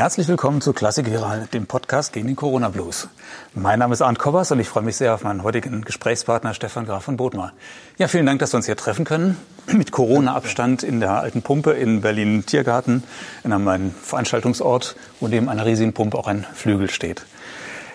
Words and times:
Herzlich 0.00 0.28
willkommen 0.28 0.62
zu 0.62 0.72
Klassik 0.72 1.10
Viral, 1.10 1.46
dem 1.52 1.66
Podcast 1.66 2.14
gegen 2.14 2.26
den 2.26 2.34
Corona 2.34 2.70
Blues. 2.70 3.08
Mein 3.52 3.80
Name 3.80 3.92
ist 3.92 4.00
Arndt 4.00 4.18
Kobbers 4.18 4.50
und 4.50 4.58
ich 4.58 4.66
freue 4.66 4.82
mich 4.82 4.96
sehr 4.96 5.12
auf 5.12 5.24
meinen 5.24 5.42
heutigen 5.42 5.82
Gesprächspartner 5.82 6.54
Stefan 6.54 6.86
Graf 6.86 7.04
von 7.04 7.18
Bodmer. 7.18 7.52
Ja, 7.98 8.08
vielen 8.08 8.24
Dank, 8.24 8.38
dass 8.38 8.54
wir 8.54 8.56
uns 8.56 8.64
hier 8.64 8.78
treffen 8.78 9.04
können. 9.04 9.36
Mit 9.70 9.92
Corona-Abstand 9.92 10.84
in 10.84 11.00
der 11.00 11.20
alten 11.20 11.42
Pumpe 11.42 11.72
in 11.72 12.00
Berlin 12.00 12.46
Tiergarten, 12.46 13.02
in 13.44 13.52
einem 13.52 13.92
Veranstaltungsort, 13.92 14.96
wo 15.20 15.28
neben 15.28 15.50
einer 15.50 15.66
riesigen 15.66 15.92
Pumpe 15.92 16.16
auch 16.16 16.28
ein 16.28 16.46
Flügel 16.54 16.88
steht. 16.88 17.26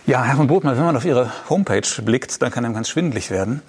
Ja, 0.08 0.24
Herr 0.24 0.36
von 0.36 0.46
Bodmer, 0.46 0.78
wenn 0.78 0.86
man 0.86 0.96
auf 0.96 1.04
Ihre 1.04 1.32
Homepage 1.50 1.82
blickt, 2.04 2.40
dann 2.44 2.52
kann 2.52 2.64
einem 2.64 2.76
ganz 2.76 2.90
schwindelig 2.90 3.32
werden. 3.32 3.64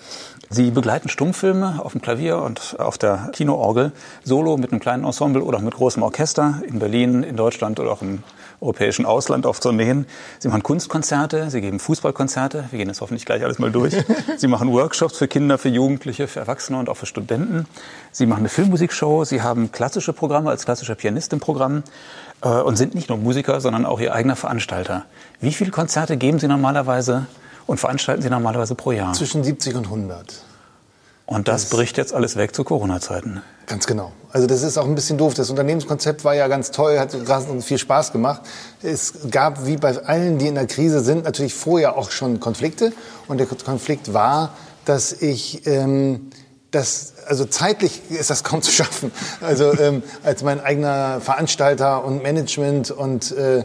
Sie 0.50 0.70
begleiten 0.70 1.08
Stummfilme 1.08 1.80
auf 1.82 1.92
dem 1.92 2.02
Klavier 2.02 2.42
und 2.42 2.76
auf 2.78 2.98
der 2.98 3.30
Kinoorgel, 3.32 3.92
solo 4.22 4.58
mit 4.58 4.70
einem 4.70 4.78
kleinen 4.78 5.04
Ensemble 5.04 5.42
oder 5.42 5.56
auch 5.56 5.62
mit 5.62 5.74
großem 5.74 6.02
Orchester 6.02 6.60
in 6.68 6.78
Berlin, 6.78 7.22
in 7.22 7.36
Deutschland 7.36 7.80
oder 7.80 7.90
auch 7.90 8.02
im 8.02 8.22
europäischen 8.60 9.06
Ausland 9.06 9.46
auf 9.46 9.60
Tourneen. 9.60 10.04
Sie 10.38 10.48
machen 10.48 10.62
Kunstkonzerte, 10.62 11.48
Sie 11.48 11.62
geben 11.62 11.78
Fußballkonzerte. 11.78 12.66
Wir 12.70 12.78
gehen 12.78 12.88
jetzt 12.88 13.00
hoffentlich 13.00 13.24
gleich 13.24 13.42
alles 13.42 13.58
mal 13.58 13.72
durch. 13.72 13.94
Sie 14.36 14.46
machen 14.46 14.70
Workshops 14.72 15.16
für 15.16 15.28
Kinder, 15.28 15.56
für 15.56 15.70
Jugendliche, 15.70 16.28
für 16.28 16.40
Erwachsene 16.40 16.78
und 16.78 16.90
auch 16.90 16.98
für 16.98 17.06
Studenten. 17.06 17.66
Sie 18.12 18.26
machen 18.26 18.40
eine 18.40 18.50
Filmmusikshow. 18.50 19.24
Sie 19.24 19.40
haben 19.40 19.72
klassische 19.72 20.12
Programme 20.12 20.50
als 20.50 20.66
klassischer 20.66 20.96
Pianist 20.96 21.32
im 21.32 21.40
Programm 21.40 21.82
und 22.40 22.76
sind 22.76 22.94
nicht 22.94 23.08
nur 23.08 23.18
Musiker, 23.18 23.60
sondern 23.60 23.86
auch 23.86 24.00
Ihr 24.00 24.14
eigener 24.14 24.36
Veranstalter. 24.36 25.04
Wie 25.40 25.52
viele 25.52 25.70
Konzerte 25.70 26.16
geben 26.16 26.38
Sie 26.38 26.48
normalerweise 26.48 27.26
und 27.66 27.78
veranstalten 27.78 28.22
Sie 28.22 28.30
normalerweise 28.30 28.74
pro 28.74 28.92
Jahr? 28.92 29.12
Zwischen 29.14 29.42
70 29.42 29.74
und 29.76 29.84
100. 29.86 30.42
Und 31.26 31.48
das, 31.48 31.62
das 31.62 31.70
bricht 31.70 31.96
jetzt 31.96 32.14
alles 32.14 32.36
weg 32.36 32.54
zu 32.54 32.62
Corona-Zeiten. 32.62 33.42
Ganz 33.66 33.86
genau. 33.86 34.12
Also 34.30 34.46
das 34.46 34.62
ist 34.62 34.78
auch 34.78 34.84
ein 34.84 34.94
bisschen 34.94 35.18
doof. 35.18 35.34
Das 35.34 35.50
Unternehmenskonzept 35.50 36.24
war 36.24 36.36
ja 36.36 36.46
ganz 36.46 36.70
toll, 36.70 37.00
hat 37.00 37.16
viel 37.62 37.78
Spaß 37.78 38.12
gemacht. 38.12 38.42
Es 38.80 39.14
gab, 39.30 39.66
wie 39.66 39.76
bei 39.76 39.96
allen, 40.04 40.38
die 40.38 40.46
in 40.46 40.54
der 40.54 40.68
Krise 40.68 41.00
sind, 41.00 41.24
natürlich 41.24 41.54
vorher 41.54 41.96
auch 41.96 42.12
schon 42.12 42.38
Konflikte. 42.38 42.92
Und 43.26 43.38
der 43.38 43.46
Konflikt 43.46 44.12
war, 44.14 44.52
dass 44.84 45.12
ich... 45.12 45.66
Ähm, 45.66 46.30
das, 46.76 47.14
also 47.26 47.44
zeitlich 47.44 48.02
ist 48.10 48.30
das 48.30 48.44
kaum 48.44 48.62
zu 48.62 48.70
schaffen. 48.70 49.10
Also 49.40 49.76
ähm, 49.78 50.02
als 50.22 50.42
mein 50.42 50.60
eigener 50.60 51.20
Veranstalter 51.20 52.04
und 52.04 52.22
Management 52.22 52.90
und 52.90 53.32
äh, 53.32 53.64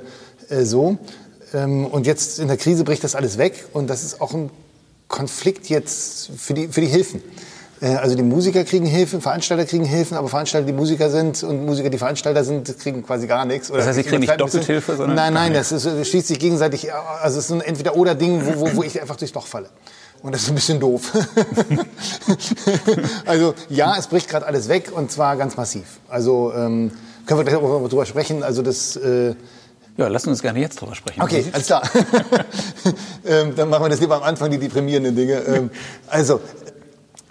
äh, 0.49 0.63
so. 0.63 0.97
Ähm, 1.53 1.85
und 1.85 2.07
jetzt 2.07 2.39
in 2.39 2.47
der 2.47 2.57
Krise 2.57 2.83
bricht 2.83 3.03
das 3.03 3.15
alles 3.15 3.37
weg 3.37 3.65
und 3.73 3.89
das 3.89 4.03
ist 4.03 4.21
auch 4.21 4.33
ein 4.33 4.49
Konflikt 5.07 5.67
jetzt 5.67 6.31
für 6.37 6.53
die, 6.53 6.69
für 6.69 6.81
die 6.81 6.87
Hilfen. 6.87 7.21
Äh, 7.81 7.95
also 7.95 8.15
die 8.15 8.23
Musiker 8.23 8.63
kriegen 8.63 8.85
Hilfen, 8.85 9.21
Veranstalter 9.21 9.65
kriegen 9.65 9.85
Hilfen, 9.85 10.15
aber 10.15 10.29
Veranstalter, 10.29 10.67
die 10.67 10.73
Musiker 10.73 11.09
sind 11.09 11.43
und 11.43 11.65
Musiker, 11.65 11.89
die 11.89 11.97
Veranstalter 11.97 12.43
sind, 12.43 12.77
kriegen 12.79 13.05
quasi 13.05 13.27
gar 13.27 13.45
nichts. 13.45 13.69
Oder 13.69 13.79
das 13.79 13.87
heißt, 13.87 13.97
sie 13.97 14.03
kriegen 14.03 14.21
nicht 14.21 14.39
Doppelhilfe, 14.39 14.95
sondern... 14.95 15.15
Nein, 15.15 15.33
nein, 15.33 15.53
das, 15.53 15.71
ist, 15.71 15.85
das 15.85 16.07
schließt 16.07 16.27
sich 16.27 16.39
gegenseitig, 16.39 16.93
also 16.93 17.39
es 17.39 17.45
ist 17.45 17.51
ein 17.51 17.61
Entweder-Oder-Ding, 17.61 18.45
wo, 18.45 18.61
wo, 18.61 18.75
wo 18.77 18.83
ich 18.83 19.01
einfach 19.01 19.17
durchs 19.17 19.33
Loch 19.33 19.47
falle. 19.47 19.69
Und 20.23 20.33
das 20.33 20.43
ist 20.43 20.49
ein 20.49 20.55
bisschen 20.55 20.79
doof. 20.79 21.11
also 23.25 23.55
ja, 23.69 23.95
es 23.97 24.07
bricht 24.07 24.29
gerade 24.29 24.45
alles 24.45 24.67
weg 24.69 24.91
und 24.95 25.11
zwar 25.11 25.35
ganz 25.35 25.57
massiv. 25.57 25.99
Also 26.09 26.53
ähm, 26.55 26.91
können 27.25 27.39
wir 27.39 27.43
gleich 27.43 27.55
auch 27.55 27.87
drüber 27.87 28.05
sprechen. 28.05 28.43
Also 28.43 28.61
das... 28.61 28.95
Äh, 28.95 29.35
ja, 29.97 30.07
lassen 30.07 30.29
uns 30.29 30.41
gerne 30.41 30.59
jetzt 30.59 30.79
drüber 30.79 30.95
sprechen. 30.95 31.21
Okay, 31.21 31.45
alles 31.51 31.67
klar. 31.67 31.83
ähm, 33.25 33.53
dann 33.55 33.69
machen 33.69 33.83
wir 33.83 33.89
das 33.89 33.99
lieber 33.99 34.15
am 34.15 34.23
Anfang, 34.23 34.49
die 34.49 34.57
deprimierenden 34.57 35.15
Dinge. 35.15 35.33
Ähm, 35.41 35.69
also, 36.07 36.39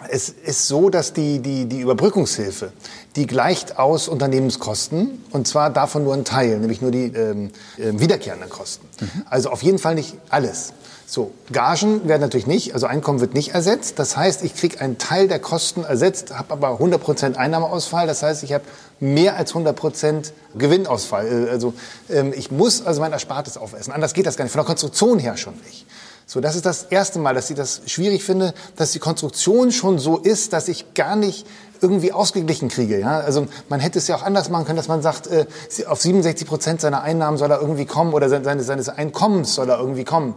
es 0.09 0.29
ist 0.29 0.67
so, 0.67 0.89
dass 0.89 1.13
die, 1.13 1.39
die, 1.39 1.65
die 1.65 1.81
Überbrückungshilfe, 1.81 2.71
die 3.15 3.27
gleicht 3.27 3.77
aus 3.77 4.07
Unternehmenskosten 4.07 5.23
und 5.31 5.47
zwar 5.47 5.69
davon 5.69 6.03
nur 6.03 6.13
ein 6.13 6.25
Teil, 6.25 6.59
nämlich 6.59 6.81
nur 6.81 6.91
die 6.91 7.05
ähm, 7.05 7.51
äh, 7.77 7.99
wiederkehrenden 7.99 8.49
Kosten. 8.49 8.87
Mhm. 8.99 9.25
Also 9.29 9.49
auf 9.49 9.63
jeden 9.63 9.79
Fall 9.79 9.95
nicht 9.95 10.15
alles. 10.29 10.73
So, 11.13 11.33
Gagen 11.51 12.07
werden 12.07 12.21
natürlich 12.21 12.47
nicht, 12.47 12.73
also 12.73 12.87
Einkommen 12.87 13.19
wird 13.19 13.33
nicht 13.33 13.49
ersetzt. 13.49 13.99
Das 13.99 14.15
heißt, 14.15 14.45
ich 14.45 14.55
kriege 14.55 14.79
einen 14.79 14.97
Teil 14.97 15.27
der 15.27 15.39
Kosten 15.39 15.83
ersetzt, 15.83 16.33
habe 16.33 16.53
aber 16.53 16.79
100% 16.79 17.35
Einnahmeausfall. 17.35 18.07
Das 18.07 18.23
heißt, 18.23 18.43
ich 18.43 18.53
habe 18.53 18.63
mehr 19.01 19.35
als 19.35 19.53
100% 19.53 20.31
Gewinnausfall. 20.55 21.47
Äh, 21.47 21.49
also 21.49 21.73
ähm, 22.09 22.31
ich 22.33 22.49
muss 22.49 22.85
also 22.85 23.01
mein 23.01 23.11
Erspartes 23.11 23.57
aufessen. 23.57 23.91
Anders 23.91 24.13
geht 24.13 24.25
das 24.25 24.37
gar 24.37 24.45
nicht, 24.45 24.53
von 24.53 24.59
der 24.59 24.65
Konstruktion 24.65 25.19
her 25.19 25.35
schon 25.35 25.55
nicht. 25.65 25.85
So, 26.25 26.39
das 26.39 26.55
ist 26.55 26.65
das 26.65 26.83
erste 26.83 27.19
Mal, 27.19 27.35
dass 27.35 27.49
ich 27.49 27.57
das 27.57 27.81
schwierig 27.87 28.23
finde, 28.23 28.53
dass 28.77 28.93
die 28.93 28.99
Konstruktion 28.99 29.73
schon 29.73 29.99
so 29.99 30.17
ist, 30.17 30.53
dass 30.53 30.69
ich 30.69 30.93
gar 30.93 31.17
nicht 31.17 31.45
irgendwie 31.81 32.13
ausgeglichen 32.13 32.69
kriege. 32.69 32.99
Ja? 32.99 33.19
Also 33.19 33.47
man 33.67 33.79
hätte 33.79 33.99
es 33.99 34.07
ja 34.07 34.15
auch 34.15 34.23
anders 34.23 34.49
machen 34.49 34.65
können, 34.65 34.77
dass 34.77 34.87
man 34.87 35.01
sagt, 35.01 35.27
äh, 35.27 35.45
auf 35.87 36.01
67 36.01 36.47
Prozent 36.47 36.79
seiner 36.79 37.01
Einnahmen 37.01 37.37
soll 37.37 37.51
er 37.51 37.59
irgendwie 37.59 37.85
kommen 37.85 38.13
oder 38.13 38.29
seines, 38.29 38.65
seines 38.65 38.87
Einkommens 38.87 39.55
soll 39.55 39.69
er 39.69 39.79
irgendwie 39.79 40.03
kommen. 40.03 40.35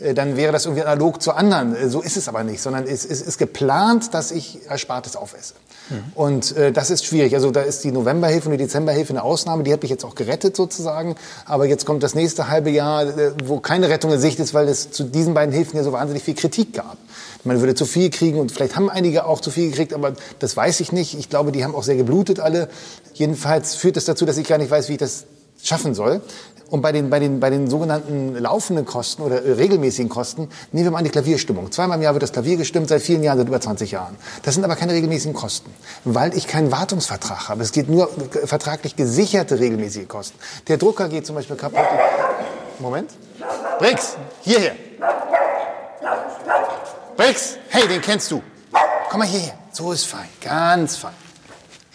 Äh, 0.00 0.14
dann 0.14 0.36
wäre 0.36 0.52
das 0.52 0.66
irgendwie 0.66 0.82
analog 0.82 1.22
zu 1.22 1.32
anderen. 1.32 1.74
Äh, 1.74 1.88
so 1.88 2.00
ist 2.00 2.16
es 2.16 2.28
aber 2.28 2.44
nicht, 2.44 2.60
sondern 2.60 2.84
es, 2.86 3.04
es 3.04 3.20
ist 3.20 3.38
geplant, 3.38 4.14
dass 4.14 4.32
ich 4.32 4.60
Erspartes 4.68 5.16
aufesse. 5.16 5.54
Mhm. 5.88 5.96
Und 6.14 6.56
äh, 6.56 6.72
das 6.72 6.90
ist 6.90 7.04
schwierig. 7.04 7.34
Also 7.34 7.50
da 7.50 7.62
ist 7.62 7.84
die 7.84 7.92
Novemberhilfe 7.92 8.48
und 8.48 8.52
die 8.52 8.64
Dezemberhilfe 8.64 9.12
eine 9.12 9.22
Ausnahme. 9.22 9.62
Die 9.62 9.72
habe 9.72 9.84
ich 9.84 9.90
jetzt 9.90 10.04
auch 10.04 10.14
gerettet 10.14 10.56
sozusagen. 10.56 11.16
Aber 11.44 11.66
jetzt 11.66 11.86
kommt 11.86 12.02
das 12.02 12.14
nächste 12.14 12.48
halbe 12.48 12.70
Jahr, 12.70 13.04
äh, 13.04 13.32
wo 13.44 13.60
keine 13.60 13.88
Rettung 13.88 14.12
in 14.12 14.20
Sicht 14.20 14.38
ist, 14.40 14.54
weil 14.54 14.68
es 14.68 14.90
zu 14.90 15.04
diesen 15.04 15.34
beiden 15.34 15.54
Hilfen 15.54 15.76
ja 15.76 15.84
so 15.84 15.92
wahnsinnig 15.92 16.22
viel 16.22 16.34
Kritik 16.34 16.74
gab. 16.74 16.96
Man 17.44 17.60
würde 17.60 17.74
zu 17.74 17.86
viel 17.86 18.10
kriegen 18.10 18.38
und 18.38 18.52
vielleicht 18.52 18.76
haben 18.76 18.90
einige 18.90 19.24
auch 19.24 19.40
zu 19.40 19.50
viel 19.50 19.70
gekriegt, 19.70 19.94
aber 19.94 20.12
das 20.38 20.56
weiß 20.56 20.80
ich 20.80 20.92
nicht. 20.92 21.18
Ich 21.18 21.30
glaube, 21.30 21.52
die 21.52 21.64
haben 21.64 21.74
auch 21.74 21.82
sehr 21.82 21.96
geblutet 21.96 22.38
alle. 22.38 22.68
Jedenfalls 23.14 23.74
führt 23.74 23.96
es 23.96 24.04
das 24.04 24.14
dazu, 24.14 24.26
dass 24.26 24.36
ich 24.36 24.46
gar 24.46 24.58
nicht 24.58 24.70
weiß, 24.70 24.88
wie 24.88 24.92
ich 24.92 24.98
das 24.98 25.24
schaffen 25.62 25.94
soll. 25.94 26.20
Und 26.70 26.82
bei 26.82 26.92
den, 26.92 27.10
bei 27.10 27.18
den, 27.18 27.40
bei 27.40 27.50
den 27.50 27.68
sogenannten 27.68 28.36
laufenden 28.36 28.84
Kosten 28.84 29.22
oder 29.22 29.44
regelmäßigen 29.44 30.08
Kosten 30.08 30.48
nehmen 30.70 30.86
wir 30.86 30.90
mal 30.92 30.98
an 30.98 31.04
die 31.04 31.10
Klavierstimmung. 31.10 31.72
Zweimal 31.72 31.98
im 31.98 32.02
Jahr 32.02 32.14
wird 32.14 32.22
das 32.22 32.32
Klavier 32.32 32.56
gestimmt, 32.56 32.88
seit 32.88 33.02
vielen 33.02 33.24
Jahren, 33.24 33.38
seit 33.38 33.48
über 33.48 33.60
20 33.60 33.90
Jahren. 33.90 34.16
Das 34.44 34.54
sind 34.54 34.62
aber 34.62 34.76
keine 34.76 34.92
regelmäßigen 34.92 35.34
Kosten, 35.34 35.74
weil 36.04 36.36
ich 36.36 36.46
keinen 36.46 36.70
Wartungsvertrag 36.70 37.48
habe. 37.48 37.62
Es 37.62 37.72
geht 37.72 37.88
nur 37.88 38.08
vertraglich 38.44 38.94
gesicherte 38.94 39.58
regelmäßige 39.58 40.06
Kosten. 40.06 40.38
Der 40.68 40.76
Drucker 40.76 41.08
geht 41.08 41.26
zum 41.26 41.34
Beispiel 41.34 41.56
kaputt. 41.56 41.80
Moment. 42.78 43.10
Brix, 43.80 44.16
hierher. 44.42 44.76
Brix, 47.16 47.56
hey, 47.68 47.88
den 47.88 48.00
kennst 48.00 48.30
du. 48.30 48.42
Komm 49.10 49.18
mal 49.18 49.26
hierher. 49.26 49.58
So 49.72 49.90
ist 49.90 50.06
fein, 50.06 50.28
ganz 50.40 50.96
fein. 50.96 51.14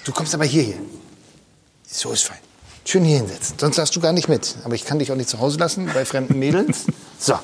Du 0.03 0.11
kommst 0.11 0.33
aber 0.33 0.45
hierher. 0.45 0.77
So 1.87 2.11
ist 2.11 2.23
fein. 2.23 2.44
Schön 2.87 3.03
hier 3.03 3.17
hinsetzen. 3.17 3.57
Sonst 3.57 3.77
darfst 3.77 3.95
du 3.95 3.99
gar 3.99 4.13
nicht 4.13 4.29
mit. 4.29 4.55
Aber 4.63 4.75
ich 4.75 4.85
kann 4.85 4.99
dich 4.99 5.11
auch 5.11 5.15
nicht 5.15 5.29
zu 5.29 5.39
Hause 5.39 5.57
lassen 5.57 5.89
bei 5.93 6.05
fremden 6.05 6.39
Mädels. 6.39 6.85
So, 7.17 7.39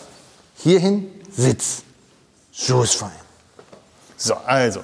hierhin, 0.57 1.07
sitz. 1.31 1.83
So 2.51 2.83
ist 2.83 2.95
fein. 2.95 3.09
So, 4.17 4.35
also. 4.35 4.81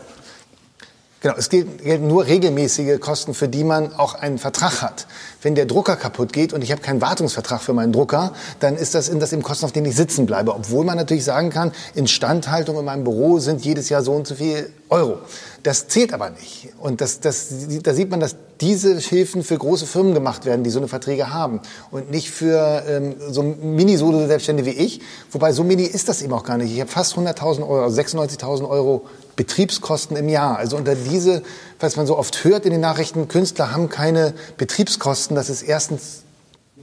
Genau, 1.28 1.40
es 1.40 1.50
gelten 1.50 2.08
nur 2.08 2.26
regelmäßige 2.26 3.02
Kosten, 3.02 3.34
für 3.34 3.50
die 3.50 3.66
man 3.66 3.94
auch 3.94 4.16
einen 4.16 4.38
Vertrag 4.38 4.82
hat. 4.82 5.08
Wenn 5.42 5.56
der 5.56 5.66
Drucker 5.66 5.98
kaputt 5.98 6.32
geht 6.32 6.54
und 6.54 6.64
ich 6.64 6.72
habe 6.72 6.80
keinen 6.82 7.02
Wartungsvertrag 7.02 7.62
für 7.62 7.74
meinen 7.74 7.92
Drucker, 7.92 8.32
dann 8.62 8.78
ist 8.78 8.96
das, 8.96 9.10
in 9.10 9.20
das 9.20 9.34
eben 9.34 9.44
Kosten, 9.44 9.66
auf 9.66 9.74
denen 9.74 9.88
ich 9.88 9.96
sitzen 9.98 10.26
bleibe. 10.26 10.56
Obwohl 10.56 10.86
man 10.86 10.96
natürlich 10.96 11.26
sagen 11.26 11.50
kann, 11.50 11.74
Instandhaltung 11.96 12.80
in 12.80 12.86
meinem 12.86 13.04
Büro 13.04 13.40
sind 13.40 13.66
jedes 13.66 13.90
Jahr 13.90 14.04
so 14.04 14.14
und 14.14 14.26
so 14.26 14.36
viel 14.36 14.72
Euro. 14.88 15.18
Das 15.64 15.90
zählt 15.90 16.14
aber 16.14 16.30
nicht. 16.30 16.70
Und 16.80 17.02
das, 17.02 17.20
das, 17.20 17.48
da 17.84 17.94
sieht 17.94 18.10
man, 18.10 18.22
dass 18.22 18.38
diese 18.62 18.98
Hilfen 18.98 19.44
für 19.44 19.58
große 19.58 19.86
Firmen 19.86 20.14
gemacht 20.14 20.46
werden, 20.46 20.64
die 20.64 20.70
so 20.70 20.80
eine 20.80 20.88
Verträge 20.88 21.34
haben. 21.34 21.60
Und 21.92 22.10
nicht 22.10 22.32
für 22.32 22.84
ähm, 22.88 23.16
so 23.30 23.44
Mini-Solo-Selbstständige 23.44 24.66
wie 24.66 24.82
ich. 24.82 25.02
Wobei 25.32 25.52
so 25.52 25.66
mini 25.66 25.84
ist 25.84 26.08
das 26.08 26.22
eben 26.22 26.32
auch 26.32 26.46
gar 26.46 26.58
nicht. 26.58 26.74
Ich 26.74 26.80
habe 26.80 26.90
fast 26.90 27.18
100.000 27.18 27.68
Euro, 27.68 27.84
also 27.84 28.02
96.000 28.02 28.70
Euro 28.70 29.08
Betriebskosten 29.38 30.18
im 30.18 30.28
Jahr. 30.28 30.58
Also 30.58 30.76
unter 30.76 30.96
diese, 30.96 31.44
was 31.80 31.96
man 31.96 32.06
so 32.06 32.18
oft 32.18 32.44
hört 32.44 32.66
in 32.66 32.72
den 32.72 32.82
Nachrichten, 32.82 33.30
Künstler 33.30 33.72
haben 33.72 33.88
keine 33.88 34.34
Betriebskosten. 34.58 35.36
Das 35.36 35.50
ist 35.50 35.62
erstens 35.62 36.24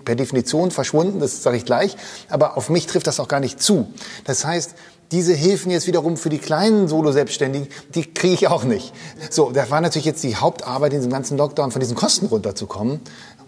per 0.06 0.14
Definition 0.14 0.70
verschwunden, 0.70 1.20
das 1.20 1.42
sage 1.42 1.58
ich 1.58 1.66
gleich. 1.66 1.96
Aber 2.30 2.56
auf 2.56 2.70
mich 2.70 2.86
trifft 2.86 3.06
das 3.06 3.20
auch 3.20 3.28
gar 3.28 3.40
nicht 3.40 3.60
zu. 3.60 3.88
Das 4.24 4.44
heißt, 4.44 4.74
diese 5.12 5.34
Hilfen 5.34 5.70
jetzt 5.70 5.86
wiederum 5.86 6.16
für 6.16 6.30
die 6.30 6.38
kleinen 6.38 6.88
Solo-Selbstständigen, 6.88 7.68
die 7.94 8.14
kriege 8.14 8.34
ich 8.34 8.48
auch 8.48 8.64
nicht. 8.64 8.92
So, 9.30 9.50
da 9.50 9.68
war 9.70 9.80
natürlich 9.80 10.06
jetzt 10.06 10.22
die 10.22 10.36
Hauptarbeit 10.36 10.92
in 10.92 11.00
diesem 11.00 11.12
ganzen 11.12 11.36
Lockdown, 11.36 11.70
von 11.70 11.80
diesen 11.80 11.94
Kosten 11.94 12.26
runterzukommen. 12.26 13.00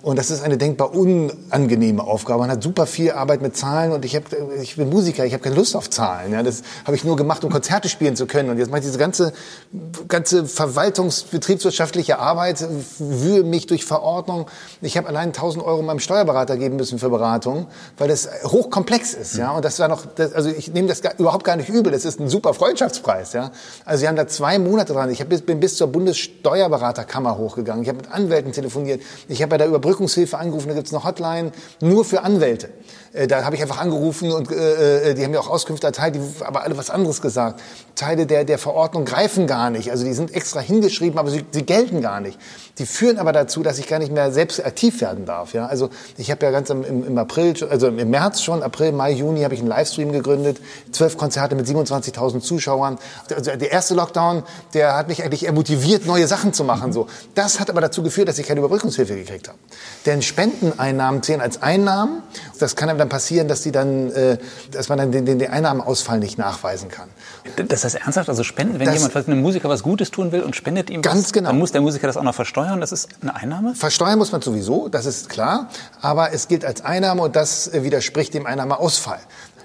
Und 0.06 0.20
das 0.20 0.30
ist 0.30 0.44
eine 0.44 0.56
denkbar 0.56 0.94
unangenehme 0.94 2.04
Aufgabe. 2.04 2.38
Man 2.38 2.50
hat 2.52 2.62
super 2.62 2.86
viel 2.86 3.10
Arbeit 3.10 3.42
mit 3.42 3.56
Zahlen 3.56 3.90
und 3.90 4.04
ich, 4.04 4.14
hab, 4.14 4.22
ich 4.62 4.76
bin 4.76 4.88
Musiker, 4.88 5.24
ich 5.24 5.32
habe 5.32 5.42
keine 5.42 5.56
Lust 5.56 5.74
auf 5.74 5.90
Zahlen. 5.90 6.32
Ja, 6.32 6.44
das 6.44 6.62
habe 6.84 6.94
ich 6.94 7.02
nur 7.02 7.16
gemacht, 7.16 7.42
um 7.42 7.50
Konzerte 7.50 7.88
spielen 7.88 8.14
zu 8.14 8.26
können. 8.26 8.48
Und 8.50 8.58
jetzt 8.58 8.68
mache 8.68 8.78
ich 8.78 8.86
diese 8.86 8.98
ganze, 8.98 9.32
ganze 10.06 10.46
verwaltungsbetriebswirtschaftliche 10.46 12.20
Arbeit, 12.20 12.64
wühle 13.00 13.42
mich 13.42 13.66
durch 13.66 13.84
Verordnung. 13.84 14.46
Ich 14.80 14.96
habe 14.96 15.08
allein 15.08 15.30
1000 15.30 15.64
Euro 15.64 15.82
meinem 15.82 15.98
Steuerberater 15.98 16.56
geben 16.56 16.76
müssen 16.76 17.00
für 17.00 17.10
Beratung, 17.10 17.66
weil 17.98 18.06
das 18.06 18.28
hochkomplex 18.44 19.12
ist. 19.12 19.36
Ja, 19.36 19.56
und 19.56 19.64
das 19.64 19.80
war 19.80 19.88
noch, 19.88 20.06
das, 20.06 20.34
also 20.34 20.50
ich 20.50 20.72
nehme 20.72 20.86
das 20.86 21.02
gar, 21.02 21.18
überhaupt 21.18 21.42
gar 21.42 21.56
nicht 21.56 21.68
übel. 21.68 21.90
Das 21.90 22.04
ist 22.04 22.20
ein 22.20 22.28
super 22.28 22.54
Freundschaftspreis. 22.54 23.32
Ja, 23.32 23.50
also 23.84 24.02
wir 24.02 24.08
haben 24.08 24.14
da 24.14 24.28
zwei 24.28 24.60
Monate 24.60 24.92
dran. 24.92 25.10
Ich 25.10 25.20
hab, 25.20 25.30
bin 25.30 25.58
bis 25.58 25.76
zur 25.76 25.88
Bundessteuerberaterkammer 25.88 27.36
hochgegangen. 27.36 27.82
Ich 27.82 27.88
habe 27.88 27.98
mit 27.98 28.12
Anwälten 28.12 28.52
telefoniert. 28.52 29.02
Ich 29.26 29.42
habe 29.42 29.50
bei 29.50 29.58
der 29.58 29.66
Überbrückung 29.66 29.95
Überbrückungshilfe 29.96 30.38
angerufen, 30.38 30.69
da 30.69 30.75
gibt 30.75 30.87
es 30.87 30.94
eine 30.94 31.04
Hotline 31.04 31.52
nur 31.81 32.04
für 32.04 32.22
Anwälte. 32.22 32.70
Äh, 33.16 33.26
da 33.26 33.44
habe 33.44 33.56
ich 33.56 33.62
einfach 33.62 33.78
angerufen 33.78 34.30
und 34.30 34.50
äh, 34.52 35.10
äh, 35.10 35.14
die 35.14 35.24
haben 35.24 35.30
mir 35.30 35.40
auch 35.40 35.48
Auskünfte 35.48 35.86
erteilt, 35.86 36.16
die 36.16 36.20
aber 36.44 36.62
alle 36.62 36.76
was 36.76 36.90
anderes 36.90 37.22
gesagt. 37.22 37.60
Teile 37.94 38.26
der, 38.26 38.44
der 38.44 38.58
Verordnung 38.58 39.06
greifen 39.06 39.46
gar 39.46 39.70
nicht. 39.70 39.90
Also 39.90 40.04
die 40.04 40.12
sind 40.12 40.34
extra 40.34 40.60
hingeschrieben, 40.60 41.18
aber 41.18 41.30
sie, 41.30 41.44
sie 41.50 41.62
gelten 41.62 42.02
gar 42.02 42.20
nicht. 42.20 42.38
Die 42.78 42.84
führen 42.84 43.18
aber 43.18 43.32
dazu, 43.32 43.62
dass 43.62 43.78
ich 43.78 43.88
gar 43.88 43.98
nicht 43.98 44.12
mehr 44.12 44.30
selbst 44.32 44.64
aktiv 44.64 45.00
werden 45.00 45.25
darf. 45.25 45.54
Ja? 45.54 45.66
Also 45.66 45.88
ich 46.18 46.30
habe 46.30 46.44
ja 46.44 46.52
ganz 46.52 46.68
im, 46.68 46.85
im 46.85 47.16
April, 47.16 47.54
also 47.70 47.88
im 47.88 48.11
März 48.11 48.42
schon, 48.42 48.62
April, 48.62 48.92
Mai, 48.92 49.12
Juni 49.12 49.42
habe 49.42 49.54
ich 49.54 49.61
einen 49.61 49.68
Livestream 49.68 50.12
gegründet, 50.12 50.58
zwölf 50.92 51.16
Konzerte 51.16 51.54
mit 51.54 51.66
27.000 51.66 52.40
Zuschauern. 52.40 52.99
Also 53.35 53.56
der 53.56 53.73
erste 53.73 53.94
Lockdown, 53.94 54.42
der 54.75 54.94
hat 54.94 55.08
mich 55.08 55.25
eigentlich 55.25 55.50
motiviert, 55.50 56.04
neue 56.04 56.26
Sachen 56.26 56.52
zu 56.52 56.64
machen. 56.64 56.92
So, 56.92 57.06
das 57.35 57.61
hat 57.61 57.70
aber 57.70 57.80
dazu 57.80 58.02
geführt, 58.02 58.28
dass 58.28 58.38
ich 58.38 58.46
keine 58.46 58.61
Überbrückungshilfe 58.61 59.16
gekriegt 59.16 59.49
habe. 59.49 59.58
Denn 60.04 60.20
Spendeneinnahmen 60.20 61.23
zählen 61.23 61.40
als 61.40 61.62
Einnahmen. 61.62 62.23
Das 62.58 62.76
kann 62.76 62.90
aber 62.90 62.99
dann 62.99 63.05
passieren, 63.08 63.48
dass 63.48 63.62
die 63.62 63.72
dann, 63.72 64.10
äh, 64.12 64.38
dass 64.70 64.88
man 64.88 64.98
dann 64.98 65.12
den, 65.12 65.26
den, 65.26 65.38
den 65.38 65.50
Einnahmenausfall 65.50 66.18
nicht 66.18 66.38
nachweisen 66.38 66.88
kann. 66.88 67.08
Das 67.68 67.84
heißt 67.84 67.96
ernsthaft, 67.96 68.28
also 68.28 68.42
spenden, 68.42 68.78
wenn 68.78 68.86
das, 68.86 68.96
jemand 68.96 69.28
einem 69.28 69.40
Musiker 69.40 69.68
was 69.68 69.82
Gutes 69.82 70.10
tun 70.10 70.32
will 70.32 70.42
und 70.42 70.56
spendet 70.56 70.90
ihm 70.90 71.02
ganz 71.02 71.25
was, 71.25 71.32
genau. 71.32 71.50
dann 71.50 71.58
muss 71.58 71.72
der 71.72 71.80
Musiker 71.80 72.06
das 72.06 72.16
auch 72.16 72.22
noch 72.22 72.34
versteuern. 72.34 72.80
Das 72.80 72.92
ist 72.92 73.08
eine 73.22 73.34
Einnahme. 73.34 73.75
Versteuern 73.75 74.18
muss 74.18 74.32
man 74.32 74.42
sowieso, 74.42 74.88
das 74.88 75.06
ist 75.06 75.28
klar. 75.28 75.68
Aber 76.00 76.32
es 76.32 76.48
gilt 76.48 76.64
als 76.64 76.84
Einnahme 76.84 77.22
und 77.22 77.36
das 77.36 77.68
äh, 77.68 77.82
widerspricht 77.82 78.34
dem 78.34 78.46
Einnahmeausfall. 78.46 79.20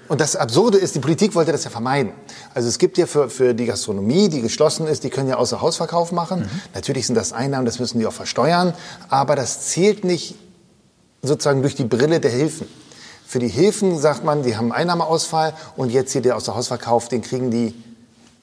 Und 0.08 0.20
das 0.20 0.36
Absurde 0.36 0.78
ist, 0.78 0.94
die 0.94 1.00
Politik 1.00 1.34
wollte 1.34 1.52
das 1.52 1.64
ja 1.64 1.70
vermeiden. 1.70 2.12
Also 2.54 2.68
es 2.68 2.78
gibt 2.78 2.98
ja 2.98 3.06
für, 3.06 3.30
für 3.30 3.54
die 3.54 3.66
Gastronomie, 3.66 4.28
die 4.28 4.42
geschlossen 4.42 4.86
ist, 4.86 5.04
die 5.04 5.10
können 5.10 5.28
ja 5.28 5.36
außer 5.36 5.60
Hausverkauf 5.62 6.12
machen. 6.12 6.40
Mhm. 6.40 6.60
Natürlich 6.74 7.06
sind 7.06 7.14
das 7.14 7.32
Einnahmen, 7.32 7.64
das 7.64 7.78
müssen 7.78 7.98
die 7.98 8.06
auch 8.06 8.12
versteuern. 8.12 8.74
Aber 9.08 9.36
das 9.36 9.68
zählt 9.68 10.04
nicht 10.04 10.34
sozusagen 11.22 11.62
durch 11.62 11.76
die 11.76 11.84
Brille 11.84 12.20
der 12.20 12.30
Hilfen. 12.30 12.68
Für 13.32 13.38
die 13.38 13.48
Hilfen 13.48 13.98
sagt 13.98 14.24
man, 14.24 14.42
die 14.42 14.58
haben 14.58 14.72
Einnahmeausfall 14.72 15.54
und 15.78 15.90
jetzt 15.90 16.12
hier 16.12 16.20
der 16.20 16.36
außer 16.36 16.54
Hausverkauf, 16.54 17.08
den 17.08 17.22
kriegen 17.22 17.50
die 17.50 17.74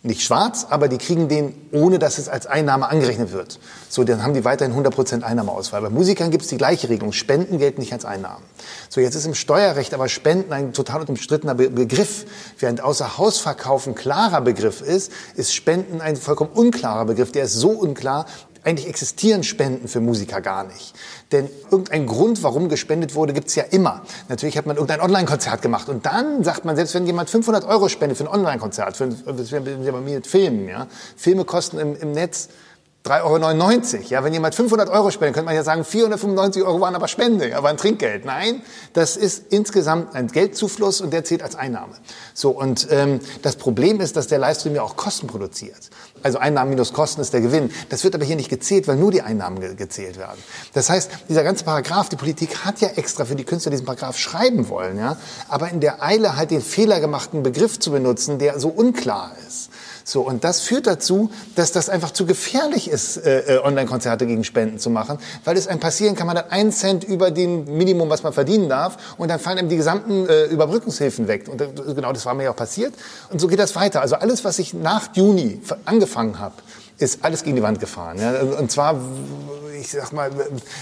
nicht 0.01 0.23
schwarz, 0.23 0.65
aber 0.67 0.87
die 0.87 0.97
kriegen 0.97 1.27
den, 1.27 1.53
ohne 1.71 1.99
dass 1.99 2.17
es 2.17 2.27
als 2.27 2.47
Einnahme 2.47 2.89
angerechnet 2.89 3.31
wird. 3.31 3.59
So, 3.87 4.03
dann 4.03 4.23
haben 4.23 4.33
die 4.33 4.45
weiterhin 4.45 4.73
100% 4.73 5.21
Einnahmeausfall. 5.21 5.83
Bei 5.83 5.91
Musikern 5.91 6.31
gibt 6.31 6.43
es 6.43 6.49
die 6.49 6.57
gleiche 6.57 6.89
Regelung. 6.89 7.11
Spenden 7.11 7.59
gelten 7.59 7.81
nicht 7.81 7.93
als 7.93 8.03
Einnahmen. 8.03 8.43
So, 8.89 8.99
jetzt 8.99 9.13
ist 9.13 9.27
im 9.27 9.35
Steuerrecht 9.35 9.93
aber 9.93 10.09
Spenden 10.09 10.53
ein 10.53 10.73
total 10.73 11.03
umstrittener 11.03 11.53
Be 11.53 11.69
Begriff. 11.69 12.25
Während 12.57 12.81
außer 12.81 13.19
Hausverkauf 13.19 13.85
ein 13.85 13.93
klarer 13.93 14.41
Begriff 14.41 14.81
ist, 14.81 15.11
ist 15.35 15.53
Spenden 15.53 16.01
ein 16.01 16.15
vollkommen 16.15 16.51
unklarer 16.51 17.05
Begriff. 17.05 17.31
Der 17.31 17.43
ist 17.43 17.53
so 17.53 17.69
unklar, 17.69 18.25
eigentlich 18.63 18.87
existieren 18.87 19.43
Spenden 19.43 19.87
für 19.87 20.01
Musiker 20.01 20.41
gar 20.41 20.65
nicht. 20.65 20.93
Denn 21.31 21.49
irgendein 21.71 22.05
Grund, 22.05 22.43
warum 22.43 22.69
gespendet 22.69 23.15
wurde, 23.15 23.33
gibt's 23.33 23.55
ja 23.55 23.63
immer. 23.63 24.01
Natürlich 24.27 24.57
hat 24.57 24.65
man 24.65 24.75
irgendein 24.75 25.01
Online-Konzert 25.01 25.61
gemacht 25.61 25.89
und 25.89 26.05
dann 26.05 26.43
sagt 26.43 26.65
man, 26.65 26.75
selbst 26.75 26.93
wenn 26.95 27.05
jemand 27.05 27.29
500 27.29 27.65
Euro 27.65 27.89
spendet 27.89 28.17
für 28.17 28.25
ein 28.25 28.33
Online-Konzert, 28.33 28.97
für, 28.97 29.11
für, 29.11 29.33
für, 29.33 29.61
für 29.61 30.01
mit 30.01 30.27
Filmen, 30.27 30.67
ja, 30.67 30.87
Filme 31.15 31.45
kosten 31.45 31.79
im, 31.79 31.95
im 31.95 32.11
Netz 32.11 32.49
3,99 33.05 33.93
Euro. 33.93 34.03
Ja, 34.09 34.23
wenn 34.23 34.33
jemand 34.33 34.55
500 34.55 34.89
Euro 34.89 35.09
spendet, 35.09 35.35
könnte 35.35 35.45
man 35.45 35.55
ja 35.55 35.63
sagen, 35.63 35.85
495 35.85 36.63
Euro 36.63 36.81
waren 36.81 36.95
aber 36.95 37.07
Spende, 37.07 37.49
ja, 37.49 37.63
waren 37.63 37.77
Trinkgeld. 37.77 38.25
Nein, 38.25 38.61
das 38.93 39.15
ist 39.15 39.45
insgesamt 39.51 40.15
ein 40.15 40.27
Geldzufluss 40.27 40.99
und 40.99 41.11
der 41.11 41.23
zählt 41.23 41.41
als 41.41 41.55
Einnahme. 41.55 41.93
So 42.33 42.51
und 42.51 42.87
ähm, 42.91 43.21
das 43.41 43.55
Problem 43.55 44.01
ist, 44.01 44.17
dass 44.17 44.27
der 44.27 44.37
Livestream 44.37 44.75
ja 44.75 44.83
auch 44.83 44.97
Kosten 44.97 45.27
produziert. 45.27 45.89
Also 46.21 46.37
Einnahmen 46.37 46.71
minus 46.71 46.91
Kosten 46.91 47.21
ist 47.21 47.33
der 47.33 47.39
Gewinn. 47.39 47.71
Das 47.87 48.03
wird 48.03 48.13
aber 48.15 48.25
hier 48.25 48.35
nicht 48.35 48.49
gezählt, 48.49 48.87
weil 48.89 48.97
nur 48.97 49.11
die 49.11 49.21
Einnahmen 49.21 49.61
ge 49.61 49.75
gezählt 49.75 50.17
werden. 50.17 50.37
Das 50.73 50.89
heißt, 50.89 51.09
dieser 51.29 51.43
ganze 51.43 51.63
Paragraph, 51.63 52.09
die 52.09 52.17
Politik 52.17 52.65
hat 52.65 52.81
ja 52.81 52.89
extra 52.89 53.23
für 53.23 53.35
die 53.35 53.45
Künstler 53.45 53.71
diesen 53.71 53.85
Paragraph 53.85 54.17
schreiben 54.17 54.67
wollen, 54.67 54.97
ja, 54.97 55.17
aber 55.47 55.69
in 55.69 55.79
der 55.79 56.03
Eile 56.03 56.35
halt 56.35 56.51
den 56.51 56.61
fehlergemachten 56.61 57.43
Begriff 57.43 57.79
zu 57.79 57.91
benutzen, 57.91 58.39
der 58.39 58.59
so 58.59 58.67
unklar 58.67 59.31
ist. 59.47 59.69
So, 60.09 60.21
und 60.21 60.43
das 60.43 60.61
führt 60.61 60.87
dazu, 60.87 61.29
dass 61.53 61.71
das 61.71 61.87
einfach 61.87 62.09
zu 62.09 62.25
gefährlich 62.25 62.89
ist, 62.89 63.17
äh, 63.17 63.57
äh, 63.57 63.59
Online-Konzerte 63.59 64.25
gegen 64.25 64.43
Spenden 64.43 64.79
zu 64.79 64.89
machen, 64.89 65.19
weil 65.45 65.55
es 65.55 65.67
einem 65.67 65.79
passieren 65.79 66.15
kann, 66.15 66.25
man 66.25 66.35
hat 66.35 66.51
einen 66.51 66.71
Cent 66.71 67.03
über 67.03 67.29
dem 67.29 67.65
Minimum, 67.65 68.09
was 68.09 68.23
man 68.23 68.33
verdienen 68.33 68.69
darf, 68.69 68.97
und 69.19 69.27
dann 69.27 69.39
fallen 69.39 69.59
einem 69.59 69.69
die 69.69 69.77
gesamten 69.77 70.27
äh, 70.27 70.45
Überbrückungshilfen 70.45 71.27
weg. 71.27 71.47
Und 71.47 71.61
äh, 71.61 71.67
genau 71.93 72.11
das 72.11 72.25
war 72.25 72.33
mir 72.33 72.45
ja 72.45 72.51
auch 72.51 72.55
passiert. 72.55 72.95
Und 73.29 73.39
so 73.39 73.47
geht 73.47 73.59
das 73.59 73.75
weiter. 73.75 74.01
Also 74.01 74.15
alles, 74.15 74.43
was 74.43 74.57
ich 74.57 74.73
nach 74.73 75.15
Juni 75.15 75.61
angefangen 75.85 76.39
habe, 76.39 76.55
ist 76.99 77.23
alles 77.23 77.43
gegen 77.43 77.55
die 77.55 77.63
Wand 77.63 77.79
gefahren. 77.79 78.19
Ja? 78.19 78.41
Und 78.41 78.71
zwar, 78.71 78.99
ich 79.79 79.89
sag 79.89 80.11
mal, 80.11 80.29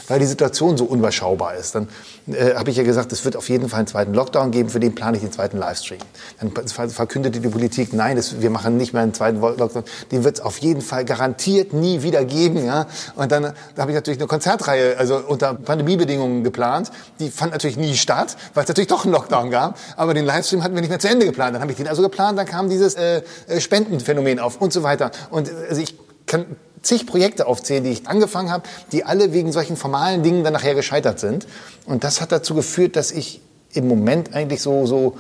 weil 0.08 0.20
die 0.20 0.26
Situation 0.26 0.76
so 0.76 0.86
unüberschaubar 0.86 1.56
ist. 1.56 1.76
Dann 1.76 1.88
äh, 2.28 2.56
habe 2.56 2.72
ich 2.72 2.78
ja 2.78 2.84
gesagt, 2.84 3.12
es 3.12 3.24
wird 3.24 3.36
auf 3.36 3.48
jeden 3.50 3.70
Fall 3.70 3.80
einen 3.80 3.88
zweiten 3.88 4.14
Lockdown 4.14 4.52
geben, 4.52 4.70
für 4.70 4.80
den 4.80 4.96
plane 4.96 5.18
ich 5.18 5.24
den 5.24 5.32
zweiten 5.32 5.58
Livestream. 5.58 6.00
Dann 6.40 6.90
verkündete 6.90 7.40
die 7.40 7.48
Politik, 7.50 7.94
nein, 7.94 8.16
das, 8.16 8.42
wir 8.42 8.50
machen 8.50 8.78
nicht 8.78 8.94
mehr 8.94 9.04
einen 9.04 9.14
zweiten 9.14 9.40
Lockdown. 9.40 9.84
Den 10.12 10.24
wird 10.24 10.40
es 10.40 10.42
auf 10.44 10.58
jeden 10.58 10.82
Fall 10.82 11.06
garantiert 11.06 11.74
nie 11.74 12.02
wieder 12.02 12.26
geben. 12.26 12.66
Ja? 12.66 12.88
Und 13.16 13.32
dann 13.32 13.54
da 13.76 13.82
habe 13.82 13.92
ich 13.92 13.96
natürlich 13.96 14.20
eine 14.20 14.28
Konzertreihe, 14.28 14.98
also 14.98 15.18
unter 15.18 15.54
Pandemiebedingungen 15.54 16.44
geplant. 16.44 16.92
Die 17.20 17.30
fand 17.30 17.52
natürlich 17.52 17.78
nie 17.78 17.96
statt, 17.96 18.36
weil 18.56 18.64
es 18.64 18.68
natürlich 18.68 18.88
doch 18.88 19.06
einen 19.06 19.14
Lockdown 19.14 19.52
gab. 19.52 19.78
Aber 19.96 20.16
den 20.16 20.26
Livestream 20.26 20.64
hatten 20.64 20.74
wir 20.74 20.82
nicht 20.82 20.90
mehr 20.90 21.00
zu 21.00 21.10
Ende 21.10 21.28
geplant. 21.28 21.54
Dann 21.54 21.62
habe 21.62 21.72
ich 21.72 21.78
den 21.78 21.88
also 21.88 22.02
geplant, 22.02 22.40
dann 22.40 22.48
kam 22.48 22.70
dieses 22.70 22.96
äh, 22.96 23.22
äh 23.48 23.62
Spendenphänomen 23.62 24.40
auf 24.40 24.60
und 24.60 24.74
so 24.74 24.82
weiter. 24.82 25.12
Und 25.30 25.52
also 25.70 25.82
ich 25.82 25.96
kann 26.28 26.46
zig 26.82 27.06
Projekte 27.08 27.48
aufzählen, 27.48 27.84
die 27.84 27.90
ich 27.90 28.08
angefangen 28.08 28.52
habe, 28.52 28.64
die 28.92 29.04
alle 29.04 29.34
wegen 29.34 29.52
solchen 29.52 29.76
formalen 29.76 30.24
Dingen 30.24 30.44
dann 30.44 30.54
nachher 30.54 30.76
gescheitert 30.76 31.20
sind. 31.20 31.48
Und 31.86 32.04
das 32.04 32.22
hat 32.22 32.32
dazu 32.32 32.54
geführt, 32.54 32.96
dass 32.96 33.12
ich 33.12 33.42
im 33.74 33.88
Moment 33.88 34.34
eigentlich 34.34 34.62
so, 34.62 34.86
so, 34.86 35.18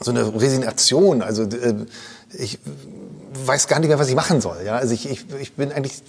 so 0.00 0.10
eine 0.10 0.40
Resignation, 0.40 1.22
also 1.22 1.42
äh, 1.42 1.86
ich 2.32 2.58
weiß 3.34 3.66
gar 3.66 3.80
nicht 3.80 3.88
mehr, 3.88 3.98
was 3.98 4.08
ich 4.08 4.14
machen 4.14 4.40
soll. 4.40 4.62
Ja? 4.64 4.76
Also 4.76 4.94
ich, 4.94 5.10
ich, 5.10 5.26
ich 5.40 5.52
bin 5.54 5.72
eigentlich 5.72 6.02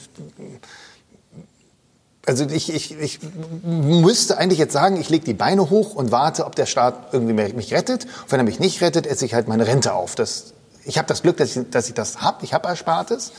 also 2.25 2.45
ich, 2.45 2.73
ich, 2.73 2.97
ich 2.99 3.19
müsste 3.63 4.37
eigentlich 4.37 4.59
jetzt 4.59 4.71
sagen, 4.71 4.95
ich 4.99 5.09
lege 5.09 5.25
die 5.25 5.33
Beine 5.33 5.69
hoch 5.69 5.93
und 5.93 6.11
warte, 6.11 6.45
ob 6.45 6.55
der 6.55 6.65
Staat 6.65 7.13
irgendwie 7.13 7.33
mich 7.33 7.73
rettet. 7.73 8.05
Und 8.05 8.31
wenn 8.31 8.39
er 8.39 8.45
mich 8.45 8.59
nicht 8.59 8.81
rettet, 8.81 9.05
esse 9.05 9.25
ich 9.25 9.33
halt 9.33 9.49
meine 9.49 9.67
Rente 9.67 9.93
auf. 9.93 10.15
Das 10.15 10.52
ich 10.85 10.97
habe 10.97 11.07
das 11.07 11.21
Glück, 11.21 11.37
dass 11.37 11.55
ich, 11.55 11.69
dass 11.69 11.87
ich 11.87 11.93
das 11.93 12.21
habe. 12.21 12.43
Ich 12.43 12.53
habe 12.53 12.67
Erspartes. 12.67 13.31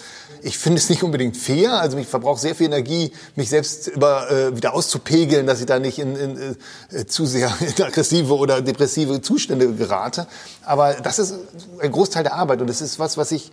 Ich 0.42 0.58
finde 0.58 0.78
es 0.78 0.88
nicht 0.88 1.02
unbedingt 1.02 1.36
fair. 1.36 1.80
Also 1.80 1.98
ich 1.98 2.06
verbrauche 2.06 2.40
sehr 2.40 2.54
viel 2.54 2.66
Energie, 2.66 3.12
mich 3.36 3.48
selbst 3.48 3.88
über, 3.88 4.30
äh, 4.30 4.56
wieder 4.56 4.74
auszupegeln, 4.74 5.46
dass 5.46 5.60
ich 5.60 5.66
da 5.66 5.78
nicht 5.78 5.98
in, 5.98 6.16
in 6.16 6.56
äh, 6.90 7.06
zu 7.06 7.26
sehr 7.26 7.52
in 7.60 7.82
aggressive 7.82 8.34
oder 8.36 8.62
depressive 8.62 9.20
Zustände 9.20 9.72
gerate. 9.72 10.26
Aber 10.64 10.94
das 10.94 11.18
ist 11.18 11.34
ein 11.80 11.92
Großteil 11.92 12.22
der 12.22 12.34
Arbeit 12.34 12.60
und 12.60 12.68
das 12.68 12.80
ist 12.80 12.98
was, 12.98 13.16
was 13.16 13.32
ich 13.32 13.50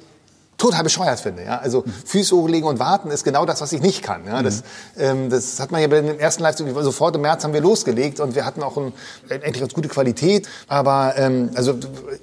total 0.62 0.84
bescheuert 0.84 1.20
finde. 1.20 1.44
Ja? 1.44 1.58
Also 1.58 1.84
Füße 2.06 2.36
hochlegen 2.36 2.70
und 2.70 2.78
warten 2.78 3.10
ist 3.10 3.24
genau 3.24 3.46
das, 3.46 3.62
was 3.62 3.74
ich 3.74 3.82
nicht 3.82 4.04
kann. 4.04 4.26
Ja? 4.28 4.44
Das, 4.44 4.62
ähm, 4.98 5.30
das 5.32 5.60
hat 5.60 5.72
man 5.72 5.82
ja 5.82 5.88
bei 5.88 6.02
den 6.02 6.20
ersten 6.20 6.44
Livestreams, 6.44 6.72
sofort 6.84 7.16
im 7.16 7.22
März 7.22 7.44
haben 7.44 7.54
wir 7.54 7.62
losgelegt 7.62 8.20
und 8.20 8.36
wir 8.36 8.46
hatten 8.46 8.62
auch 8.62 8.78
ein, 8.78 8.94
endlich 9.30 9.60
ganz 9.60 9.74
gute 9.74 9.90
Qualität. 9.90 10.48
Aber 10.68 11.16
ähm, 11.18 11.50
also 11.56 11.74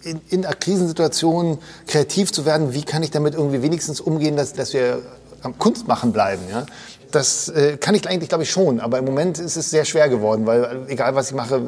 in, 0.05 0.21
in 0.29 0.47
einer 0.47 0.55
Krisensituation 0.55 1.59
kreativ 1.89 2.33
zu 2.33 2.47
werden, 2.47 2.75
wie 2.75 2.83
kann 2.83 3.03
ich 3.03 3.11
damit 3.11 3.35
irgendwie 3.35 3.61
wenigstens 3.61 4.01
umgehen, 4.01 4.37
dass, 4.37 4.53
dass 4.53 4.73
wir 4.73 5.03
am 5.43 5.59
Kunst 5.59 5.89
machen 5.89 6.13
bleiben. 6.13 6.43
Ja? 6.49 6.65
Das 7.11 7.49
äh, 7.49 7.79
kann 7.79 7.95
ich 7.95 8.07
eigentlich, 8.07 8.29
glaube 8.29 8.45
ich, 8.45 8.51
schon. 8.51 8.81
Aber 8.81 8.99
im 8.99 9.05
Moment 9.05 9.39
ist 9.39 9.57
es 9.57 9.71
sehr 9.71 9.85
schwer 9.85 10.09
geworden, 10.09 10.47
weil 10.47 10.87
äh, 10.89 10.93
egal 10.93 11.15
was 11.15 11.31
ich 11.31 11.35
mache, 11.35 11.63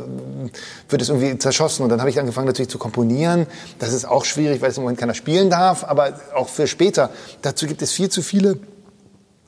wird 0.89 1.03
es 1.03 1.09
irgendwie 1.09 1.39
zerschossen. 1.39 1.83
Und 1.83 1.89
dann 1.89 2.01
habe 2.01 2.11
ich 2.11 2.19
angefangen 2.19 2.47
natürlich 2.47 2.71
zu 2.71 2.79
komponieren. 2.79 3.47
Das 3.79 3.93
ist 3.93 4.05
auch 4.05 4.25
schwierig, 4.25 4.61
weil 4.61 4.71
es 4.71 4.77
im 4.77 4.83
Moment 4.83 4.99
keiner 4.99 5.15
spielen 5.15 5.49
darf. 5.49 5.85
Aber 5.85 6.21
auch 6.35 6.49
für 6.49 6.67
später. 6.67 7.11
Dazu 7.43 7.67
gibt 7.67 7.81
es 7.81 7.93
viel 7.93 8.11
zu 8.11 8.23
viele 8.23 8.59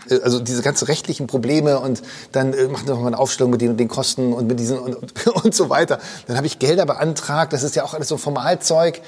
äh, 0.09 0.21
also 0.23 0.41
diese 0.41 0.63
ganzen 0.63 0.87
rechtlichen 0.87 1.27
Probleme 1.27 1.79
und 1.79 2.03
dann 2.33 2.55
äh, 2.55 2.69
wir 2.69 2.95
noch 2.95 3.01
mal 3.01 3.09
eine 3.09 3.19
Aufstellung 3.19 3.51
mit 3.51 3.61
den 3.61 3.71
und 3.71 3.77
den 3.77 3.89
Kosten 3.89 4.33
und 4.33 4.47
mit 4.47 4.59
diesen 4.59 4.79
und, 4.79 4.97
und, 4.97 5.27
und 5.45 5.55
so 5.55 5.69
weiter. 5.69 5.99
Dann 6.27 6.37
habe 6.37 6.47
ich 6.47 6.59
Gelder 6.59 6.87
beantragt, 6.87 7.53
das 7.53 7.63
ist 7.63 7.77
ja 7.77 7.85
auch 7.85 7.95
alles 7.95 8.09
so 8.09 8.17
Formalzeug. 8.17 9.01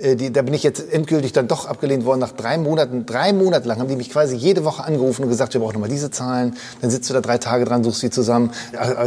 Äh, 0.00 0.16
die, 0.16 0.32
da 0.32 0.42
bin 0.42 0.54
ich 0.54 0.62
jetzt 0.62 0.92
endgültig 0.92 1.32
dann 1.32 1.48
doch 1.48 1.66
abgelehnt 1.66 2.04
worden 2.04 2.20
nach 2.20 2.32
drei 2.32 2.58
Monaten. 2.58 3.06
Drei 3.06 3.32
Monate 3.32 3.68
lang 3.68 3.78
haben 3.78 3.88
die 3.88 3.96
mich 3.96 4.10
quasi 4.10 4.36
jede 4.36 4.64
Woche 4.64 4.84
angerufen 4.84 5.24
und 5.24 5.28
gesagt, 5.28 5.54
wir 5.54 5.60
brauchen 5.60 5.74
nochmal 5.74 5.88
diese 5.88 6.10
Zahlen. 6.10 6.56
Dann 6.80 6.90
sitzt 6.90 7.08
du 7.10 7.14
da 7.14 7.20
drei 7.20 7.38
Tage 7.38 7.64
dran, 7.64 7.84
suchst 7.84 8.00
sie 8.00 8.10
zusammen. 8.10 8.52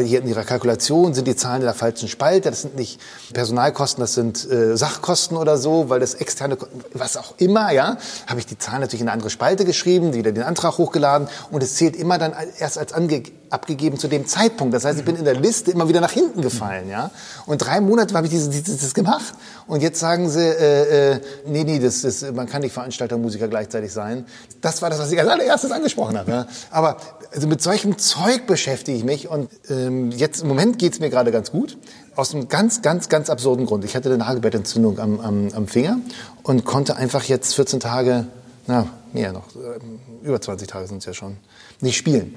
Hier 0.04 0.22
in 0.22 0.28
ihrer 0.28 0.44
Kalkulation 0.44 1.13
sind 1.13 1.28
die 1.28 1.36
Zahlen 1.36 1.62
in 1.62 1.66
der 1.66 1.74
falschen 1.74 2.08
Spalte. 2.08 2.50
Das 2.50 2.62
sind 2.62 2.75
nicht 2.75 3.00
Personalkosten, 3.34 4.02
das 4.02 4.13
sind 4.13 4.50
äh, 4.50 4.75
Sachkosten 4.78 5.38
oder 5.38 5.58
so, 5.58 5.90
weil 5.90 6.00
das 6.00 6.16
externe, 6.16 6.58
was 6.94 7.18
auch 7.18 7.34
immer, 7.38 7.72
ja, 7.72 7.98
habe 8.28 8.40
ich 8.40 8.46
die 8.46 8.58
Zahlen 8.58 8.82
natürlich 8.82 9.02
in 9.02 9.08
eine 9.08 9.13
andere 9.13 9.30
Spalte 9.30 9.66
geschrieben, 9.66 10.13
wieder 10.13 10.32
den 10.32 10.44
Antrag 10.44 10.78
hochgeladen 10.78 11.28
und 11.52 11.63
es 11.63 11.75
zählt 11.75 11.96
immer 11.96 12.18
dann 12.18 12.34
erst 12.60 12.78
als 12.78 12.94
ange 12.94 13.24
abgegeben 13.53 13.98
zu 13.98 14.07
dem 14.07 14.25
Zeitpunkt. 14.25 14.74
Das 14.74 14.83
heißt, 14.83 15.00
ich 15.00 15.05
bin 15.05 15.15
in 15.15 15.25
der 15.25 15.36
Liste 15.36 15.72
immer 15.72 15.88
wieder 15.88 16.01
nach 16.01 16.12
hinten 16.12 16.41
gefallen, 16.41 16.89
ja. 16.89 17.12
Und 17.45 17.60
drei 17.60 17.79
Monate 17.81 18.15
habe 18.15 18.25
ich 18.25 18.31
dieses, 18.31 18.50
dieses, 18.50 18.81
das 18.81 18.93
gemacht. 18.93 19.36
Und 19.67 19.81
jetzt 19.81 20.00
sagen 20.00 20.29
sie, 20.29 20.41
äh, 20.41 21.13
äh, 21.13 21.19
nee, 21.45 21.63
nee, 21.63 21.79
das, 21.79 22.01
das, 22.01 22.25
man 22.33 22.48
kann 22.48 22.62
nicht 22.62 22.74
Veranstalter 22.74 23.15
und 23.15 23.22
Musiker 23.22 23.48
gleichzeitig 23.48 23.93
sein. 23.93 24.25
Das 24.62 24.81
war 24.81 24.89
das, 24.89 25.00
was 25.00 25.12
ich 25.12 25.19
als 25.19 25.29
allererstes 25.29 25.72
angesprochen 25.72 26.17
habe. 26.17 26.31
Ja. 26.31 26.48
Aber 26.72 26.98
also 27.33 27.48
mit 27.48 27.62
solchem 27.62 27.98
Zeug 27.98 28.48
beschäftige 28.48 28.98
ich 28.98 29.03
mich. 29.03 29.29
Und 29.29 29.50
ähm, 29.69 30.12
jetzt 30.12 30.41
im 30.41 30.48
Moment 30.48 30.79
geht's 30.79 31.00
mir 31.00 31.12
gerade 31.12 31.31
ganz 31.31 31.51
gut. 31.51 31.77
Aus 32.15 32.33
einem 32.33 32.48
ganz, 32.48 32.81
ganz, 32.81 33.07
ganz 33.10 33.29
absurden 33.29 33.65
Grund. 33.65 33.86
Ich 33.86 33.95
hatte 33.95 34.12
eine 34.12 34.27
Hagelbettentzündung 34.27 35.00
am, 35.00 35.19
am, 35.19 35.50
am 35.53 35.67
Finger 35.67 35.98
und 36.41 36.65
konnte 36.65 36.95
einfach 36.95 37.24
jetzt 37.24 37.53
14 37.55 37.79
Tage, 37.79 38.25
na, 38.65 38.88
mehr 39.13 39.31
noch, 39.31 39.55
äh, 39.55 40.25
über 40.25 40.41
20 40.41 40.67
Tage 40.67 40.88
sind 40.88 40.98
es 40.98 41.05
ja 41.05 41.13
schon, 41.13 41.38
nicht 41.81 41.98
spielen. 41.98 42.36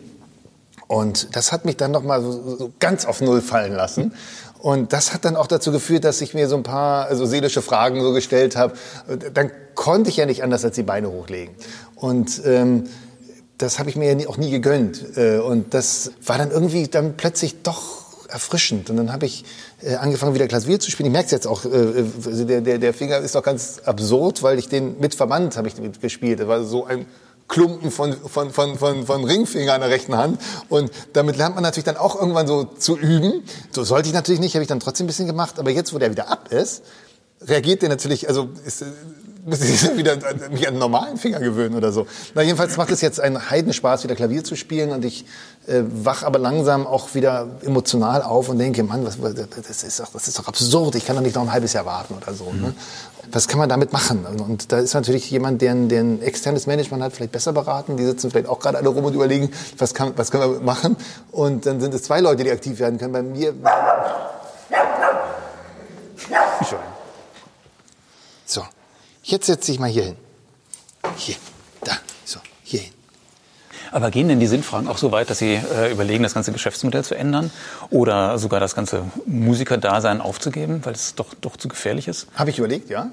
Und 0.89 1.35
das 1.35 1.53
hat 1.53 1.65
mich 1.65 1.77
dann 1.77 1.91
noch 1.91 2.03
mal 2.03 2.23
so, 2.23 2.57
so 2.57 2.73
ganz 2.79 3.05
auf 3.05 3.21
Null 3.21 3.41
fallen 3.41 3.73
lassen. 3.73 4.13
Und 4.59 4.93
das 4.93 5.13
hat 5.13 5.25
dann 5.25 5.37
auch 5.37 5.47
dazu 5.47 5.73
geführt, 5.73 6.05
dass 6.05 6.21
ich 6.21 6.35
mir 6.35 6.49
so 6.49 6.57
ein 6.57 6.63
paar 6.63 7.07
also 7.07 7.27
seelische 7.27 7.63
Fragen 7.63 8.01
so 8.01 8.13
gestellt 8.13 8.57
habe. 8.57 8.75
Dann 9.33 9.51
konnte 9.75 10.11
ich 10.11 10.17
ja 10.17 10.27
nicht 10.27 10.43
anders 10.43 10.65
als 10.65 10.75
die 10.77 10.83
Beine 10.83 11.11
hochlegen. 11.11 11.55
Und 11.95 12.43
ähm, 12.45 12.85
das 13.59 13.79
habe 13.79 13.91
ich 13.91 13.97
mir 13.97 14.13
ja 14.13 14.29
auch 14.29 14.37
nie 14.37 14.51
gegönnt. 14.51 15.17
Äh, 15.17 15.39
und 15.39 15.75
das 15.75 16.13
war 16.25 16.39
dann 16.39 16.51
irgendwie 16.51 16.89
dann 16.89 17.17
plötzlich 17.17 17.63
doch 17.63 18.07
erfrischend. 18.29 18.91
Und 18.91 18.97
dann 18.97 19.13
habe 19.13 19.27
ich 19.27 19.45
äh, 19.83 19.95
angefangen, 19.97 20.35
wieder 20.35 20.49
Klavier 20.49 20.81
zu 20.81 20.91
spielen. 20.91 21.09
Ich 21.09 21.13
merke 21.13 21.27
es 21.27 21.33
jetzt 21.33 21.47
auch, 21.47 21.65
äh, 21.65 22.05
der, 22.45 22.61
der, 22.61 22.79
der 22.79 22.95
Finger 22.95 23.19
ist 23.19 23.35
doch 23.35 23.43
ganz 23.43 23.81
absurd, 23.85 24.43
weil 24.43 24.59
ich 24.59 24.69
den 24.69 24.99
mit 24.99 25.15
Verband 25.15 25.57
habe 25.57 25.69
ich 25.69 25.75
gespielt. 26.01 26.41
Das 26.41 26.49
war 26.49 26.65
so 26.65 26.85
ein 26.87 27.07
Klumpen 27.49 27.91
von, 27.91 28.13
von, 28.13 28.51
von, 28.51 28.77
von, 28.79 29.07
von 29.07 29.25
Ringfinger 29.25 29.75
an 29.75 29.81
der 29.81 29.91
rechten 29.91 30.17
Hand. 30.17 30.41
Und 30.69 30.91
damit 31.13 31.37
lernt 31.37 31.55
man 31.55 31.63
natürlich 31.63 31.85
dann 31.85 31.97
auch 31.97 32.17
irgendwann 32.17 32.47
so 32.47 32.65
zu 32.65 32.97
üben. 32.97 33.45
So 33.71 33.85
sollte 33.85 34.09
ich 34.09 34.15
natürlich 34.15 34.41
nicht, 34.41 34.55
habe 34.55 34.63
ich 34.63 34.69
dann 34.69 34.81
trotzdem 34.81 35.05
ein 35.05 35.09
bisschen 35.09 35.27
gemacht. 35.27 35.59
Aber 35.59 35.71
jetzt, 35.71 35.95
wo 35.95 35.99
der 35.99 36.11
wieder 36.11 36.29
ab 36.29 36.53
ist, 36.53 36.83
reagiert 37.41 37.83
der 37.83 37.89
natürlich, 37.89 38.29
also 38.29 38.49
ist, 38.65 38.85
muss 39.45 39.61
ich 39.61 39.97
wieder 39.97 40.17
mich 40.51 40.67
an 40.67 40.75
einen 40.75 40.79
normalen 40.79 41.17
Finger 41.17 41.39
gewöhnen 41.39 41.77
oder 41.77 41.93
so. 41.93 42.07
Na, 42.35 42.43
jedenfalls 42.43 42.77
macht 42.77 42.91
es 42.91 43.01
jetzt 43.01 43.21
einen 43.21 43.51
Heidenspaß, 43.51 44.03
wieder 44.05 44.17
Klavier 44.17 44.43
zu 44.43 44.57
spielen 44.57 44.91
und 44.91 45.05
ich 45.05 45.25
äh, 45.67 45.83
wach 45.87 46.25
aber 46.25 46.39
langsam 46.39 46.87
auch 46.87 47.15
wieder 47.15 47.49
emotional 47.63 48.23
auf 48.23 48.49
und 48.49 48.59
denke, 48.59 48.83
Mann, 48.83 49.07
was, 49.07 49.19
das, 49.21 49.85
ist 49.85 50.01
doch, 50.01 50.13
das 50.13 50.29
ist 50.29 50.39
doch 50.39 50.49
absurd, 50.49 50.97
ich 50.97 51.07
kann 51.07 51.15
doch 51.15 51.23
nicht 51.23 51.37
noch 51.37 51.43
ein 51.43 51.53
halbes 51.53 51.75
Jahr 51.75 51.87
warten 51.87 52.15
oder 52.15 52.35
so. 52.35 52.47
Ne? 52.47 52.53
Mhm. 52.53 52.63
Ne? 52.63 52.75
was 53.33 53.49
kann 53.49 53.59
man 53.59 53.69
damit 53.69 53.93
machen? 53.93 54.25
Und 54.25 54.73
da 54.73 54.79
ist 54.79 54.95
natürlich 54.95 55.31
jemand, 55.31 55.63
der 55.63 55.73
ein, 55.73 55.89
der 55.89 56.01
ein 56.01 56.23
externes 56.23 56.67
Management 56.67 57.03
hat, 57.03 57.13
vielleicht 57.13 57.33
besser 57.33 57.53
beraten. 57.53 57.97
Die 57.97 58.05
sitzen 58.05 58.31
vielleicht 58.31 58.49
auch 58.49 58.61
gerade 58.61 58.79
alle 58.79 58.89
rum 58.89 59.05
und 59.05 59.15
überlegen, 59.15 59.51
was, 59.79 59.95
kann, 59.95 60.13
was 60.17 60.31
können 60.31 60.53
wir 60.53 60.61
machen? 60.61 60.97
Und 61.33 61.67
dann 61.67 61.81
sind 61.81 61.95
es 61.95 62.05
zwei 62.05 62.21
Leute, 62.21 62.45
die 62.45 62.51
aktiv 62.51 62.79
werden 62.79 62.99
können. 62.99 63.13
Bei 63.13 63.23
mir... 63.23 63.55
So, 66.69 66.77
jetzt 69.27 69.47
setze 69.47 69.73
ich 69.73 69.79
mal 69.79 69.91
hier 69.91 70.05
hin. 70.05 70.17
Hier, 71.17 71.37
da, 71.85 71.93
so, 72.25 72.41
hier 72.63 72.81
hin. 72.81 72.93
Aber 73.93 74.11
gehen 74.11 74.29
denn 74.29 74.41
die 74.41 74.47
Sinnfragen 74.47 74.89
auch 74.89 74.99
so 74.99 75.13
weit, 75.13 75.31
dass 75.31 75.39
Sie 75.39 75.55
äh, 75.55 75.93
überlegen, 75.93 76.23
das 76.23 76.35
ganze 76.35 76.53
Geschäftsmodell 76.53 77.05
zu 77.05 77.15
ändern 77.15 77.51
oder 77.91 78.39
sogar 78.39 78.59
das 78.59 78.75
ganze 78.75 79.05
Musikerdasein 79.27 80.21
aufzugeben, 80.21 80.81
weil 80.85 80.95
es 80.95 81.15
doch, 81.15 81.35
doch 81.41 81.57
zu 81.57 81.69
gefährlich 81.69 82.09
ist? 82.09 82.27
Habe 82.35 82.51
ich 82.51 82.59
überlegt, 82.59 82.91
ja. 82.91 83.11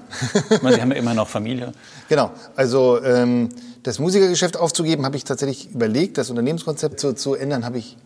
ich 0.50 0.62
meine, 0.62 0.76
Sie 0.76 0.82
haben 0.82 0.90
ja 0.90 0.96
immer 0.96 1.14
noch 1.14 1.28
Familie. 1.28 1.72
Genau, 2.08 2.32
also 2.54 3.02
ähm, 3.02 3.48
das 3.82 3.98
Musikergeschäft 3.98 4.58
aufzugeben, 4.58 5.06
habe 5.06 5.16
ich 5.16 5.24
tatsächlich 5.24 5.70
überlegt. 5.70 6.18
Das 6.18 6.28
Unternehmenskonzept 6.28 7.00
zu, 7.00 7.14
zu 7.14 7.34
ändern, 7.34 7.64
habe 7.64 7.78
ich 7.78 7.96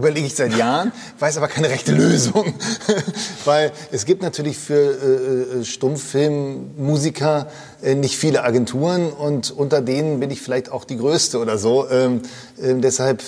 überlege 0.00 0.26
ich 0.26 0.34
seit 0.34 0.56
Jahren, 0.56 0.92
weiß 1.18 1.36
aber 1.36 1.48
keine 1.48 1.68
rechte 1.70 1.92
Lösung. 1.92 2.54
Weil 3.44 3.72
es 3.92 4.04
gibt 4.04 4.22
natürlich 4.22 4.58
für 4.58 4.74
äh, 4.74 5.60
äh, 5.60 5.64
Stummfilmmusiker 5.64 7.48
äh, 7.82 7.94
nicht 7.94 8.16
viele 8.16 8.42
Agenturen 8.42 9.12
und 9.12 9.50
unter 9.50 9.80
denen 9.80 10.20
bin 10.20 10.30
ich 10.30 10.40
vielleicht 10.40 10.72
auch 10.72 10.84
die 10.84 10.96
größte 10.96 11.38
oder 11.38 11.58
so. 11.58 11.88
Ähm, 11.88 12.22
äh, 12.60 12.74
deshalb 12.74 13.22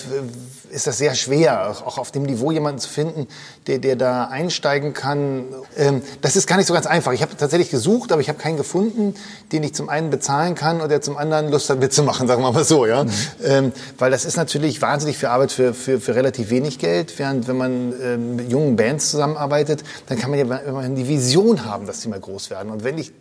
ist 0.73 0.87
das 0.87 0.97
sehr 0.97 1.15
schwer, 1.15 1.75
auch 1.85 1.97
auf 1.97 2.11
dem 2.11 2.23
Niveau 2.23 2.51
jemanden 2.51 2.79
zu 2.79 2.89
finden, 2.89 3.27
der, 3.67 3.79
der 3.79 3.95
da 3.95 4.25
einsteigen 4.25 4.93
kann. 4.93 5.45
Ähm, 5.77 6.01
das 6.21 6.35
ist 6.35 6.47
gar 6.47 6.57
nicht 6.57 6.67
so 6.67 6.73
ganz 6.73 6.85
einfach. 6.85 7.13
Ich 7.13 7.21
habe 7.21 7.37
tatsächlich 7.37 7.69
gesucht, 7.69 8.11
aber 8.11 8.21
ich 8.21 8.29
habe 8.29 8.39
keinen 8.39 8.57
gefunden, 8.57 9.13
den 9.51 9.63
ich 9.63 9.73
zum 9.73 9.89
einen 9.89 10.09
bezahlen 10.09 10.55
kann 10.55 10.81
und 10.81 10.89
der 10.89 11.01
zum 11.01 11.17
anderen 11.17 11.49
Lust 11.49 11.69
hat 11.69 11.79
mitzumachen, 11.79 12.27
sagen 12.27 12.41
wir 12.41 12.51
mal 12.51 12.63
so. 12.63 12.85
Ja? 12.85 13.03
Mhm. 13.03 13.11
Ähm, 13.43 13.71
weil 13.97 14.11
das 14.11 14.25
ist 14.25 14.35
natürlich 14.35 14.81
wahnsinnig 14.81 15.17
viel 15.17 15.29
Arbeit 15.29 15.51
für, 15.51 15.73
für, 15.73 15.99
für 15.99 16.15
relativ 16.15 16.49
wenig 16.49 16.79
Geld, 16.79 17.17
während 17.19 17.47
wenn 17.47 17.57
man 17.57 17.93
ähm, 18.01 18.35
mit 18.35 18.51
jungen 18.51 18.75
Bands 18.75 19.11
zusammenarbeitet, 19.11 19.83
dann 20.07 20.17
kann 20.17 20.31
man 20.31 20.39
ja 20.39 20.57
immerhin 20.57 20.95
die 20.95 21.07
Vision 21.07 21.65
haben, 21.65 21.85
dass 21.85 22.01
sie 22.01 22.09
mal 22.09 22.19
groß 22.19 22.49
werden. 22.49 22.71
Und 22.71 22.83
wenn 22.83 22.97
ich 22.97 23.13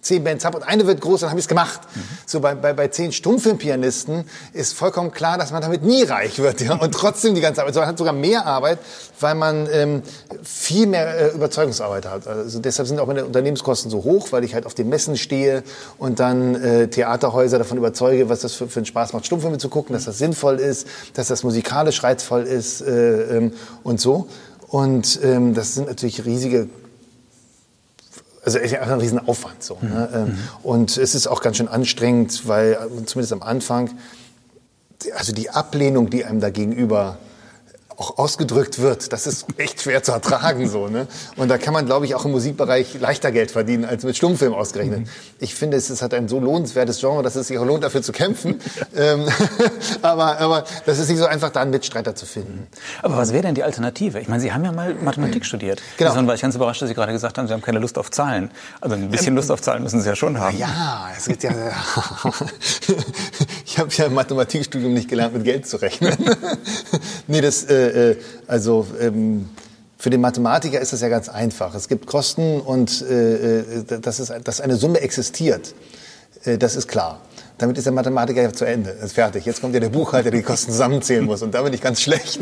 zehn 0.00 0.24
Bands 0.24 0.44
habe 0.44 0.58
und 0.58 0.62
eine 0.62 0.86
wird 0.86 1.00
groß, 1.00 1.20
dann 1.20 1.30
habe 1.30 1.38
ich 1.38 1.44
es 1.44 1.48
gemacht. 1.48 1.80
Mhm. 1.94 2.00
So 2.26 2.40
bei, 2.40 2.54
bei, 2.54 2.72
bei 2.72 2.88
zehn 2.88 3.12
Stummfilmpianisten 3.12 4.24
ist 4.52 4.74
vollkommen 4.74 5.12
klar, 5.12 5.38
dass 5.38 5.52
man 5.52 5.62
damit 5.62 5.82
nie 5.82 6.02
reich 6.04 6.38
wird 6.38 6.60
ja? 6.60 6.74
und 6.74 6.92
trotzdem 6.92 7.34
die 7.34 7.40
ganze 7.40 7.60
Arbeit. 7.60 7.74
So, 7.74 7.80
man 7.80 7.88
hat 7.88 7.98
sogar 7.98 8.12
mehr 8.12 8.46
Arbeit, 8.46 8.78
weil 9.20 9.34
man 9.34 9.68
ähm, 9.72 10.02
viel 10.42 10.86
mehr 10.86 11.32
äh, 11.32 11.34
Überzeugungsarbeit 11.34 12.06
hat. 12.06 12.26
Also 12.26 12.60
deshalb 12.60 12.88
sind 12.88 12.98
auch 12.98 13.06
meine 13.06 13.24
Unternehmenskosten 13.24 13.90
so 13.90 14.04
hoch, 14.04 14.32
weil 14.32 14.44
ich 14.44 14.54
halt 14.54 14.66
auf 14.66 14.74
den 14.74 14.88
Messen 14.88 15.16
stehe 15.16 15.62
und 15.98 16.20
dann 16.20 16.54
äh, 16.54 16.88
Theaterhäuser 16.88 17.58
davon 17.58 17.78
überzeuge, 17.78 18.28
was 18.28 18.40
das 18.40 18.54
für, 18.54 18.68
für 18.68 18.80
einen 18.80 18.86
Spaß 18.86 19.12
macht, 19.12 19.26
Stummfilme 19.26 19.58
zu 19.58 19.68
gucken, 19.68 19.92
dass 19.92 20.04
das 20.04 20.18
sinnvoll 20.18 20.56
ist, 20.56 20.86
dass 21.14 21.28
das 21.28 21.42
musikalisch 21.42 22.02
reizvoll 22.02 22.42
ist 22.42 22.80
äh, 22.80 23.36
ähm, 23.36 23.52
und 23.82 24.00
so. 24.00 24.28
Und 24.68 25.18
ähm, 25.24 25.54
das 25.54 25.74
sind 25.74 25.88
natürlich 25.88 26.24
riesige 26.24 26.68
also 28.44 28.58
ist 28.58 28.70
ja 28.70 28.80
ein 28.80 29.00
Riesenaufwand 29.00 29.62
so. 29.62 29.78
Ne? 29.82 30.08
Mhm. 30.10 30.16
Ähm, 30.16 30.38
und 30.62 30.96
es 30.96 31.14
ist 31.14 31.26
auch 31.26 31.42
ganz 31.42 31.58
schön 31.58 31.68
anstrengend, 31.68 32.48
weil 32.48 32.78
zumindest 33.06 33.32
am 33.32 33.42
Anfang, 33.42 33.90
also 35.16 35.32
die 35.32 35.50
Ablehnung, 35.50 36.10
die 36.10 36.24
einem 36.24 36.40
da 36.40 36.50
gegenüber 36.50 37.18
auch 38.00 38.16
ausgedrückt 38.16 38.80
wird, 38.80 39.12
das 39.12 39.26
ist 39.26 39.46
echt 39.58 39.82
schwer 39.82 40.02
zu 40.02 40.12
ertragen 40.12 40.68
so. 40.68 40.88
Ne? 40.88 41.06
Und 41.36 41.48
da 41.48 41.58
kann 41.58 41.74
man, 41.74 41.84
glaube 41.84 42.06
ich, 42.06 42.14
auch 42.14 42.24
im 42.24 42.30
Musikbereich 42.30 42.98
leichter 42.98 43.30
Geld 43.30 43.50
verdienen 43.50 43.84
als 43.84 44.04
mit 44.04 44.16
Stummfilm 44.16 44.54
ausgerechnet. 44.54 45.00
Mhm. 45.00 45.08
Ich 45.38 45.54
finde, 45.54 45.76
es, 45.76 45.90
es 45.90 46.00
hat 46.00 46.14
ein 46.14 46.26
so 46.26 46.40
lohnenswertes 46.40 46.98
Genre, 46.98 47.22
dass 47.22 47.36
es 47.36 47.48
sich 47.48 47.58
auch 47.58 47.64
lohnt, 47.64 47.84
dafür 47.84 48.00
zu 48.00 48.12
kämpfen. 48.12 48.58
ähm, 48.96 49.26
aber, 50.02 50.40
aber 50.40 50.64
das 50.86 50.98
ist 50.98 51.10
nicht 51.10 51.18
so 51.18 51.26
einfach, 51.26 51.50
da 51.50 51.60
einen 51.60 51.72
Mitstreiter 51.72 52.14
zu 52.14 52.24
finden. 52.24 52.68
Aber 53.02 53.18
was 53.18 53.34
wäre 53.34 53.42
denn 53.42 53.54
die 53.54 53.64
Alternative? 53.64 54.18
Ich 54.18 54.28
meine, 54.28 54.40
Sie 54.40 54.52
haben 54.52 54.64
ja 54.64 54.72
mal 54.72 54.94
Mathematik 54.94 55.44
studiert. 55.44 55.82
Genau. 55.98 56.10
Deswegen 56.10 56.26
war 56.26 56.34
ich 56.34 56.40
ganz 56.40 56.54
überrascht, 56.54 56.80
dass 56.80 56.88
Sie 56.88 56.94
gerade 56.94 57.12
gesagt 57.12 57.36
haben, 57.36 57.48
Sie 57.48 57.52
haben 57.52 57.62
keine 57.62 57.80
Lust 57.80 57.98
auf 57.98 58.10
Zahlen. 58.10 58.50
Also 58.80 58.96
ein 58.96 59.10
bisschen 59.10 59.34
Lust 59.34 59.50
auf 59.50 59.60
Zahlen 59.60 59.82
müssen 59.82 60.00
Sie 60.00 60.08
ja 60.08 60.16
schon 60.16 60.40
haben. 60.40 60.56
Ja, 60.56 61.10
es 61.14 61.26
gibt 61.26 61.42
ja. 61.42 61.50
ich 63.80 63.96
habe 63.98 64.02
ja 64.02 64.06
im 64.06 64.14
Mathematikstudium 64.14 64.92
nicht 64.92 65.08
gelernt, 65.08 65.32
mit 65.32 65.44
Geld 65.44 65.66
zu 65.66 65.78
rechnen. 65.78 66.14
nee, 67.26 67.40
das 67.40 67.64
äh, 67.64 68.10
äh, 68.10 68.16
also 68.46 68.86
ähm, 69.00 69.48
für 69.96 70.10
den 70.10 70.20
Mathematiker 70.20 70.78
ist 70.80 70.92
das 70.92 71.00
ja 71.00 71.08
ganz 71.08 71.30
einfach. 71.30 71.74
Es 71.74 71.88
gibt 71.88 72.06
Kosten 72.06 72.60
und 72.60 73.00
äh, 73.02 73.60
äh 73.60 74.00
dass, 74.00 74.18
es, 74.18 74.32
dass 74.44 74.60
eine 74.60 74.76
Summe 74.76 75.00
existiert, 75.00 75.74
äh, 76.44 76.58
das 76.58 76.76
ist 76.76 76.88
klar. 76.88 77.22
Damit 77.60 77.76
ist 77.76 77.84
der 77.84 77.92
Mathematiker 77.92 78.40
ja 78.40 78.50
zu 78.54 78.64
Ende, 78.64 78.88
ist 78.88 79.12
fertig. 79.12 79.44
Jetzt 79.44 79.60
kommt 79.60 79.74
ja 79.74 79.80
der 79.80 79.90
Buchhalter, 79.90 80.30
der 80.30 80.40
die 80.40 80.42
Kosten 80.42 80.72
zusammenzählen 80.72 81.26
muss 81.26 81.42
und 81.42 81.52
da 81.52 81.60
bin 81.60 81.74
ich 81.74 81.82
ganz 81.82 82.00
schlecht. 82.00 82.40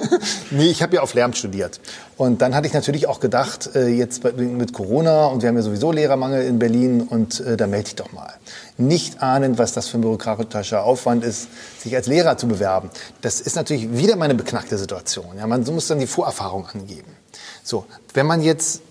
nee, 0.52 0.68
ich 0.68 0.80
habe 0.80 0.94
ja 0.94 1.02
auf 1.02 1.12
Lehramt 1.12 1.36
studiert. 1.36 1.80
Und 2.16 2.40
dann 2.40 2.54
hatte 2.54 2.68
ich 2.68 2.72
natürlich 2.72 3.08
auch 3.08 3.18
gedacht, 3.18 3.70
äh, 3.74 3.88
jetzt 3.88 4.22
mit 4.22 4.72
Corona 4.72 5.26
und 5.26 5.42
wir 5.42 5.48
haben 5.48 5.56
ja 5.56 5.62
sowieso 5.62 5.90
Lehrermangel 5.90 6.44
in 6.44 6.60
Berlin 6.60 7.00
und 7.00 7.40
äh, 7.40 7.56
da 7.56 7.66
melde 7.66 7.88
ich 7.88 7.96
doch 7.96 8.12
mal. 8.12 8.32
Nicht 8.76 9.20
ahnend, 9.20 9.58
was 9.58 9.72
das 9.72 9.88
für 9.88 9.98
ein 9.98 10.02
bürokratischer 10.02 10.84
Aufwand 10.84 11.24
ist, 11.24 11.48
sich 11.80 11.96
als 11.96 12.06
Lehrer 12.06 12.36
zu 12.36 12.46
bewerben. 12.46 12.90
Das 13.22 13.40
ist 13.40 13.56
natürlich 13.56 13.96
wieder 13.96 14.14
meine 14.14 14.36
beknackte 14.36 14.78
Situation. 14.78 15.36
Ja, 15.36 15.48
man 15.48 15.64
muss 15.64 15.88
dann 15.88 15.98
die 15.98 16.06
Vorerfahrung 16.06 16.68
angeben. 16.72 17.10
So, 17.64 17.86
wenn 18.14 18.26
man 18.26 18.40
jetzt 18.40 18.82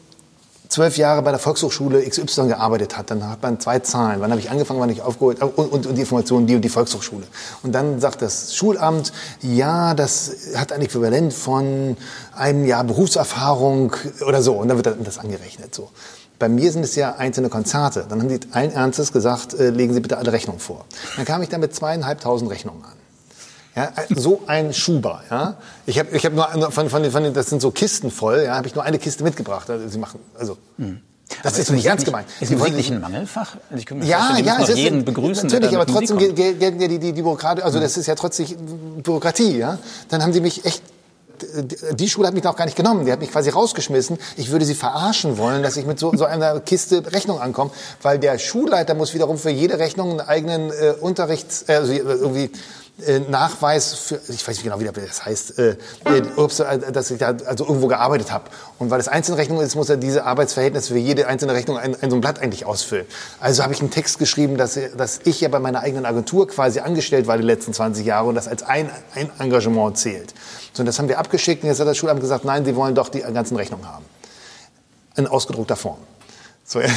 zwölf 0.70 0.98
Jahre 0.98 1.24
bei 1.24 1.32
der 1.32 1.40
Volkshochschule 1.40 2.08
XY 2.08 2.48
gearbeitet 2.48 2.98
hat, 2.98 3.12
dann 3.12 3.28
hat 3.28 3.42
man 3.42 3.60
zwei 3.60 3.80
Zahlen. 3.80 4.22
Wann 4.22 4.30
habe 4.30 4.40
ich 4.40 4.52
angefangen, 4.52 4.80
wann 4.80 4.90
habe 4.90 4.98
ich 4.98 5.02
aufgeholt 5.02 5.42
und, 5.42 5.58
und, 5.58 5.88
und 5.88 5.96
die 5.96 6.02
Informationen, 6.02 6.48
die 6.48 6.56
und 6.56 6.62
die 6.62 6.70
Volkshochschule. 6.70 7.26
Und 7.64 7.74
dann 7.74 8.00
sagt 8.00 8.22
das 8.22 8.56
Schulamt, 8.56 9.12
ja, 9.42 9.96
das 9.96 10.32
hat 10.56 10.72
ein 10.72 10.82
Äquivalent 10.82 11.34
von 11.34 11.98
einem 12.36 12.66
Jahr 12.66 12.84
Berufserfahrung 12.84 13.96
oder 14.26 14.42
so. 14.44 14.54
Und 14.54 14.70
dann 14.70 14.78
wird 14.78 14.96
das 15.04 15.18
angerechnet. 15.18 15.74
So. 15.74 15.90
Bei 16.38 16.48
mir 16.48 16.72
sind 16.72 16.84
es 16.84 16.96
ja 16.96 17.16
einzelne 17.16 17.50
Konzerte. 17.50 18.06
Dann 18.08 18.22
haben 18.22 18.30
die 18.30 18.40
allen 18.52 18.72
Ernstes 18.72 19.12
gesagt, 19.12 19.56
äh, 19.56 19.72
legen 19.72 19.94
Sie 19.94 20.00
bitte 20.00 20.18
alle 20.18 20.32
Rechnungen 20.32 20.60
vor. 20.60 20.86
Dann 21.18 21.26
kam 21.26 21.42
ich 21.42 21.50
dann 21.50 21.62
mit 21.62 21.76
zweieinhalbtausend 21.76 22.50
Rechnungen 22.50 22.84
an. 22.86 22.99
Ja, 23.76 23.92
so 24.10 24.42
ein 24.48 24.74
Schuber. 24.74 25.24
Ja. 25.30 25.56
Ich 25.86 26.00
habe 26.00 26.10
ich 26.16 26.26
hab 26.26 26.34
nur 26.34 26.72
von, 26.72 26.90
von, 26.90 27.12
von, 27.12 27.34
das 27.34 27.50
sind 27.50 27.62
so 27.62 27.72
Kisten 27.72 28.12
voll. 28.12 28.44
Ja, 28.46 28.56
habe 28.56 28.68
ich 28.68 28.76
nur 28.76 28.84
eine 28.84 29.00
Kiste 29.00 29.24
mitgebracht. 29.24 29.70
Also, 29.70 29.88
sie 29.88 30.00
machen 30.00 30.20
also. 30.38 30.58
Mhm. 30.78 31.02
Das 31.44 31.54
aber 31.54 31.62
ist 31.62 31.72
nicht 31.72 31.86
ernst 31.86 32.06
gemeint. 32.06 32.28
Ist 32.40 32.52
Musik 32.52 32.76
nicht 32.76 32.92
ein 32.92 33.02
Mangelfach? 33.02 33.56
Also 33.70 33.84
ich 33.84 34.08
ja, 34.08 34.38
ja, 34.40 34.58
es 34.62 34.70
ist 34.70 34.78
jeden 34.78 35.06
begrüßen. 35.06 35.48
Natürlich, 35.48 35.76
aber 35.76 35.86
trotzdem 35.86 36.18
gelten 36.18 36.82
ja 36.82 36.88
die, 36.88 36.98
die, 36.98 37.14
die 37.14 37.22
Bürokratie, 37.22 37.62
also 37.62 37.78
mhm. 37.78 37.84
das 37.84 37.98
ist 37.98 38.08
ja 38.08 38.16
trotzdem 38.16 38.48
Bürokratie. 39.04 39.58
Ja. 39.58 39.78
Dann 40.10 40.24
haben 40.24 40.34
sie 40.34 40.42
mich 40.42 40.66
echt 40.66 40.82
die 41.94 42.10
Schule 42.10 42.28
hat 42.28 42.34
mich 42.34 42.44
noch 42.44 42.56
gar 42.56 42.66
nicht 42.66 42.76
genommen. 42.76 43.06
Die 43.06 43.12
hat 43.12 43.20
mich 43.20 43.32
quasi 43.32 43.50
rausgeschmissen. 43.50 44.18
Ich 44.38 44.52
würde 44.52 44.66
sie 44.66 44.76
verarschen 44.76 45.38
wollen, 45.38 45.64
dass 45.64 45.78
ich 45.78 45.86
mit 45.86 46.00
so, 46.00 46.12
so 46.16 46.26
einer 46.26 46.60
Kiste 46.60 47.04
Rechnung 47.12 47.40
ankomme, 47.40 47.72
weil 48.02 48.20
der 48.20 48.38
Schulleiter 48.40 48.94
muss 48.94 49.14
wiederum 49.14 49.38
für 49.38 49.50
jede 49.50 49.80
Rechnung 49.80 50.12
einen 50.12 50.22
eigenen 50.22 50.72
äh, 50.72 50.96
Unterrichts, 51.00 51.66
äh, 51.68 51.76
also 51.76 51.94
irgendwie 51.94 52.46
äh, 52.46 52.50
Nachweis 53.30 53.94
für, 53.94 54.20
ich 54.28 54.48
weiß 54.48 54.58
nicht 54.58 54.64
genau, 54.64 54.80
wie 54.80 54.86
das 54.86 55.26
heißt, 55.26 55.58
äh, 55.58 55.78
äh, 56.06 56.92
dass 56.92 57.12
ich 57.12 57.18
da 57.18 57.36
also 57.46 57.66
irgendwo 57.66 57.88
gearbeitet 57.88 58.32
habe. 58.32 58.46
Und 58.78 58.90
weil 58.90 59.00
es 59.00 59.08
Einzelrechnung 59.08 59.62
ist, 59.62 59.76
muss 59.76 59.90
er 59.90 59.98
diese 59.98 60.26
Arbeitsverhältnisse 60.26 60.94
für 60.94 61.00
jede 61.00 61.28
einzelne 61.28 61.54
Rechnung 61.54 61.78
ein, 61.78 61.96
ein 62.02 62.10
so 62.10 62.18
ein 62.18 62.22
Blatt 62.22 62.40
eigentlich 62.40 62.66
ausfüllen. 62.66 63.06
Also 63.40 63.64
habe 63.64 63.74
ich 63.74 63.80
einen 63.80 63.92
Text 63.92 64.20
geschrieben, 64.20 64.58
dass, 64.58 64.78
dass 64.98 65.22
ich 65.24 65.42
ja 65.42 65.50
bei 65.50 65.60
meiner 65.60 65.82
eigenen 65.82 66.06
Agentur 66.06 66.48
quasi 66.48 66.80
angestellt 66.80 67.28
war 67.28 67.38
die 67.38 67.44
letzten 67.44 67.74
20 67.74 68.06
Jahre 68.06 68.28
und 68.28 68.36
das 68.36 68.48
als 68.48 68.64
ein, 68.64 68.90
ein 69.16 69.30
Engagement 69.40 69.98
zählt. 69.98 70.34
So, 70.74 70.82
und 70.82 70.86
das 70.86 71.00
haben 71.00 71.08
wir 71.08 71.20
abgeschickt 71.20 71.64
und 71.64 71.70
jetzt 71.70 71.80
hat 71.80 71.88
das 71.88 71.98
Schulamt 71.98 72.22
gesagt, 72.22 72.46
nein, 72.46 72.66
sie 72.66 72.76
wollen 72.76 72.96
doch 72.96 73.10
die 73.10 73.22
ganzen 73.22 73.56
Rechnungen 73.56 73.88
haben. 73.88 74.06
In 75.16 75.28
ausgedruckter 75.28 75.76
Form. 75.76 75.98
So, 76.66 76.82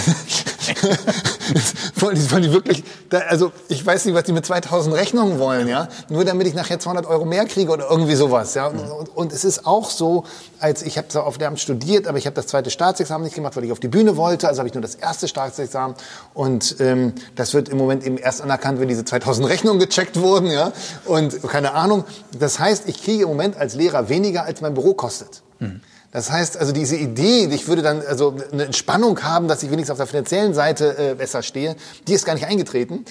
wollen, 2.03 2.17
die, 2.17 2.31
wollen 2.31 2.43
die 2.43 2.53
wirklich, 2.53 2.85
da, 3.09 3.19
also 3.21 3.53
ich 3.69 3.85
weiß 3.85 4.05
nicht, 4.05 4.15
was 4.15 4.25
die 4.25 4.33
mit 4.33 4.45
2000 4.45 4.95
Rechnungen 4.95 5.39
wollen, 5.39 5.69
ja, 5.69 5.89
nur 6.09 6.25
damit 6.25 6.47
ich 6.47 6.55
nachher 6.55 6.79
200 6.79 7.07
Euro 7.07 7.25
mehr 7.25 7.45
kriege 7.47 7.71
oder 7.71 7.89
irgendwie 7.89 8.15
sowas, 8.15 8.55
ja. 8.55 8.67
Und, 8.67 8.79
und, 8.81 9.17
und 9.17 9.33
es 9.33 9.45
ist 9.45 9.67
auch 9.67 9.91
so, 9.91 10.25
als 10.59 10.83
ich 10.83 10.99
habe 10.99 11.09
zwar 11.09 11.27
auf 11.27 11.39
Lehramt 11.39 11.61
studiert, 11.61 12.07
aber 12.07 12.19
ich 12.19 12.27
habe 12.27 12.35
das 12.35 12.47
zweite 12.47 12.71
Staatsexamen 12.71 13.25
nicht 13.25 13.35
gemacht, 13.35 13.57
weil 13.57 13.65
ich 13.65 13.73
auf 13.73 13.81
die 13.81 13.89
Bühne 13.89 14.17
wollte, 14.17 14.49
also 14.49 14.59
habe 14.59 14.69
ich 14.69 14.75
nur 14.75 14.83
das 14.83 14.95
erste 14.95 15.29
Staatsexamen 15.29 15.97
und 16.35 16.77
ähm, 16.81 17.15
das 17.37 17.55
wird 17.55 17.69
im 17.69 17.79
Moment 17.79 18.05
eben 18.05 18.19
erst 18.19 18.43
anerkannt, 18.43 18.81
wenn 18.81 18.89
diese 18.89 19.05
2000 19.05 19.49
Rechnungen 19.49 19.79
gecheckt 19.79 20.21
wurden, 20.21 20.51
ja. 20.51 20.73
Und 21.07 21.43
keine 21.49 21.75
Ahnung, 21.75 22.05
das 22.39 22.59
heißt, 22.59 22.89
ich 22.89 23.03
kriege 23.03 23.23
im 23.23 23.29
Moment 23.29 23.57
als 23.57 23.75
Lehrer 23.75 24.09
weniger, 24.09 24.45
als 24.45 24.61
mein 24.61 24.75
Büro 24.75 24.95
kostet. 24.95 25.43
Mhm. 25.59 25.81
Das 26.13 26.31
heißt, 26.31 26.59
also 26.59 26.73
diese 26.73 26.97
Idee, 26.97 27.49
ich 27.51 27.69
würde 27.69 27.81
dann 27.81 28.03
also 28.07 28.37
eine 28.53 28.65
Entspannung 28.65 29.23
haben, 29.23 29.49
dass 29.49 29.63
ich 29.63 29.71
wenigstens 29.71 29.93
auf 29.93 29.97
der 29.97 30.07
finanziellen 30.07 30.53
Seite 30.53 30.97
äh, 30.99 31.15
besser 31.15 31.43
stehe, 31.43 31.75
die 32.07 32.13
ist 32.13 32.27
gar 32.27 32.35
nicht 32.35 32.47
eingetreten, 32.47 33.07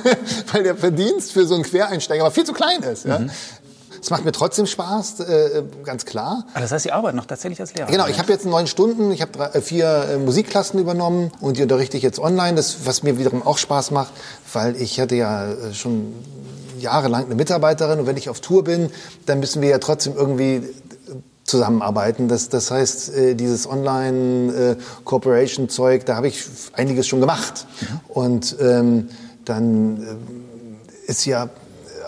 weil 0.52 0.62
der 0.62 0.76
Verdienst 0.76 1.32
für 1.32 1.46
so 1.46 1.54
einen 1.54 1.64
Quereinsteiger 1.64 2.22
aber 2.22 2.30
viel 2.30 2.44
zu 2.44 2.52
klein 2.52 2.80
ist. 2.82 3.06
Ja? 3.06 3.18
Mhm. 3.18 3.30
Es 4.00 4.10
macht 4.10 4.24
mir 4.24 4.32
trotzdem 4.32 4.66
Spaß, 4.66 5.20
äh, 5.20 5.62
ganz 5.82 6.04
klar. 6.04 6.46
Aber 6.52 6.60
das 6.60 6.70
heißt, 6.70 6.84
Sie 6.84 6.92
arbeiten 6.92 7.16
noch 7.16 7.26
tatsächlich 7.26 7.60
als 7.60 7.74
Lehrer? 7.74 7.90
Genau, 7.90 8.06
ich 8.06 8.18
habe 8.18 8.30
jetzt 8.30 8.44
neun 8.44 8.68
Stunden, 8.68 9.10
ich 9.10 9.22
habe 9.22 9.50
äh, 9.52 9.60
vier 9.60 10.08
äh, 10.10 10.16
Musikklassen 10.18 10.78
übernommen 10.78 11.32
und 11.40 11.56
die 11.56 11.62
unterrichte 11.62 11.96
ich 11.96 12.02
jetzt 12.04 12.20
online, 12.20 12.54
das, 12.54 12.86
was 12.86 13.02
mir 13.02 13.18
wiederum 13.18 13.42
auch 13.42 13.58
Spaß 13.58 13.90
macht, 13.90 14.12
weil 14.52 14.76
ich 14.76 15.00
hatte 15.00 15.16
ja 15.16 15.50
äh, 15.50 15.74
schon 15.74 16.14
jahrelang 16.78 17.24
eine 17.24 17.34
Mitarbeiterin 17.34 17.98
und 17.98 18.06
wenn 18.06 18.16
ich 18.16 18.28
auf 18.28 18.40
Tour 18.40 18.62
bin, 18.62 18.90
dann 19.26 19.40
müssen 19.40 19.62
wir 19.62 19.70
ja 19.70 19.78
trotzdem 19.78 20.14
irgendwie 20.14 20.62
zusammenarbeiten. 21.44 22.28
Das, 22.28 22.48
das 22.48 22.70
heißt, 22.70 23.14
äh, 23.14 23.34
dieses 23.34 23.68
Online-Corporation-Zeug, 23.68 26.02
äh, 26.02 26.04
da 26.04 26.16
habe 26.16 26.28
ich 26.28 26.44
einiges 26.72 27.06
schon 27.06 27.20
gemacht. 27.20 27.66
Mhm. 27.80 28.00
Und 28.08 28.56
ähm, 28.60 29.10
dann 29.44 30.02
äh, 30.02 30.16
ist 31.10 31.26
ja 31.26 31.50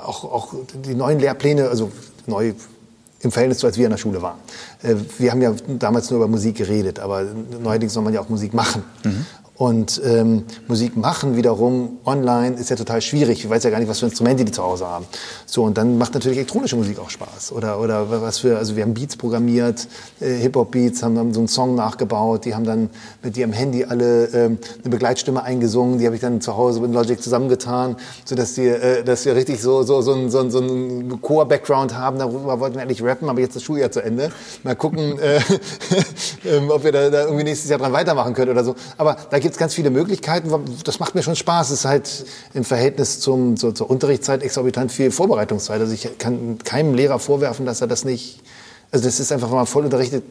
auch, 0.04 0.24
auch 0.24 0.54
die 0.84 0.94
neuen 0.94 1.20
Lehrpläne, 1.20 1.68
also 1.68 1.92
neu 2.26 2.54
im 3.20 3.32
Verhältnis 3.32 3.58
zu, 3.58 3.66
als 3.66 3.76
wir 3.76 3.84
in 3.86 3.90
der 3.90 3.98
Schule 3.98 4.22
waren. 4.22 4.38
Wir 5.18 5.32
haben 5.32 5.42
ja 5.42 5.52
damals 5.78 6.10
nur 6.10 6.18
über 6.18 6.28
Musik 6.28 6.56
geredet, 6.56 7.00
aber 7.00 7.24
neuerdings 7.62 7.94
soll 7.94 8.04
man 8.04 8.14
ja 8.14 8.20
auch 8.20 8.28
Musik 8.28 8.54
machen. 8.54 8.84
Mhm. 9.04 9.26
Und 9.58 10.02
ähm, 10.04 10.44
Musik 10.68 10.96
machen 10.96 11.34
wiederum 11.34 11.98
online 12.04 12.56
ist 12.56 12.68
ja 12.68 12.76
total 12.76 13.00
schwierig. 13.00 13.42
Ich 13.42 13.48
weiß 13.48 13.64
ja 13.64 13.70
gar 13.70 13.78
nicht, 13.78 13.88
was 13.88 14.00
für 14.00 14.06
Instrumente 14.06 14.44
die 14.44 14.52
zu 14.52 14.62
Hause 14.62 14.86
haben. 14.86 15.06
So, 15.46 15.62
und 15.64 15.78
dann 15.78 15.96
macht 15.96 16.12
natürlich 16.12 16.36
elektronische 16.36 16.76
Musik 16.76 16.98
auch 16.98 17.08
Spaß. 17.08 17.52
Oder, 17.52 17.80
oder 17.80 18.10
was 18.10 18.38
für, 18.38 18.58
also 18.58 18.76
wir 18.76 18.82
haben 18.82 18.92
Beats 18.92 19.16
programmiert, 19.16 19.88
äh, 20.20 20.34
Hip-Hop-Beats, 20.34 21.02
haben 21.02 21.14
dann 21.14 21.32
so 21.32 21.40
einen 21.40 21.48
Song 21.48 21.74
nachgebaut. 21.74 22.44
Die 22.44 22.54
haben 22.54 22.64
dann 22.64 22.90
mit 23.22 23.38
ihrem 23.38 23.52
Handy 23.52 23.84
alle 23.84 24.26
ähm, 24.26 24.58
eine 24.82 24.90
Begleitstimme 24.90 25.42
eingesungen. 25.42 25.98
Die 26.00 26.04
habe 26.04 26.16
ich 26.16 26.20
dann 26.20 26.42
zu 26.42 26.54
Hause 26.58 26.80
mit 26.80 26.92
Logic 26.92 27.20
zusammengetan, 27.22 27.96
sodass 28.26 28.54
die, 28.54 28.66
äh, 28.66 29.04
dass 29.04 29.24
wir 29.24 29.36
richtig 29.36 29.62
so, 29.62 29.82
so, 29.84 30.02
so, 30.02 30.12
ein, 30.12 30.30
so, 30.30 30.40
ein, 30.40 30.50
so 30.50 30.58
ein 30.58 31.18
Core-Background 31.22 31.96
haben. 31.96 32.18
Darüber 32.18 32.60
wollten 32.60 32.76
wir 32.76 32.82
eigentlich 32.82 33.02
rappen, 33.02 33.30
aber 33.30 33.40
jetzt 33.40 33.56
das 33.56 33.62
Schuljahr 33.62 33.90
zu 33.90 34.02
Ende. 34.02 34.30
Mal 34.64 34.76
gucken, 34.76 35.18
äh, 35.18 35.40
ähm, 36.44 36.70
ob 36.70 36.84
wir 36.84 36.92
da, 36.92 37.08
da 37.08 37.22
irgendwie 37.22 37.44
nächstes 37.44 37.70
Jahr 37.70 37.78
dran 37.78 37.94
weitermachen 37.94 38.34
können 38.34 38.50
oder 38.50 38.62
so. 38.62 38.74
Aber 38.98 39.16
da 39.30 39.45
gibt 39.46 39.54
es 39.54 39.58
ganz 39.60 39.74
viele 39.74 39.90
Möglichkeiten. 39.90 40.50
Das 40.82 40.98
macht 40.98 41.14
mir 41.14 41.22
schon 41.22 41.36
Spaß. 41.36 41.70
Es 41.70 41.80
ist 41.80 41.84
halt 41.84 42.26
im 42.52 42.64
Verhältnis 42.64 43.20
zum, 43.20 43.56
zur, 43.56 43.76
zur 43.76 43.88
Unterrichtszeit 43.88 44.42
exorbitant 44.42 44.90
viel 44.90 45.12
Vorbereitungszeit. 45.12 45.80
Also 45.80 45.92
ich 45.92 46.18
kann 46.18 46.58
keinem 46.64 46.94
Lehrer 46.94 47.20
vorwerfen, 47.20 47.64
dass 47.64 47.80
er 47.80 47.86
das 47.86 48.04
nicht, 48.04 48.40
also 48.90 49.04
das 49.04 49.20
ist 49.20 49.30
einfach, 49.30 49.48
wenn 49.50 49.56
man 49.56 49.66
voll 49.66 49.84
unterrichtet, 49.84 50.24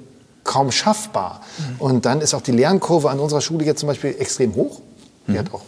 kaum 0.44 0.70
schaffbar. 0.70 1.42
Mhm. 1.58 1.76
Und 1.80 2.06
dann 2.06 2.20
ist 2.20 2.34
auch 2.34 2.42
die 2.42 2.52
Lernkurve 2.52 3.10
an 3.10 3.22
unserer 3.22 3.40
Schule 3.40 3.64
jetzt 3.64 3.80
zum 3.80 3.88
Beispiel 3.88 4.14
extrem 4.20 4.54
hoch. 4.54 4.82
Die 5.28 5.32
mhm. 5.32 5.38
hat 5.38 5.54
auch, 5.54 5.62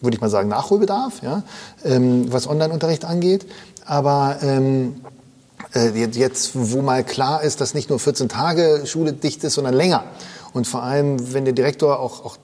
würde 0.00 0.16
ich 0.16 0.20
mal 0.20 0.28
sagen, 0.28 0.48
Nachholbedarf, 0.48 1.22
ja, 1.22 1.44
ähm, 1.84 2.32
was 2.32 2.48
Online-Unterricht 2.48 3.04
angeht. 3.04 3.46
Aber 3.84 4.38
ähm, 4.42 4.96
äh, 5.76 5.90
jetzt, 6.06 6.50
wo 6.54 6.82
mal 6.82 7.04
klar 7.04 7.44
ist, 7.44 7.60
dass 7.60 7.72
nicht 7.72 7.88
nur 7.88 8.00
14 8.00 8.28
Tage 8.28 8.82
Schule 8.86 9.12
dicht 9.12 9.44
ist, 9.44 9.54
sondern 9.54 9.74
länger. 9.74 10.04
Und 10.52 10.66
vor 10.66 10.82
allem, 10.82 11.32
wenn 11.32 11.44
der 11.44 11.54
Direktor 11.54 12.00
auch, 12.00 12.24
auch 12.24 12.36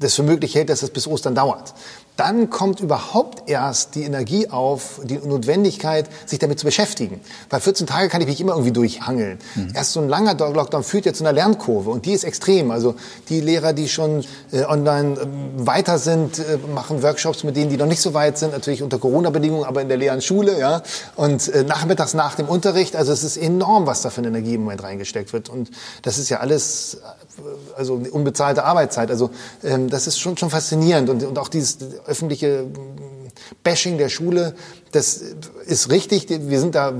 das 0.00 0.14
für 0.14 0.22
möglich 0.22 0.54
hält, 0.54 0.68
dass 0.68 0.82
es 0.82 0.90
bis 0.90 1.06
Ostern 1.06 1.34
dauert 1.34 1.74
dann 2.20 2.50
kommt 2.50 2.80
überhaupt 2.80 3.48
erst 3.48 3.94
die 3.94 4.02
Energie 4.02 4.50
auf, 4.50 5.00
die 5.04 5.16
Notwendigkeit, 5.16 6.06
sich 6.26 6.38
damit 6.38 6.58
zu 6.58 6.66
beschäftigen. 6.66 7.18
Weil 7.48 7.60
14 7.60 7.86
Tage 7.86 8.10
kann 8.10 8.20
ich 8.20 8.26
mich 8.26 8.42
immer 8.42 8.52
irgendwie 8.52 8.72
durchhangeln. 8.72 9.38
Mhm. 9.54 9.72
Erst 9.74 9.92
so 9.92 10.00
ein 10.00 10.08
langer 10.10 10.34
Lockdown 10.34 10.84
führt 10.84 11.06
ja 11.06 11.14
zu 11.14 11.24
einer 11.24 11.32
Lernkurve 11.32 11.88
und 11.88 12.04
die 12.04 12.12
ist 12.12 12.24
extrem. 12.24 12.72
Also 12.72 12.94
die 13.30 13.40
Lehrer, 13.40 13.72
die 13.72 13.88
schon 13.88 14.22
äh, 14.52 14.64
online 14.64 15.18
äh, 15.18 15.26
weiter 15.66 15.98
sind, 15.98 16.38
äh, 16.40 16.58
machen 16.74 17.02
Workshops 17.02 17.42
mit 17.42 17.56
denen, 17.56 17.70
die 17.70 17.78
noch 17.78 17.86
nicht 17.86 18.02
so 18.02 18.12
weit 18.12 18.36
sind, 18.36 18.52
natürlich 18.52 18.82
unter 18.82 18.98
Corona-Bedingungen, 18.98 19.64
aber 19.64 19.80
in 19.80 19.88
der 19.88 19.96
leeren 19.96 20.20
Schule, 20.20 20.58
ja. 20.58 20.82
Und 21.16 21.48
äh, 21.48 21.64
nachmittags 21.64 22.12
nach 22.12 22.34
dem 22.34 22.50
Unterricht, 22.50 22.96
also 22.96 23.12
es 23.12 23.24
ist 23.24 23.38
enorm, 23.38 23.86
was 23.86 24.02
da 24.02 24.10
für 24.10 24.18
eine 24.18 24.28
Energie 24.28 24.56
im 24.56 24.64
Moment 24.64 24.82
reingesteckt 24.82 25.32
wird. 25.32 25.48
Und 25.48 25.70
das 26.02 26.18
ist 26.18 26.28
ja 26.28 26.40
alles, 26.40 26.98
äh, 27.38 27.78
also 27.78 27.94
unbezahlte 27.94 28.64
Arbeitszeit. 28.64 29.10
Also 29.10 29.30
ähm, 29.64 29.88
das 29.88 30.06
ist 30.06 30.18
schon, 30.18 30.36
schon 30.36 30.50
faszinierend 30.50 31.08
und, 31.08 31.22
und 31.22 31.38
auch 31.38 31.48
dieses 31.48 31.78
öffentliche 32.10 32.66
Bashing 33.62 33.98
der 33.98 34.08
Schule, 34.08 34.54
das 34.92 35.20
ist 35.66 35.90
richtig, 35.90 36.26
wir 36.28 36.58
sind 36.58 36.74
da 36.74 36.92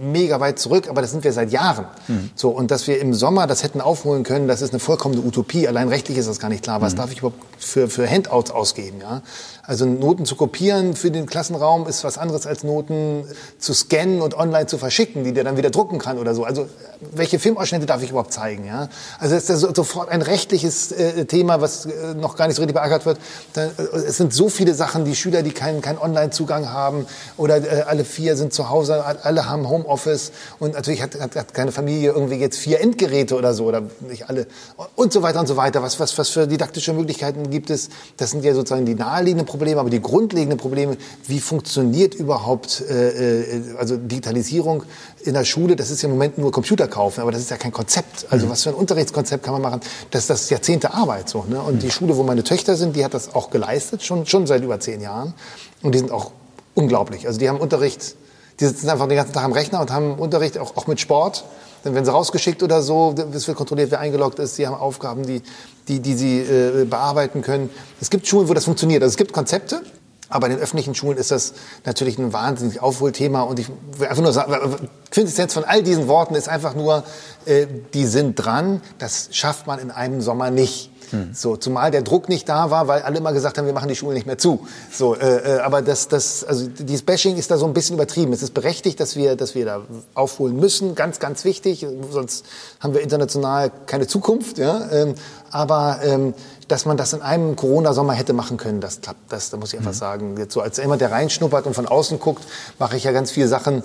mega 0.00 0.38
weit 0.38 0.60
zurück, 0.60 0.88
aber 0.88 1.02
das 1.02 1.10
sind 1.10 1.24
wir 1.24 1.32
seit 1.32 1.50
Jahren. 1.50 1.86
Mhm. 2.06 2.30
So, 2.36 2.50
und 2.50 2.70
dass 2.70 2.86
wir 2.86 3.00
im 3.00 3.14
Sommer 3.14 3.48
das 3.48 3.64
hätten 3.64 3.80
aufholen 3.80 4.22
können, 4.22 4.46
das 4.46 4.62
ist 4.62 4.70
eine 4.70 4.78
vollkommene 4.78 5.22
Utopie. 5.22 5.66
Allein 5.66 5.88
rechtlich 5.88 6.18
ist 6.18 6.28
das 6.28 6.38
gar 6.38 6.48
nicht 6.48 6.62
klar. 6.62 6.80
Was 6.80 6.92
mhm. 6.92 6.98
darf 6.98 7.10
ich 7.10 7.18
überhaupt 7.18 7.42
für, 7.58 7.88
für 7.88 8.08
Handouts 8.08 8.52
ausgeben? 8.52 9.00
Ja? 9.00 9.22
Also 9.64 9.86
Noten 9.86 10.24
zu 10.24 10.36
kopieren 10.36 10.94
für 10.94 11.10
den 11.10 11.26
Klassenraum 11.26 11.86
ist 11.88 12.04
was 12.04 12.18
anderes 12.18 12.46
als 12.46 12.62
Noten 12.62 13.24
zu 13.58 13.74
scannen 13.74 14.20
und 14.20 14.34
online 14.34 14.66
zu 14.66 14.78
verschicken, 14.78 15.24
die 15.24 15.32
der 15.32 15.44
dann 15.44 15.56
wieder 15.56 15.70
drucken 15.70 15.98
kann 15.98 16.18
oder 16.18 16.34
so. 16.34 16.44
Also 16.44 16.68
welche 17.12 17.40
Filmausschnitte 17.40 17.86
darf 17.86 18.02
ich 18.02 18.10
überhaupt 18.10 18.32
zeigen? 18.32 18.64
Ja? 18.66 18.88
Also 19.18 19.34
es 19.34 19.50
ist 19.50 19.60
sofort 19.74 20.08
ein 20.08 20.22
rechtliches 20.22 20.92
äh, 20.92 21.24
Thema, 21.26 21.60
was 21.60 21.86
äh, 21.86 22.14
noch 22.14 22.36
gar 22.36 22.46
nicht 22.46 22.56
so 22.56 22.62
richtig 22.62 22.74
beackert 22.74 23.04
wird. 23.04 23.18
Da, 23.52 23.66
äh, 23.66 23.70
es 24.06 24.16
sind 24.16 24.32
so 24.32 24.48
viele 24.48 24.74
Sachen, 24.74 25.04
die 25.04 25.16
Schüler, 25.16 25.42
die 25.42 25.52
keinen 25.52 25.80
keinen 25.80 25.98
Online-Zugang 25.98 26.70
haben 26.70 27.06
oder 27.42 27.56
äh, 27.56 27.82
alle 27.82 28.04
vier 28.04 28.36
sind 28.36 28.52
zu 28.52 28.70
Hause, 28.70 29.04
alle 29.04 29.48
haben 29.48 29.68
Homeoffice 29.68 30.30
und 30.60 30.74
natürlich 30.74 31.02
hat, 31.02 31.18
hat, 31.18 31.34
hat 31.34 31.54
keine 31.54 31.72
Familie 31.72 32.12
irgendwie 32.12 32.36
jetzt 32.36 32.56
vier 32.56 32.80
Endgeräte 32.80 33.34
oder 33.36 33.52
so 33.52 33.64
oder 33.64 33.82
nicht 34.08 34.30
alle 34.30 34.46
und 34.94 35.12
so 35.12 35.22
weiter 35.22 35.40
und 35.40 35.48
so 35.48 35.56
weiter. 35.56 35.82
Was, 35.82 35.98
was, 35.98 36.16
was 36.18 36.28
für 36.28 36.46
didaktische 36.46 36.92
Möglichkeiten 36.92 37.50
gibt 37.50 37.70
es? 37.70 37.88
Das 38.16 38.30
sind 38.30 38.44
ja 38.44 38.54
sozusagen 38.54 38.86
die 38.86 38.94
naheliegenden 38.94 39.46
Probleme, 39.46 39.80
aber 39.80 39.90
die 39.90 40.00
grundlegenden 40.00 40.56
Probleme, 40.56 40.96
wie 41.26 41.40
funktioniert 41.40 42.14
überhaupt 42.14 42.80
äh, 42.88 43.56
äh, 43.56 43.76
also 43.76 43.96
Digitalisierung 43.96 44.84
in 45.24 45.34
der 45.34 45.44
Schule? 45.44 45.74
Das 45.74 45.90
ist 45.90 46.00
ja 46.02 46.08
im 46.08 46.14
Moment 46.14 46.38
nur 46.38 46.52
Computer 46.52 46.86
kaufen, 46.86 47.22
aber 47.22 47.32
das 47.32 47.40
ist 47.40 47.50
ja 47.50 47.56
kein 47.56 47.72
Konzept. 47.72 48.26
Also 48.30 48.46
mhm. 48.46 48.50
was 48.50 48.62
für 48.62 48.70
ein 48.70 48.76
Unterrichtskonzept 48.76 49.42
kann 49.42 49.54
man 49.54 49.62
machen? 49.62 49.80
Das 50.12 50.22
ist 50.22 50.30
das 50.30 50.48
Jahrzehnte 50.48 50.94
Arbeit 50.94 51.28
so. 51.28 51.44
Ne? 51.48 51.60
Und 51.60 51.82
die 51.82 51.90
Schule, 51.90 52.16
wo 52.16 52.22
meine 52.22 52.44
Töchter 52.44 52.76
sind, 52.76 52.94
die 52.94 53.04
hat 53.04 53.14
das 53.14 53.34
auch 53.34 53.50
geleistet, 53.50 54.04
schon, 54.04 54.26
schon 54.26 54.46
seit 54.46 54.62
über 54.62 54.78
zehn 54.78 55.00
Jahren. 55.00 55.34
Und 55.82 55.96
die 55.96 55.98
sind 55.98 56.12
auch 56.12 56.30
unglaublich. 56.74 57.26
Also 57.26 57.38
die 57.38 57.48
haben 57.48 57.58
Unterricht, 57.58 58.16
die 58.60 58.66
sitzen 58.66 58.88
einfach 58.88 59.08
den 59.08 59.16
ganzen 59.16 59.32
Tag 59.32 59.44
am 59.44 59.52
Rechner 59.52 59.80
und 59.80 59.90
haben 59.90 60.14
Unterricht 60.14 60.58
auch, 60.58 60.76
auch 60.76 60.86
mit 60.86 61.00
Sport. 61.00 61.44
Dann 61.84 61.94
werden 61.94 62.04
sie 62.04 62.12
rausgeschickt 62.12 62.62
oder 62.62 62.80
so, 62.80 63.14
es 63.32 63.48
wird 63.48 63.56
kontrolliert, 63.56 63.90
wer 63.90 63.98
eingeloggt 63.98 64.38
ist. 64.38 64.54
Sie 64.54 64.66
haben 64.66 64.76
Aufgaben, 64.76 65.24
die, 65.26 65.42
die, 65.88 65.98
die 65.98 66.14
sie 66.14 66.38
äh, 66.38 66.84
bearbeiten 66.84 67.42
können. 67.42 67.70
Es 68.00 68.08
gibt 68.08 68.26
Schulen, 68.26 68.48
wo 68.48 68.54
das 68.54 68.64
funktioniert. 68.64 69.02
Also 69.02 69.14
es 69.14 69.16
gibt 69.16 69.32
Konzepte, 69.32 69.82
aber 70.28 70.46
in 70.46 70.52
den 70.52 70.62
öffentlichen 70.62 70.94
Schulen 70.94 71.18
ist 71.18 71.32
das 71.32 71.54
natürlich 71.84 72.18
ein 72.18 72.32
wahnsinnig 72.32 72.80
Aufholthema. 72.80 73.42
Und 73.42 73.58
ich 73.58 73.68
will 73.98 74.06
einfach 74.06 74.22
nur 74.22 74.32
sagen, 74.32 74.88
Quintessenz 75.10 75.54
von 75.54 75.64
all 75.64 75.82
diesen 75.82 76.06
Worten 76.06 76.36
ist 76.36 76.48
einfach 76.48 76.74
nur, 76.76 77.02
äh, 77.46 77.66
die 77.94 78.06
sind 78.06 78.36
dran. 78.36 78.80
Das 78.98 79.28
schafft 79.32 79.66
man 79.66 79.80
in 79.80 79.90
einem 79.90 80.20
Sommer 80.20 80.50
nicht. 80.50 80.91
Hm. 81.12 81.30
So, 81.32 81.56
zumal 81.56 81.90
der 81.90 82.02
Druck 82.02 82.28
nicht 82.28 82.48
da 82.48 82.70
war, 82.70 82.88
weil 82.88 83.02
alle 83.02 83.18
immer 83.18 83.32
gesagt 83.32 83.58
haben, 83.58 83.66
wir 83.66 83.72
machen 83.72 83.88
die 83.88 83.96
Schule 83.96 84.14
nicht 84.14 84.26
mehr 84.26 84.38
zu. 84.38 84.66
So, 84.90 85.14
äh, 85.14 85.56
äh, 85.56 85.60
aber 85.60 85.82
das, 85.82 86.08
das, 86.08 86.42
also 86.44 86.66
dieses 86.66 87.02
Bashing 87.02 87.36
ist 87.36 87.50
da 87.50 87.56
so 87.56 87.66
ein 87.66 87.74
bisschen 87.74 87.96
übertrieben. 87.96 88.32
Es 88.32 88.42
ist 88.42 88.54
berechtigt, 88.54 88.98
dass 88.98 89.14
wir, 89.16 89.36
dass 89.36 89.54
wir 89.54 89.64
da 89.64 89.82
aufholen 90.14 90.56
müssen, 90.56 90.94
ganz, 90.94 91.18
ganz 91.18 91.44
wichtig. 91.44 91.86
Sonst 92.10 92.44
haben 92.80 92.94
wir 92.94 93.02
international 93.02 93.70
keine 93.86 94.06
Zukunft. 94.06 94.58
Ja? 94.58 94.90
Ähm, 94.90 95.14
aber 95.50 96.00
ähm, 96.02 96.34
dass 96.68 96.86
man 96.86 96.96
das 96.96 97.12
in 97.12 97.20
einem 97.20 97.54
Corona-Sommer 97.54 98.14
hätte 98.14 98.32
machen 98.32 98.56
können, 98.56 98.80
das 98.80 99.02
klappt. 99.02 99.30
Das, 99.30 99.50
da 99.50 99.58
muss 99.58 99.74
ich 99.74 99.78
einfach 99.78 99.92
mhm. 99.92 99.96
sagen. 99.96 100.36
Jetzt 100.38 100.54
so 100.54 100.62
als 100.62 100.78
jemand, 100.78 101.02
der 101.02 101.10
reinschnuppert 101.10 101.66
und 101.66 101.74
von 101.74 101.86
außen 101.86 102.18
guckt, 102.18 102.44
mache 102.78 102.96
ich 102.96 103.04
ja 103.04 103.12
ganz 103.12 103.30
viele 103.30 103.46
Sachen 103.46 103.82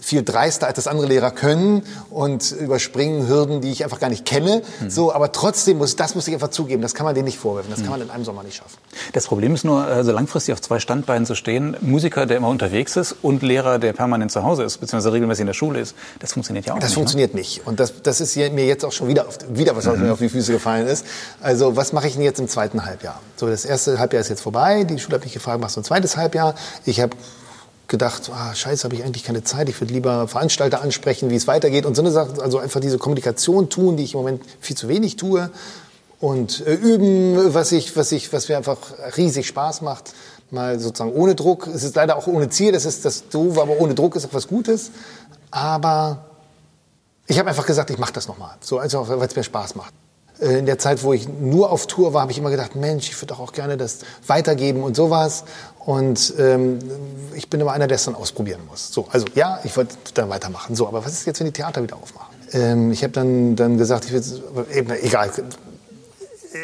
viel 0.00 0.22
dreister, 0.22 0.66
als 0.66 0.76
das 0.76 0.86
andere 0.86 1.06
Lehrer 1.06 1.30
können 1.30 1.82
und 2.10 2.52
überspringen 2.52 3.28
Hürden, 3.28 3.60
die 3.60 3.70
ich 3.70 3.84
einfach 3.84 4.00
gar 4.00 4.10
nicht 4.10 4.24
kenne. 4.24 4.62
Mhm. 4.80 4.90
So, 4.90 5.12
aber 5.12 5.32
trotzdem 5.32 5.78
muss, 5.78 5.96
das 5.96 6.14
muss 6.14 6.28
ich 6.28 6.34
einfach 6.34 6.48
zugeben, 6.48 6.82
das 6.82 6.94
kann 6.94 7.04
man 7.04 7.14
denen 7.14 7.26
nicht 7.26 7.38
vorwerfen. 7.38 7.70
Das 7.70 7.80
mhm. 7.80 7.84
kann 7.84 7.92
man 7.92 8.02
in 8.02 8.10
einem 8.10 8.24
Sommer 8.24 8.42
nicht 8.42 8.56
schaffen. 8.56 8.76
Das 9.12 9.26
Problem 9.26 9.54
ist 9.54 9.64
nur, 9.64 9.82
also 9.82 10.12
langfristig 10.12 10.52
auf 10.52 10.60
zwei 10.60 10.80
Standbeinen 10.80 11.26
zu 11.26 11.34
stehen. 11.34 11.76
Musiker, 11.80 12.26
der 12.26 12.36
immer 12.36 12.48
unterwegs 12.48 12.96
ist 12.96 13.16
und 13.22 13.42
Lehrer, 13.42 13.78
der 13.78 13.92
permanent 13.92 14.32
zu 14.32 14.42
Hause 14.42 14.62
ist, 14.62 14.78
beziehungsweise 14.78 15.12
regelmäßig 15.12 15.42
in 15.42 15.46
der 15.46 15.54
Schule 15.54 15.80
ist. 15.80 15.94
Das 16.20 16.32
funktioniert 16.32 16.66
ja 16.66 16.74
auch 16.74 16.78
das 16.78 16.84
nicht. 16.84 16.90
Das 16.90 16.94
funktioniert 16.94 17.34
ne? 17.34 17.40
nicht. 17.40 17.66
Und 17.66 17.80
das, 17.80 18.02
das 18.02 18.20
ist 18.20 18.36
mir 18.36 18.66
jetzt 18.66 18.84
auch 18.84 18.92
schon 18.92 19.08
wieder, 19.08 19.26
auf, 19.26 19.38
wieder 19.50 19.76
was, 19.76 19.86
was 19.86 19.96
mhm. 19.96 20.04
mir 20.04 20.12
auf 20.12 20.18
die 20.18 20.28
Füße 20.28 20.52
gefallen 20.52 20.86
ist. 20.86 21.04
Also, 21.40 21.76
was 21.76 21.92
mache 21.92 22.06
ich 22.06 22.14
denn 22.14 22.22
jetzt 22.22 22.40
im 22.40 22.48
zweiten 22.48 22.84
Halbjahr? 22.84 23.20
So, 23.36 23.48
das 23.48 23.64
erste 23.64 23.98
Halbjahr 23.98 24.20
ist 24.20 24.28
jetzt 24.28 24.42
vorbei. 24.42 24.84
Die 24.84 24.98
Schule 24.98 25.16
hat 25.16 25.24
mich 25.24 25.32
gefragt, 25.32 25.60
machst 25.60 25.76
du 25.76 25.80
ein 25.80 25.84
zweites 25.84 26.16
Halbjahr? 26.16 26.54
Ich 26.84 27.00
habe 27.00 27.16
gedacht, 27.88 28.30
ah, 28.32 28.54
scheiße, 28.54 28.84
habe 28.84 28.94
ich 28.94 29.02
eigentlich 29.02 29.24
keine 29.24 29.42
Zeit, 29.42 29.68
ich 29.68 29.80
würde 29.80 29.94
lieber 29.94 30.28
Veranstalter 30.28 30.82
ansprechen, 30.82 31.30
wie 31.30 31.36
es 31.36 31.46
weitergeht 31.46 31.86
und 31.86 31.94
so 31.94 32.02
eine 32.02 32.10
Sache, 32.10 32.40
also 32.42 32.58
einfach 32.58 32.80
diese 32.80 32.98
Kommunikation 32.98 33.70
tun, 33.70 33.96
die 33.96 34.04
ich 34.04 34.12
im 34.12 34.20
Moment 34.20 34.42
viel 34.60 34.76
zu 34.76 34.88
wenig 34.88 35.16
tue 35.16 35.50
und 36.20 36.66
äh, 36.66 36.74
üben, 36.74 37.54
was 37.54 37.72
ich, 37.72 37.96
was 37.96 38.12
ich, 38.12 38.30
was 38.32 38.48
mir 38.48 38.58
einfach 38.58 38.78
riesig 39.16 39.46
Spaß 39.46 39.80
macht, 39.80 40.12
mal 40.50 40.78
sozusagen 40.78 41.12
ohne 41.12 41.34
Druck. 41.34 41.66
Es 41.66 41.82
ist 41.82 41.96
leider 41.96 42.16
auch 42.16 42.26
ohne 42.26 42.50
Ziel, 42.50 42.72
das 42.72 42.84
ist 42.84 43.04
das 43.04 43.28
Doof, 43.28 43.58
aber 43.58 43.80
ohne 43.80 43.94
Druck 43.94 44.16
ist 44.16 44.26
auch 44.26 44.34
was 44.34 44.48
Gutes. 44.48 44.90
Aber 45.50 46.26
ich 47.26 47.38
habe 47.38 47.48
einfach 47.48 47.66
gesagt, 47.66 47.88
ich 47.90 47.98
mache 47.98 48.12
das 48.12 48.28
nochmal, 48.28 48.56
so 48.60 48.78
einfach, 48.78 49.08
weil 49.08 49.28
es 49.28 49.36
mir 49.36 49.44
Spaß 49.44 49.74
macht. 49.76 49.94
Äh, 50.40 50.58
in 50.58 50.66
der 50.66 50.78
Zeit, 50.78 51.02
wo 51.02 51.12
ich 51.12 51.28
nur 51.28 51.70
auf 51.70 51.86
Tour 51.86 52.14
war, 52.14 52.22
habe 52.22 52.32
ich 52.32 52.38
immer 52.38 52.50
gedacht, 52.50 52.76
Mensch, 52.76 53.08
ich 53.08 53.20
würde 53.20 53.38
auch 53.38 53.52
gerne 53.52 53.76
das 53.76 54.00
weitergeben 54.26 54.82
und 54.82 54.96
sowas. 54.96 55.44
Und 55.78 56.34
ähm, 56.38 56.78
ich 57.34 57.48
bin 57.48 57.60
immer 57.60 57.72
einer, 57.72 57.86
der 57.86 57.96
es 57.96 58.04
dann 58.04 58.14
ausprobieren 58.14 58.60
muss. 58.68 58.92
So, 58.92 59.06
also 59.10 59.26
ja, 59.34 59.60
ich 59.64 59.76
wollte 59.76 59.96
dann 60.14 60.28
weitermachen. 60.28 60.74
So, 60.74 60.86
aber 60.86 61.04
was 61.04 61.12
ist 61.12 61.26
jetzt, 61.26 61.40
wenn 61.40 61.46
die 61.46 61.52
Theater 61.52 61.82
wieder 61.82 61.96
aufmachen? 61.96 62.34
Ähm, 62.52 62.92
ich 62.92 63.02
habe 63.02 63.12
dann, 63.12 63.56
dann 63.56 63.78
gesagt, 63.78 64.04
ich 64.04 64.12
will, 64.12 64.22
egal, 65.02 65.30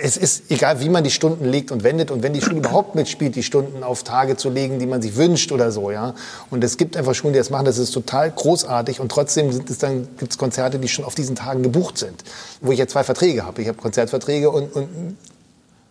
es 0.03 0.17
ist 0.17 0.51
egal, 0.51 0.81
wie 0.81 0.89
man 0.89 1.05
die 1.05 1.11
Stunden 1.11 1.45
legt 1.45 1.71
und 1.71 1.85
wendet 1.85 2.11
und 2.11 2.23
wenn 2.23 2.33
die 2.33 2.41
Schule 2.41 2.57
überhaupt 2.57 2.95
mitspielt, 2.95 3.37
die 3.37 3.43
Stunden 3.43 3.83
auf 3.83 4.03
Tage 4.03 4.37
zu 4.37 4.49
legen, 4.49 4.79
die 4.79 4.87
man 4.87 5.03
sich 5.03 5.17
wünscht 5.17 5.53
oder 5.53 5.71
so, 5.71 5.91
ja. 5.91 6.15
Und 6.51 6.65
es 6.65 6.77
gibt 6.77 6.97
einfach 6.97 7.15
Schulen, 7.15 7.35
die 7.35 7.39
das 7.39 7.51
machen, 7.51 7.67
das 7.67 7.79
ist 7.79 7.93
total 7.93 8.31
großartig 8.31 9.01
und 9.01 9.11
trotzdem 9.11 9.53
sind 9.53 9.69
es 9.69 9.79
dann, 9.79 10.09
gibt 10.19 10.33
es 10.33 10.39
Konzerte, 10.39 10.79
die 10.79 10.89
schon 10.89 11.05
auf 11.05 11.15
diesen 11.15 11.37
Tagen 11.37 11.63
gebucht 11.63 11.99
sind, 11.99 12.25
wo 12.61 12.73
ich 12.73 12.79
ja 12.79 12.87
zwei 12.87 13.05
Verträge 13.05 13.45
habe. 13.45 13.61
Ich 13.61 13.69
habe 13.69 13.77
Konzertverträge 13.77 14.51
und, 14.51 14.75
und 14.75 14.89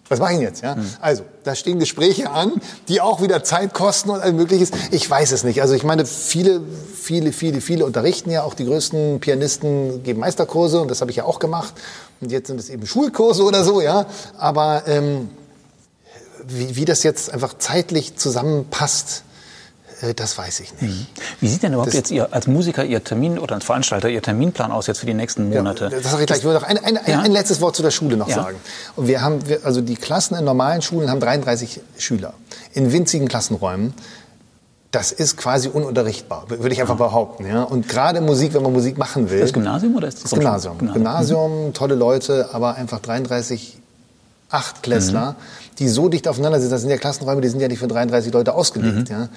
was 0.10 0.20
mache 0.20 0.34
ich 0.34 0.42
jetzt? 0.42 0.62
Ja? 0.62 0.76
Mhm. 0.76 0.86
Also, 1.00 1.24
da 1.44 1.56
stehen 1.56 1.80
Gespräche 1.80 2.30
an, 2.30 2.52
die 2.88 3.02
auch 3.02 3.22
wieder 3.22 3.44
Zeit 3.44 3.74
kosten 3.74 4.10
und 4.10 4.22
all 4.22 4.34
mögliches. 4.34 4.72
Ich 4.92 5.10
weiß 5.10 5.32
es 5.32 5.44
nicht. 5.44 5.62
Also 5.62 5.74
ich 5.74 5.84
meine, 5.84 6.06
viele, 6.06 6.62
viele, 6.94 7.32
viele, 7.32 7.62
viele 7.62 7.86
unterrichten 7.86 8.30
ja 8.30 8.44
auch 8.44 8.54
die 8.54 8.66
größten 8.66 9.20
Pianisten 9.20 10.04
geben 10.04 10.20
Meisterkurse 10.20 10.82
und 10.82 10.92
das 10.92 11.02
habe 11.02 11.12
ich 11.12 11.18
ja 11.18 11.26
auch 11.26 11.40
gemacht. 11.40 11.74
Und 12.24 12.32
jetzt 12.32 12.48
sind 12.48 12.60
es 12.60 12.70
eben 12.70 12.86
Schulkurse 12.86 13.44
oder 13.44 13.64
so, 13.64 13.82
ja. 13.82 14.06
Aber 14.38 14.84
ähm, 14.88 15.30
wie, 16.48 16.76
wie 16.76 16.86
das 16.86 17.04
jetzt 17.04 17.32
einfach 17.32 17.58
zeitlich 17.58 18.16
zusammenpasst, 18.16 19.24
äh, 20.02 20.14
das 20.14 20.38
weiß 20.38 20.60
ich 20.62 20.72
nicht. 20.74 20.82
Mhm. 20.82 21.08
Wie 21.40 21.48
sieht 21.48 21.64
denn 21.64 21.74
überhaupt 21.74 21.90
das, 21.90 21.96
jetzt 21.96 22.12
Ihr, 22.12 22.34
als 22.34 22.48
Musiker 22.48 22.84
Ihr 22.84 23.04
Termin 23.04 23.40
oder 23.40 23.56
als 23.56 23.66
Veranstalter 23.66 24.10
Ihr 24.10 24.22
Terminplan 24.22 24.72
aus 24.72 24.88
jetzt 24.88 25.00
für 25.00 25.06
die 25.06 25.14
nächsten 25.14 25.50
Monate? 25.50 25.86
Ja, 25.86 25.90
das 26.00 26.12
sage 26.12 26.24
ich 26.24 26.28
gleich. 26.28 26.40
Ich 26.40 26.46
will 26.46 26.54
noch 26.54 26.64
ein, 26.64 26.78
ein, 26.78 27.00
ja? 27.06 27.20
ein, 27.20 27.32
letztes 27.32 27.62
Wort 27.62 27.76
zu 27.76 27.82
der 27.82 27.92
Schule 27.92 28.18
noch 28.18 28.30
ja. 28.30 28.36
sagen. 28.36 28.58
Und 28.96 29.08
wir 29.08 29.22
haben, 29.22 29.40
also 29.64 29.82
die 29.82 29.96
Klassen 29.96 30.36
in 30.36 30.46
normalen 30.46 30.82
Schulen 30.82 31.10
haben 31.10 31.20
33 31.20 31.82
Schüler 31.98 32.34
in 32.74 32.92
winzigen 32.92 33.28
Klassenräumen. 33.28 33.94
Das 34.94 35.12
ist 35.12 35.38
quasi 35.38 35.70
ununterrichtbar, 35.70 36.46
würde 36.50 36.70
ich 36.70 36.80
einfach 36.80 36.98
behaupten. 36.98 37.48
Ja? 37.48 37.64
Und 37.64 37.90
gerade 37.90 38.22
Musik, 38.22 38.54
wenn 38.54 38.62
man 38.62 38.74
Musik 38.74 38.96
machen 38.96 39.28
will. 39.32 39.40
Das 39.40 39.52
Gymnasium 39.52 39.96
oder 39.96 40.08
ist 40.08 40.24
das, 40.24 40.30
das 40.30 40.40
Gymnasium? 40.40 40.78
Gymnasium, 40.78 41.04
Gymnasium 41.04 41.74
tolle 41.74 41.96
Leute, 41.96 42.50
aber 42.54 42.76
einfach 42.76 43.00
33 43.00 43.80
Achtklässler, 44.52 45.32
mhm. 45.32 45.36
die 45.80 45.88
so 45.88 46.10
dicht 46.10 46.28
aufeinander 46.28 46.62
sind. 46.62 46.72
Das 46.72 46.82
sind 46.82 46.92
ja 46.92 46.98
Klassenräume, 46.98 47.42
die 47.42 47.48
sind 47.48 47.60
ja 47.60 47.68
nicht 47.70 47.80
für 47.80 47.88
33 47.88 48.32
Leute 48.32 48.54
ausgelegt. 48.54 49.10
Mhm. 49.10 49.16
Ja? 49.16 49.30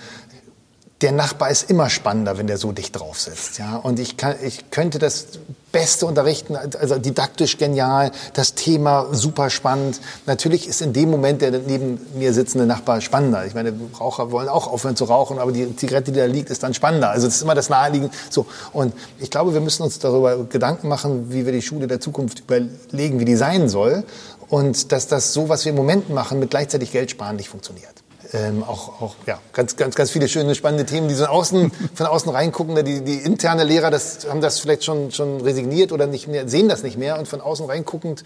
Der 1.03 1.13
Nachbar 1.13 1.51
ist 1.51 1.69
immer 1.69 1.91
spannender, 1.91 2.39
wenn 2.39 2.47
der 2.47 2.57
so 2.57 2.73
dicht 2.73 2.99
drauf 2.99 3.21
sitzt. 3.21 3.59
Ja? 3.59 3.77
Und 3.77 3.99
ich, 3.99 4.17
kann, 4.17 4.37
ich 4.43 4.71
könnte 4.71 4.99
das 4.99 5.27
Beste 5.71 6.07
unterrichten, 6.07 6.57
also 6.57 6.97
didaktisch 6.99 7.59
genial, 7.59 8.13
das 8.33 8.55
Thema 8.55 9.09
super 9.13 9.51
spannend. 9.51 10.01
Natürlich 10.25 10.67
ist 10.67 10.81
in 10.81 10.95
dem 10.95 11.11
Moment 11.11 11.43
der 11.43 11.51
neben 11.51 12.01
mir 12.15 12.33
sitzende 12.33 12.65
Nachbar 12.65 13.03
spannender. 13.03 13.45
Ich 13.45 13.53
meine, 13.53 13.75
Raucher 14.01 14.31
wollen 14.31 14.49
auch 14.49 14.69
aufhören 14.69 14.97
zu 14.97 15.05
rauchen, 15.05 15.39
aber 15.39 15.53
die 15.53 15.77
Zigarette, 15.77 16.13
die 16.13 16.19
da 16.19 16.25
liegt, 16.25 16.49
ist 16.49 16.63
dann 16.63 16.73
spannender. 16.73 17.11
Also 17.11 17.27
das 17.27 17.37
ist 17.37 17.43
immer 17.43 17.55
das 17.55 17.69
Naheliegende. 17.69 18.15
So. 18.31 18.47
Und 18.73 18.95
ich 19.19 19.31
glaube, 19.31 19.53
wir 19.53 19.61
müssen 19.61 19.83
uns 19.83 19.99
darüber 19.99 20.45
Gedanken 20.45 20.89
machen, 20.89 21.31
wie 21.31 21.45
wir 21.45 21.53
die 21.53 21.63
Schule 21.63 21.89
der 21.89 22.01
Zukunft 22.01 22.41
überlegen, 22.41 23.21
wie 23.21 23.27
die 23.27 23.37
sein 23.37 23.69
soll. 23.69 24.05
Und 24.49 24.93
dass 24.93 25.09
das 25.09 25.35
so, 25.35 25.51
was 25.51 25.67
wir 25.67 25.71
im 25.71 25.77
Moment 25.77 26.09
machen, 26.09 26.39
mit 26.39 26.49
gleichzeitig 26.49 26.91
Geld 26.91 27.11
sparen, 27.11 27.37
nicht 27.37 27.51
funktioniert 27.51 28.06
ähm, 28.33 28.63
auch, 28.65 29.01
auch 29.01 29.15
ja, 29.27 29.39
ganz, 29.53 29.77
ganz, 29.77 29.95
ganz 29.95 30.11
viele 30.11 30.29
schöne, 30.29 30.55
spannende 30.55 30.87
Themen, 30.87 31.09
die 31.09 31.15
so 31.15 31.27
außen, 31.27 31.73
von 31.95 32.07
außen 32.07 32.31
reingucken. 32.31 32.85
Die, 32.85 33.03
die 33.03 33.19
interne 33.19 33.65
Lehrer 33.65 33.91
das, 33.91 34.27
haben 34.29 34.41
das 34.41 34.61
vielleicht 34.61 34.85
schon, 34.85 35.11
schon 35.13 35.41
resigniert 35.41 35.93
oder 35.93 36.07
nicht 36.07 36.29
mehr, 36.29 36.49
sehen 36.49 36.69
das 36.69 36.83
nicht 36.83 36.99
mehr 36.99 37.19
und 37.19 37.29
von 37.29 37.41
außen 37.41 37.67
reinguckend 37.67 38.25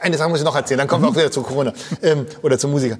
eine 0.00 0.16
Sache 0.16 0.28
muss 0.28 0.38
ich 0.38 0.44
noch 0.44 0.56
erzählen, 0.56 0.78
dann 0.78 0.88
kommen 0.88 1.04
wir 1.04 1.10
auch 1.10 1.16
wieder 1.16 1.30
zu 1.30 1.42
Corona 1.42 1.72
ähm, 2.02 2.26
oder 2.42 2.58
zum 2.58 2.70
Musiker. 2.70 2.98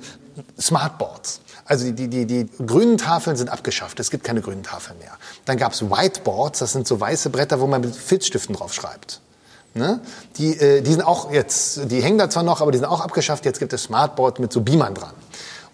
Smartboards. 0.60 1.40
Also 1.64 1.90
die, 1.90 2.08
die, 2.08 2.26
die 2.26 2.48
grünen 2.66 2.98
Tafeln 2.98 3.36
sind 3.36 3.48
abgeschafft, 3.48 4.00
es 4.00 4.10
gibt 4.10 4.24
keine 4.24 4.40
grünen 4.40 4.62
Tafeln 4.62 4.98
mehr. 4.98 5.12
Dann 5.44 5.56
gab 5.56 5.72
es 5.72 5.82
Whiteboards, 5.82 6.58
das 6.58 6.72
sind 6.72 6.86
so 6.86 7.00
weiße 7.00 7.30
Bretter, 7.30 7.60
wo 7.60 7.66
man 7.66 7.80
mit 7.80 7.94
Filzstiften 7.94 8.56
drauf 8.56 8.74
schreibt. 8.74 9.20
Ne? 9.74 10.00
Die, 10.36 10.58
äh, 10.58 10.82
die 10.82 10.90
sind 10.90 11.02
auch 11.02 11.32
jetzt, 11.32 11.90
die 11.90 12.02
hängen 12.02 12.18
da 12.18 12.28
zwar 12.28 12.42
noch, 12.42 12.60
aber 12.60 12.72
die 12.72 12.78
sind 12.78 12.86
auch 12.86 13.00
abgeschafft. 13.00 13.44
Jetzt 13.46 13.58
gibt 13.58 13.72
es 13.72 13.84
Smartboard 13.84 14.38
mit 14.38 14.52
so 14.52 14.60
Beamern 14.60 14.94
dran. 14.94 15.14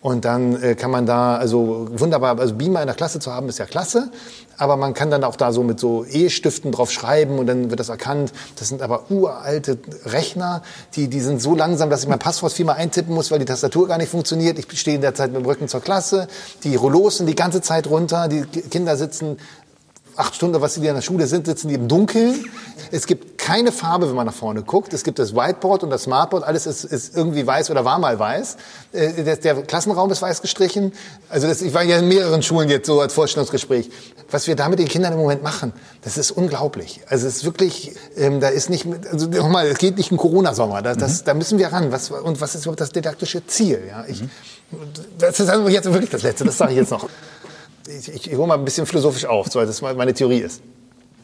Und 0.01 0.25
dann 0.25 0.63
äh, 0.63 0.75
kann 0.77 0.91
man 0.91 1.07
da, 1.07 1.37
also 1.37 1.89
wunderbar, 1.91 2.39
also 2.39 2.55
Beamer 2.55 2.81
in 2.81 2.87
der 2.87 2.95
Klasse 2.95 3.19
zu 3.19 3.33
haben, 3.33 3.49
ist 3.49 3.59
ja 3.59 3.67
klasse. 3.67 4.11
Aber 4.57 4.77
man 4.77 4.95
kann 4.95 5.11
dann 5.11 5.25
auch 5.25 5.37
da 5.37 5.53
so 5.53 5.63
mit 5.63 5.81
so 5.81 6.05
E-Stiften 6.05 6.73
drauf 6.73 6.93
schreiben 6.93 7.39
und 7.39 7.47
dann 7.47 7.71
wird 7.71 7.81
das 7.81 7.89
erkannt. 7.89 8.33
Das 8.57 8.69
sind 8.69 8.81
aber 8.81 9.11
uralte 9.11 9.79
Rechner, 10.05 10.63
die, 10.95 11.09
die 11.09 11.21
sind 11.21 11.43
so 11.43 11.55
langsam, 11.55 11.91
dass 11.91 12.03
ich 12.03 12.09
mein 12.09 12.19
Passwort 12.19 12.53
viermal 12.53 12.77
eintippen 12.77 13.15
muss, 13.15 13.31
weil 13.31 13.39
die 13.41 13.45
Tastatur 13.45 13.89
gar 13.89 13.99
nicht 13.99 14.11
funktioniert. 14.11 14.59
Ich 14.59 14.79
stehe 14.79 14.97
in 14.97 15.03
der 15.03 15.15
Zeit 15.15 15.33
mit 15.33 15.43
dem 15.43 15.47
Rücken 15.47 15.69
zur 15.69 15.81
Klasse. 15.81 16.29
Die 16.65 16.77
Rollos 16.77 17.19
sind 17.19 17.27
die 17.27 17.37
ganze 17.37 17.61
Zeit 17.61 17.89
runter. 17.89 18.29
Die 18.29 18.43
Kinder 18.43 18.97
sitzen 18.97 19.39
acht 20.19 20.35
Stunden, 20.35 20.61
was 20.61 20.75
sie 20.75 20.87
in 20.87 20.95
der 20.95 21.03
Schule 21.03 21.27
sind, 21.27 21.47
sitzen 21.47 21.69
die 21.69 21.75
im 21.75 21.89
Dunkeln. 21.89 22.45
Es 22.91 23.07
gibt 23.07 23.39
keine 23.39 23.73
Farbe, 23.73 24.09
wenn 24.09 24.17
man 24.17 24.27
nach 24.27 24.35
vorne 24.35 24.63
guckt. 24.63 24.93
Es 24.93 25.05
gibt 25.05 25.19
das 25.19 25.35
Whiteboard 25.35 25.85
und 25.85 25.91
das 25.91 26.03
Smartboard. 26.03 26.45
Alles 26.45 26.67
ist, 26.67 26.85
ist 26.85 27.17
irgendwie 27.17 27.47
weiß 27.47 27.71
oder 27.71 27.85
war 27.85 27.99
mal 27.99 28.19
weiß. 28.19 28.57
Äh, 28.93 29.23
der, 29.23 29.37
der, 29.37 29.63
Klassenraum 29.63 30.11
ist 30.11 30.21
weiß 30.21 30.43
gestrichen. 30.43 30.93
Also 31.29 31.47
das, 31.47 31.63
ich 31.63 31.73
war 31.73 31.83
ja 31.83 31.99
in 31.99 32.09
mehreren 32.09 32.43
Schulen 32.43 32.69
jetzt 32.69 32.87
so 32.87 33.01
als 33.01 33.15
Vorstellungsgespräch. 33.15 33.91
Was 34.31 34.47
wir 34.47 34.57
da 34.57 34.69
mit 34.69 34.81
den 34.81 34.89
Kindern 34.89 35.13
im 35.13 35.21
Moment 35.21 35.43
machen, 35.43 35.73
das 36.03 36.19
ist 36.19 36.31
unglaublich. 36.33 37.01
Also 37.09 37.27
es 37.27 37.37
ist 37.37 37.45
wirklich, 37.45 37.93
ähm, 38.17 38.41
da 38.41 38.49
ist 38.49 38.71
nicht, 38.71 38.87
also 39.11 39.29
nochmal, 39.29 39.67
es 39.69 39.79
geht 39.79 39.97
nicht 39.97 40.11
im 40.11 40.17
Corona-Sommer. 40.17 40.83
Das, 40.83 40.97
mhm. 40.97 41.25
Da 41.25 41.35
müssen 41.35 41.59
wir 41.59 41.69
ran. 41.69 41.93
Was, 41.93 42.11
und 42.11 42.41
was 42.41 42.55
ist 42.55 42.63
überhaupt 42.63 42.81
das 42.81 42.91
didaktische 42.91 43.47
Ziel? 43.47 43.83
Ja, 43.89 44.05
ich, 44.07 44.23
mhm. 44.23 44.31
Das 45.19 45.41
ist 45.41 45.49
also 45.49 45.69
jetzt 45.69 45.87
wirklich 45.87 46.11
das 46.11 46.23
Letzte. 46.23 46.45
Das 46.45 46.59
sage 46.59 46.73
ich 46.73 46.79
jetzt 46.79 46.91
noch 46.91 47.09
ich, 47.89 48.09
ich, 48.09 48.31
ich 48.31 48.37
hole 48.37 48.47
mal 48.47 48.59
ein 48.59 48.65
bisschen 48.65 48.87
philosophisch 48.87 49.25
auf, 49.25 49.51
so 49.51 49.61
das 49.61 49.81
meine 49.81 50.15
Theorie 50.15 50.39
ist. 50.39 50.61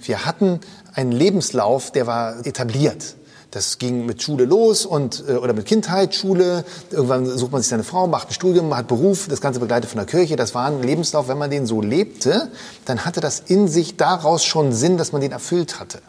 Wir 0.03 0.25
hatten 0.25 0.61
einen 0.95 1.13
Lebenslauf, 1.13 1.91
der 1.91 2.07
war 2.07 2.45
etabliert. 2.47 3.17
Das 3.51 3.79
ging 3.79 4.05
mit 4.05 4.21
Schule 4.21 4.47
los 4.47 4.85
und 4.85 5.23
äh, 5.29 5.35
oder 5.35 5.53
mit 5.53 5.67
Kindheit, 5.67 6.15
Schule. 6.15 6.65
Irgendwann 6.91 7.25
sucht 7.25 7.53
man 7.53 7.63
sich 7.63 7.69
seine 7.69 7.85
Frau, 7.85 8.09
macht 8.09 8.31
ein 8.31 8.35
Studium, 8.35 8.77
hat 8.77 8.89
Beruf. 8.89 9.29
Das 9.29 9.41
Ganze 9.41 9.61
begleitet 9.61 9.89
von 9.89 9.99
der 9.99 10.07
Kirche. 10.07 10.35
Das 10.35 10.57
war 10.57 10.67
ein 10.67 10.83
Lebenslauf. 10.83 11.29
Wenn 11.29 11.39
man 11.39 11.51
den 11.51 11.65
so 11.65 11.81
lebte, 11.81 12.51
dann 12.85 13.05
hatte 13.05 13.21
das 13.21 13.39
in 13.47 13.69
sich 13.69 13.97
daraus 13.97 14.45
schon 14.45 14.73
Sinn, 14.73 14.99
dass 14.99 15.13
man 15.13 15.21
den 15.21 15.31
erfüllt 15.31 15.79
hatte. 15.79 16.03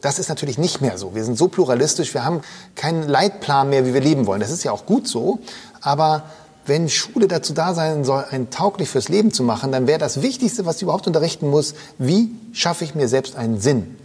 Das 0.00 0.18
ist 0.18 0.30
natürlich 0.30 0.56
nicht 0.56 0.80
mehr 0.80 0.96
so. 0.96 1.14
Wir 1.14 1.24
sind 1.24 1.36
so 1.36 1.48
pluralistisch. 1.48 2.14
Wir 2.14 2.24
haben 2.24 2.40
keinen 2.74 3.06
Leitplan 3.06 3.68
mehr, 3.68 3.84
wie 3.84 3.92
wir 3.92 4.00
leben 4.00 4.26
wollen. 4.26 4.40
Das 4.40 4.50
ist 4.50 4.64
ja 4.64 4.72
auch 4.72 4.86
gut 4.86 5.06
so. 5.06 5.40
Aber 5.82 6.24
wenn 6.66 6.88
Schule 6.88 7.28
dazu 7.28 7.52
da 7.52 7.74
sein 7.74 8.04
soll, 8.04 8.24
ein 8.30 8.50
tauglich 8.50 8.88
fürs 8.88 9.08
Leben 9.08 9.32
zu 9.32 9.42
machen, 9.42 9.72
dann 9.72 9.86
wäre 9.86 9.98
das 9.98 10.22
Wichtigste, 10.22 10.66
was 10.66 10.78
sie 10.78 10.84
überhaupt 10.84 11.06
unterrichten 11.06 11.50
muss, 11.50 11.74
wie 11.98 12.30
schaffe 12.52 12.84
ich 12.84 12.94
mir 12.94 13.08
selbst 13.08 13.36
einen 13.36 13.60
Sinn? 13.60 13.96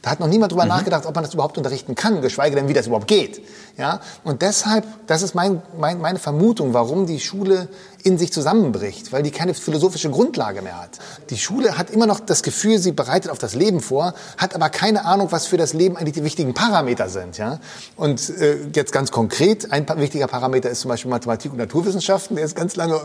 Da 0.00 0.10
hat 0.10 0.20
noch 0.20 0.28
niemand 0.28 0.52
drüber 0.52 0.62
mhm. 0.62 0.68
nachgedacht, 0.68 1.06
ob 1.06 1.14
man 1.14 1.24
das 1.24 1.34
überhaupt 1.34 1.58
unterrichten 1.58 1.96
kann, 1.96 2.22
geschweige 2.22 2.54
denn, 2.54 2.68
wie 2.68 2.72
das 2.72 2.86
überhaupt 2.86 3.08
geht. 3.08 3.42
Ja? 3.76 4.00
Und 4.22 4.42
deshalb, 4.42 4.84
das 5.08 5.22
ist 5.22 5.34
mein, 5.34 5.60
mein, 5.76 6.00
meine 6.00 6.20
Vermutung, 6.20 6.72
warum 6.72 7.06
die 7.06 7.18
Schule 7.18 7.68
in 8.04 8.16
sich 8.16 8.32
zusammenbricht, 8.32 9.12
weil 9.12 9.24
die 9.24 9.32
keine 9.32 9.54
philosophische 9.54 10.08
Grundlage 10.08 10.62
mehr 10.62 10.80
hat. 10.80 10.90
Die 11.30 11.36
Schule 11.36 11.76
hat 11.76 11.90
immer 11.90 12.06
noch 12.06 12.20
das 12.20 12.44
Gefühl, 12.44 12.78
sie 12.78 12.92
bereitet 12.92 13.30
auf 13.32 13.38
das 13.38 13.54
Leben 13.54 13.80
vor, 13.80 14.14
hat 14.36 14.54
aber 14.54 14.70
keine 14.70 15.04
Ahnung, 15.04 15.28
was 15.32 15.46
für 15.46 15.56
das 15.56 15.72
Leben 15.72 15.96
eigentlich 15.96 16.14
die 16.14 16.24
wichtigen 16.24 16.54
Parameter 16.54 17.08
sind. 17.08 17.36
Ja? 17.36 17.58
Und 17.96 18.30
äh, 18.38 18.68
jetzt 18.72 18.92
ganz 18.92 19.10
konkret, 19.10 19.72
ein 19.72 19.86
wichtiger 19.96 20.28
Parameter 20.28 20.70
ist 20.70 20.80
zum 20.80 20.90
Beispiel 20.90 21.10
Mathematik 21.10 21.50
und 21.50 21.58
Naturwissenschaften, 21.58 22.36
der 22.36 22.44
ist 22.44 22.54
ganz 22.54 22.76
lange 22.76 23.00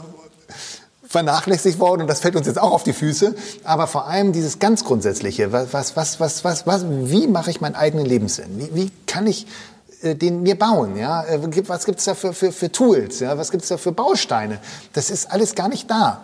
vernachlässigt 1.14 1.80
worden 1.80 2.02
und 2.02 2.08
das 2.08 2.22
fällt 2.22 2.36
uns 2.36 2.48
jetzt 2.48 2.60
auch 2.60 2.72
auf 2.72 2.84
die 2.84 2.92
Füße. 2.92 3.36
Aber 3.64 3.86
vor 3.86 4.08
allem 4.08 4.34
dieses 4.34 4.58
ganz 4.58 4.84
Grundsätzliche, 4.84 5.52
was, 5.52 5.72
was, 5.96 5.96
was, 5.96 6.44
was, 6.44 6.66
was, 6.66 6.86
wie 6.88 7.28
mache 7.28 7.52
ich 7.52 7.62
meinen 7.62 7.76
eigenen 7.76 8.08
Lebenssinn? 8.08 8.48
Wie, 8.58 8.70
wie 8.74 8.92
kann 9.06 9.28
ich 9.28 9.46
äh, 10.02 10.16
den 10.16 10.42
mir 10.42 10.58
bauen? 10.58 10.98
Ja? 10.98 11.24
Äh, 11.24 11.40
was 11.68 11.86
gibt 11.86 12.00
es 12.00 12.06
da 12.06 12.16
für, 12.16 12.34
für, 12.34 12.52
für 12.52 12.72
Tools? 12.72 13.20
Ja? 13.20 13.38
Was 13.38 13.52
gibt 13.52 13.62
es 13.62 13.70
da 13.70 13.78
für 13.78 13.92
Bausteine? 13.92 14.58
Das 14.94 15.12
ist 15.12 15.32
alles 15.32 15.54
gar 15.54 15.70
nicht 15.70 15.88
da. 15.90 16.24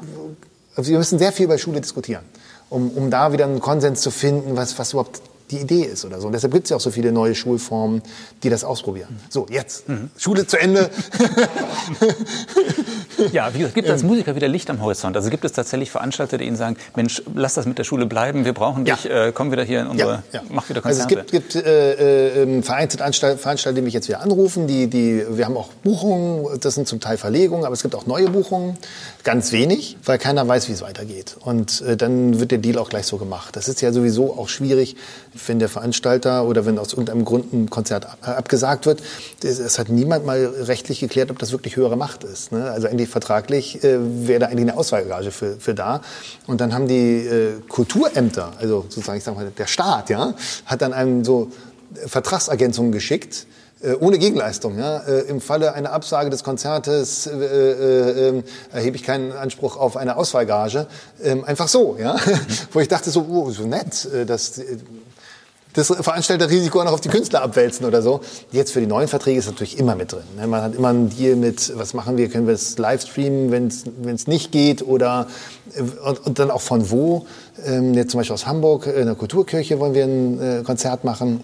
Also 0.75 0.89
wir 0.89 0.97
müssen 0.97 1.19
sehr 1.19 1.31
viel 1.31 1.45
über 1.45 1.59
Schule 1.59 1.81
diskutieren, 1.81 2.23
um, 2.71 2.89
um 2.89 3.11
da 3.11 3.31
wieder 3.31 3.45
einen 3.45 3.59
Konsens 3.59 4.01
zu 4.01 4.09
finden, 4.09 4.57
was, 4.57 4.79
was 4.79 4.93
überhaupt 4.93 5.21
die 5.51 5.57
Idee 5.57 5.83
ist 5.83 6.05
oder 6.05 6.19
so. 6.21 6.27
Und 6.27 6.33
deshalb 6.33 6.53
gibt 6.53 6.65
es 6.65 6.69
ja 6.69 6.77
auch 6.77 6.81
so 6.81 6.91
viele 6.91 7.11
neue 7.11 7.35
Schulformen, 7.35 8.01
die 8.43 8.49
das 8.49 8.63
ausprobieren. 8.63 9.19
So, 9.29 9.47
jetzt. 9.49 9.89
Mhm. 9.89 10.09
Schule 10.17 10.45
zu 10.45 10.57
Ende. 10.57 10.89
ja, 13.31 13.53
wie 13.53 13.59
gesagt, 13.59 13.75
gibt 13.75 13.87
es 13.87 13.93
als 13.93 14.03
Musiker 14.03 14.35
wieder 14.35 14.47
Licht 14.47 14.69
am 14.69 14.81
Horizont? 14.81 15.15
Also 15.15 15.29
gibt 15.29 15.45
es 15.45 15.53
tatsächlich 15.53 15.91
Veranstalter, 15.91 16.37
die 16.37 16.45
Ihnen 16.45 16.55
sagen, 16.55 16.77
Mensch, 16.95 17.21
lass 17.33 17.55
das 17.55 17.65
mit 17.65 17.77
der 17.77 17.83
Schule 17.83 18.05
bleiben, 18.05 18.45
wir 18.45 18.53
brauchen 18.53 18.85
dich, 18.85 19.03
ja. 19.03 19.27
äh, 19.27 19.31
komm 19.31 19.51
wieder 19.51 19.63
hier 19.63 19.81
in 19.81 19.87
unsere, 19.87 20.23
ja, 20.31 20.39
ja. 20.39 20.41
mach 20.49 20.69
wieder 20.69 20.81
Konzerte. 20.81 21.17
Also 21.17 21.25
es 21.25 21.31
gibt, 21.31 21.53
gibt 21.53 21.65
äh, 21.65 22.43
äh, 22.43 22.61
vereinzelt 22.61 22.99
Veranstalter, 22.99 23.73
die 23.73 23.81
mich 23.81 23.93
jetzt 23.93 24.07
wieder 24.07 24.21
anrufen, 24.21 24.67
die, 24.67 24.87
die, 24.87 25.25
wir 25.29 25.45
haben 25.45 25.57
auch 25.57 25.69
Buchungen, 25.83 26.59
das 26.59 26.75
sind 26.75 26.87
zum 26.87 26.99
Teil 26.99 27.17
Verlegungen, 27.17 27.65
aber 27.65 27.73
es 27.73 27.81
gibt 27.81 27.95
auch 27.95 28.05
neue 28.05 28.29
Buchungen, 28.29 28.77
ganz 29.23 29.51
wenig, 29.51 29.97
weil 30.05 30.17
keiner 30.17 30.47
weiß, 30.47 30.69
wie 30.69 30.73
es 30.73 30.81
weitergeht. 30.81 31.37
Und 31.39 31.81
äh, 31.81 31.97
dann 31.97 32.39
wird 32.39 32.51
der 32.51 32.59
Deal 32.59 32.77
auch 32.77 32.89
gleich 32.89 33.05
so 33.05 33.17
gemacht. 33.17 33.55
Das 33.55 33.67
ist 33.67 33.81
ja 33.81 33.91
sowieso 33.91 34.37
auch 34.37 34.49
schwierig, 34.49 34.95
wenn 35.47 35.59
der 35.59 35.69
Veranstalter 35.69 36.45
oder 36.45 36.65
wenn 36.65 36.77
aus 36.77 36.93
irgendeinem 36.93 37.25
Grund 37.25 37.53
ein 37.53 37.69
Konzert 37.69 38.07
abgesagt 38.21 38.85
wird. 38.85 39.01
Es 39.43 39.79
hat 39.79 39.89
niemand 39.89 40.25
mal 40.25 40.45
rechtlich 40.45 40.99
geklärt, 40.99 41.31
ob 41.31 41.39
das 41.39 41.51
wirklich 41.51 41.75
höhere 41.75 41.97
Macht 41.97 42.23
ist. 42.23 42.51
Ne? 42.51 42.69
Also 42.69 42.87
eigentlich 42.87 43.09
vertraglich 43.09 43.83
äh, 43.83 43.97
wäre 44.27 44.39
da 44.39 44.45
eigentlich 44.47 44.69
eine 44.69 44.77
Auswahlgage 44.77 45.31
für, 45.31 45.57
für 45.59 45.73
da. 45.73 46.01
Und 46.47 46.61
dann 46.61 46.73
haben 46.73 46.87
die 46.87 47.25
äh, 47.25 47.53
Kulturämter, 47.67 48.53
also 48.59 48.85
sozusagen, 48.89 49.17
ich 49.17 49.23
sag 49.23 49.35
mal, 49.35 49.51
der 49.57 49.67
Staat, 49.67 50.09
ja, 50.09 50.33
hat 50.65 50.81
dann 50.81 50.93
einem 50.93 51.23
so 51.23 51.51
Vertragsergänzungen 52.07 52.91
geschickt, 52.91 53.47
äh, 53.81 53.93
ohne 53.93 54.17
Gegenleistung. 54.17 54.77
Ja? 54.77 54.97
Äh, 54.99 55.21
Im 55.21 55.39
Falle 55.39 55.73
einer 55.73 55.93
Absage 55.93 56.29
des 56.29 56.43
Konzertes 56.43 57.27
äh, 57.27 57.31
äh, 57.31 58.27
ähm, 58.27 58.43
erhebe 58.73 58.97
ich 58.97 59.03
keinen 59.03 59.31
Anspruch 59.31 59.77
auf 59.77 59.95
eine 59.95 60.17
Auswahlgage. 60.17 60.87
Ähm, 61.23 61.45
einfach 61.45 61.69
so, 61.69 61.95
ja. 61.97 62.17
Wo 62.73 62.81
ich 62.81 62.89
dachte 62.89 63.09
so, 63.09 63.25
oh, 63.29 63.51
so 63.51 63.63
nett, 63.63 64.07
dass 64.27 64.61
das 65.73 65.87
Veranstalterrisiko 65.87 66.79
auch 66.79 66.85
noch 66.85 66.93
auf 66.93 67.01
die 67.01 67.09
Künstler 67.09 67.43
abwälzen 67.43 67.85
oder 67.85 68.01
so. 68.01 68.21
Jetzt 68.51 68.71
für 68.71 68.79
die 68.79 68.87
neuen 68.87 69.07
Verträge 69.07 69.39
ist 69.39 69.45
natürlich 69.45 69.77
immer 69.77 69.95
mit 69.95 70.11
drin. 70.11 70.23
Ne? 70.35 70.47
Man 70.47 70.61
hat 70.61 70.75
immer 70.75 70.89
einen 70.89 71.09
Deal 71.09 71.35
mit, 71.35 71.71
was 71.77 71.93
machen 71.93 72.17
wir, 72.17 72.29
können 72.29 72.47
wir 72.47 72.55
es 72.55 72.77
live 72.77 73.01
streamen, 73.01 73.51
wenn 73.51 73.67
es 74.15 74.27
nicht 74.27 74.51
geht 74.51 74.81
oder 74.81 75.27
und, 76.03 76.25
und, 76.25 76.39
dann 76.39 76.49
auch 76.49 76.61
von 76.61 76.89
wo. 76.89 77.27
Ähm, 77.63 77.93
jetzt 77.93 78.11
zum 78.11 78.19
Beispiel 78.19 78.33
aus 78.33 78.47
Hamburg, 78.47 78.87
in 78.87 79.05
der 79.05 79.15
Kulturkirche 79.15 79.79
wollen 79.79 79.93
wir 79.93 80.05
ein 80.05 80.63
Konzert 80.63 81.03
machen 81.03 81.41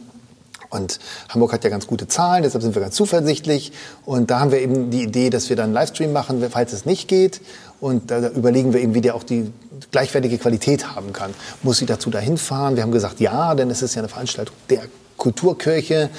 Und 0.70 1.00
Hamburg 1.30 1.54
hat 1.54 1.64
ja 1.64 1.70
ganz 1.70 1.86
gute 1.88 2.08
Zahlen, 2.08 2.44
deshalb 2.44 2.64
sind 2.64 2.76
wir 2.76 2.82
ganz 2.82 2.96
zuversichtlich. 2.96 3.72
Und 4.06 4.32
da 4.32 4.40
haben 4.40 4.52
wir 4.52 4.60
eben 4.60 4.90
die 4.90 5.04
Idee, 5.04 5.30
dass 5.30 5.50
wir 5.50 5.56
dann 5.56 5.66
einen 5.66 5.74
Livestream 5.74 6.12
machen, 6.12 6.44
falls 6.50 6.74
es 6.74 6.86
nicht 6.86 7.08
geht. 7.08 7.42
Und 7.80 8.10
da 8.10 8.30
überlegen 8.30 8.74
wir 8.74 8.82
eben, 8.82 8.94
wie 8.94 9.02
der 9.02 9.16
auch 9.16 9.24
die 9.24 9.52
gleichwertige 9.92 10.38
Qualität 10.38 10.96
haben 10.96 11.14
kann. 11.14 11.34
Muss 11.64 11.78
sie 11.78 11.86
dazu 11.86 12.10
dahin 12.10 12.38
fahren? 12.38 12.76
Wir 12.76 12.84
haben 12.84 12.92
gesagt, 12.92 13.20
ja, 13.20 13.56
denn 13.56 13.70
es 13.70 13.82
ist 13.82 13.96
ja 13.96 14.02
eine 14.02 14.10
Veranstaltung 14.10 14.56
der 14.70 14.84
Kulturkirche. 15.18 16.10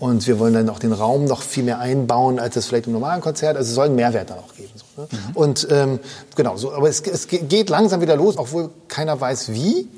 Und 0.00 0.26
wir 0.26 0.38
wollen 0.38 0.54
dann 0.54 0.68
auch 0.68 0.80
den 0.80 0.92
Raum 0.92 1.24
noch 1.24 1.40
viel 1.40 1.64
mehr 1.64 1.78
einbauen, 1.78 2.38
als 2.38 2.56
es 2.56 2.66
vielleicht 2.66 2.86
im 2.86 2.92
normalen 2.92 3.20
Konzert. 3.20 3.56
Also 3.56 3.68
es 3.68 3.74
soll 3.74 3.86
einen 3.86 3.94
Mehrwert 3.94 4.30
dann 4.30 4.38
auch 4.38 4.54
geben. 4.54 4.72
So, 4.74 5.02
ne? 5.02 5.08
mhm. 5.10 5.36
Und 5.36 5.68
ähm, 5.70 6.00
genau, 6.36 6.56
so, 6.56 6.72
aber 6.74 6.88
es, 6.88 7.00
es 7.00 7.28
geht 7.28 7.70
langsam 7.70 8.00
wieder 8.00 8.16
los, 8.16 8.36
obwohl 8.36 8.70
keiner 8.88 9.20
weiß 9.20 9.52
wie. 9.52 9.88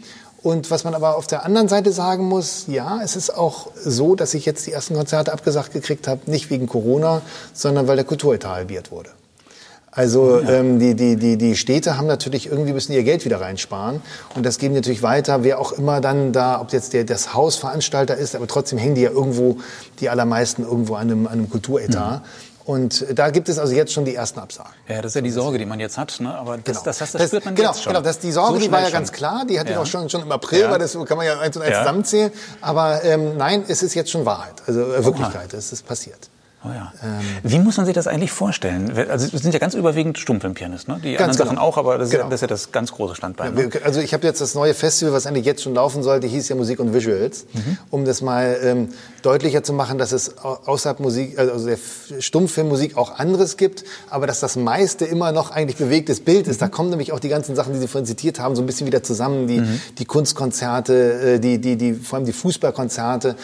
Und 0.43 0.71
was 0.71 0.85
man 0.85 0.95
aber 0.95 1.17
auf 1.17 1.27
der 1.27 1.45
anderen 1.45 1.67
Seite 1.67 1.91
sagen 1.91 2.29
muss, 2.29 2.67
ja, 2.69 3.01
es 3.03 3.17
ist 3.17 3.31
auch 3.31 3.69
so, 3.75 4.15
dass 4.15 4.33
ich 4.33 4.47
jetzt 4.47 4.65
die 4.67 4.73
ersten 4.73 4.95
Konzerte 4.95 5.33
abgesagt 5.33 5.73
gekriegt 5.73 6.07
habe, 6.07 6.31
nicht 6.31 6.51
wegen 6.51 6.69
Corona, 6.69 7.23
sondern 7.53 7.89
weil 7.89 7.97
der 7.97 8.05
Kulturetat 8.05 8.53
halbiert 8.53 8.93
wurde. 8.93 9.11
Also 9.97 10.41
ja. 10.41 10.51
ähm, 10.51 10.79
die, 10.79 10.95
die, 10.95 11.17
die, 11.17 11.39
die 11.39 11.57
Städte 11.57 11.97
haben 11.97 12.07
natürlich 12.07 12.49
irgendwie 12.49 12.75
müssen 12.75 12.93
ihr 12.93 13.03
Geld 13.03 13.25
wieder 13.25 13.41
reinsparen 13.41 14.03
und 14.35 14.45
das 14.45 14.59
geben 14.59 14.75
natürlich 14.75 15.03
weiter, 15.03 15.43
wer 15.43 15.59
auch 15.59 15.73
immer 15.73 16.03
dann 16.03 16.33
da, 16.33 16.61
ob 16.61 16.73
jetzt 16.73 16.93
der 16.93 17.05
das 17.05 17.33
Hausveranstalter 17.33 18.15
ist, 18.15 18.37
aber 18.37 18.47
trotzdem 18.47 18.79
hängen 18.79 18.95
die 18.95 19.01
ja 19.01 19.11
irgendwo, 19.11 19.57
die 20.01 20.11
allermeisten 20.11 20.63
irgendwo 20.65 20.97
an 20.97 21.11
einem, 21.11 21.27
an 21.27 21.33
einem 21.33 21.51
Kulturetat. 21.51 22.21
Mhm. 22.21 22.27
Und 22.67 23.07
da 23.15 23.31
gibt 23.31 23.49
es 23.49 23.61
also 23.61 23.73
jetzt 23.73 23.93
schon 23.93 24.05
die 24.05 24.17
ersten 24.17 24.41
Absagen. 24.41 24.73
Ja, 24.89 25.01
das 25.01 25.13
ist 25.13 25.15
ja 25.15 25.21
die 25.21 25.31
Sorge, 25.31 25.57
die 25.57 25.67
man 25.67 25.79
jetzt 25.79 25.97
hat. 25.97 26.19
Ne? 26.19 26.35
Aber 26.35 26.59
das, 26.59 26.65
genau. 26.65 26.85
das, 26.85 26.99
das, 26.99 27.13
das, 27.13 27.27
spürt 27.29 27.45
man 27.45 27.55
genau, 27.55 27.71
jetzt 27.71 27.83
schon. 27.83 27.93
Genau, 27.93 28.05
das, 28.05 28.19
die 28.19 28.33
Sorge, 28.33 28.55
so 28.55 28.65
die 28.67 28.73
war 28.73 28.81
ja 28.81 28.87
schon. 28.87 28.95
ganz 28.95 29.13
klar. 29.13 29.45
Die 29.49 29.61
hatte 29.61 29.71
ja. 29.71 29.77
ich 29.77 29.83
auch 29.83 29.87
schon, 29.87 30.11
schon 30.11 30.23
im 30.23 30.33
April, 30.33 30.63
ja. 30.63 30.71
weil 30.73 30.81
das 30.81 30.99
kann 31.07 31.17
man 31.17 31.27
ja 31.27 31.39
eins 31.39 31.57
und 31.57 31.63
eins 31.63 31.73
ja. 31.73 31.83
zusammenzählen. 31.83 32.33
Aber 32.61 33.05
ähm, 33.05 33.37
nein, 33.37 33.65
es 33.69 33.85
ist 33.85 33.95
jetzt 33.95 34.11
schon 34.11 34.27
Wahrheit, 34.27 34.55
also 34.67 34.81
äh, 34.81 35.05
Wirklichkeit. 35.05 35.55
Es 35.55 35.73
ist 35.73 35.87
passiert. 35.87 36.29
Oh 36.65 36.69
ja. 36.69 36.93
Ähm, 37.03 37.21
Wie 37.43 37.59
muss 37.59 37.77
man 37.77 37.87
sich 37.87 37.95
das 37.95 38.07
eigentlich 38.07 38.33
vorstellen? 38.33 38.91
Also 39.11 39.27
es 39.33 39.43
sind 39.43 39.53
ja 39.53 39.61
ganz 39.61 39.75
überwiegend 39.75 40.19
Stummfilmpianisten, 40.19 40.95
ne? 40.95 41.01
Die 41.01 41.17
anderen 41.17 41.33
genau. 41.33 41.45
Sachen 41.45 41.59
auch, 41.59 41.77
aber 41.77 41.99
das, 41.99 42.11
genau. 42.11 42.25
ist, 42.25 42.31
das, 42.31 42.35
ist, 42.37 42.41
ja 42.43 42.47
das 42.49 42.73
ganz 42.73 42.93
große 42.93 43.15
Standbein. 43.15 43.55
Ne? 43.55 43.71
also 43.85 44.01
ich 44.01 44.15
habe 44.15 44.27
jetzt 44.27 44.41
das 44.41 44.55
neue 44.55 44.75
Festival, 44.75 45.13
was 45.13 45.27
eigentlich 45.27 45.45
jetzt 45.45 45.63
schon 45.63 45.75
laufen 45.75 46.03
sollte, 46.03 46.27
hieß 46.27 46.49
ja 46.49 46.57
Musik 46.57 46.81
und 46.81 46.95
Visuals, 46.95 47.47
mhm. 47.53 47.79
um 47.91 48.05
das 48.05 48.23
mal 48.23 48.59
ähm, 48.63 48.89
deutlicher 49.23 49.63
zu 49.63 49.75
machen, 49.75 49.99
dass 49.99 50.13
es 50.13 50.39
außerhalb 50.39 50.99
Musik, 51.01 51.39
also 51.39 51.67
der 51.67 51.79
Stummfilmmusik 52.21 52.97
auch 52.97 53.19
anderes 53.19 53.57
gibt, 53.57 53.85
aber 54.09 54.27
dass 54.27 54.41
das 54.41 54.57
meiste 54.57 55.05
immer 55.05 55.33
noch 55.33 55.51
eigentlich 55.51 55.77
bewegtes 55.77 56.21
Bild 56.21 56.49
ist. 56.49 56.57
Mhm. 56.57 56.65
Da 56.65 56.69
kommen 56.69 56.91
nämlich 56.91 57.13
auch 57.13 57.21
die 57.21 57.29
ganzen 57.29 57.55
Sachen, 57.55 57.75
die 57.75 57.79
Sie 57.79 57.89
vorhin 57.89 58.07
zitiert 58.07 58.41
haben, 58.41 58.57
so 58.57 58.63
ein 58.63 58.67
bisschen 58.67 58.87
wieder 58.87 59.03
zusammen. 59.03 59.47
Die, 59.47 59.61
mhm. 59.61 59.81
die 59.99 60.05
Kunstkonzerte, 60.05 61.35
äh, 61.35 61.39
die, 61.39 61.61
die, 61.61 61.77
die, 61.77 61.95
vor 61.95 62.17
allem 62.17 62.27
die 62.27 62.33
Fußballkonzerte. 62.33 63.37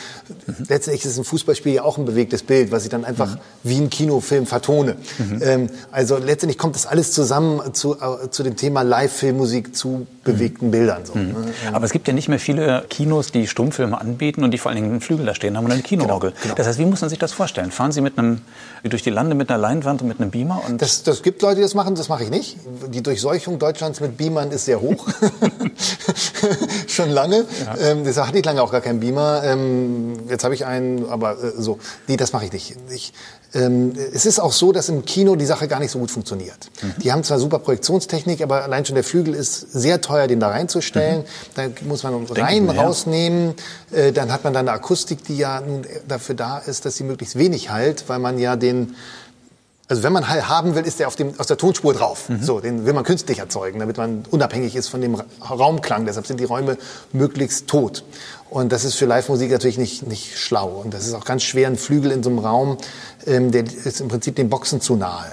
Mhm. 0.46 0.54
Letztendlich 0.68 1.04
ist 1.04 1.18
ein 1.18 1.24
Fußballspiel 1.24 1.74
ja 1.74 1.82
auch 1.82 1.98
ein 1.98 2.04
bewegtes 2.04 2.42
Bild, 2.42 2.72
was 2.72 2.84
ich 2.84 2.90
dann 2.90 3.01
einfach 3.04 3.36
mhm. 3.36 3.40
wie 3.62 3.78
ein 3.78 3.90
Kinofilm 3.90 4.46
vertone. 4.46 4.96
Mhm. 5.18 5.40
Ähm, 5.42 5.70
also 5.90 6.18
letztendlich 6.18 6.58
kommt 6.58 6.74
das 6.74 6.86
alles 6.86 7.12
zusammen 7.12 7.74
zu, 7.74 7.94
äh, 7.94 8.30
zu 8.30 8.42
dem 8.42 8.56
Thema 8.56 8.82
Live-Filmmusik 8.82 9.74
zu 9.76 10.06
bewegten 10.24 10.70
Bildern. 10.70 11.04
So, 11.04 11.14
ne? 11.14 11.34
Aber 11.72 11.84
es 11.84 11.92
gibt 11.92 12.06
ja 12.06 12.14
nicht 12.14 12.28
mehr 12.28 12.38
viele 12.38 12.84
Kinos, 12.88 13.32
die 13.32 13.46
Stummfilme 13.46 14.00
anbieten 14.00 14.44
und 14.44 14.52
die 14.52 14.58
vor 14.58 14.70
allen 14.70 14.76
Dingen 14.76 14.90
einen 14.90 15.00
Flügel 15.00 15.26
da 15.26 15.34
stehen 15.34 15.56
haben 15.56 15.64
und 15.64 15.72
eine 15.72 15.82
Kinoorgel. 15.82 16.30
Genau, 16.30 16.42
genau. 16.42 16.54
Das 16.54 16.66
heißt, 16.66 16.78
wie 16.78 16.84
muss 16.84 17.00
man 17.00 17.10
sich 17.10 17.18
das 17.18 17.32
vorstellen? 17.32 17.70
Fahren 17.70 17.92
Sie 17.92 18.00
mit 18.00 18.18
einem, 18.18 18.42
durch 18.84 19.02
die 19.02 19.10
Lande 19.10 19.34
mit 19.34 19.50
einer 19.50 19.58
Leinwand 19.58 20.02
und 20.02 20.08
mit 20.08 20.20
einem 20.20 20.30
Beamer? 20.30 20.62
Und 20.66 20.80
das, 20.80 21.02
das 21.02 21.22
gibt 21.22 21.42
Leute, 21.42 21.56
die 21.56 21.62
das 21.62 21.74
machen, 21.74 21.94
das 21.94 22.08
mache 22.08 22.24
ich 22.24 22.30
nicht. 22.30 22.58
Die 22.88 23.02
Durchseuchung 23.02 23.58
Deutschlands 23.58 24.00
mit 24.00 24.16
Beamern 24.16 24.50
ist 24.50 24.64
sehr 24.64 24.80
hoch. 24.80 25.08
Schon 26.86 27.10
lange. 27.10 27.44
Ja. 27.64 27.90
Ähm, 27.90 28.04
deshalb 28.04 28.28
hatte 28.28 28.38
ich 28.38 28.44
lange 28.44 28.62
auch 28.62 28.72
gar 28.72 28.80
keinen 28.80 29.00
Beamer. 29.00 29.42
Ähm, 29.44 30.28
jetzt 30.28 30.44
habe 30.44 30.54
ich 30.54 30.66
einen, 30.66 31.08
aber 31.08 31.42
äh, 31.42 31.52
so. 31.56 31.78
Nee, 32.06 32.16
das 32.16 32.32
mache 32.32 32.46
ich 32.46 32.52
nicht. 32.52 32.76
Ich, 32.90 33.12
ähm, 33.54 33.92
es 34.14 34.24
ist 34.24 34.38
auch 34.38 34.52
so, 34.52 34.72
dass 34.72 34.88
im 34.88 35.04
Kino 35.04 35.36
die 35.36 35.44
Sache 35.44 35.68
gar 35.68 35.78
nicht 35.78 35.90
so 35.90 35.98
gut 35.98 36.10
funktioniert. 36.10 36.70
Mhm. 36.80 36.94
Die 37.02 37.12
haben 37.12 37.22
zwar 37.22 37.38
super 37.38 37.58
Projektionstechnik, 37.58 38.40
aber 38.42 38.62
allein 38.62 38.84
schon 38.86 38.94
der 38.94 39.04
Flügel 39.04 39.34
ist 39.34 39.72
sehr 39.72 40.00
teuer, 40.00 40.26
den 40.26 40.40
da 40.40 40.48
reinzustellen. 40.48 41.20
Mhm. 41.20 41.24
Da 41.54 41.62
muss 41.86 42.02
man 42.02 42.24
Reihen 42.26 42.70
rausnehmen. 42.70 43.54
Äh, 43.90 44.12
dann 44.12 44.32
hat 44.32 44.44
man 44.44 44.54
dann 44.54 44.68
eine 44.68 44.76
Akustik, 44.76 45.24
die 45.24 45.36
ja 45.36 45.60
nun 45.60 45.82
dafür 46.08 46.34
da 46.34 46.58
ist, 46.58 46.84
dass 46.86 46.96
sie 46.96 47.04
möglichst 47.04 47.36
wenig 47.36 47.70
halt, 47.70 48.08
weil 48.08 48.18
man 48.18 48.38
ja 48.38 48.56
den 48.56 48.94
also 49.92 50.04
wenn 50.04 50.12
man 50.14 50.26
Hall 50.26 50.48
haben 50.48 50.74
will, 50.74 50.86
ist 50.86 51.00
der 51.00 51.06
auf 51.06 51.16
dem, 51.16 51.38
aus 51.38 51.48
der 51.48 51.58
Tonspur 51.58 51.92
drauf. 51.92 52.30
Mhm. 52.30 52.42
So, 52.42 52.60
den 52.60 52.86
will 52.86 52.94
man 52.94 53.04
künstlich 53.04 53.40
erzeugen, 53.40 53.78
damit 53.78 53.98
man 53.98 54.24
unabhängig 54.30 54.74
ist 54.74 54.88
von 54.88 55.02
dem 55.02 55.22
Raumklang. 55.42 56.06
Deshalb 56.06 56.26
sind 56.26 56.40
die 56.40 56.44
Räume 56.44 56.78
möglichst 57.12 57.66
tot. 57.66 58.02
Und 58.48 58.72
das 58.72 58.84
ist 58.84 58.94
für 58.94 59.04
Live-Musik 59.04 59.50
natürlich 59.50 59.76
nicht, 59.76 60.06
nicht 60.06 60.38
schlau. 60.38 60.80
Und 60.82 60.94
das 60.94 61.06
ist 61.06 61.12
auch 61.12 61.26
ganz 61.26 61.42
schwer, 61.42 61.66
ein 61.66 61.76
Flügel 61.76 62.10
in 62.10 62.22
so 62.22 62.30
einem 62.30 62.38
Raum, 62.38 62.78
ähm, 63.26 63.52
der 63.52 63.64
ist 63.64 64.00
im 64.00 64.08
Prinzip 64.08 64.34
den 64.34 64.48
Boxen 64.48 64.80
zu 64.80 64.96
nahe. 64.96 65.32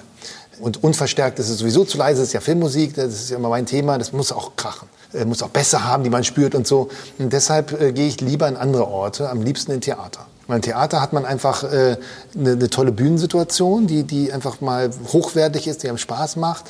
Und 0.60 0.84
unverstärkt 0.84 1.40
ist 1.40 1.48
es 1.48 1.60
sowieso 1.60 1.86
zu 1.86 1.98
leise, 1.98 2.20
das 2.20 2.28
ist 2.28 2.34
ja 2.34 2.42
Filmmusik, 2.42 2.96
das 2.96 3.14
ist 3.14 3.30
ja 3.30 3.38
immer 3.38 3.48
mein 3.48 3.66
Thema, 3.66 3.98
das 3.98 4.12
muss 4.12 4.34
auch 4.34 4.58
krachen. 4.58 4.90
Äh, 5.14 5.24
muss 5.24 5.42
auch 5.42 5.52
Bässe 5.52 5.86
haben, 5.86 6.04
die 6.04 6.10
man 6.10 6.26
spürt 6.26 6.54
und 6.54 6.68
so. 6.68 6.90
Und 7.18 7.32
deshalb 7.32 7.80
äh, 7.80 7.94
gehe 7.94 8.10
ich 8.10 8.20
lieber 8.20 8.46
in 8.50 8.58
andere 8.58 8.90
Orte, 8.90 9.30
am 9.30 9.42
liebsten 9.42 9.72
in 9.72 9.80
Theater. 9.80 10.26
Beim 10.50 10.64
Theater 10.64 11.00
hat 11.00 11.14
man 11.14 11.26
einfach 11.26 11.64
äh, 11.64 11.98
eine, 12.36 12.52
eine 12.54 12.70
tolle 12.72 12.92
Bühnensituation, 12.92 13.86
die, 13.86 14.02
die 14.02 14.34
einfach 14.34 14.62
mal 14.62 14.90
hochwertig 15.14 15.68
ist, 15.68 15.84
die 15.84 15.90
einem 15.90 16.00
Spaß 16.00 16.38
macht. 16.38 16.66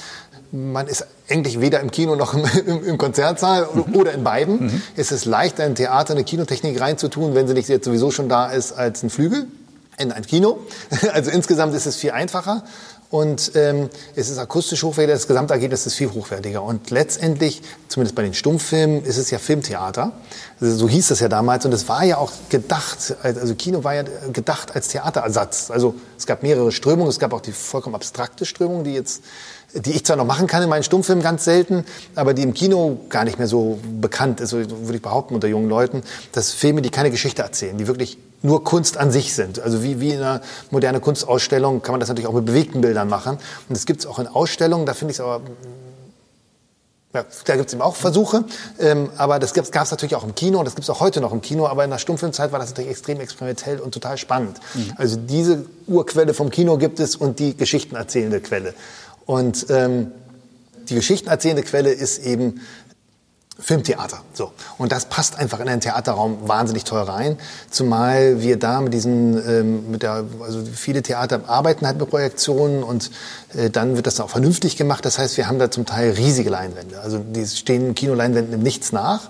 Man 0.52 0.88
ist 0.88 1.08
eigentlich 1.30 1.62
weder 1.62 1.80
im 1.80 1.90
Kino 1.90 2.18
noch 2.18 2.34
im, 2.34 2.44
im, 2.66 2.84
im 2.84 2.98
Konzertsaal 2.98 3.68
oder, 3.94 4.12
in 4.12 4.26
beiden. 4.26 4.66
Mhm. 4.66 4.82
Es 4.98 5.14
ist 5.14 5.24
leichter, 5.24 5.66
in 5.66 5.76
Theater 5.76 6.14
eine 6.14 6.26
Kinotechnik 6.26 6.80
reinzutun, 6.82 7.36
wenn 7.36 7.48
sie 7.48 7.54
nicht 7.54 7.70
jetzt 7.70 7.86
sowieso 7.86 8.12
schon 8.12 8.28
da 8.28 8.48
ist, 8.52 8.74
als 8.74 9.02
ein 9.02 9.10
Flügel 9.10 9.48
in 9.98 10.12
ein 10.12 10.26
Kino. 10.26 10.60
Also 11.14 11.32
insgesamt 11.32 11.74
ist 11.74 11.86
es 11.86 11.96
viel 11.96 12.12
einfacher 12.12 12.66
und 13.12 13.54
ähm, 13.56 13.90
es 14.16 14.30
ist 14.30 14.38
akustisch 14.38 14.84
hochwertiger, 14.84 15.16
das 15.16 15.28
Gesamtergebnis 15.28 15.88
ist 15.88 15.96
viel 15.96 16.12
hochwertiger. 16.12 16.62
Und 16.62 16.92
letztendlich, 16.92 17.64
zumindest 17.88 18.16
bei 18.16 18.22
den 18.22 18.36
Stummfilmen, 18.36 19.04
ist 19.04 19.18
es 19.18 19.32
ja 19.32 19.40
Filmtheater. 19.40 20.12
Also 20.62 20.76
so 20.76 20.88
hieß 20.88 21.10
es 21.10 21.20
ja 21.20 21.28
damals 21.28 21.66
und 21.66 21.74
es 21.74 21.90
war 21.90 22.04
ja 22.04 22.18
auch 22.18 22.32
gedacht, 22.50 23.16
also 23.24 23.56
Kino 23.56 23.84
war 23.84 23.96
ja 23.96 24.04
gedacht 24.32 24.76
als 24.76 24.90
Theaterersatz. 24.90 25.72
Also 25.72 25.96
es 26.20 26.28
gab 26.28 26.44
mehrere 26.44 26.72
Strömungen, 26.72 27.10
es 27.10 27.18
gab 27.18 27.34
auch 27.34 27.42
die 27.42 27.52
vollkommen 27.52 27.96
abstrakte 27.96 28.46
Strömung, 28.46 28.84
die 28.84 28.94
jetzt 28.94 29.24
die 29.74 29.92
ich 29.92 30.04
zwar 30.04 30.16
noch 30.16 30.26
machen 30.26 30.48
kann 30.48 30.64
in 30.64 30.70
meinen 30.70 30.82
Stummfilmen 30.82 31.24
ganz 31.24 31.46
selten, 31.46 31.86
aber 32.16 32.34
die 32.34 32.42
im 32.42 32.56
Kino 32.56 33.02
gar 33.10 33.24
nicht 33.24 33.38
mehr 33.38 33.48
so 33.48 33.80
bekannt 34.02 34.42
ist, 34.42 34.52
würde 34.52 34.96
ich 34.96 35.02
behaupten 35.02 35.36
unter 35.36 35.48
jungen 35.48 35.70
Leuten, 35.70 36.02
dass 36.32 36.52
Filme, 36.52 36.82
die 36.82 36.90
keine 36.90 37.12
Geschichte 37.12 37.44
erzählen, 37.44 37.78
die 37.78 37.86
wirklich 37.86 38.18
nur 38.42 38.64
Kunst 38.64 38.98
an 38.98 39.12
sich 39.12 39.34
sind. 39.34 39.60
Also 39.60 39.84
wie, 39.84 40.00
wie 40.00 40.12
in 40.12 40.22
einer 40.22 40.42
modernen 40.72 41.02
Kunstausstellung 41.02 41.82
kann 41.82 41.94
man 41.94 42.00
das 42.00 42.10
natürlich 42.10 42.28
auch 42.28 42.34
mit 42.34 42.46
bewegten 42.46 42.82
Bildern 42.82 43.10
machen. 43.10 43.36
Und 43.36 43.78
das 43.78 43.86
gibt 43.86 44.02
es 44.02 44.06
auch 44.06 44.20
in 44.20 44.28
Ausstellungen, 44.28 44.86
da 44.86 44.94
finde 44.94 45.12
ich 45.12 45.18
es 45.18 45.22
aber 45.22 45.42
ja, 47.12 47.26
da 47.46 47.56
gibt 47.56 47.70
es 47.70 47.74
eben 47.74 47.82
auch 47.82 47.96
Versuche, 47.96 48.44
ähm, 48.80 49.10
aber 49.18 49.40
das 49.40 49.56
gab 49.56 49.84
es 49.84 49.90
natürlich 49.90 50.16
auch 50.16 50.24
im 50.24 50.36
Kino 50.36 50.60
und 50.60 50.66
das 50.66 50.76
gibt 50.76 50.84
es 50.84 50.92
auch 50.92 51.00
heute 51.00 51.22
noch 51.22 51.34
im 51.34 51.42
Kino, 51.42 51.66
aber 51.66 51.84
in 51.84 51.90
der 51.90 51.98
Stummfilmzeit 51.98 52.52
war 52.52 52.60
das 52.60 52.70
natürlich 52.70 52.92
extrem 52.92 53.20
experimentell 53.20 53.80
und 53.80 53.96
total 53.96 54.20
spannend. 54.20 54.60
Mhm. 54.76 54.94
Also 54.96 55.18
diese 55.18 55.66
Urquelle 55.88 56.36
vom 56.36 56.52
Kino 56.52 56.78
gibt 56.78 57.00
es 57.00 57.16
und 57.16 57.40
die 57.40 57.58
geschichtenerzählende 57.58 58.42
Quelle. 58.42 58.76
Und 59.26 59.66
ähm, 59.70 60.12
die 60.88 60.94
geschichtenerzählende 60.94 61.64
Quelle 61.64 61.92
ist 61.92 62.20
eben 62.20 62.62
Filmtheater. 63.60 64.22
So. 64.34 64.52
Und 64.78 64.92
das 64.92 65.06
passt 65.06 65.38
einfach 65.38 65.60
in 65.60 65.68
einen 65.68 65.82
Theaterraum 65.82 66.48
wahnsinnig 66.48 66.86
toll 66.86 67.02
rein. 67.02 67.38
Zumal 67.70 68.42
wir 68.42 68.58
da 68.58 68.80
mit 68.80 68.94
diesen, 68.94 69.38
ähm, 69.48 69.92
mit 69.92 70.02
der, 70.02 70.24
also 70.42 70.64
viele 70.74 71.04
Theater 71.04 71.42
arbeiten 71.48 71.86
halt 71.86 72.00
mit 72.00 72.10
Projektionen 72.10 72.84
und 72.84 73.12
äh, 73.56 73.70
dann 73.70 73.96
wird 73.96 74.08
das 74.08 74.20
auch 74.22 74.30
vernünftig 74.30 74.78
gemacht. 74.78 75.06
Das 75.06 75.20
heißt, 75.20 75.36
wir 75.38 75.48
haben 75.48 75.60
da 75.60 75.70
zum 75.70 75.86
Teil 75.86 76.12
riesige 76.12 76.50
Leinwände. 76.50 77.02
Also 77.02 77.20
die 77.20 77.46
stehen 77.46 77.96
Kinoleinwänden 77.96 78.54
im 78.54 78.64
Nichts 78.64 78.94
nach. 78.94 79.30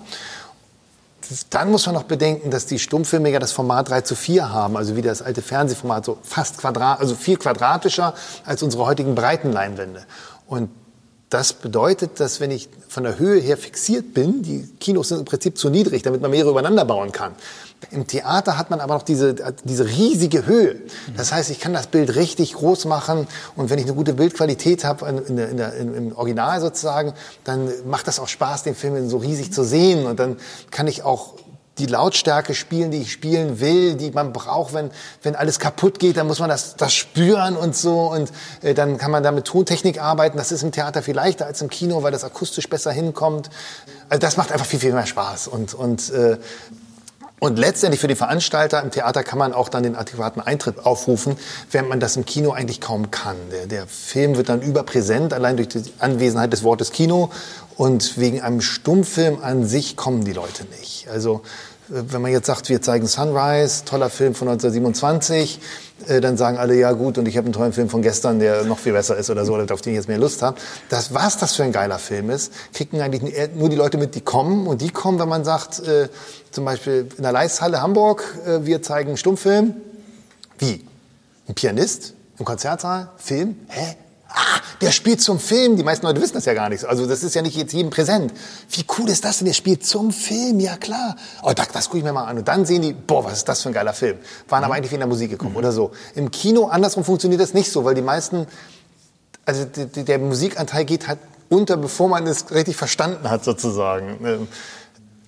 Dann 1.50 1.70
muss 1.70 1.86
man 1.86 1.94
noch 1.94 2.04
bedenken, 2.04 2.50
dass 2.50 2.66
die 2.66 2.78
Stummfilme 2.78 3.30
ja 3.30 3.38
das 3.38 3.52
Format 3.52 3.88
3 3.88 4.00
zu 4.00 4.16
4 4.16 4.52
haben, 4.52 4.76
also 4.76 4.96
wie 4.96 5.02
das 5.02 5.22
alte 5.22 5.42
Fernsehformat, 5.42 6.04
so 6.04 6.18
fast 6.22 6.58
quadrat, 6.58 6.98
also 6.98 7.14
viel 7.14 7.36
quadratischer 7.36 8.14
als 8.44 8.62
unsere 8.62 8.86
heutigen 8.86 9.14
breiten 9.14 9.52
Leinwände. 9.52 10.02
Und 10.46 10.70
das 11.30 11.52
bedeutet, 11.52 12.18
dass 12.18 12.40
wenn 12.40 12.50
ich 12.50 12.68
von 12.88 13.04
der 13.04 13.20
Höhe 13.20 13.40
her 13.40 13.56
fixiert 13.56 14.14
bin, 14.14 14.42
die 14.42 14.68
Kinos 14.80 15.08
sind 15.08 15.20
im 15.20 15.24
Prinzip 15.24 15.56
zu 15.56 15.70
niedrig, 15.70 16.02
damit 16.02 16.20
man 16.20 16.32
mehrere 16.32 16.50
übereinander 16.50 16.84
bauen 16.84 17.12
kann. 17.12 17.36
Im 17.92 18.06
Theater 18.06 18.58
hat 18.58 18.68
man 18.70 18.80
aber 18.80 18.94
noch 18.94 19.04
diese, 19.04 19.36
diese 19.64 19.86
riesige 19.86 20.44
Höhe. 20.44 20.80
Das 21.16 21.32
heißt, 21.32 21.50
ich 21.50 21.60
kann 21.60 21.72
das 21.72 21.86
Bild 21.86 22.16
richtig 22.16 22.54
groß 22.54 22.84
machen 22.86 23.28
und 23.54 23.70
wenn 23.70 23.78
ich 23.78 23.86
eine 23.86 23.94
gute 23.94 24.12
Bildqualität 24.12 24.84
habe 24.84 25.08
in 25.08 25.38
in 25.38 25.56
der, 25.56 25.74
im 25.74 26.16
Original 26.16 26.60
sozusagen, 26.60 27.14
dann 27.44 27.70
macht 27.86 28.08
das 28.08 28.18
auch 28.18 28.28
Spaß, 28.28 28.64
den 28.64 28.74
Film 28.74 29.08
so 29.08 29.18
riesig 29.18 29.52
zu 29.52 29.62
sehen 29.62 30.06
und 30.06 30.18
dann 30.18 30.36
kann 30.70 30.88
ich 30.88 31.04
auch 31.04 31.34
die 31.80 31.86
Lautstärke 31.86 32.54
spielen, 32.54 32.90
die 32.90 33.02
ich 33.02 33.12
spielen 33.12 33.60
will, 33.60 33.94
die 33.94 34.10
man 34.10 34.32
braucht, 34.32 34.74
wenn, 34.74 34.90
wenn 35.22 35.34
alles 35.34 35.58
kaputt 35.58 35.98
geht, 35.98 36.16
dann 36.16 36.26
muss 36.26 36.38
man 36.38 36.48
das, 36.48 36.76
das 36.76 36.92
spüren 36.94 37.56
und 37.56 37.74
so 37.74 38.12
und 38.12 38.30
äh, 38.62 38.74
dann 38.74 38.98
kann 38.98 39.10
man 39.10 39.22
da 39.22 39.32
mit 39.32 39.46
Tontechnik 39.46 40.00
arbeiten. 40.00 40.36
Das 40.36 40.52
ist 40.52 40.62
im 40.62 40.72
Theater 40.72 41.02
viel 41.02 41.14
leichter 41.16 41.46
als 41.46 41.60
im 41.62 41.70
Kino, 41.70 42.02
weil 42.02 42.12
das 42.12 42.24
akustisch 42.24 42.68
besser 42.68 42.92
hinkommt. 42.92 43.50
Also 44.08 44.20
das 44.20 44.36
macht 44.36 44.52
einfach 44.52 44.66
viel, 44.66 44.80
viel 44.80 44.92
mehr 44.92 45.06
Spaß 45.06 45.48
und, 45.48 45.74
und 45.74 46.10
äh, 46.10 46.36
Und 47.40 47.58
letztendlich 47.58 48.02
für 48.02 48.08
die 48.08 48.16
Veranstalter 48.16 48.82
im 48.82 48.90
Theater 48.90 49.24
kann 49.24 49.38
man 49.38 49.54
auch 49.54 49.70
dann 49.70 49.82
den 49.82 49.96
adäquaten 49.96 50.42
Eintritt 50.42 50.84
aufrufen, 50.84 51.38
während 51.70 51.88
man 51.88 51.98
das 51.98 52.16
im 52.16 52.26
Kino 52.26 52.52
eigentlich 52.52 52.82
kaum 52.82 53.10
kann. 53.10 53.36
Der, 53.50 53.66
der 53.66 53.86
Film 53.86 54.36
wird 54.36 54.50
dann 54.50 54.60
überpräsent, 54.60 55.32
allein 55.32 55.56
durch 55.56 55.68
die 55.68 55.82
Anwesenheit 56.00 56.52
des 56.52 56.62
Wortes 56.62 56.92
Kino. 56.92 57.30
Und 57.78 58.18
wegen 58.18 58.42
einem 58.42 58.60
Stummfilm 58.60 59.42
an 59.42 59.66
sich 59.66 59.96
kommen 59.96 60.22
die 60.22 60.34
Leute 60.34 60.66
nicht. 60.78 61.08
Also 61.08 61.40
wenn 61.90 62.22
man 62.22 62.30
jetzt 62.30 62.46
sagt, 62.46 62.68
wir 62.68 62.80
zeigen 62.80 63.06
Sunrise, 63.06 63.84
toller 63.84 64.10
Film 64.10 64.34
von 64.34 64.48
1927, 64.48 65.60
äh, 66.06 66.20
dann 66.20 66.36
sagen 66.36 66.56
alle, 66.56 66.74
ja 66.74 66.92
gut, 66.92 67.18
und 67.18 67.26
ich 67.26 67.36
habe 67.36 67.46
einen 67.46 67.52
tollen 67.52 67.72
Film 67.72 67.88
von 67.88 68.00
gestern, 68.00 68.38
der 68.38 68.64
noch 68.64 68.78
viel 68.78 68.92
besser 68.92 69.16
ist 69.16 69.28
oder 69.28 69.44
so, 69.44 69.56
auf 69.56 69.80
den 69.82 69.92
ich 69.92 69.96
jetzt 69.96 70.08
mehr 70.08 70.18
Lust 70.18 70.42
habe. 70.42 70.56
Das, 70.88 71.12
was 71.12 71.38
das 71.38 71.54
für 71.54 71.64
ein 71.64 71.72
geiler 71.72 71.98
Film 71.98 72.30
ist, 72.30 72.52
kriegen 72.72 73.00
eigentlich 73.00 73.50
nur 73.54 73.68
die 73.68 73.76
Leute 73.76 73.98
mit, 73.98 74.14
die 74.14 74.20
kommen. 74.20 74.66
Und 74.66 74.80
die 74.80 74.90
kommen, 74.90 75.18
wenn 75.18 75.28
man 75.28 75.44
sagt, 75.44 75.80
äh, 75.80 76.08
zum 76.50 76.64
Beispiel 76.64 77.08
in 77.16 77.22
der 77.22 77.32
Leisthalle 77.32 77.82
Hamburg, 77.82 78.24
äh, 78.46 78.64
wir 78.64 78.82
zeigen 78.82 79.16
Stummfilm. 79.16 79.74
Wie? 80.58 80.84
Ein 81.48 81.54
Pianist 81.54 82.14
im 82.38 82.44
Konzertsaal? 82.44 83.08
Film? 83.18 83.56
Hä? 83.68 83.96
Ah, 84.32 84.60
der 84.80 84.92
spielt 84.92 85.20
zum 85.20 85.40
Film. 85.40 85.76
Die 85.76 85.82
meisten 85.82 86.06
Leute 86.06 86.20
wissen 86.20 86.34
das 86.34 86.44
ja 86.44 86.54
gar 86.54 86.68
nicht. 86.68 86.84
Also 86.84 87.06
das 87.06 87.22
ist 87.22 87.34
ja 87.34 87.42
nicht 87.42 87.56
jetzt 87.56 87.72
jedem 87.72 87.90
präsent. 87.90 88.32
Wie 88.70 88.84
cool 88.96 89.08
ist 89.08 89.24
das 89.24 89.38
denn? 89.38 89.46
Der 89.46 89.54
spielt 89.54 89.84
zum 89.84 90.12
Film. 90.12 90.60
Ja 90.60 90.76
klar. 90.76 91.16
Oh, 91.42 91.52
das, 91.54 91.68
das 91.68 91.86
gucke 91.86 91.98
ich 91.98 92.04
mir 92.04 92.12
mal 92.12 92.24
an. 92.24 92.38
Und 92.38 92.46
dann 92.46 92.64
sehen 92.64 92.82
die, 92.82 92.92
boah, 92.92 93.24
was 93.24 93.34
ist 93.34 93.48
das 93.48 93.62
für 93.62 93.70
ein 93.70 93.72
geiler 93.72 93.92
Film. 93.92 94.18
Waren 94.48 94.64
aber 94.64 94.74
eigentlich 94.74 94.92
wie 94.92 94.96
in 94.96 95.00
der 95.00 95.08
Musik 95.08 95.30
gekommen 95.30 95.52
mhm. 95.52 95.56
oder 95.58 95.72
so. 95.72 95.90
Im 96.14 96.30
Kino 96.30 96.66
andersrum 96.66 97.04
funktioniert 97.04 97.40
das 97.40 97.54
nicht 97.54 97.72
so, 97.72 97.84
weil 97.84 97.94
die 97.94 98.02
meisten, 98.02 98.46
also 99.44 99.64
der 99.64 100.18
Musikanteil 100.18 100.84
geht 100.84 101.08
halt 101.08 101.18
unter, 101.48 101.76
bevor 101.76 102.08
man 102.08 102.26
es 102.26 102.50
richtig 102.52 102.76
verstanden 102.76 103.28
hat 103.28 103.44
sozusagen. 103.44 104.48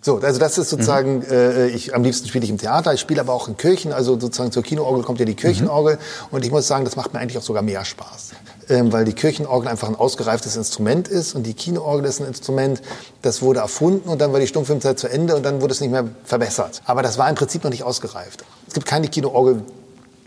So, 0.04 0.18
also 0.18 0.40
das 0.40 0.58
ist 0.58 0.68
sozusagen, 0.68 1.18
mhm. 1.18 1.30
äh, 1.30 1.66
ich 1.68 1.94
am 1.94 2.02
liebsten 2.02 2.26
spiele 2.26 2.42
ich 2.44 2.50
im 2.50 2.58
Theater, 2.58 2.92
ich 2.92 3.00
spiele 3.00 3.20
aber 3.20 3.32
auch 3.32 3.46
in 3.46 3.56
Kirchen, 3.56 3.92
also 3.92 4.18
sozusagen 4.18 4.50
zur 4.50 4.64
Kinoorgel 4.64 5.04
kommt 5.04 5.20
ja 5.20 5.24
die 5.24 5.36
Kirchenorgel 5.36 5.94
mhm. 5.94 6.00
und 6.32 6.44
ich 6.44 6.50
muss 6.50 6.66
sagen, 6.66 6.84
das 6.84 6.96
macht 6.96 7.14
mir 7.14 7.20
eigentlich 7.20 7.38
auch 7.38 7.42
sogar 7.42 7.62
mehr 7.62 7.84
Spaß, 7.84 8.30
ähm, 8.68 8.92
weil 8.92 9.04
die 9.04 9.12
Kirchenorgel 9.12 9.68
einfach 9.68 9.88
ein 9.88 9.94
ausgereiftes 9.94 10.56
Instrument 10.56 11.06
ist 11.06 11.36
und 11.36 11.44
die 11.44 11.54
Kinoorgel 11.54 12.04
ist 12.06 12.20
ein 12.20 12.26
Instrument, 12.26 12.82
das 13.22 13.42
wurde 13.42 13.60
erfunden 13.60 14.08
und 14.08 14.20
dann 14.20 14.32
war 14.32 14.40
die 14.40 14.48
Stummfilmzeit 14.48 14.98
zu 14.98 15.06
Ende 15.06 15.36
und 15.36 15.44
dann 15.44 15.60
wurde 15.60 15.72
es 15.72 15.80
nicht 15.80 15.92
mehr 15.92 16.08
verbessert. 16.24 16.82
Aber 16.84 17.02
das 17.02 17.16
war 17.16 17.30
im 17.30 17.36
Prinzip 17.36 17.62
noch 17.62 17.70
nicht 17.70 17.84
ausgereift. 17.84 18.44
Es 18.66 18.74
gibt 18.74 18.86
keine 18.86 19.06
Kinoorgel, 19.06 19.62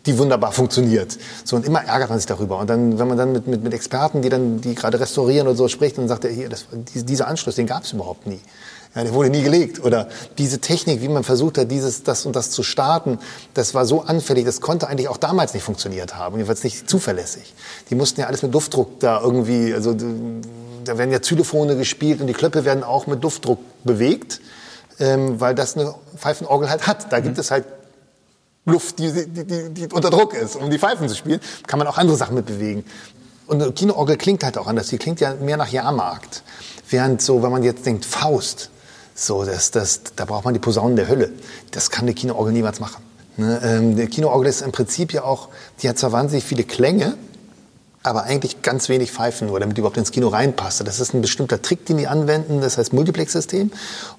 die 0.06 0.18
wunderbar 0.18 0.54
funktioniert. 0.54 1.18
So, 1.44 1.58
und 1.58 1.66
immer 1.66 1.84
ärgert 1.84 2.10
man 2.10 2.20
sich 2.20 2.28
darüber. 2.28 2.60
Und 2.60 2.70
dann, 2.70 2.98
wenn 2.98 3.08
man 3.10 3.18
dann 3.18 3.34
mit, 3.34 3.48
mit, 3.48 3.64
mit 3.64 3.74
Experten, 3.74 4.22
die 4.22 4.30
dann, 4.30 4.62
die 4.62 4.74
gerade 4.74 5.00
restaurieren 5.00 5.48
oder 5.48 5.58
so 5.58 5.68
spricht, 5.68 5.98
dann 5.98 6.08
sagt 6.08 6.24
er, 6.24 6.32
hier, 6.32 6.48
das, 6.48 6.68
dieser 6.94 7.28
Anschluss, 7.28 7.56
den 7.56 7.68
gab 7.68 7.84
es 7.84 7.92
überhaupt 7.92 8.28
nie. 8.28 8.40
Ja, 8.96 9.04
der 9.04 9.14
wurde 9.14 9.30
nie 9.30 9.44
gelegt. 9.44 9.84
Oder 9.84 10.08
diese 10.38 10.60
Technik, 10.60 11.02
wie 11.02 11.10
man 11.10 11.24
versucht 11.24 11.58
hat, 11.58 11.70
dieses, 11.70 12.04
das 12.04 12.26
und 12.26 12.36
das 12.36 12.50
zu 12.50 12.64
starten, 12.64 13.20
das 13.54 13.74
war 13.74 13.86
so 13.86 14.02
anfällig, 14.02 14.46
das 14.46 14.62
konnte 14.62 14.88
eigentlich 14.88 15.10
auch 15.10 15.18
damals 15.18 15.54
nicht 15.54 15.64
funktioniert 15.64 16.16
haben. 16.16 16.38
Jedenfalls 16.38 16.64
nicht 16.64 16.90
zuverlässig. 16.90 17.54
Die 17.90 17.96
mussten 17.96 18.22
ja 18.22 18.28
alles 18.28 18.42
mit 18.42 18.54
Luftdruck 18.54 19.02
da 19.02 19.22
irgendwie, 19.22 19.74
also 19.74 19.94
da 19.94 20.98
werden 20.98 21.12
ja 21.12 21.20
Xylophone 21.20 21.78
gespielt 21.78 22.22
und 22.22 22.28
die 22.28 22.34
Klöppe 22.34 22.64
werden 22.64 22.84
auch 22.84 23.06
mit 23.06 23.22
Luftdruck 23.22 23.60
bewegt, 23.84 24.40
ähm, 25.00 25.42
weil 25.42 25.56
das 25.56 25.76
eine 25.76 25.94
Pfeifenorgel 26.16 26.70
halt 26.70 26.88
hat. 26.88 27.12
Da 27.12 27.20
gibt 27.20 27.36
mhm. 27.36 27.42
es 27.42 27.52
halt 27.52 27.66
Luft, 28.66 28.98
die, 29.00 29.12
die, 29.12 29.46
die, 29.46 29.70
die 29.72 29.88
unter 29.88 30.10
Druck 30.10 30.34
ist, 30.34 30.56
um 30.56 30.70
die 30.70 30.80
Pfeifen 30.80 31.10
zu 31.10 31.16
spielen. 31.16 31.42
Kann 31.68 31.80
man 31.80 31.88
auch 31.88 31.98
andere 31.98 32.16
Sachen 32.16 32.36
mit 32.36 32.46
bewegen. 32.46 32.86
Und 33.46 33.62
eine 33.62 33.72
Kinoorgel 33.74 34.16
klingt 34.16 34.44
halt 34.44 34.58
auch 34.58 34.68
anders. 34.68 34.88
Die 34.88 34.98
klingt 34.98 35.20
ja 35.20 35.36
mehr 35.36 35.58
nach 35.58 35.70
Jahrmarkt. 35.70 36.44
Während 36.90 37.22
so, 37.22 37.44
wenn 37.44 37.52
man 37.52 37.62
jetzt 37.62 37.86
denkt, 37.86 38.06
Faust, 38.06 38.72
so, 39.18 39.46
das, 39.46 39.72
das, 39.72 40.02
da 40.18 40.26
braucht 40.26 40.44
man 40.44 40.54
die 40.54 40.60
Posaunen 40.60 40.98
der 40.98 41.08
Hölle. 41.08 41.32
Das 41.72 41.90
kann 41.90 42.04
eine 42.04 42.14
Kinoorgel 42.14 42.52
niemals 42.52 42.82
machen. 42.82 43.02
Ne? 43.38 43.62
Ähm, 43.64 43.96
die 43.96 44.08
Kinoorgel 44.08 44.50
ist 44.50 44.62
im 44.62 44.74
Prinzip 44.74 45.14
ja 45.14 45.24
auch, 45.24 45.48
die 45.82 45.88
hat 45.88 45.98
zwar 45.98 46.12
wahnsinnig 46.12 46.44
viele 46.44 46.66
Klänge, 46.66 47.18
aber 48.04 48.24
eigentlich 48.24 48.62
ganz 48.62 48.90
wenig 48.90 49.14
Pfeifen 49.14 49.48
nur, 49.48 49.60
damit 49.60 49.78
die 49.78 49.80
überhaupt 49.80 49.98
ins 49.98 50.12
Kino 50.12 50.28
reinpasst. 50.28 50.86
Das 50.86 51.00
ist 51.00 51.14
ein 51.14 51.22
bestimmter 51.22 51.62
Trick, 51.62 51.86
den 51.86 51.98
die 51.98 52.08
anwenden, 52.08 52.60
das 52.60 52.78
heißt 52.78 52.92
Multiplex-System. 52.92 53.72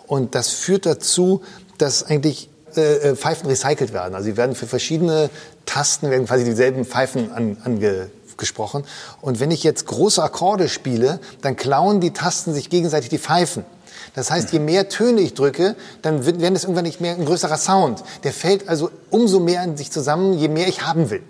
Und 0.07 0.35
das 0.35 0.49
führt 0.49 0.87
dazu, 0.87 1.43
dass 1.77 2.03
eigentlich 2.03 2.49
äh, 2.75 3.11
äh 3.11 3.17
Pfeifen 3.17 3.49
recycelt 3.49 3.93
werden. 3.93 4.15
Also 4.15 4.25
sie 4.25 4.39
werden 4.39 4.57
für 4.57 4.67
verschiedene 4.67 5.29
Tasten, 5.67 6.11
werden 6.11 6.27
quasi 6.27 6.45
dieselben 6.45 6.87
Pfeifen 6.87 7.31
an, 7.33 7.59
angesprochen. 7.63 8.85
Und 9.21 9.41
wenn 9.41 9.51
ich 9.51 9.63
jetzt 9.63 9.87
große 9.87 10.23
Akkorde 10.23 10.71
spiele, 10.71 11.21
dann 11.43 11.55
klauen 11.55 12.01
die 12.01 12.13
Tasten 12.13 12.55
sich 12.55 12.71
gegenseitig 12.71 13.11
die 13.11 13.19
Pfeifen. 13.19 13.65
Das 14.17 14.31
heißt, 14.31 14.51
je 14.53 14.59
mehr 14.59 14.89
Töne 14.89 15.21
ich 15.21 15.35
drücke, 15.35 15.77
dann 16.03 16.25
werden 16.25 16.57
es 16.57 16.65
irgendwann 16.65 16.85
nicht 16.85 17.01
mehr 17.01 17.15
ein 17.15 17.27
größerer 17.27 17.59
Sound. 17.59 18.03
Der 18.25 18.33
fällt 18.33 18.69
also 18.69 18.91
umso 19.11 19.39
mehr 19.39 19.63
in 19.63 19.77
sich 19.77 19.93
zusammen, 19.93 20.33
je 20.33 20.49
mehr 20.49 20.67
ich 20.67 20.85
haben 20.85 21.11
will. 21.11 21.23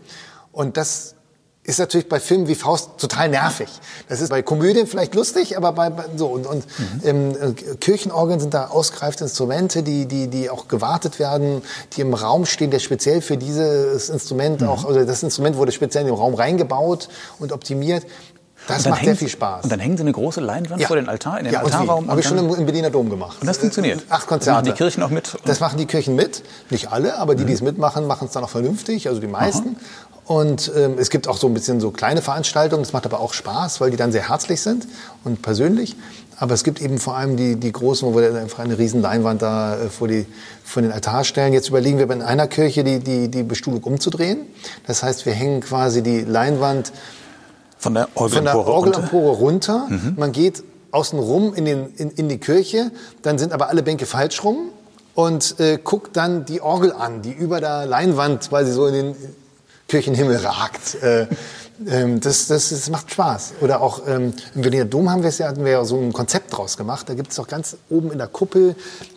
Und 0.53 0.77
das 0.77 1.17
ist 1.65 1.81
natürlich 1.81 2.09
bei 2.09 2.21
Filmen 2.21 2.47
wie 2.47 2.55
Faust 2.55 2.91
total 2.99 3.29
nervig. 3.29 3.69
Das 4.09 4.21
ist 4.21 4.29
bei 4.29 4.41
Komödien 4.41 4.87
vielleicht 4.87 5.17
lustig, 5.17 5.57
aber 5.57 5.73
bei, 5.73 5.91
bei 5.91 6.05
so 6.15 6.29
und, 6.29 6.47
und 6.47 6.65
mhm. 6.79 7.35
ähm, 7.35 7.57
Kirchenorgeln 7.81 8.39
sind 8.39 8.55
da 8.55 8.69
ausgereifte 8.69 9.25
Instrumente, 9.25 9.83
die 9.83 10.07
die 10.07 10.29
die 10.29 10.49
auch 10.49 10.69
gewartet 10.69 11.19
werden, 11.19 11.63
die 11.95 12.03
im 12.03 12.15
Raum 12.15 12.47
stehen, 12.47 12.71
der 12.71 12.79
speziell 12.79 13.21
für 13.21 13.37
dieses 13.37 14.11
Instrument 14.11 14.61
mhm. 14.61 14.69
auch 14.69 14.85
also 14.85 15.05
das 15.05 15.25
Instrument 15.25 15.57
wurde 15.57 15.73
speziell 15.73 16.03
in 16.03 16.07
den 16.07 16.17
Raum 16.17 16.35
reingebaut 16.35 17.09
und 17.41 17.51
optimiert. 17.51 18.07
Das 18.67 18.89
macht 18.89 19.05
sehr 19.05 19.17
viel 19.17 19.29
Spaß. 19.29 19.65
Und 19.65 19.71
dann 19.71 19.81
hängen 19.81 19.97
Sie 19.97 20.03
eine 20.03 20.13
große 20.13 20.41
Leinwand 20.41 20.81
ja. 20.81 20.87
vor 20.87 20.97
den 20.97 21.09
Altar, 21.09 21.39
in 21.39 21.45
den 21.45 21.55
ja, 21.55 21.63
Altarraum. 21.63 22.09
Habe 22.09 22.21
ich 22.21 22.27
schon 22.27 22.39
im 22.39 22.67
Berliner 22.67 22.91
Dom 22.91 23.11
gemacht. 23.11 23.39
Und 23.41 23.47
das 23.47 23.59
funktioniert. 23.59 24.05
Acht 24.09 24.27
Konzerte. 24.27 24.57
Machen 24.57 24.65
die 24.65 24.73
Kirchen 24.73 25.03
auch 25.03 25.11
mit? 25.11 25.37
Das 25.45 25.61
machen 25.61 25.79
die 25.79 25.87
Kirchen 25.87 26.15
mit. 26.15 26.43
Nicht 26.71 26.93
alle, 26.93 27.19
aber 27.19 27.35
die, 27.35 27.45
die 27.45 27.53
es 27.53 27.61
mhm. 27.61 27.69
mitmachen, 27.69 28.07
machen 28.07 28.27
es 28.27 28.33
dann 28.33 28.45
auch 28.45 28.51
vernünftig, 28.51 29.09
also 29.09 29.21
die 29.21 29.27
meisten. 29.27 29.77
Aha. 29.77 30.35
Und 30.35 30.73
ähm, 30.77 30.97
es 30.99 31.11
gibt 31.11 31.29
auch 31.29 31.37
so 31.37 31.47
ein 31.47 31.55
bisschen 31.55 31.81
so 31.81 31.93
kleine 31.93 32.21
Veranstaltungen. 32.21 32.83
Das 32.83 32.93
macht 32.93 33.07
aber 33.07 33.21
auch 33.21 33.33
Spaß, 33.33 33.81
weil 33.81 33.93
die 33.93 33.97
dann 33.97 34.11
sehr 34.11 34.29
herzlich 34.29 34.61
sind 34.61 34.89
und 35.23 35.41
persönlich. 35.41 35.95
Aber 36.39 36.53
es 36.53 36.65
gibt 36.65 36.83
eben 36.83 36.99
vor 36.99 37.17
allem 37.17 37.37
die, 37.37 37.57
die 37.57 37.73
großen, 37.73 38.13
wo 38.13 38.19
wir 38.19 38.35
einfach 38.35 38.59
eine 38.59 38.77
riesen 38.77 39.01
Leinwand 39.01 39.41
da 39.41 39.77
äh, 39.77 39.89
vor, 39.89 40.09
die, 40.09 40.27
vor 40.65 40.83
den 40.83 40.91
Altar 40.91 41.23
stellen. 41.25 41.53
Jetzt 41.53 41.69
überlegen 41.69 41.99
wir 41.99 42.11
in 42.11 42.23
einer 42.23 42.49
Kirche 42.49 42.83
die, 42.83 42.99
die, 42.99 43.29
die 43.29 43.43
Bestuhlung 43.45 43.83
umzudrehen. 43.85 44.41
Das 44.87 45.03
heißt, 45.03 45.27
wir 45.27 45.33
hängen 45.33 45.61
quasi 45.61 46.03
die 46.03 46.23
Leinwand 46.23 46.93
von 47.79 47.95
der 47.95 48.09
Orgelempore, 48.15 48.73
Orgelempore 48.73 49.37
runter. 49.37 49.87
runter. 49.89 50.07
Mhm. 50.09 50.15
Man 50.17 50.33
geht 50.33 50.63
außen 50.91 51.19
rum 51.19 51.55
in, 51.55 51.65
den, 51.65 51.95
in, 51.97 52.11
in 52.11 52.29
die 52.29 52.39
Kirche, 52.39 52.91
dann 53.23 53.39
sind 53.39 53.53
aber 53.53 53.69
alle 53.69 53.83
Bänke 53.83 54.07
falsch 54.07 54.43
rum 54.43 54.71
und 55.15 55.59
äh, 55.61 55.79
guckt 55.83 56.17
dann 56.17 56.45
die 56.45 56.61
Orgel 56.61 56.93
an, 56.93 57.23
die 57.23 57.33
über 57.33 57.61
der 57.61 57.87
Leinwand 57.87 58.49
quasi 58.49 58.73
so 58.73 58.87
in 58.87 58.95
den 58.95 59.17
Kirchenhimmel 59.89 60.37
ragt. 60.37 60.97
Äh, 61.03 61.27
ähm, 61.89 62.21
das, 62.21 62.47
das, 62.47 62.71
das 62.71 62.89
macht 62.91 63.11
Spaß. 63.11 63.55
Oder 63.61 63.81
auch 63.81 64.03
ähm, 64.07 64.33
im 64.55 64.63
Berliner 64.63 64.85
Dom 64.85 65.11
haben 65.11 65.23
wir 65.23 65.29
es 65.29 65.39
ja, 65.39 65.49
hatten 65.49 65.65
wir 65.65 65.73
ja 65.73 65.85
so 65.85 65.99
ein 65.99 66.13
Konzept 66.13 66.57
draus 66.57 66.77
gemacht. 66.77 67.09
Da 67.09 67.15
gibt 67.15 67.33
es 67.33 67.39
auch 67.39 67.47
ganz 67.47 67.77
oben 67.91 68.13
in 68.13 68.19
der 68.19 68.29
Kuppel 68.29 68.75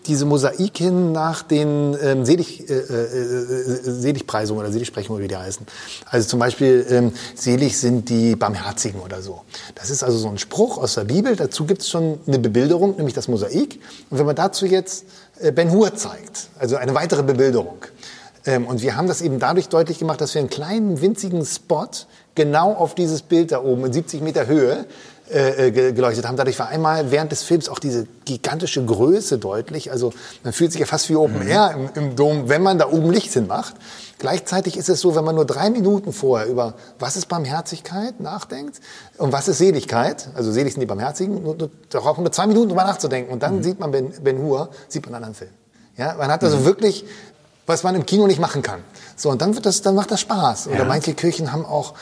diese 0.08 0.26
Mosaiken 0.26 1.12
nach 1.12 1.42
den 1.42 1.96
ähm, 2.02 2.26
Selig, 2.26 2.70
äh, 2.70 2.74
äh, 2.74 3.04
äh, 3.04 3.92
Seligpreisungen 3.92 4.62
oder 4.62 4.72
Seligsprechungen, 4.72 5.22
wie 5.24 5.28
die 5.28 5.38
heißen. 5.38 5.66
Also 6.06 6.28
zum 6.28 6.40
Beispiel 6.40 6.86
ähm, 6.90 7.14
selig 7.36 7.78
sind 7.78 8.10
die 8.10 8.36
Barmherzigen 8.36 9.00
oder 9.00 9.22
so. 9.22 9.42
Das 9.76 9.90
ist 9.90 10.04
also 10.04 10.18
so 10.18 10.30
ein 10.30 10.38
Spruch 10.38 10.78
aus 10.78 10.96
der 10.96 11.06
Bibel. 11.06 11.36
Dazu 11.36 11.66
gibt 11.66 11.82
es 11.82 11.90
schon 11.90 12.20
eine 12.28 12.40
Bebilderung, 12.40 12.96
nämlich 12.98 13.14
das 13.14 13.28
Mosaik. 13.28 13.80
Und 14.10 14.20
wenn 14.20 14.26
man 14.26 14.36
dazu 14.36 14.66
jetzt 14.66 15.06
äh, 15.40 15.52
Ben 15.52 15.72
Hur 15.72 15.96
zeigt, 15.96 16.50
also 16.58 16.76
eine 16.76 16.94
weitere 16.94 17.24
Bebilderung, 17.24 17.78
ähm, 18.46 18.66
und 18.68 18.82
wir 18.82 18.96
haben 18.96 19.08
das 19.08 19.22
eben 19.22 19.40
dadurch 19.40 19.70
deutlich 19.70 20.00
gemacht, 20.00 20.22
dass 20.22 20.34
wir 20.34 20.40
einen 20.40 20.50
kleinen, 20.50 21.02
winzigen 21.02 21.46
Spot 21.46 21.90
genau 22.36 22.74
auf 22.74 22.96
dieses 22.96 23.22
Bild 23.22 23.52
da 23.52 23.62
oben 23.64 23.86
in 23.86 23.94
70 23.94 24.22
Meter 24.22 24.48
Höhe 24.48 24.86
äh, 25.32 25.68
äh 25.68 25.92
geleuchtet 25.92 26.28
haben. 26.28 26.38
Dadurch 26.38 26.58
war 26.60 26.70
einmal 26.70 27.12
während 27.12 27.32
des 27.32 27.44
Films 27.44 27.70
auch 27.70 27.80
diese 27.80 28.08
gigantische 28.26 28.84
Größe 28.84 29.38
deutlich. 29.38 29.92
Also 29.92 30.14
man 30.44 30.54
fühlt 30.54 30.72
sich 30.72 30.80
ja 30.80 30.88
fast 30.88 31.10
wie 31.10 31.16
Open 31.16 31.44
mhm. 31.44 31.50
Air 31.50 31.76
im, 31.76 32.04
im 32.04 32.16
Dom, 32.16 32.50
wenn 32.50 32.64
man 32.64 32.78
da 32.78 32.90
oben 32.90 33.12
Licht 33.12 33.34
hinmacht. 33.34 33.76
Gleichzeitig 34.20 34.76
ist 34.76 34.90
es 34.90 35.00
so, 35.00 35.16
wenn 35.16 35.24
man 35.24 35.36
nur 35.36 35.46
drei 35.46 35.70
Minuten 35.70 36.12
vorher 36.12 36.48
über 36.48 36.74
was 37.00 37.16
ist 37.16 37.28
Barmherzigkeit 37.28 38.20
nachdenkt 38.20 38.82
und 39.18 39.32
was 39.32 39.48
ist 39.48 39.60
Seligkeit, 39.60 40.28
also 40.36 40.52
selig 40.52 40.74
sind 40.74 40.82
die 40.82 40.86
Barmherzigen, 40.86 41.42
nur, 41.42 41.56
nur, 41.56 41.70
da 41.90 42.00
braucht 42.00 42.18
man 42.18 42.26
nur 42.26 42.34
zwei 42.34 42.46
Minuten 42.46 42.68
drüber 42.68 42.84
nachzudenken 42.84 43.32
und 43.32 43.42
dann 43.42 43.58
mhm. 43.58 43.64
sieht 43.64 43.80
man 43.80 43.92
Ben, 43.92 44.12
ben 44.22 44.40
Hur, 44.40 44.72
sieht 44.90 45.06
man 45.06 45.16
einen 45.16 45.24
anderen 45.24 45.36
Film. 45.36 45.52
Ja, 45.96 46.16
man 46.18 46.30
hat 46.32 46.44
also 46.44 46.58
mhm. 46.58 46.66
wirklich, 46.66 47.06
was 47.70 47.84
man 47.84 47.96
im 47.96 48.06
Kino 48.06 48.28
nicht 48.28 48.40
machen 48.40 48.64
kann. 48.64 48.82
So, 49.16 49.30
und 49.30 49.42
dann 49.42 49.54
wird 49.54 49.66
das, 49.66 49.82
dann 49.82 49.96
macht 49.96 50.12
das 50.12 50.22
Spaß. 50.22 50.68
Oder 50.68 50.80
ja. 50.80 50.86
manche 50.86 51.14
Kirchen 51.14 51.54
haben 51.54 51.66
auch 51.66 51.94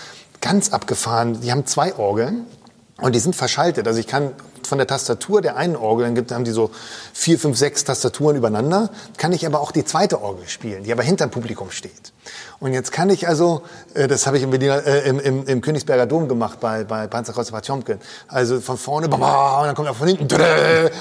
ganz 0.42 0.70
abgefahren. 0.72 1.42
Die 1.42 1.52
haben 1.52 1.66
zwei 1.66 1.94
Orgeln 1.96 2.46
und 3.00 3.14
die 3.14 3.20
sind 3.20 3.36
verschaltet. 3.36 3.86
Also 3.86 4.00
ich 4.00 4.08
kann 4.08 4.32
von 4.64 4.78
der 4.78 4.88
Tastatur 4.88 5.42
der 5.42 5.58
einen 5.58 5.76
Orgel, 5.76 6.06
dann 6.06 6.16
gibt, 6.16 6.32
haben 6.32 6.46
die 6.46 6.52
so 6.52 6.72
vier, 7.14 7.38
fünf, 7.38 7.58
sechs 7.58 7.84
Tastaturen 7.84 8.36
übereinander, 8.36 8.90
kann 9.18 9.34
ich 9.34 9.46
aber 9.46 9.60
auch 9.60 9.72
die 9.72 9.86
zweite 9.86 10.22
Orgel 10.22 10.48
spielen, 10.48 10.84
die 10.84 10.92
aber 10.92 11.04
hinterm 11.04 11.32
Publikum 11.32 11.72
steht. 11.72 12.14
Und 12.60 12.74
jetzt 12.74 12.92
kann 12.92 13.10
ich 13.10 13.28
also, 13.28 13.62
äh, 13.94 14.08
das 14.08 14.26
habe 14.26 14.38
ich 14.38 14.44
im, 14.44 14.50
Berliner, 14.50 14.86
äh, 14.86 15.08
im, 15.08 15.20
im, 15.20 15.46
im 15.46 15.62
Königsberger 15.62 16.08
Dom 16.08 16.28
gemacht 16.28 16.60
bei, 16.60 16.84
bei 16.84 17.08
Panzerkreuzer 17.08 17.52
Potjomkin. 17.52 18.00
Also 18.28 18.60
von 18.60 18.78
vorne, 18.78 19.08
und 19.08 19.22
dann 19.22 19.76
kommt 19.76 19.88
er 19.88 19.94
von 19.94 20.08
hinten 20.08 20.28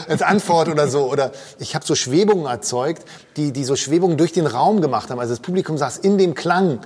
als 0.08 0.22
Antwort 0.22 0.68
oder 0.68 0.88
so. 0.88 1.10
Oder 1.10 1.32
ich 1.58 1.74
habe 1.74 1.84
so 1.84 1.94
Schwebungen 1.94 2.46
erzeugt, 2.46 3.04
die, 3.36 3.52
die 3.52 3.64
so 3.64 3.74
Schwebungen 3.74 4.18
durch 4.18 4.32
den 4.32 4.46
Raum 4.46 4.82
gemacht 4.82 5.10
haben. 5.10 5.18
Also 5.18 5.32
das 5.32 5.40
Publikum 5.40 5.78
saß 5.78 5.98
in 5.98 6.18
dem 6.18 6.34
Klang 6.34 6.80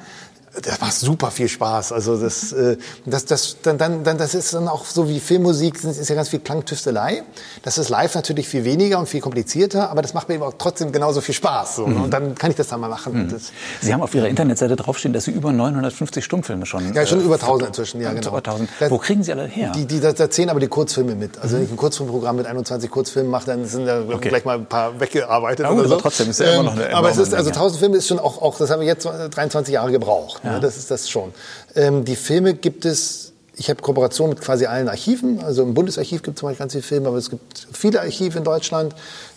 das 0.52 0.80
macht 0.80 0.94
super 0.94 1.30
viel 1.30 1.48
Spaß. 1.48 1.92
Also 1.92 2.16
das, 2.16 2.52
äh, 2.52 2.76
das, 3.06 3.24
das, 3.24 3.56
dann, 3.62 3.78
dann, 3.78 4.02
dann, 4.02 4.18
das 4.18 4.34
ist 4.34 4.52
dann 4.52 4.66
auch 4.66 4.84
so 4.84 5.08
wie 5.08 5.20
Filmmusik, 5.20 5.80
das 5.80 5.96
ist 5.96 6.08
ja 6.08 6.16
ganz 6.16 6.28
viel 6.28 6.40
Klangtüftelei. 6.40 7.22
Das 7.62 7.78
ist 7.78 7.88
live 7.88 8.14
natürlich 8.16 8.48
viel 8.48 8.64
weniger 8.64 8.98
und 8.98 9.08
viel 9.08 9.20
komplizierter, 9.20 9.90
aber 9.90 10.02
das 10.02 10.12
macht 10.12 10.28
mir 10.28 10.34
eben 10.34 10.44
auch 10.44 10.54
trotzdem 10.58 10.90
genauso 10.90 11.20
viel 11.20 11.36
Spaß. 11.36 11.76
So. 11.76 11.86
Mhm. 11.86 12.02
Und 12.02 12.10
dann 12.10 12.34
kann 12.34 12.50
ich 12.50 12.56
das 12.56 12.66
dann 12.66 12.80
mal 12.80 12.88
machen. 12.88 13.26
Mhm. 13.26 13.36
Sie 13.80 13.94
haben 13.94 14.02
auf 14.02 14.12
Ihrer 14.12 14.28
Internetseite 14.28 14.74
draufstehen, 14.74 15.14
dass 15.14 15.24
Sie 15.24 15.30
über 15.30 15.52
950 15.52 16.24
Stummfilme 16.24 16.66
schon... 16.66 16.92
Ja, 16.94 17.06
schon 17.06 17.20
äh, 17.20 17.24
über 17.24 17.36
1000 17.36 17.68
inzwischen, 17.68 18.00
ja 18.00 18.12
genau. 18.12 18.28
Über 18.28 18.38
1000. 18.38 18.68
Wo 18.88 18.98
kriegen 18.98 19.22
Sie 19.22 19.32
alle 19.32 19.46
her? 19.46 19.70
Die, 19.76 19.86
die, 19.86 20.00
da, 20.00 20.12
da 20.12 20.28
zählen 20.28 20.50
aber 20.50 20.60
die 20.60 20.68
Kurzfilme 20.68 21.14
mit. 21.14 21.38
Also 21.38 21.56
wenn 21.56 21.64
ich 21.64 21.70
ein 21.70 21.76
Kurzfilmprogramm 21.76 22.36
mit 22.36 22.46
21 22.46 22.90
Kurzfilmen 22.90 23.30
mache, 23.30 23.46
dann 23.46 23.66
sind 23.66 23.86
da 23.86 24.02
okay. 24.02 24.30
gleich 24.30 24.44
mal 24.44 24.58
ein 24.58 24.66
paar 24.66 24.98
weggearbeitet 24.98 25.64
ja, 25.64 25.70
oder 25.70 25.86
so. 25.86 25.94
Aber 25.94 26.02
trotzdem 26.02 26.28
ist 26.30 26.40
ja 26.40 26.54
immer 26.54 26.64
noch 26.64 26.72
eine... 26.72 26.88
Ähm, 26.88 26.94
aber 26.96 27.10
es 27.10 27.18
ist, 27.18 27.34
also 27.34 27.50
1000 27.50 27.78
Filme 27.78 27.96
ist 27.96 28.08
schon 28.08 28.18
auch, 28.18 28.42
auch, 28.42 28.58
das 28.58 28.70
haben 28.70 28.80
wir 28.80 28.86
jetzt 28.86 29.04
23 29.06 29.72
Jahre 29.72 29.92
gebraucht. 29.92 30.39
Ne? 30.42 30.52
Ja. 30.52 30.60
Das 30.60 30.76
ist 30.76 30.90
das 30.90 31.08
schon. 31.08 31.32
Ähm, 31.74 32.04
die 32.04 32.16
Filme 32.16 32.54
gibt 32.54 32.84
es 32.84 33.30
ich 33.60 33.68
habe 33.68 33.82
Kooperation 33.82 34.30
mit 34.30 34.40
quasi 34.40 34.64
allen 34.64 34.88
Archiven. 34.88 35.44
Also 35.44 35.62
im 35.62 35.74
Bundesarchiv 35.74 36.22
gibt 36.22 36.38
es 36.38 36.40
zum 36.40 36.48
Beispiel 36.48 36.60
ganz 36.60 36.72
viele 36.72 36.82
Filme, 36.82 37.08
aber 37.08 37.18
es 37.18 37.28
gibt 37.28 37.68
viele 37.72 38.00
Archive 38.00 38.38
in 38.38 38.42
Deutschland, 38.42 38.94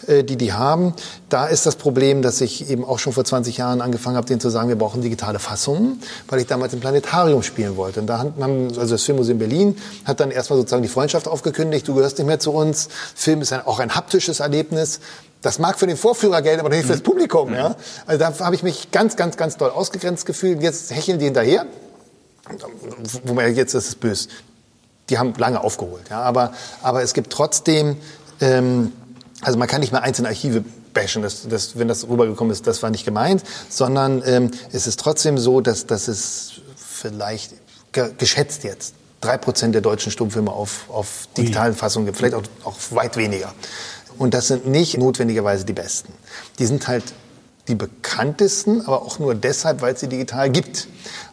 äh, 0.08 0.24
die 0.24 0.38
die 0.38 0.54
haben. 0.54 0.94
Da 1.28 1.48
ist 1.48 1.66
das 1.66 1.76
Problem, 1.76 2.22
dass 2.22 2.40
ich 2.40 2.70
eben 2.70 2.86
auch 2.86 3.00
schon 3.00 3.12
vor 3.12 3.26
20 3.26 3.58
Jahren 3.58 3.82
angefangen 3.82 4.16
habe, 4.16 4.26
denen 4.26 4.40
zu 4.40 4.50
sagen, 4.50 4.70
wir 4.70 4.78
brauchen 4.78 5.02
digitale 5.02 5.40
Fassungen, 5.40 6.02
weil 6.30 6.40
ich 6.40 6.48
damals 6.48 6.74
im 6.74 6.80
Planetarium 6.80 7.44
spielen 7.44 7.76
wollte. 7.76 8.00
Und 8.00 8.08
da 8.08 8.20
haben, 8.20 8.70
also 8.78 8.96
das 8.96 9.04
Filmmuseum 9.04 9.40
Berlin 9.40 9.76
hat 10.06 10.22
dann 10.22 10.32
erstmal 10.32 10.58
sozusagen 10.58 10.84
die 10.84 10.90
Freundschaft 10.90 11.28
aufgekündigt, 11.28 11.86
du 11.86 11.94
gehörst 11.94 12.18
nicht 12.18 12.28
mehr 12.28 12.40
zu 12.40 12.54
uns. 12.54 12.88
Film 13.16 13.42
ist 13.42 13.52
auch 13.52 13.80
ein 13.80 13.94
haptisches 13.94 14.40
Erlebnis. 14.40 15.02
Das 15.44 15.60
mag 15.60 15.78
für 15.78 15.86
den 15.86 15.98
Vorführer 15.98 16.42
gelten, 16.42 16.62
aber 16.62 16.70
nicht 16.70 16.84
für 16.84 16.94
das 16.94 17.00
mhm. 17.00 17.04
Publikum. 17.04 17.54
Ja? 17.54 17.76
Also 18.08 18.20
da 18.20 18.40
habe 18.40 18.56
ich 18.56 18.64
mich 18.64 18.92
ganz, 18.92 19.16
ganz, 19.16 19.38
ganz 19.38 19.58
doll 19.58 19.70
ausgegrenzt 19.70 20.26
gefühlt. 20.26 20.64
Jetzt 20.64 20.90
hecheln 20.96 21.20
die 21.20 21.26
hinterher. 21.26 21.68
Wo 23.24 23.34
man 23.34 23.54
jetzt 23.54 23.74
ist 23.74 23.88
es 23.90 23.96
böse. 23.96 24.30
Die 25.10 25.20
haben 25.20 25.34
lange 25.38 25.62
aufgeholt. 25.62 26.10
Ja? 26.10 26.22
Aber, 26.22 26.54
aber 26.82 27.04
es 27.04 27.14
gibt 27.14 27.32
trotzdem, 27.32 27.98
ähm, 28.40 28.94
also 29.42 29.60
man 29.60 29.68
kann 29.68 29.82
nicht 29.82 29.92
mehr 29.92 30.02
einzelne 30.02 30.30
Archive 30.30 30.64
bashen, 30.94 31.22
das, 31.24 31.48
das, 31.48 31.78
wenn 31.78 31.88
das 31.88 32.08
rübergekommen 32.08 32.52
ist, 32.52 32.66
das 32.66 32.82
war 32.82 32.90
nicht 32.90 33.04
gemeint, 33.04 33.44
sondern 33.68 34.24
ähm, 34.26 34.52
es 34.72 34.88
ist 34.88 35.00
trotzdem 35.00 35.38
so, 35.38 35.60
dass, 35.60 35.88
dass 35.88 36.08
es 36.08 36.62
vielleicht 36.76 37.54
geschätzt 37.92 38.64
jetzt 38.64 38.94
drei 39.20 39.38
Prozent 39.38 39.74
der 39.74 39.82
deutschen 39.82 40.12
Stummfilme 40.12 40.52
auf, 40.52 40.90
auf 40.90 41.28
digitalen 41.38 41.74
Fassungen 41.74 42.06
gibt, 42.06 42.18
vielleicht 42.18 42.36
auch, 42.36 42.44
auch 42.64 42.76
weit 42.92 43.18
weniger. 43.18 43.54
Und 44.18 44.34
das 44.34 44.48
sind 44.48 44.68
nicht 44.68 44.98
notwendigerweise 44.98 45.66
die 45.66 45.74
besten. 45.74 46.14
Die 46.60 46.66
sind 46.66 46.88
halt 46.88 47.04
die 47.68 47.76
bekanntesten, 47.76 48.82
aber 48.82 49.04
auch 49.04 49.20
nur 49.20 49.36
deshalb, 49.36 49.82
weil 49.82 49.94
es 49.94 50.02
sie 50.02 50.08
digital 50.08 50.50
gibt. 50.50 50.88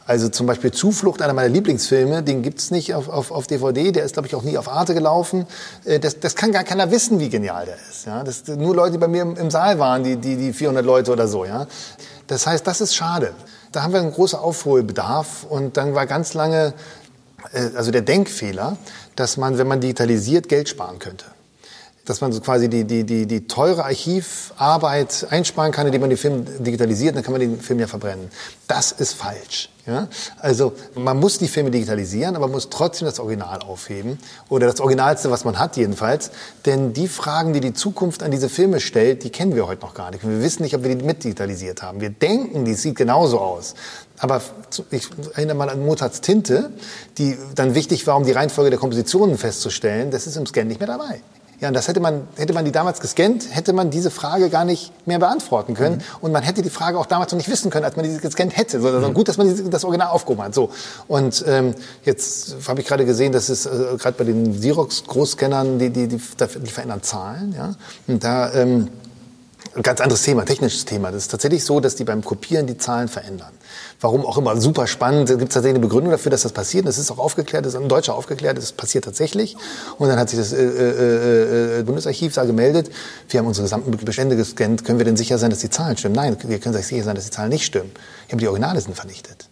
Also 0.06 0.28
zum 0.28 0.46
Beispiel 0.46 0.70
Zuflucht, 0.70 1.22
einer 1.22 1.32
meiner 1.32 1.48
Lieblingsfilme, 1.48 2.22
den 2.22 2.42
gibt's 2.42 2.70
nicht 2.70 2.94
auf, 2.94 3.08
auf, 3.08 3.32
auf 3.32 3.46
DVD, 3.46 3.90
der 3.90 4.04
ist, 4.04 4.12
glaube 4.12 4.28
ich, 4.28 4.34
auch 4.34 4.42
nie 4.42 4.56
auf 4.56 4.68
Arte 4.68 4.94
gelaufen. 4.94 5.46
Äh, 5.84 5.98
das, 5.98 6.20
das 6.20 6.36
kann 6.36 6.52
gar 6.52 6.64
keiner 6.64 6.90
wissen, 6.90 7.18
wie 7.18 7.28
genial 7.28 7.66
der 7.66 7.76
ist. 7.90 8.06
Ja? 8.06 8.22
Das 8.22 8.46
nur 8.46 8.74
Leute, 8.74 8.92
die 8.92 8.98
bei 8.98 9.08
mir 9.08 9.22
im, 9.22 9.36
im 9.36 9.50
Saal 9.50 9.78
waren, 9.78 10.04
die, 10.04 10.16
die, 10.16 10.36
die 10.36 10.52
400 10.52 10.84
Leute 10.84 11.12
oder 11.12 11.26
so. 11.26 11.44
Ja? 11.44 11.66
Das 12.28 12.46
heißt, 12.46 12.66
das 12.66 12.80
ist 12.80 12.94
schade. 12.94 13.34
Da 13.72 13.82
haben 13.82 13.92
wir 13.92 14.00
einen 14.00 14.12
großen 14.12 14.38
Aufholbedarf 14.38 15.44
und 15.48 15.76
dann 15.76 15.94
war 15.94 16.06
ganz 16.06 16.34
lange, 16.34 16.74
äh, 17.52 17.70
also 17.74 17.90
der 17.90 18.02
Denkfehler, 18.02 18.76
dass 19.16 19.36
man, 19.36 19.58
wenn 19.58 19.66
man 19.66 19.80
digitalisiert, 19.80 20.48
Geld 20.48 20.68
sparen 20.68 21.00
könnte 21.00 21.24
dass 22.10 22.20
man 22.20 22.32
so 22.32 22.40
quasi 22.40 22.68
die, 22.68 22.84
die, 22.84 23.04
die, 23.04 23.26
die 23.26 23.46
teure 23.46 23.84
Archivarbeit 23.84 25.28
einsparen 25.30 25.70
kann, 25.70 25.86
indem 25.86 26.00
man 26.00 26.10
den 26.10 26.18
Film 26.18 26.44
digitalisiert, 26.58 27.14
dann 27.14 27.22
kann 27.22 27.30
man 27.30 27.40
den 27.40 27.60
Film 27.60 27.78
ja 27.78 27.86
verbrennen. 27.86 28.28
Das 28.66 28.90
ist 28.90 29.14
falsch. 29.14 29.70
Ja? 29.86 30.08
Also 30.40 30.72
man 30.96 31.20
muss 31.20 31.38
die 31.38 31.46
Filme 31.46 31.70
digitalisieren, 31.70 32.34
aber 32.34 32.46
man 32.46 32.54
muss 32.54 32.68
trotzdem 32.68 33.06
das 33.06 33.20
Original 33.20 33.60
aufheben 33.60 34.18
oder 34.48 34.66
das 34.66 34.80
Originalste, 34.80 35.30
was 35.30 35.44
man 35.44 35.60
hat 35.60 35.76
jedenfalls. 35.76 36.32
Denn 36.66 36.92
die 36.92 37.06
Fragen, 37.06 37.52
die 37.52 37.60
die 37.60 37.74
Zukunft 37.74 38.24
an 38.24 38.32
diese 38.32 38.48
Filme 38.48 38.80
stellt, 38.80 39.22
die 39.22 39.30
kennen 39.30 39.54
wir 39.54 39.68
heute 39.68 39.82
noch 39.82 39.94
gar 39.94 40.10
nicht. 40.10 40.26
Wir 40.26 40.42
wissen 40.42 40.64
nicht, 40.64 40.74
ob 40.74 40.82
wir 40.82 40.92
die 40.92 41.04
mit 41.04 41.22
digitalisiert 41.22 41.80
haben. 41.80 42.00
Wir 42.00 42.10
denken, 42.10 42.64
die 42.64 42.74
sieht 42.74 42.96
genauso 42.96 43.38
aus. 43.38 43.74
Aber 44.18 44.42
ich 44.90 45.08
erinnere 45.34 45.56
mal 45.56 45.70
an 45.70 45.86
Mozarts 45.86 46.20
Tinte, 46.20 46.70
die 47.18 47.38
dann 47.54 47.76
wichtig 47.76 48.08
war, 48.08 48.16
um 48.16 48.24
die 48.24 48.32
Reihenfolge 48.32 48.70
der 48.70 48.80
Kompositionen 48.80 49.38
festzustellen. 49.38 50.10
Das 50.10 50.26
ist 50.26 50.36
im 50.36 50.44
Scan 50.44 50.64
nicht 50.64 50.80
mehr 50.80 50.88
dabei. 50.88 51.22
Ja, 51.60 51.68
und 51.68 51.74
das 51.74 51.88
hätte 51.88 52.00
man, 52.00 52.26
hätte 52.36 52.54
man 52.54 52.64
die 52.64 52.72
damals 52.72 53.00
gescannt, 53.00 53.46
hätte 53.50 53.74
man 53.74 53.90
diese 53.90 54.10
Frage 54.10 54.48
gar 54.48 54.64
nicht 54.64 54.92
mehr 55.06 55.18
beantworten 55.18 55.74
können. 55.74 55.96
Mhm. 55.96 56.02
Und 56.22 56.32
man 56.32 56.42
hätte 56.42 56.62
die 56.62 56.70
Frage 56.70 56.98
auch 56.98 57.06
damals 57.06 57.32
noch 57.32 57.36
nicht 57.36 57.50
wissen 57.50 57.70
können, 57.70 57.84
als 57.84 57.96
man 57.96 58.06
die 58.06 58.16
gescannt 58.16 58.56
hätte. 58.56 58.80
So, 58.80 58.88
also 58.88 59.06
mhm. 59.06 59.14
Gut, 59.14 59.28
dass 59.28 59.36
man 59.36 59.70
das 59.70 59.84
Original 59.84 60.08
aufgehoben 60.08 60.42
hat. 60.42 60.54
So. 60.54 60.70
Und 61.06 61.44
ähm, 61.46 61.74
jetzt 62.04 62.56
habe 62.66 62.80
ich 62.80 62.86
gerade 62.86 63.04
gesehen, 63.04 63.32
dass 63.32 63.50
es 63.50 63.66
äh, 63.66 63.70
gerade 63.98 64.16
bei 64.16 64.24
den 64.24 64.58
Xerox-Großscannern, 64.58 65.78
die, 65.78 65.90
die, 65.90 66.08
die, 66.08 66.16
die 66.18 66.70
verändern 66.70 67.02
Zahlen. 67.02 67.54
Ja? 67.56 67.74
Und 68.06 68.24
da... 68.24 68.52
Ähm, 68.54 68.88
ein 69.76 69.82
ganz 69.82 70.00
anderes 70.00 70.22
Thema, 70.22 70.44
technisches 70.44 70.84
Thema. 70.84 71.12
Das 71.12 71.22
ist 71.22 71.30
tatsächlich 71.30 71.64
so, 71.64 71.78
dass 71.78 71.94
die 71.94 72.02
beim 72.02 72.24
Kopieren 72.24 72.66
die 72.66 72.76
Zahlen 72.76 73.06
verändern. 73.06 73.52
Warum 74.00 74.24
auch 74.24 74.38
immer, 74.38 74.58
super 74.60 74.86
spannend. 74.86 75.28
Es 75.30 75.38
gibt 75.38 75.52
tatsächlich 75.52 75.76
eine 75.76 75.86
Begründung 75.86 76.10
dafür, 76.10 76.30
dass 76.30 76.42
das 76.42 76.52
passiert. 76.52 76.86
Das 76.86 76.98
ist 76.98 77.10
auch 77.10 77.18
aufgeklärt, 77.18 77.66
das 77.66 77.74
ist 77.74 77.80
ein 77.80 77.88
Deutscher 77.88 78.14
aufgeklärt, 78.14 78.56
das 78.56 78.72
passiert 78.72 79.04
tatsächlich. 79.04 79.56
Und 79.98 80.08
dann 80.08 80.18
hat 80.18 80.30
sich 80.30 80.38
das 80.38 80.52
äh, 80.52 80.62
äh, 80.62 81.78
äh, 81.80 81.82
Bundesarchiv 81.82 82.34
da 82.34 82.44
gemeldet, 82.44 82.90
wir 83.28 83.40
haben 83.40 83.46
unsere 83.46 83.64
gesamten 83.64 83.96
Bestände 84.04 84.36
gescannt, 84.36 84.84
können 84.84 84.98
wir 84.98 85.04
denn 85.04 85.16
sicher 85.16 85.38
sein, 85.38 85.50
dass 85.50 85.60
die 85.60 85.70
Zahlen 85.70 85.96
stimmen? 85.96 86.14
Nein, 86.14 86.36
wir 86.42 86.58
können 86.58 86.74
sicher 86.80 87.04
sein, 87.04 87.14
dass 87.14 87.24
die 87.24 87.30
Zahlen 87.30 87.50
nicht 87.50 87.64
stimmen. 87.64 87.90
Wir 88.26 88.32
haben 88.32 88.38
die 88.38 88.48
Originale 88.48 88.80
sind 88.80 88.94
vernichtet. 88.94 89.48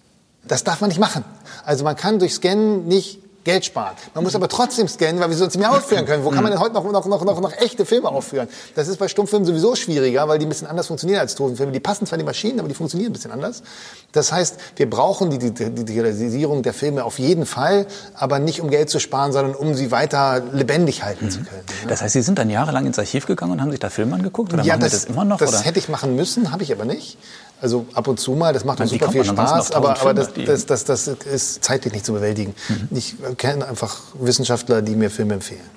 Das 0.47 0.65
darf 0.65 0.81
man 0.81 0.89
nicht 0.89 1.01
machen. 1.01 1.25
Also 1.65 1.85
man 1.85 1.97
kann 1.97 2.19
durch 2.19 2.35
Scannen 2.35 2.87
nicht 2.87 3.21
Geld 3.49 3.65
sparen. 3.65 3.97
Man 4.13 4.25
muss 4.25 4.35
aber 4.35 4.47
trotzdem 4.47 4.89
scannen, 4.89 5.21
weil 5.23 5.31
wir 5.31 5.37
sonst 5.37 5.57
mehr 5.57 5.73
aufführen 5.73 6.05
können. 6.05 6.23
Wo 6.23 6.29
kann 6.29 6.43
man 6.43 6.53
denn 6.53 6.61
heute 6.61 6.75
noch, 6.75 6.85
noch, 6.85 7.07
noch, 7.07 7.25
noch, 7.25 7.41
noch 7.41 7.53
echte 7.57 7.87
Filme 7.87 8.09
aufführen? 8.09 8.47
Das 8.75 8.89
ist 8.89 8.99
bei 8.99 9.09
Stummfilmen 9.09 9.47
sowieso 9.47 9.75
schwieriger, 9.75 10.29
weil 10.29 10.39
die 10.39 10.45
ein 10.45 10.51
bisschen 10.51 10.67
anders 10.67 10.89
funktionieren 10.89 11.21
als 11.21 11.35
Tonfilme. 11.35 11.73
Die 11.73 11.81
passen 11.81 12.05
zwar 12.05 12.19
die 12.19 12.25
Maschinen, 12.25 12.59
aber 12.61 12.69
die 12.69 12.75
funktionieren 12.75 13.09
ein 13.09 13.15
bisschen 13.15 13.31
anders. 13.31 13.63
Das 14.13 14.33
heißt, 14.33 14.57
wir 14.77 14.91
brauchen 14.91 15.31
die, 15.31 15.39
Digitalisierung 15.39 16.63
der 16.63 16.75
Filme 16.75 17.05
auf 17.05 17.19
jeden 17.19 17.47
Fall, 17.47 17.87
aber 18.13 18.39
nicht 18.39 18.61
um 18.61 18.69
Geld 18.69 18.91
zu 18.91 18.99
sparen, 18.99 19.33
sondern 19.33 19.55
um 19.55 19.75
sie 19.75 19.91
weiter 19.91 20.43
lebendig 20.53 21.03
halten 21.03 21.25
mhm. 21.25 21.31
zu 21.31 21.39
können. 21.39 21.65
Ne? 21.85 21.89
Das 21.89 22.03
heißt, 22.03 22.13
Sie 22.13 22.23
sind 22.23 22.39
dann 22.39 22.51
jahrelang 22.51 22.85
ins 22.85 22.99
Archiv 22.99 23.25
gegangen 23.25 23.53
und 23.53 23.63
haben 23.63 23.71
sich 23.71 23.81
da 23.81 23.89
Filme 23.89 24.15
angeguckt? 24.15 24.53
Oder 24.53 24.63
ja, 24.63 24.77
das, 24.77 24.93
das 24.93 25.05
immer 25.07 25.25
noch? 25.25 25.39
Das 25.39 25.55
oder? 25.55 25.61
hätte 25.61 25.79
ich 25.79 25.89
machen 25.89 26.17
müssen, 26.17 26.53
habe 26.53 26.63
ich 26.65 26.71
aber 26.71 26.85
nicht. 26.85 27.17
Also 27.61 27.87
ab 27.93 28.07
und 28.07 28.21
zu 28.21 28.33
mal, 28.33 28.53
das 28.53 28.65
macht 28.65 28.81
uns 28.81 28.91
super 28.91 29.11
viel 29.11 29.25
Spaß, 29.25 29.73
aber, 29.73 30.01
aber 30.01 30.15
das, 30.15 30.33
das, 30.33 30.67
das, 30.67 30.85
das 30.85 31.09
ist 31.09 31.65
zeitlich 31.65 31.93
nicht 31.93 32.07
zu 32.07 32.13
bewältigen. 32.13 32.55
Mhm. 32.69 32.89
Ich 32.93 33.17
kenne 33.39 33.67
einfach 33.67 34.01
Wissenschaftler, 34.15 34.83
die 34.83 34.95
mir 34.95 35.11
Filme 35.11 35.35
empfehlen. 35.35 35.71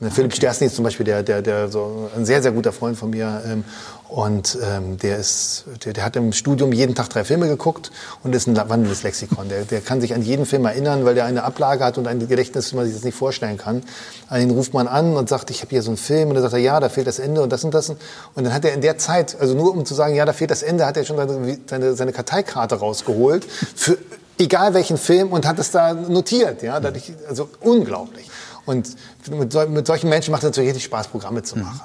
Ne, 0.00 0.10
Philipp 0.10 0.32
okay. 0.32 0.38
Stersny 0.38 0.66
ist 0.66 0.74
zum 0.74 0.84
Beispiel 0.84 1.06
der, 1.06 1.22
der, 1.22 1.40
der 1.40 1.68
so 1.68 2.10
ein 2.16 2.26
sehr, 2.26 2.42
sehr 2.42 2.50
guter 2.50 2.72
Freund 2.72 2.98
von 2.98 3.10
mir. 3.10 3.42
Ähm, 3.46 3.64
und 4.08 4.58
ähm, 4.62 4.98
der, 4.98 5.18
ist, 5.18 5.64
der, 5.84 5.92
der 5.92 6.04
hat 6.04 6.16
im 6.16 6.32
Studium 6.32 6.72
jeden 6.72 6.94
Tag 6.94 7.08
drei 7.08 7.24
Filme 7.24 7.48
geguckt 7.48 7.92
und 8.22 8.34
ist 8.34 8.46
ein 8.48 8.56
wandelndes 8.56 9.02
Lexikon. 9.02 9.48
Der, 9.48 9.64
der 9.64 9.80
kann 9.80 10.00
sich 10.00 10.14
an 10.14 10.22
jeden 10.22 10.46
Film 10.46 10.64
erinnern, 10.64 11.04
weil 11.04 11.14
der 11.14 11.24
eine 11.24 11.44
Ablage 11.44 11.84
hat 11.84 11.96
und 11.96 12.06
ein 12.06 12.18
Gedächtnis, 12.18 12.72
wie 12.72 12.76
man 12.76 12.86
sich 12.86 12.94
das 12.94 13.04
nicht 13.04 13.16
vorstellen 13.16 13.56
kann. 13.56 13.82
An 14.28 14.42
ihn 14.42 14.50
ruft 14.50 14.74
man 14.74 14.88
an 14.88 15.16
und 15.16 15.28
sagt, 15.28 15.50
ich 15.50 15.62
habe 15.62 15.70
hier 15.70 15.82
so 15.82 15.90
einen 15.90 15.96
Film. 15.96 16.28
Und 16.28 16.34
dann 16.34 16.42
sagt 16.42 16.54
er, 16.54 16.60
ja, 16.60 16.80
da 16.80 16.88
fehlt 16.88 17.06
das 17.06 17.20
Ende 17.20 17.42
und 17.42 17.50
das 17.50 17.64
und 17.64 17.72
das. 17.72 17.88
Und 17.88 17.98
dann 18.34 18.52
hat 18.52 18.64
er 18.64 18.74
in 18.74 18.80
der 18.80 18.98
Zeit, 18.98 19.36
also 19.40 19.54
nur 19.54 19.72
um 19.72 19.86
zu 19.86 19.94
sagen, 19.94 20.14
ja, 20.14 20.24
da 20.24 20.32
fehlt 20.32 20.50
das 20.50 20.62
Ende, 20.62 20.86
hat 20.86 20.96
er 20.96 21.04
schon 21.04 21.16
seine, 21.16 21.58
seine, 21.66 21.94
seine 21.94 22.12
Karteikarte 22.12 22.74
rausgeholt. 22.74 23.46
Für 23.76 23.96
egal 24.38 24.74
welchen 24.74 24.98
Film 24.98 25.32
und 25.32 25.46
hat 25.46 25.58
es 25.58 25.70
da 25.70 25.94
notiert. 25.94 26.62
Ja, 26.62 26.80
dadurch, 26.80 27.12
also 27.28 27.48
unglaublich. 27.60 28.28
Und 28.66 28.96
mit, 29.30 29.70
mit 29.70 29.86
solchen 29.86 30.08
Menschen 30.08 30.32
macht 30.32 30.42
es 30.42 30.48
natürlich 30.48 30.70
richtig 30.70 30.84
Spaß, 30.84 31.08
Programme 31.08 31.42
zu 31.42 31.58
machen. 31.58 31.80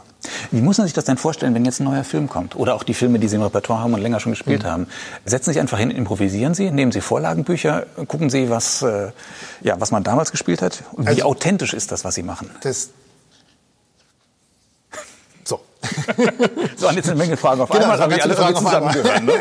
Wie 0.51 0.61
muss 0.61 0.77
man 0.77 0.87
sich 0.87 0.93
das 0.93 1.05
denn 1.05 1.17
vorstellen, 1.17 1.53
wenn 1.55 1.63
jetzt 1.63 1.79
ein 1.79 1.85
neuer 1.85 2.03
Film 2.03 2.27
kommt? 2.27 2.55
Oder 2.55 2.75
auch 2.75 2.83
die 2.83 2.93
Filme, 2.93 3.19
die 3.19 3.27
Sie 3.27 3.37
im 3.37 3.41
Repertoire 3.41 3.81
haben 3.81 3.93
und 3.93 4.01
länger 4.01 4.19
schon 4.19 4.33
gespielt 4.33 4.63
mhm. 4.63 4.67
haben. 4.67 4.87
Setzen 5.25 5.45
Sie 5.45 5.53
sich 5.53 5.61
einfach 5.61 5.77
hin, 5.77 5.91
improvisieren 5.91 6.53
Sie, 6.53 6.71
nehmen 6.71 6.91
Sie 6.91 7.01
Vorlagenbücher, 7.01 7.85
gucken 8.07 8.29
Sie, 8.29 8.49
was, 8.49 8.81
äh, 8.81 9.11
ja, 9.61 9.79
was 9.79 9.91
man 9.91 10.03
damals 10.03 10.31
gespielt 10.31 10.61
hat. 10.61 10.83
Wie 10.97 11.07
also, 11.07 11.23
authentisch 11.23 11.73
ist 11.73 11.91
das, 11.91 12.03
was 12.03 12.15
Sie 12.15 12.23
machen? 12.23 12.49
Das, 12.61 12.89
so. 16.75 16.87
an 16.87 16.95
jetzt 16.95 17.07
eine 17.09 17.17
Menge 17.17 17.37
Fragen 17.37 17.61
auf 17.61 17.69
genau, 17.69 17.83
einmal, 17.83 18.01
aber 18.01 18.21
alle 18.21 18.33
Fragen 18.33 18.55
zusammengehören. 18.57 19.25
Ne? 19.25 19.33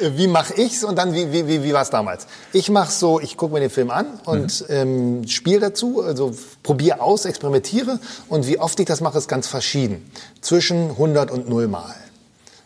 wie 0.16 0.28
mache 0.28 0.54
ich's 0.54 0.84
und 0.84 0.96
dann 0.96 1.12
wie 1.12 1.32
wie 1.32 1.46
wie, 1.48 1.64
wie 1.64 1.72
war 1.72 1.82
es 1.82 1.90
damals? 1.90 2.26
Ich 2.52 2.70
mache 2.70 2.92
so, 2.92 3.18
ich 3.20 3.36
gucke 3.36 3.54
mir 3.54 3.60
den 3.60 3.70
Film 3.70 3.90
an 3.90 4.06
und 4.24 4.68
mhm. 4.68 4.74
ähm, 4.74 5.28
spiele 5.28 5.60
dazu, 5.60 6.02
also 6.02 6.32
probiere 6.62 7.00
aus, 7.00 7.24
experimentiere 7.24 7.98
und 8.28 8.46
wie 8.46 8.58
oft 8.58 8.78
ich 8.78 8.86
das 8.86 9.00
mache, 9.00 9.18
ist 9.18 9.28
ganz 9.28 9.48
verschieden. 9.48 10.10
Zwischen 10.40 10.90
100 10.90 11.30
und 11.30 11.48
0 11.48 11.66
Mal. 11.68 11.94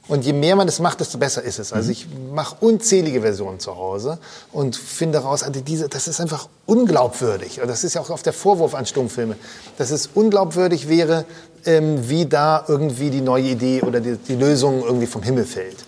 Und 0.08 0.24
je 0.24 0.32
mehr 0.32 0.54
man 0.54 0.68
das 0.68 0.78
macht, 0.78 1.00
desto 1.00 1.18
besser 1.18 1.42
ist 1.42 1.58
es. 1.58 1.72
Also 1.72 1.86
mhm. 1.86 1.92
ich 1.92 2.06
mache 2.32 2.56
unzählige 2.60 3.22
Versionen 3.22 3.58
zu 3.58 3.76
Hause 3.76 4.18
und 4.52 4.76
finde 4.76 5.18
heraus, 5.18 5.42
also 5.42 5.60
diese, 5.60 5.88
das 5.88 6.06
ist 6.06 6.20
einfach 6.20 6.48
unglaubwürdig. 6.64 7.60
Und 7.60 7.66
das 7.66 7.82
ist 7.82 7.94
ja 7.94 8.00
auch 8.00 8.10
oft 8.10 8.24
der 8.24 8.32
Vorwurf 8.32 8.74
an 8.74 8.86
Stummfilme, 8.86 9.36
dass 9.78 9.90
es 9.90 10.08
unglaubwürdig 10.14 10.88
wäre, 10.88 11.24
ähm, 11.64 12.08
wie 12.08 12.26
da 12.26 12.64
irgendwie 12.68 13.10
die 13.10 13.20
neue 13.20 13.44
Idee 13.44 13.82
oder 13.82 14.00
die, 14.00 14.16
die 14.16 14.36
Lösung 14.36 14.84
irgendwie 14.84 15.06
vom 15.06 15.22
Himmel 15.22 15.44
fällt. 15.44 15.84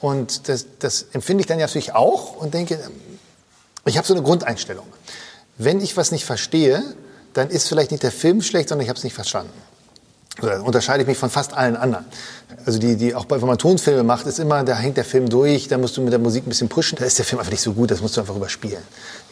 Und 0.00 0.48
das, 0.48 0.66
das 0.78 1.06
empfinde 1.12 1.40
ich 1.40 1.46
dann 1.46 1.58
natürlich 1.58 1.94
auch 1.94 2.36
und 2.36 2.52
denke, 2.52 2.78
ich 3.86 3.96
habe 3.96 4.06
so 4.06 4.12
eine 4.12 4.22
Grundeinstellung. 4.22 4.86
Wenn 5.56 5.80
ich 5.80 5.96
was 5.96 6.12
nicht 6.12 6.26
verstehe, 6.26 6.82
dann 7.32 7.48
ist 7.48 7.68
vielleicht 7.68 7.90
nicht 7.90 8.02
der 8.02 8.12
Film 8.12 8.42
schlecht, 8.42 8.68
sondern 8.68 8.82
ich 8.82 8.90
habe 8.90 8.98
es 8.98 9.04
nicht 9.04 9.14
verstanden 9.14 9.52
unterscheide 10.64 11.02
ich 11.02 11.08
mich 11.08 11.18
von 11.18 11.30
fast 11.30 11.54
allen 11.54 11.76
anderen. 11.76 12.06
Also 12.64 12.78
die, 12.78 12.96
die 12.96 13.14
auch 13.14 13.26
wenn 13.28 13.40
man 13.40 13.58
Tonfilme 13.58 14.02
macht, 14.02 14.26
ist 14.26 14.38
immer, 14.38 14.62
da 14.62 14.76
hängt 14.76 14.96
der 14.96 15.04
Film 15.04 15.28
durch, 15.28 15.68
da 15.68 15.78
musst 15.78 15.96
du 15.96 16.02
mit 16.02 16.12
der 16.12 16.20
Musik 16.20 16.46
ein 16.46 16.48
bisschen 16.48 16.68
pushen, 16.68 16.96
da 16.98 17.04
ist 17.04 17.18
der 17.18 17.24
Film 17.24 17.40
einfach 17.40 17.50
nicht 17.50 17.62
so 17.62 17.72
gut, 17.72 17.90
das 17.90 18.00
musst 18.00 18.16
du 18.16 18.20
einfach 18.20 18.36
überspielen. 18.36 18.82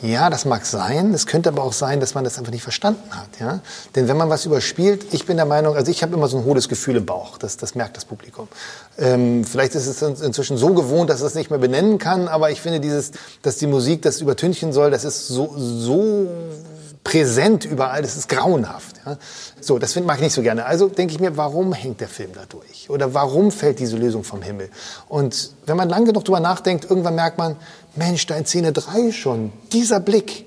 Ja, 0.03 0.31
das 0.31 0.45
mag 0.45 0.67
sein, 0.67 1.15
es 1.15 1.27
könnte 1.27 1.51
aber 1.51 1.63
auch 1.63 1.73
sein, 1.73 2.01
dass 2.01 2.15
man 2.15 2.25
das 2.25 2.39
einfach 2.39 2.53
nicht 2.53 2.63
verstanden 2.63 3.09
hat. 3.11 3.29
Ja? 3.39 3.61
Denn 3.95 4.09
wenn 4.09 4.17
man 4.17 4.31
was 4.31 4.47
überspielt, 4.47 5.07
ich 5.13 5.27
bin 5.27 5.37
der 5.37 5.47
Meinung, 5.47 5.77
also 5.77 5.91
ich 5.91 6.03
habe 6.03 6.15
immer 6.15 6.29
so 6.29 6.39
ein 6.39 6.45
hohles 6.45 6.69
Gefühl 6.69 6.97
im 6.97 7.07
Bauch, 7.07 7.39
das, 7.39 7.57
das 7.57 7.75
merkt 7.75 7.97
das 7.97 8.05
Publikum. 8.05 8.49
Ähm, 8.99 9.45
vielleicht 9.45 9.75
ist 9.75 9.87
es 9.87 10.03
inzwischen 10.03 10.57
so 10.57 10.75
gewohnt, 10.75 11.11
dass 11.11 11.17
es 11.17 11.23
das 11.23 11.35
nicht 11.35 11.51
mehr 11.51 11.59
benennen 11.59 11.99
kann, 11.99 12.27
aber 12.29 12.51
ich 12.51 12.61
finde 12.61 12.81
dieses, 12.81 13.13
dass 13.43 13.57
die 13.57 13.67
Musik 13.67 14.03
das 14.03 14.21
übertünchen 14.21 14.73
soll, 14.73 14.91
das 14.91 15.05
ist 15.05 15.29
so, 15.29 15.55
so 15.57 16.29
präsent 17.05 17.65
überall, 17.65 18.03
das 18.03 18.17
ist 18.17 18.29
grauenhaft. 18.29 18.97
Ja? 19.05 19.17
So, 19.61 19.79
das 19.79 19.99
mag 20.01 20.17
ich 20.17 20.23
nicht 20.23 20.35
so 20.35 20.43
gerne. 20.43 20.67
Also 20.67 20.89
denke 20.89 21.15
ich 21.15 21.21
mir, 21.21 21.37
warum 21.37 21.73
hängt 21.73 22.01
der 22.01 22.09
Film 22.09 22.33
da 22.35 22.45
durch? 22.49 22.91
Oder 22.91 23.15
warum 23.15 23.51
fällt 23.51 23.79
diese 23.79 23.97
Lösung 23.97 24.25
vom 24.25 24.43
Himmel? 24.43 24.71
Und 25.09 25.53
wenn 25.67 25.77
man 25.77 25.89
lang 25.89 26.05
genug 26.05 26.25
drüber 26.25 26.41
nachdenkt, 26.41 26.85
irgendwann 26.89 27.15
merkt 27.15 27.39
man, 27.39 27.57
Mensch, 27.97 28.27
da 28.27 28.37
in 28.37 28.47
Szene 28.47 28.73
3 28.73 29.13
schon, 29.13 29.53
dieser 29.73 30.01
Blick, 30.01 30.47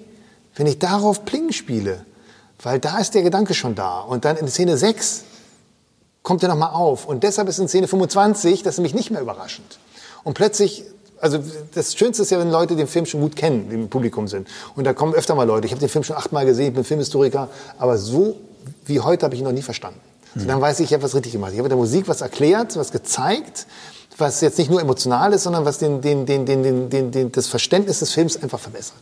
wenn 0.56 0.68
ich 0.68 0.80
darauf 0.80 1.26
Pling 1.26 1.52
spiele, 1.52 2.06
weil 2.62 2.80
da 2.80 3.00
ist 3.00 3.14
der 3.14 3.24
Gedanke 3.24 3.54
schon 3.54 3.76
da. 3.76 4.00
Und 4.00 4.26
dann 4.26 4.38
in 4.38 4.48
Szene 4.48 4.78
6 4.78 5.24
kommt 6.22 6.44
er 6.44 6.50
nochmal 6.50 6.72
auf. 6.74 7.06
Und 7.06 7.24
deshalb 7.24 7.50
ist 7.50 7.60
in 7.60 7.68
Szene 7.68 7.88
25 7.88 8.64
das 8.64 8.78
nämlich 8.78 8.94
nicht 8.94 9.12
mehr 9.12 9.22
überraschend. 9.22 9.80
Und 10.24 10.36
plötzlich 10.36 10.86
also 11.24 11.40
das 11.74 11.96
Schönste 11.96 12.24
ist 12.24 12.32
ja, 12.32 12.40
wenn 12.40 12.52
Leute 12.52 12.76
den 12.76 12.88
Film 12.88 13.06
schon 13.06 13.22
gut 13.22 13.38
kennen, 13.38 13.70
die 13.70 13.76
im 13.76 13.88
Publikum 13.88 14.28
sind. 14.28 14.48
Und 14.76 14.84
da 14.84 14.94
kommen 14.94 15.14
öfter 15.14 15.36
mal 15.36 15.46
Leute. 15.46 15.66
Ich 15.66 15.72
habe 15.72 15.80
den 15.80 15.88
Film 15.88 16.04
schon 16.04 16.18
achtmal 16.18 16.46
gesehen, 16.46 16.68
ich 16.68 16.74
bin 16.74 16.84
Filmhistoriker, 16.84 17.48
aber 17.80 17.98
so 17.98 18.36
wie 18.86 19.00
heute 19.00 19.26
habe 19.26 19.34
ich 19.34 19.42
ihn 19.42 19.46
noch 19.46 19.54
nie 19.54 19.62
verstanden. 19.62 20.00
So, 20.36 20.46
dann 20.46 20.60
weiß 20.60 20.80
ich, 20.80 20.88
ich 20.88 20.94
habe 20.94 21.04
was 21.04 21.16
richtig 21.16 21.32
gemacht. 21.32 21.52
Ich 21.54 21.60
habe 21.60 21.70
der 21.70 21.78
Musik 21.78 22.08
was 22.08 22.22
erklärt, 22.22 22.76
was 22.76 22.92
gezeigt, 22.92 23.68
was 24.18 24.42
jetzt 24.42 24.58
nicht 24.58 24.70
nur 24.70 24.82
emotional 24.82 25.32
ist, 25.32 25.44
sondern 25.44 25.64
was 25.64 25.78
den, 25.78 26.02
den, 26.02 26.26
den, 26.26 26.46
den, 26.46 26.90
den, 26.90 27.12
den, 27.12 27.32
das 27.32 27.48
Verständnis 27.48 28.00
des 28.00 28.12
Films 28.12 28.42
einfach 28.42 28.60
verbessert. 28.60 28.98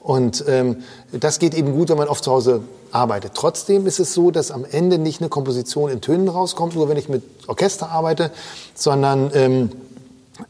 Und 0.00 0.44
ähm, 0.46 0.84
das 1.10 1.40
geht 1.40 1.54
eben 1.54 1.72
gut, 1.72 1.88
wenn 1.88 1.96
man 1.96 2.06
oft 2.06 2.22
zu 2.22 2.30
Hause 2.30 2.60
arbeitet. 2.92 3.32
Trotzdem 3.34 3.86
ist 3.86 3.98
es 3.98 4.14
so, 4.14 4.30
dass 4.30 4.52
am 4.52 4.64
Ende 4.64 4.98
nicht 4.98 5.20
eine 5.20 5.30
Komposition 5.30 5.90
in 5.90 6.00
Tönen 6.00 6.28
rauskommt, 6.28 6.76
nur 6.76 6.88
wenn 6.88 6.96
ich 6.96 7.08
mit 7.08 7.24
Orchester 7.48 7.90
arbeite, 7.90 8.30
sondern 8.74 9.30
ähm, 9.34 9.72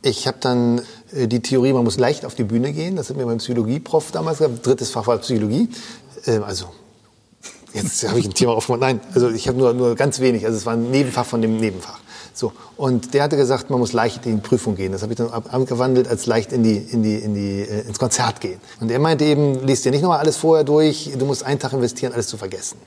ich 0.03 0.27
habe 0.27 0.39
dann 0.41 0.83
die 1.13 1.41
Theorie, 1.41 1.73
man 1.73 1.85
muss 1.85 1.99
leicht 1.99 2.25
auf 2.25 2.35
die 2.35 2.45
Bühne 2.45 2.73
gehen. 2.73 2.97
Das 2.97 3.11
hat 3.11 3.17
mir 3.17 3.27
mein 3.27 3.39
Psychologieprof 3.39 4.11
damals 4.11 4.39
gesagt. 4.39 4.67
Drittes 4.67 4.91
Fach 4.91 5.07
war 5.07 5.19
Psychologie. 5.19 5.69
Äh, 6.27 6.39
also 6.39 6.67
jetzt 7.73 8.09
habe 8.09 8.19
ich 8.19 8.27
ein 8.27 8.35
Thema 8.35 8.53
aufgemacht. 8.53 8.81
Nein, 8.81 9.01
also 9.15 9.31
ich 9.31 9.49
habe 9.49 9.59
nur, 9.59 9.73
nur 9.73 9.95
ganz 9.95 10.21
wenig. 10.21 10.45
Also 10.45 10.57
es 10.57 10.67
war 10.67 10.73
ein 10.73 10.91
Nebenfach 10.91 11.27
von 11.27 11.43
dem 11.43 11.59
Nebenfach. 11.59 12.01
So 12.35 12.53
und 12.77 13.15
der 13.15 13.23
hatte 13.23 13.37
gesagt, 13.37 13.71
man 13.71 13.79
muss 13.79 13.93
leicht 13.93 14.27
in 14.27 14.37
die 14.37 14.43
Prüfung 14.43 14.77
gehen. 14.77 14.93
Das 14.93 15.03
habe 15.03 15.13
ich 15.13 15.17
dann 15.17 15.31
abgewandelt 15.31 16.09
als 16.09 16.27
leicht 16.27 16.53
in 16.53 16.63
die, 16.63 16.77
in 16.77 17.03
die, 17.03 17.17
in 17.17 17.35
die, 17.35 17.61
äh, 17.61 17.87
ins 17.87 17.99
Konzert 17.99 18.41
gehen. 18.41 18.61
Und 18.81 18.91
er 18.91 18.99
meinte 18.99 19.25
eben, 19.25 19.67
liest 19.67 19.85
dir 19.85 19.91
nicht 19.91 20.03
nochmal 20.03 20.19
alles 20.19 20.37
vorher 20.37 20.65
durch. 20.65 21.13
Du 21.19 21.25
musst 21.25 21.45
einen 21.45 21.61
Tag 21.61 21.73
investieren, 21.73 22.13
alles 22.13 22.27
zu 22.27 22.37
vergessen. 22.37 22.79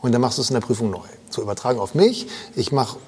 Und 0.00 0.12
dann 0.12 0.20
machst 0.20 0.38
du 0.38 0.42
es 0.42 0.50
in 0.50 0.54
der 0.54 0.60
Prüfung 0.60 0.90
neu. 0.90 1.06
So 1.30 1.42
übertragen 1.42 1.80
auf 1.80 1.94
mich. 1.94 2.28
Ich 2.54 2.70
mache 2.70 2.98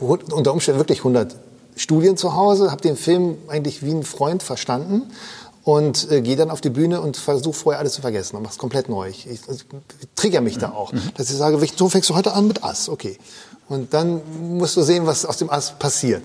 unter 0.00 0.52
Umständen 0.52 0.80
wirklich 0.80 1.00
100 1.00 1.36
Studien 1.76 2.16
zu 2.16 2.34
Hause, 2.34 2.70
habe 2.70 2.80
den 2.80 2.96
Film 2.96 3.36
eigentlich 3.48 3.82
wie 3.82 3.90
ein 3.90 4.02
Freund 4.02 4.42
verstanden 4.42 5.10
und 5.64 6.10
äh, 6.10 6.20
gehe 6.20 6.36
dann 6.36 6.50
auf 6.50 6.60
die 6.60 6.70
Bühne 6.70 7.00
und 7.00 7.16
versuche 7.16 7.54
vorher 7.54 7.80
alles 7.80 7.94
zu 7.94 8.02
vergessen 8.02 8.36
und 8.36 8.42
mache 8.42 8.52
es 8.52 8.58
komplett 8.58 8.88
neu. 8.88 9.08
Ich, 9.08 9.26
ich, 9.26 9.40
ich 9.48 9.64
trigger 10.14 10.40
mich 10.40 10.58
da 10.58 10.70
auch, 10.70 10.92
mhm. 10.92 11.00
dass 11.16 11.30
ich 11.30 11.36
sage, 11.36 11.58
Ton 11.74 11.90
fängst 11.90 12.10
du 12.10 12.14
heute 12.14 12.32
an 12.32 12.46
mit 12.46 12.62
Ass? 12.62 12.88
Okay. 12.88 13.18
Und 13.68 13.94
dann 13.94 14.20
musst 14.58 14.76
du 14.76 14.82
sehen, 14.82 15.06
was 15.06 15.24
aus 15.24 15.38
dem 15.38 15.50
Ass 15.50 15.72
passiert. 15.78 16.22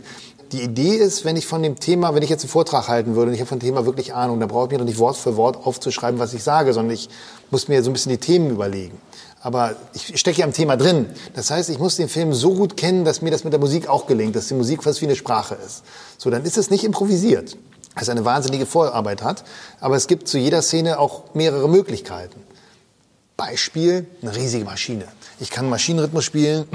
Die 0.51 0.61
Idee 0.61 0.95
ist, 0.95 1.25
wenn 1.25 1.37
ich 1.37 1.45
von 1.45 1.61
dem 1.61 1.79
Thema, 1.79 2.15
wenn 2.15 2.23
ich 2.23 2.29
jetzt 2.29 2.41
einen 2.41 2.49
Vortrag 2.49 2.87
halten 2.87 3.15
würde 3.15 3.29
und 3.29 3.35
ich 3.35 3.39
habe 3.39 3.47
von 3.47 3.59
dem 3.59 3.67
Thema 3.67 3.85
wirklich 3.85 4.13
Ahnung, 4.13 4.39
dann 4.39 4.49
brauche 4.49 4.65
ich 4.65 4.71
mir 4.71 4.79
doch 4.79 4.85
nicht 4.85 4.97
Wort 4.97 5.15
für 5.15 5.37
Wort 5.37 5.65
aufzuschreiben, 5.65 6.19
was 6.19 6.33
ich 6.33 6.43
sage, 6.43 6.73
sondern 6.73 6.93
ich 6.93 7.07
muss 7.51 7.67
mir 7.67 7.83
so 7.83 7.91
ein 7.91 7.93
bisschen 7.93 8.11
die 8.11 8.17
Themen 8.17 8.49
überlegen 8.49 8.99
aber 9.41 9.75
ich 9.93 10.19
stecke 10.19 10.39
ja 10.39 10.45
im 10.45 10.53
Thema 10.53 10.75
drin. 10.75 11.07
Das 11.33 11.51
heißt, 11.51 11.69
ich 11.69 11.79
muss 11.79 11.95
den 11.95 12.09
Film 12.09 12.33
so 12.33 12.53
gut 12.53 12.77
kennen, 12.77 13.05
dass 13.05 13.21
mir 13.21 13.31
das 13.31 13.43
mit 13.43 13.53
der 13.53 13.59
Musik 13.59 13.87
auch 13.87 14.05
gelingt, 14.05 14.35
dass 14.35 14.47
die 14.47 14.53
Musik 14.53 14.83
fast 14.83 15.01
wie 15.01 15.05
eine 15.05 15.15
Sprache 15.15 15.55
ist. 15.65 15.83
So, 16.17 16.29
dann 16.29 16.43
ist 16.43 16.57
es 16.57 16.69
nicht 16.69 16.83
improvisiert, 16.83 17.57
weil 17.95 18.03
es 18.03 18.09
eine 18.09 18.25
wahnsinnige 18.25 18.65
Vorarbeit 18.65 19.23
hat, 19.23 19.43
aber 19.79 19.95
es 19.95 20.07
gibt 20.07 20.27
zu 20.27 20.37
jeder 20.37 20.61
Szene 20.61 20.99
auch 20.99 21.33
mehrere 21.33 21.69
Möglichkeiten. 21.69 22.41
Beispiel, 23.37 24.05
eine 24.21 24.35
riesige 24.35 24.65
Maschine. 24.65 25.05
Ich 25.39 25.49
kann 25.49 25.69
Maschinenrhythmus 25.69 26.25
spielen. 26.25 26.67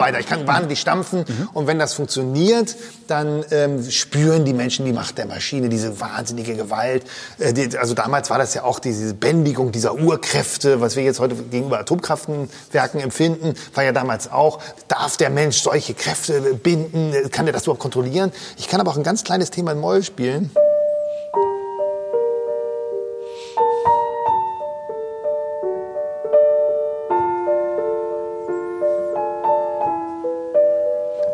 Weiter. 0.00 0.18
Ich 0.18 0.26
kann 0.26 0.46
wahnsinnig 0.46 0.80
stampfen. 0.80 1.24
Mhm. 1.26 1.48
Und 1.52 1.66
wenn 1.66 1.78
das 1.78 1.94
funktioniert, 1.94 2.76
dann 3.06 3.44
ähm, 3.50 3.88
spüren 3.90 4.44
die 4.44 4.52
Menschen 4.52 4.84
die 4.84 4.92
Macht 4.92 5.18
der 5.18 5.26
Maschine, 5.26 5.68
diese 5.68 6.00
wahnsinnige 6.00 6.56
Gewalt. 6.56 7.04
Äh, 7.38 7.52
die, 7.52 7.76
also 7.76 7.94
damals 7.94 8.30
war 8.30 8.38
das 8.38 8.54
ja 8.54 8.64
auch 8.64 8.78
diese 8.78 9.14
Bändigung 9.14 9.72
dieser 9.72 9.94
Urkräfte, 9.94 10.80
was 10.80 10.96
wir 10.96 11.02
jetzt 11.02 11.20
heute 11.20 11.34
gegenüber 11.34 11.78
Atomkraftwerken 11.80 13.00
empfinden, 13.00 13.54
war 13.74 13.84
ja 13.84 13.92
damals 13.92 14.30
auch, 14.30 14.60
darf 14.88 15.16
der 15.16 15.30
Mensch 15.30 15.60
solche 15.62 15.94
Kräfte 15.94 16.40
binden? 16.54 17.14
Kann 17.30 17.46
der 17.46 17.52
das 17.52 17.64
überhaupt 17.64 17.80
kontrollieren? 17.80 18.32
Ich 18.56 18.68
kann 18.68 18.80
aber 18.80 18.90
auch 18.90 18.96
ein 18.96 19.02
ganz 19.02 19.24
kleines 19.24 19.50
Thema 19.50 19.72
in 19.72 19.78
Moll 19.78 20.02
spielen. 20.02 20.50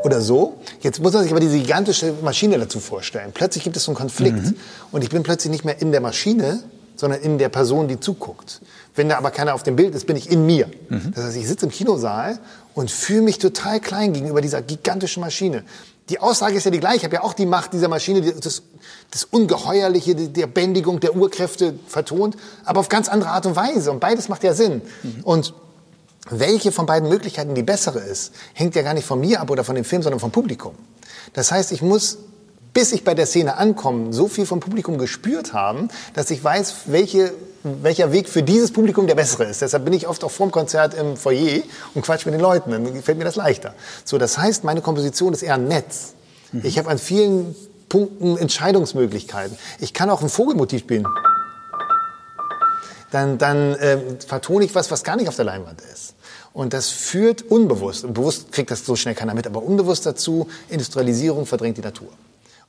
Oder 0.06 0.20
so. 0.20 0.54
Jetzt 0.82 1.02
muss 1.02 1.12
man 1.12 1.24
sich 1.24 1.32
aber 1.32 1.40
diese 1.40 1.58
gigantische 1.58 2.14
Maschine 2.22 2.58
dazu 2.58 2.78
vorstellen. 2.78 3.32
Plötzlich 3.34 3.64
gibt 3.64 3.76
es 3.76 3.82
so 3.82 3.90
einen 3.90 3.96
Konflikt 3.96 4.44
mhm. 4.44 4.54
und 4.92 5.02
ich 5.02 5.10
bin 5.10 5.24
plötzlich 5.24 5.50
nicht 5.50 5.64
mehr 5.64 5.82
in 5.82 5.90
der 5.90 6.00
Maschine, 6.00 6.62
sondern 6.94 7.20
in 7.20 7.38
der 7.38 7.48
Person, 7.48 7.88
die 7.88 7.98
zuguckt. 7.98 8.60
Wenn 8.94 9.08
da 9.08 9.18
aber 9.18 9.32
keiner 9.32 9.52
auf 9.54 9.64
dem 9.64 9.74
Bild 9.74 9.96
ist, 9.96 10.06
bin 10.06 10.16
ich 10.16 10.30
in 10.30 10.46
mir. 10.46 10.68
Mhm. 10.88 11.12
Das 11.12 11.24
heißt, 11.24 11.36
ich 11.36 11.48
sitze 11.48 11.66
im 11.66 11.72
Kinosaal 11.72 12.38
und 12.74 12.88
fühle 12.88 13.22
mich 13.22 13.38
total 13.38 13.80
klein 13.80 14.12
gegenüber 14.12 14.40
dieser 14.40 14.62
gigantischen 14.62 15.20
Maschine. 15.22 15.64
Die 16.08 16.20
Aussage 16.20 16.56
ist 16.56 16.64
ja 16.64 16.70
die 16.70 16.78
gleiche. 16.78 16.98
Ich 16.98 17.04
habe 17.04 17.16
ja 17.16 17.22
auch 17.24 17.34
die 17.34 17.46
Macht 17.46 17.72
dieser 17.72 17.88
Maschine, 17.88 18.22
das, 18.22 18.62
das 19.10 19.24
Ungeheuerliche, 19.24 20.14
der 20.14 20.46
Bändigung 20.46 21.00
der 21.00 21.16
Urkräfte 21.16 21.74
vertont, 21.88 22.36
aber 22.64 22.78
auf 22.78 22.88
ganz 22.88 23.08
andere 23.08 23.30
Art 23.30 23.44
und 23.44 23.56
Weise. 23.56 23.90
Und 23.90 23.98
beides 23.98 24.28
macht 24.28 24.44
ja 24.44 24.54
Sinn. 24.54 24.82
Mhm. 25.02 25.24
Und 25.24 25.54
welche 26.30 26.72
von 26.72 26.86
beiden 26.86 27.08
Möglichkeiten 27.08 27.54
die 27.54 27.62
bessere 27.62 28.00
ist, 28.00 28.32
hängt 28.54 28.74
ja 28.74 28.82
gar 28.82 28.94
nicht 28.94 29.06
von 29.06 29.20
mir 29.20 29.40
ab 29.40 29.50
oder 29.50 29.64
von 29.64 29.74
dem 29.74 29.84
Film, 29.84 30.02
sondern 30.02 30.20
vom 30.20 30.30
Publikum. 30.30 30.74
Das 31.32 31.52
heißt, 31.52 31.72
ich 31.72 31.82
muss, 31.82 32.18
bis 32.72 32.92
ich 32.92 33.04
bei 33.04 33.14
der 33.14 33.26
Szene 33.26 33.56
ankomme, 33.56 34.12
so 34.12 34.28
viel 34.28 34.46
vom 34.46 34.60
Publikum 34.60 34.98
gespürt 34.98 35.52
haben, 35.52 35.88
dass 36.14 36.30
ich 36.30 36.42
weiß, 36.42 36.74
welche, 36.86 37.32
welcher 37.62 38.12
Weg 38.12 38.28
für 38.28 38.42
dieses 38.42 38.72
Publikum 38.72 39.06
der 39.06 39.14
bessere 39.14 39.44
ist. 39.44 39.62
Deshalb 39.62 39.84
bin 39.84 39.92
ich 39.92 40.08
oft 40.08 40.24
auch 40.24 40.30
vorm 40.30 40.50
Konzert 40.50 40.94
im 40.94 41.16
Foyer 41.16 41.62
und 41.94 42.02
quatsch 42.02 42.26
mit 42.26 42.34
den 42.34 42.40
Leuten. 42.40 42.70
Dann 42.70 43.02
fällt 43.02 43.18
mir 43.18 43.24
das 43.24 43.36
leichter. 43.36 43.74
So, 44.04 44.18
das 44.18 44.38
heißt, 44.38 44.64
meine 44.64 44.80
Komposition 44.80 45.32
ist 45.32 45.42
eher 45.42 45.54
ein 45.54 45.68
Netz. 45.68 46.14
Mhm. 46.52 46.62
Ich 46.64 46.78
habe 46.78 46.88
an 46.88 46.98
vielen 46.98 47.54
Punkten 47.88 48.36
Entscheidungsmöglichkeiten. 48.36 49.56
Ich 49.78 49.94
kann 49.94 50.10
auch 50.10 50.22
ein 50.22 50.28
Vogelmotiv 50.28 50.80
spielen 50.80 51.06
dann, 53.16 53.38
dann 53.38 53.74
äh, 53.76 53.98
vertone 54.26 54.64
ich 54.64 54.74
was, 54.74 54.90
was 54.90 55.04
gar 55.04 55.16
nicht 55.16 55.28
auf 55.28 55.36
der 55.36 55.44
Leinwand 55.44 55.80
ist. 55.80 56.14
Und 56.56 56.72
das 56.72 56.88
führt 56.88 57.42
unbewusst, 57.42 58.02
und 58.06 58.14
bewusst 58.14 58.50
kriegt 58.50 58.70
das 58.70 58.86
so 58.86 58.96
schnell 58.96 59.14
keiner 59.14 59.34
mit, 59.34 59.46
aber 59.46 59.62
unbewusst 59.62 60.06
dazu, 60.06 60.48
Industrialisierung 60.70 61.44
verdrängt 61.44 61.76
die 61.76 61.82
Natur. 61.82 62.08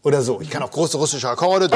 Oder 0.04 0.22
so. 0.22 0.42
Ich 0.42 0.50
kann 0.50 0.62
auch 0.62 0.72
große 0.72 0.98
russische 0.98 1.30
Akkorde. 1.30 1.70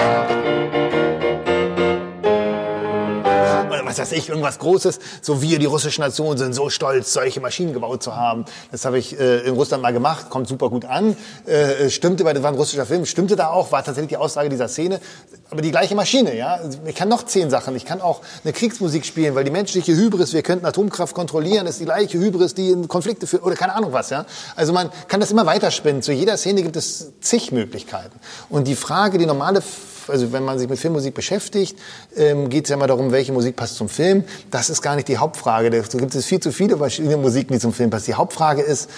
Was 3.92 4.00
weiß 4.00 4.18
ich, 4.18 4.30
irgendwas 4.30 4.60
Großes. 4.60 5.00
So 5.22 5.42
wir, 5.42 5.60
die 5.60 5.66
russische 5.66 6.00
Nation, 6.00 6.38
sind 6.38 6.54
so 6.54 6.70
stolz, 6.70 7.12
solche 7.12 7.42
Maschinen 7.42 7.74
gebaut 7.74 8.02
zu 8.02 8.16
haben. 8.16 8.46
Das 8.72 8.86
habe 8.86 8.98
ich 8.98 9.20
äh, 9.20 9.40
in 9.40 9.56
Russland 9.56 9.84
mal 9.84 9.92
gemacht, 9.92 10.30
kommt 10.30 10.48
super 10.48 10.70
gut 10.70 10.86
an. 10.86 11.18
Äh, 11.46 11.90
stimmte, 11.90 12.24
weil 12.24 12.34
das 12.34 12.44
war 12.44 12.52
ein 12.52 12.58
russischer 12.58 12.86
Film, 12.86 13.06
stimmte 13.06 13.36
da 13.36 13.50
auch, 13.50 13.72
war 13.72 13.84
tatsächlich 13.84 14.10
die 14.10 14.18
Aussage 14.18 14.50
dieser 14.50 14.70
Szene. 14.70 15.02
Aber 15.50 15.62
die 15.62 15.72
gleiche 15.72 15.96
Maschine, 15.96 16.36
ja. 16.36 16.60
Ich 16.86 16.96
kann 16.96 17.10
noch 17.10 17.24
zehn 17.24 17.50
Sachen. 17.50 17.76
Ich 17.76 17.84
kann 17.86 18.00
auch 18.00 18.22
eine 18.44 18.54
Kriegsmusik 18.54 19.06
spielen, 19.06 19.36
weil 19.36 19.44
die 19.44 19.52
menschliche 19.52 19.94
Hybris, 19.94 20.32
wir 20.32 20.44
könnten 20.44 20.66
Atomkraft 20.66 21.14
kontrollieren, 21.14 21.68
ist 21.68 21.82
die 21.82 21.86
gleiche 21.86 22.18
Hybris, 22.18 22.54
die 22.54 22.70
in 22.70 22.88
Konflikte 22.88 23.28
führt, 23.28 23.44
oder 23.44 23.56
keine 23.56 23.76
Ahnung 23.76 23.92
was, 23.92 24.10
ja. 24.10 24.26
Also 24.56 24.72
man 24.72 24.90
kann 25.10 25.20
das 25.20 25.32
immer 25.32 25.46
weiterspinnen. 25.46 26.02
Zu 26.02 26.14
jeder 26.14 26.38
Szene 26.38 26.64
gibt 26.64 26.78
es 26.78 27.12
zig 27.20 27.52
Möglichkeiten. 27.52 28.18
Und 28.50 28.68
die 28.68 28.76
Frage, 28.76 29.18
die 29.18 29.26
normale 29.26 29.62
also 30.08 30.32
wenn 30.32 30.44
man 30.44 30.60
sich 30.60 30.70
mit 30.70 30.80
Filmmusik 30.80 31.14
beschäftigt, 31.14 31.78
ähm, 32.16 32.50
geht 32.50 32.66
es 32.66 32.70
ja 32.70 32.76
immer 32.76 32.88
darum, 32.88 33.12
welche 33.12 33.32
Musik 33.32 33.56
passt 33.56 33.76
zum 33.76 33.90
Film. 33.90 34.24
Das 34.50 34.70
ist 34.70 34.82
gar 34.82 34.96
nicht 34.96 35.08
die 35.08 35.18
Hauptfrage. 35.18 35.70
Da 35.70 35.80
gibt 35.80 36.16
es 36.16 36.26
viel 36.26 36.40
zu 36.40 36.52
viele 36.52 36.78
verschiedene 36.78 37.18
Musiken, 37.18 37.54
die 37.54 37.60
zum 37.60 37.74
Film 37.74 37.90
passen. 37.90 38.06
Die 38.08 38.16
Hauptfrage 38.16 38.62
ist, 38.62 38.90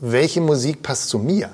welche 0.00 0.40
Musik 0.40 0.82
passt 0.82 1.08
zu 1.08 1.18
mir? 1.18 1.50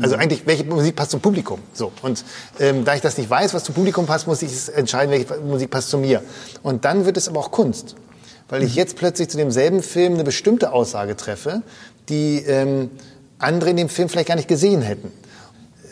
Also 0.00 0.16
mhm. 0.16 0.22
eigentlich, 0.22 0.46
welche 0.46 0.64
Musik 0.64 0.96
passt 0.96 1.10
zum 1.10 1.20
Publikum? 1.20 1.60
So. 1.72 1.92
Und 2.02 2.24
ähm, 2.58 2.84
da 2.84 2.94
ich 2.94 3.00
das 3.00 3.18
nicht 3.18 3.28
weiß, 3.28 3.54
was 3.54 3.64
zum 3.64 3.74
Publikum 3.74 4.06
passt, 4.06 4.26
muss 4.26 4.42
ich 4.42 4.52
entscheiden, 4.74 5.10
welche 5.10 5.34
Musik 5.40 5.70
passt 5.70 5.90
zu 5.90 5.98
mir. 5.98 6.22
Und 6.62 6.84
dann 6.84 7.04
wird 7.04 7.16
es 7.16 7.28
aber 7.28 7.40
auch 7.40 7.50
Kunst. 7.50 7.96
Weil 8.48 8.62
ich 8.62 8.72
mhm. 8.72 8.78
jetzt 8.78 8.96
plötzlich 8.96 9.28
zu 9.28 9.36
demselben 9.36 9.82
Film 9.82 10.14
eine 10.14 10.24
bestimmte 10.24 10.72
Aussage 10.72 11.16
treffe, 11.16 11.62
die 12.08 12.38
ähm, 12.38 12.90
andere 13.38 13.70
in 13.70 13.76
dem 13.76 13.88
Film 13.88 14.08
vielleicht 14.08 14.28
gar 14.28 14.36
nicht 14.36 14.48
gesehen 14.48 14.82
hätten. 14.82 15.12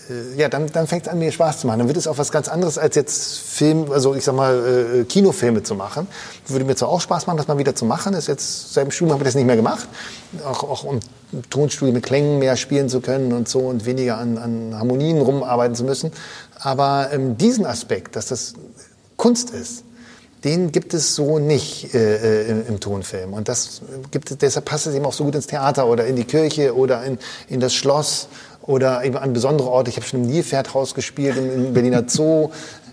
Äh, 0.09 0.39
ja, 0.39 0.49
dann, 0.49 0.67
dann 0.73 0.87
fängt 0.87 1.07
es 1.07 1.09
an, 1.09 1.19
mir 1.19 1.33
Spaß 1.33 1.61
zu 1.61 1.67
machen. 1.67 1.81
Dann 1.81 1.89
wird 1.89 1.97
es 1.97 2.07
auch 2.07 2.19
was 2.19 2.33
ganz 2.33 2.49
anderes, 2.49 2.79
als 2.79 2.95
jetzt 2.97 3.39
Film, 3.39 3.91
also 3.93 4.15
ich 4.15 4.25
sag 4.25 4.35
mal, 4.35 5.01
äh, 5.01 5.05
Kinofilme 5.05 5.63
zu 5.63 5.75
machen. 5.75 6.07
Würde 6.47 6.65
mir 6.65 6.77
zwar 6.77 6.89
auch 6.89 7.01
Spaß 7.01 7.27
machen, 7.27 7.37
das 7.37 7.49
mal 7.49 7.59
wieder 7.59 7.75
zu 7.75 7.85
machen. 7.85 8.15
Ist 8.15 8.29
jetzt, 8.29 8.75
seit 8.75 8.87
dem 8.87 8.91
Studium 8.91 9.13
habe 9.13 9.23
ich 9.23 9.29
das 9.29 9.35
nicht 9.35 9.47
mehr 9.47 9.57
gemacht. 9.57 9.89
Auch, 10.45 10.65
auch 10.65 10.85
um 10.85 11.01
Tonstudio 11.51 11.93
mit 11.93 12.05
Klängen 12.05 12.39
mehr 12.39 12.57
spielen 12.57 12.89
zu 12.89 13.01
können 13.01 13.33
und 13.33 13.49
so 13.49 13.61
und 13.61 13.85
weniger 13.85 14.19
an, 14.19 14.39
an 14.39 14.79
Harmonien 14.79 15.21
rumarbeiten 15.21 15.75
zu 15.75 15.85
müssen. 15.85 16.13
Aber 16.59 17.11
ähm, 17.13 17.37
diesen 17.37 17.67
Aspekt, 17.67 18.17
dass 18.17 18.27
das 18.27 18.55
Kunst 19.17 19.51
ist, 19.51 19.85
den 20.45 20.71
gibt 20.71 20.95
es 20.95 21.17
so 21.17 21.39
nicht 21.39 21.95
äh, 21.95 22.45
äh 22.45 22.51
im, 22.51 22.67
im, 22.67 22.81
Tonfilm. 22.81 23.33
Und 23.33 23.49
das 23.49 23.83
gibt, 24.11 24.41
deshalb 24.41 24.67
passt 24.67 24.87
es 24.87 24.95
eben 24.95 25.05
auch 25.05 25.13
so 25.13 25.25
gut 25.25 25.35
ins 25.35 25.49
Theater 25.49 25.87
oder 25.87 26.07
in 26.07 26.17
die 26.17 26.25
Kirche 26.25 26.77
oder 26.77 27.03
in, 27.05 27.19
in 27.49 27.61
das 27.61 27.75
Schloss 27.75 28.29
oder 28.69 29.03
eben 29.03 29.17
an 29.17 29.33
besondere 29.33 29.69
Orte. 29.69 29.91
Ich 29.91 29.97
habe 29.97 30.07
schon 30.07 30.23
im 30.23 30.27
Nilpferdhaus 30.31 30.95
gespielt, 30.95 31.39
im, 31.39 31.73
Berliner 31.73 32.05
Zoo. 32.07 32.51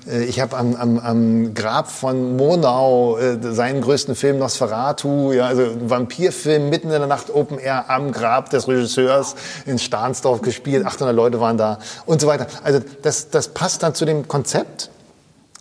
Äh, 0.10 0.24
ich 0.24 0.40
habe 0.40 0.56
am, 0.58 0.74
am, 0.76 1.00
am 1.00 1.54
Grab 1.54 1.92
von 1.92 2.38
Murnau 2.38 3.18
äh, 3.18 3.38
seinen 3.42 3.82
größten 3.82 4.16
Film 4.16 4.40
Nosferatu, 4.40 5.34
ja, 5.34 5.48
also 5.48 5.68
Vampirfilm 5.82 6.70
mitten 6.70 6.88
in 6.88 6.98
der 6.98 7.08
Nacht 7.08 7.30
Open 7.30 7.60
Air 7.60 7.90
am 7.90 8.14
Grab 8.14 8.50
des 8.52 8.70
Regisseurs 8.70 9.36
in 9.66 9.78
Stahnsdorf 9.78 10.42
gespielt. 10.42 10.86
800 10.86 11.14
Leute 11.14 11.42
waren 11.42 11.58
da 11.58 11.80
und 12.06 12.22
so 12.22 12.28
weiter. 12.28 12.48
Also 12.64 12.80
das, 13.02 13.30
das 13.30 13.50
passt 13.50 13.84
dann 13.84 13.94
zu 13.94 14.06
dem 14.06 14.30
Konzept, 14.30 14.90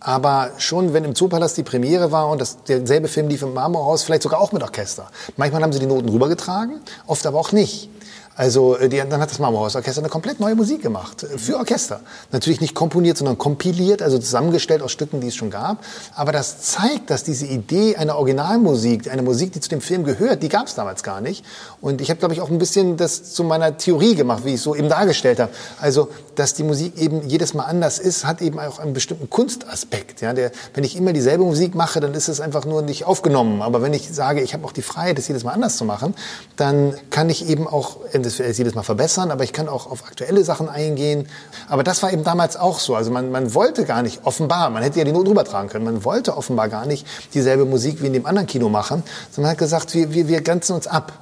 aber 0.00 0.52
schon, 0.56 0.94
wenn 0.94 1.04
im 1.04 1.14
Zoopalast 1.14 1.58
die 1.58 1.62
Premiere 1.62 2.10
war 2.10 2.30
und 2.30 2.40
das, 2.40 2.64
derselbe 2.64 3.08
Film 3.08 3.28
lief 3.28 3.42
im 3.42 3.52
Marmorhaus, 3.52 4.02
vielleicht 4.02 4.22
sogar 4.22 4.40
auch 4.40 4.52
mit 4.52 4.62
Orchester. 4.62 5.10
Manchmal 5.36 5.62
haben 5.62 5.72
sie 5.72 5.78
die 5.78 5.86
Noten 5.86 6.08
rübergetragen, 6.08 6.80
oft 7.06 7.26
aber 7.26 7.38
auch 7.38 7.52
nicht. 7.52 7.90
Also 8.36 8.76
äh, 8.76 8.88
die, 8.88 8.96
dann 8.96 9.20
hat 9.20 9.30
das 9.30 9.38
Marmorhausorchester 9.38 10.00
eine 10.00 10.08
komplett 10.08 10.40
neue 10.40 10.54
Musik 10.54 10.82
gemacht 10.82 11.24
äh, 11.24 11.36
für 11.36 11.56
Orchester. 11.56 12.00
Natürlich 12.32 12.60
nicht 12.60 12.74
komponiert, 12.74 13.18
sondern 13.18 13.38
kompiliert, 13.38 14.02
also 14.02 14.18
zusammengestellt 14.18 14.82
aus 14.82 14.92
Stücken, 14.92 15.20
die 15.20 15.28
es 15.28 15.34
schon 15.34 15.50
gab. 15.50 15.84
Aber 16.14 16.32
das 16.32 16.60
zeigt, 16.60 17.10
dass 17.10 17.24
diese 17.24 17.46
Idee 17.46 17.96
einer 17.96 18.16
Originalmusik, 18.16 19.10
einer 19.10 19.22
Musik, 19.22 19.52
die 19.52 19.60
zu 19.60 19.68
dem 19.68 19.80
Film 19.80 20.04
gehört, 20.04 20.42
die 20.42 20.48
gab 20.48 20.68
es 20.68 20.74
damals 20.74 21.02
gar 21.02 21.20
nicht. 21.20 21.44
Und 21.80 22.00
ich 22.00 22.08
habe, 22.08 22.18
glaube 22.18 22.34
ich, 22.34 22.40
auch 22.40 22.50
ein 22.50 22.58
bisschen 22.58 22.96
das 22.96 23.32
zu 23.32 23.42
meiner 23.44 23.76
Theorie 23.76 24.14
gemacht, 24.14 24.44
wie 24.44 24.50
ich 24.50 24.56
es 24.56 24.62
so 24.62 24.74
eben 24.74 24.88
dargestellt 24.88 25.40
habe. 25.40 25.52
Also, 25.80 26.08
dass 26.36 26.54
die 26.54 26.62
Musik 26.62 26.96
eben 26.98 27.28
jedes 27.28 27.52
Mal 27.54 27.64
anders 27.64 27.98
ist, 27.98 28.24
hat 28.24 28.40
eben 28.42 28.58
auch 28.58 28.78
einen 28.78 28.94
bestimmten 28.94 29.28
Kunstaspekt. 29.28 30.20
Ja, 30.20 30.32
der, 30.32 30.52
wenn 30.74 30.84
ich 30.84 30.96
immer 30.96 31.12
dieselbe 31.12 31.44
Musik 31.44 31.74
mache, 31.74 32.00
dann 32.00 32.14
ist 32.14 32.28
es 32.28 32.40
einfach 32.40 32.64
nur 32.64 32.82
nicht 32.82 33.04
aufgenommen. 33.04 33.60
Aber 33.60 33.82
wenn 33.82 33.92
ich 33.92 34.08
sage, 34.12 34.40
ich 34.40 34.54
habe 34.54 34.64
auch 34.64 34.72
die 34.72 34.82
Freiheit, 34.82 35.18
das 35.18 35.28
jedes 35.28 35.44
Mal 35.44 35.52
anders 35.52 35.76
zu 35.76 35.84
machen, 35.84 36.14
dann 36.56 36.94
kann 37.10 37.28
ich 37.28 37.48
eben 37.48 37.66
auch 37.66 37.98
das 38.12 38.29
jedes 38.38 38.74
Mal 38.74 38.82
verbessern, 38.82 39.30
aber 39.30 39.44
ich 39.44 39.52
kann 39.52 39.68
auch 39.68 39.90
auf 39.90 40.04
aktuelle 40.06 40.44
Sachen 40.44 40.68
eingehen. 40.68 41.28
Aber 41.68 41.82
das 41.82 42.02
war 42.02 42.12
eben 42.12 42.24
damals 42.24 42.56
auch 42.56 42.78
so. 42.78 42.94
Also 42.94 43.10
man, 43.10 43.30
man 43.30 43.54
wollte 43.54 43.84
gar 43.84 44.02
nicht 44.02 44.20
offenbar, 44.24 44.70
man 44.70 44.82
hätte 44.82 44.98
ja 44.98 45.04
die 45.04 45.12
Noten 45.12 45.28
rübertragen 45.28 45.68
können, 45.70 45.84
man 45.84 46.04
wollte 46.04 46.36
offenbar 46.36 46.68
gar 46.68 46.86
nicht 46.86 47.06
dieselbe 47.34 47.64
Musik 47.64 48.02
wie 48.02 48.06
in 48.06 48.12
dem 48.12 48.26
anderen 48.26 48.46
Kino 48.46 48.68
machen, 48.68 49.02
sondern 49.30 49.48
man 49.48 49.50
hat 49.52 49.58
gesagt, 49.58 49.94
wir, 49.94 50.12
wir, 50.12 50.28
wir 50.28 50.40
grenzen 50.42 50.74
uns 50.74 50.86
ab. 50.86 51.12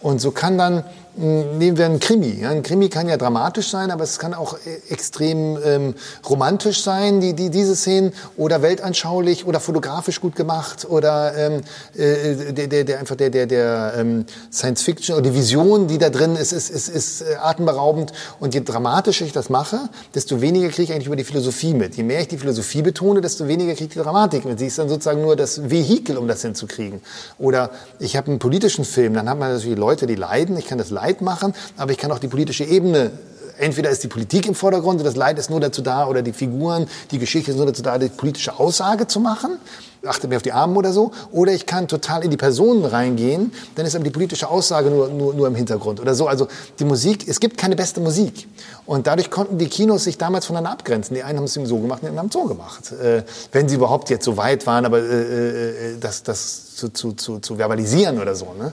Und 0.00 0.20
so 0.20 0.30
kann 0.30 0.58
dann 0.58 0.84
nehmen 1.18 1.76
wir 1.76 1.86
einen 1.86 1.98
Krimi. 1.98 2.46
Ein 2.46 2.62
Krimi 2.62 2.88
kann 2.88 3.08
ja 3.08 3.16
dramatisch 3.16 3.68
sein, 3.70 3.90
aber 3.90 4.04
es 4.04 4.18
kann 4.18 4.34
auch 4.34 4.54
äh, 4.54 4.92
extrem 4.92 5.58
ähm, 5.64 5.94
romantisch 6.28 6.82
sein, 6.82 7.20
die, 7.20 7.34
die, 7.34 7.50
diese 7.50 7.74
Szenen, 7.74 8.12
oder 8.36 8.62
weltanschaulich 8.62 9.44
oder 9.46 9.58
fotografisch 9.58 10.20
gut 10.20 10.36
gemacht 10.36 10.86
oder 10.88 11.36
ähm, 11.36 11.60
äh, 11.96 12.52
der, 12.52 12.68
der, 12.68 12.84
der 12.84 12.98
einfach 13.00 13.16
der, 13.16 13.30
der, 13.30 13.46
der 13.46 13.94
ähm, 13.96 14.26
Science 14.52 14.82
Fiction 14.82 15.16
oder 15.16 15.30
die 15.30 15.34
Vision, 15.34 15.88
die 15.88 15.98
da 15.98 16.10
drin 16.10 16.36
ist, 16.36 16.52
ist, 16.52 16.70
ist, 16.70 16.88
ist 16.88 17.22
äh, 17.22 17.34
atemberaubend. 17.42 18.12
Und 18.38 18.54
je 18.54 18.60
dramatischer 18.60 19.24
ich 19.24 19.32
das 19.32 19.50
mache, 19.50 19.88
desto 20.14 20.40
weniger 20.40 20.68
kriege 20.68 20.84
ich 20.84 20.92
eigentlich 20.92 21.06
über 21.06 21.16
die 21.16 21.24
Philosophie 21.24 21.74
mit. 21.74 21.96
Je 21.96 22.04
mehr 22.04 22.20
ich 22.20 22.28
die 22.28 22.38
Philosophie 22.38 22.82
betone, 22.82 23.20
desto 23.20 23.48
weniger 23.48 23.72
kriege 23.72 23.84
ich 23.84 23.94
die 23.94 23.98
Dramatik 23.98 24.44
mit. 24.44 24.60
Sie 24.60 24.66
ist 24.66 24.78
dann 24.78 24.88
sozusagen 24.88 25.22
nur 25.22 25.34
das 25.34 25.68
Vehikel, 25.68 26.16
um 26.16 26.28
das 26.28 26.42
hinzukriegen. 26.42 27.00
Oder 27.38 27.70
ich 27.98 28.16
habe 28.16 28.28
einen 28.28 28.38
politischen 28.38 28.84
Film, 28.84 29.14
dann 29.14 29.28
hat 29.28 29.38
man 29.38 29.52
natürlich 29.52 29.78
Leute, 29.78 30.06
die 30.06 30.14
leiden. 30.14 30.56
Ich 30.56 30.66
kann 30.66 30.78
das 30.78 30.90
leiden 30.90 31.07
Leid 31.08 31.20
machen, 31.22 31.54
aber 31.76 31.92
ich 31.92 31.98
kann 31.98 32.12
auch 32.12 32.18
die 32.18 32.28
politische 32.28 32.64
Ebene 32.64 33.12
entweder 33.58 33.90
ist 33.90 34.02
die 34.04 34.08
Politik 34.08 34.46
im 34.46 34.54
Vordergrund 34.54 35.00
und 35.00 35.04
das 35.04 35.16
Leid 35.16 35.38
ist 35.38 35.50
nur 35.50 35.60
dazu 35.60 35.82
da, 35.82 36.06
oder 36.06 36.22
die 36.22 36.32
Figuren, 36.32 36.86
die 37.10 37.18
Geschichte 37.18 37.50
ist 37.50 37.56
nur 37.56 37.66
dazu 37.66 37.82
da, 37.82 37.98
die 37.98 38.08
politische 38.08 38.58
Aussage 38.58 39.06
zu 39.06 39.20
machen. 39.20 39.58
achte 40.06 40.28
mehr 40.28 40.36
auf 40.36 40.42
die 40.42 40.52
Armen 40.52 40.76
oder 40.76 40.92
so. 40.92 41.10
Oder 41.32 41.52
ich 41.52 41.66
kann 41.66 41.88
total 41.88 42.22
in 42.22 42.30
die 42.30 42.36
Personen 42.36 42.84
reingehen, 42.84 43.52
dann 43.74 43.84
ist 43.84 43.96
aber 43.96 44.04
die 44.04 44.10
politische 44.10 44.48
Aussage 44.48 44.90
nur, 44.90 45.08
nur, 45.08 45.34
nur 45.34 45.48
im 45.48 45.56
Hintergrund 45.56 45.98
oder 45.98 46.14
so. 46.14 46.28
Also 46.28 46.46
die 46.78 46.84
Musik, 46.84 47.26
es 47.26 47.40
gibt 47.40 47.58
keine 47.58 47.74
beste 47.74 48.00
Musik. 48.00 48.46
Und 48.86 49.06
dadurch 49.06 49.30
konnten 49.30 49.58
die 49.58 49.66
Kinos 49.66 50.04
sich 50.04 50.16
damals 50.16 50.46
voneinander 50.46 50.70
abgrenzen. 50.70 51.14
Die 51.14 51.22
einen 51.24 51.38
haben 51.38 51.44
es 51.44 51.56
eben 51.56 51.66
so 51.66 51.78
gemacht, 51.78 52.02
die 52.02 52.06
anderen 52.06 52.20
haben 52.20 52.28
es 52.28 52.32
so 52.34 52.44
gemacht. 52.44 52.92
Äh, 52.92 53.24
wenn 53.52 53.68
sie 53.68 53.74
überhaupt 53.74 54.08
jetzt 54.08 54.24
so 54.24 54.36
weit 54.36 54.66
waren, 54.66 54.86
aber 54.86 55.00
äh, 55.00 55.94
äh, 55.94 55.98
das, 56.00 56.22
das 56.22 56.76
zu, 56.76 56.90
zu, 56.90 57.12
zu, 57.12 57.40
zu 57.40 57.56
verbalisieren 57.56 58.20
oder 58.20 58.36
so. 58.36 58.54
Ne? 58.56 58.72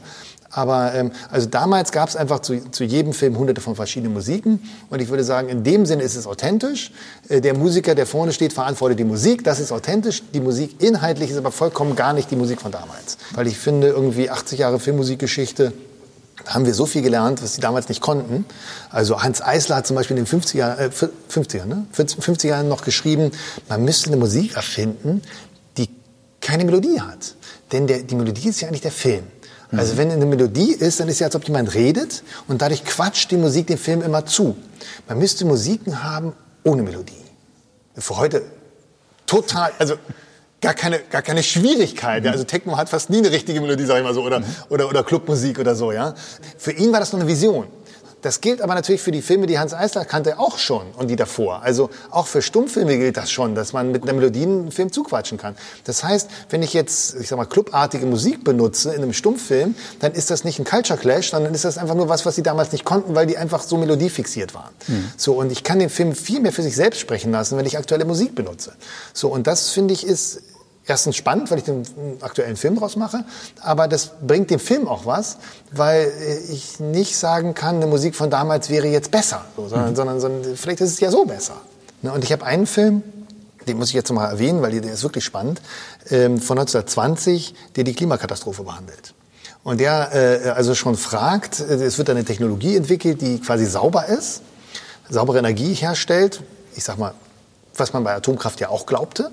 Aber 0.55 0.93
ähm, 0.93 1.11
also 1.29 1.47
damals 1.47 1.91
gab 1.91 2.07
es 2.07 2.15
einfach 2.15 2.39
zu, 2.39 2.71
zu 2.71 2.85
jedem 2.85 3.11
Film 3.11 3.37
hunderte 3.37 3.59
von 3.59 3.75
verschiedenen 3.75 4.13
Musiken. 4.13 4.61
Und 4.89 5.01
ich 5.01 5.09
würde 5.09 5.25
sagen, 5.25 5.49
in 5.49 5.65
dem 5.65 5.85
Sinne 5.85 6.03
ist 6.03 6.15
es 6.15 6.25
authentisch. 6.25 6.91
Äh, 7.27 7.41
der 7.41 7.53
Musiker, 7.53 7.93
der 7.93 8.05
vorne 8.05 8.31
steht, 8.31 8.53
verantwortet 8.53 8.99
die 8.99 9.03
Musik. 9.03 9.43
Das 9.43 9.59
ist 9.59 9.73
authentisch. 9.73 10.23
Die 10.33 10.39
Musik 10.39 10.81
inhaltlich 10.81 11.29
ist 11.29 11.37
aber 11.37 11.51
vollkommen 11.51 11.97
gar 11.97 12.13
nicht 12.13 12.31
die 12.31 12.37
Musik 12.37 12.61
von 12.61 12.71
damals. 12.71 13.17
Weil 13.33 13.47
ich 13.47 13.57
finde, 13.57 13.89
irgendwie 13.89 14.29
80 14.29 14.59
Jahre 14.59 14.79
Filmmusikgeschichte 14.79 15.73
haben 16.45 16.65
wir 16.65 16.73
so 16.73 16.85
viel 16.85 17.01
gelernt, 17.01 17.43
was 17.43 17.55
sie 17.55 17.61
damals 17.61 17.89
nicht 17.89 18.01
konnten. 18.01 18.45
Also 18.91 19.21
Hans 19.21 19.41
Eisler 19.41 19.77
hat 19.77 19.87
zum 19.87 19.97
Beispiel 19.97 20.17
in 20.17 20.23
den 20.23 20.41
50er, 20.41 20.77
äh, 20.77 20.89
50er, 20.89 21.65
ne? 21.65 21.85
50er 21.93 22.47
Jahren 22.47 22.69
noch 22.69 22.83
geschrieben, 22.83 23.31
man 23.67 23.83
müsste 23.83 24.07
eine 24.07 24.17
Musik 24.17 24.55
erfinden, 24.55 25.21
die 25.77 25.89
keine 26.39 26.63
Melodie 26.63 27.01
hat. 27.01 27.35
Denn 27.73 27.87
der, 27.87 28.03
die 28.03 28.15
Melodie 28.15 28.49
ist 28.49 28.61
ja 28.61 28.67
eigentlich 28.67 28.81
der 28.81 28.91
Film. 28.91 29.23
Also 29.77 29.93
mhm. 29.93 29.97
wenn 29.97 30.11
eine 30.11 30.25
Melodie 30.25 30.73
ist, 30.73 30.99
dann 30.99 31.07
ist 31.07 31.19
ja, 31.19 31.27
als 31.27 31.35
ob 31.35 31.45
jemand 31.45 31.73
redet 31.73 32.23
und 32.47 32.61
dadurch 32.61 32.83
quatscht 32.83 33.31
die 33.31 33.37
Musik 33.37 33.67
dem 33.67 33.77
Film 33.77 34.01
immer 34.01 34.25
zu. 34.25 34.55
Man 35.07 35.19
müsste 35.19 35.45
Musiken 35.45 36.03
haben 36.03 36.33
ohne 36.63 36.83
Melodie. 36.83 37.13
Für 37.95 38.17
heute 38.17 38.43
total, 39.25 39.71
also 39.79 39.95
gar 40.61 40.73
keine, 40.73 40.99
gar 40.99 41.21
keine 41.21 41.43
Schwierigkeit. 41.43 42.23
Mhm. 42.23 42.29
Also 42.29 42.43
Techno 42.43 42.77
hat 42.77 42.89
fast 42.89 43.09
nie 43.09 43.19
eine 43.19 43.31
richtige 43.31 43.61
Melodie, 43.61 43.85
sag 43.85 43.97
ich 43.97 44.03
mal 44.03 44.13
so, 44.13 44.23
oder, 44.23 44.39
mhm. 44.39 44.45
oder, 44.69 44.89
oder 44.89 45.03
Clubmusik 45.03 45.59
oder 45.59 45.75
so, 45.75 45.91
ja. 45.91 46.13
Für 46.57 46.71
ihn 46.71 46.91
war 46.91 46.99
das 46.99 47.11
nur 47.11 47.21
eine 47.21 47.29
Vision. 47.29 47.67
Das 48.25 48.41
gilt 48.41 48.63
aber 48.63 48.73
natürlich 48.73 49.03
für 49.03 49.11
die 49.11 49.21
Filme, 49.21 49.45
die 49.45 49.59
Hans 49.59 49.75
Eisler 49.75 50.03
kannte, 50.03 50.39
auch 50.39 50.57
schon 50.57 50.87
und 50.97 51.09
die 51.09 51.15
davor. 51.15 51.61
Also 51.61 51.91
auch 52.09 52.25
für 52.25 52.41
Stummfilme 52.41 52.97
gilt 52.97 53.17
das 53.17 53.29
schon, 53.29 53.53
dass 53.53 53.71
man 53.71 53.91
mit 53.91 54.01
einer 54.01 54.13
Melodie 54.13 54.41
einen 54.41 54.71
Film 54.71 54.91
zuquatschen 54.91 55.37
kann. 55.37 55.55
Das 55.83 56.03
heißt, 56.03 56.27
wenn 56.49 56.63
ich 56.63 56.73
jetzt, 56.73 57.17
ich 57.21 57.27
sag 57.27 57.37
mal, 57.37 57.45
clubartige 57.45 58.07
Musik 58.07 58.43
benutze 58.43 58.95
in 58.95 59.03
einem 59.03 59.13
Stummfilm, 59.13 59.75
dann 59.99 60.13
ist 60.13 60.31
das 60.31 60.43
nicht 60.43 60.57
ein 60.57 60.65
Culture 60.65 60.97
Clash, 60.97 61.29
sondern 61.29 61.53
ist 61.53 61.65
das 61.65 61.77
einfach 61.77 61.93
nur 61.93 62.09
was, 62.09 62.25
was 62.25 62.33
sie 62.33 62.41
damals 62.41 62.71
nicht 62.71 62.83
konnten, 62.83 63.13
weil 63.13 63.27
die 63.27 63.37
einfach 63.37 63.61
so 63.61 63.77
melodiefixiert 63.77 64.55
waren. 64.55 64.73
Mhm. 64.87 65.11
So, 65.17 65.35
und 65.35 65.51
ich 65.51 65.63
kann 65.63 65.77
den 65.77 65.91
Film 65.91 66.15
viel 66.15 66.39
mehr 66.39 66.51
für 66.51 66.63
sich 66.63 66.75
selbst 66.75 66.99
sprechen 67.01 67.31
lassen, 67.31 67.59
wenn 67.59 67.67
ich 67.67 67.77
aktuelle 67.77 68.05
Musik 68.05 68.33
benutze. 68.33 68.73
So, 69.13 69.27
und 69.27 69.45
das 69.45 69.69
finde 69.69 69.93
ich 69.93 70.03
ist, 70.03 70.41
erstens 70.87 71.15
spannend, 71.15 71.51
weil 71.51 71.59
ich 71.59 71.63
den 71.63 71.83
aktuellen 72.21 72.55
Film 72.55 72.77
draus 72.77 72.95
mache, 72.95 73.25
aber 73.61 73.87
das 73.87 74.11
bringt 74.25 74.51
dem 74.51 74.59
Film 74.59 74.87
auch 74.87 75.05
was, 75.05 75.37
weil 75.71 76.11
ich 76.49 76.79
nicht 76.79 77.17
sagen 77.17 77.53
kann, 77.53 77.77
eine 77.77 77.87
Musik 77.87 78.15
von 78.15 78.29
damals 78.29 78.69
wäre 78.69 78.87
jetzt 78.87 79.11
besser, 79.11 79.45
so, 79.55 79.67
sondern, 79.67 79.91
mhm. 79.91 79.95
sondern, 79.95 80.19
sondern, 80.19 80.55
vielleicht 80.55 80.81
ist 80.81 80.91
es 80.91 80.99
ja 80.99 81.11
so 81.11 81.25
besser. 81.25 81.55
Ne, 82.01 82.11
und 82.11 82.23
ich 82.23 82.31
habe 82.31 82.45
einen 82.45 82.67
Film, 82.67 83.03
den 83.67 83.77
muss 83.77 83.89
ich 83.89 83.95
jetzt 83.95 84.11
mal 84.11 84.27
erwähnen, 84.27 84.61
weil 84.61 84.79
der 84.79 84.93
ist 84.93 85.03
wirklich 85.03 85.25
spannend, 85.25 85.61
ähm, 86.09 86.39
von 86.39 86.59
1920, 86.59 87.55
der 87.75 87.83
die 87.83 87.93
Klimakatastrophe 87.93 88.63
behandelt. 88.63 89.13
Und 89.63 89.79
der 89.79 90.13
äh, 90.13 90.49
also 90.49 90.75
schon 90.75 90.95
fragt, 90.95 91.59
äh, 91.59 91.73
es 91.83 91.97
wird 91.97 92.11
eine 92.11 92.23
Technologie 92.23 92.75
entwickelt, 92.75 93.21
die 93.21 93.39
quasi 93.39 93.65
sauber 93.65 94.05
ist, 94.05 94.41
saubere 95.09 95.39
Energie 95.39 95.73
herstellt, 95.73 96.41
ich 96.75 96.83
sag 96.83 96.99
mal, 96.99 97.13
was 97.77 97.93
man 97.93 98.03
bei 98.03 98.13
Atomkraft 98.13 98.59
ja 98.59 98.69
auch 98.69 98.85
glaubte, 98.85 99.31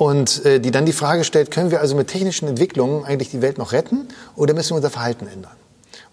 und 0.00 0.46
äh, 0.46 0.60
die 0.60 0.70
dann 0.70 0.86
die 0.86 0.94
Frage 0.94 1.24
stellt, 1.24 1.50
können 1.50 1.70
wir 1.70 1.80
also 1.82 1.94
mit 1.94 2.08
technischen 2.08 2.48
Entwicklungen 2.48 3.04
eigentlich 3.04 3.28
die 3.30 3.42
Welt 3.42 3.58
noch 3.58 3.72
retten 3.72 4.08
oder 4.34 4.54
müssen 4.54 4.70
wir 4.70 4.76
unser 4.76 4.88
Verhalten 4.88 5.26
ändern? 5.26 5.52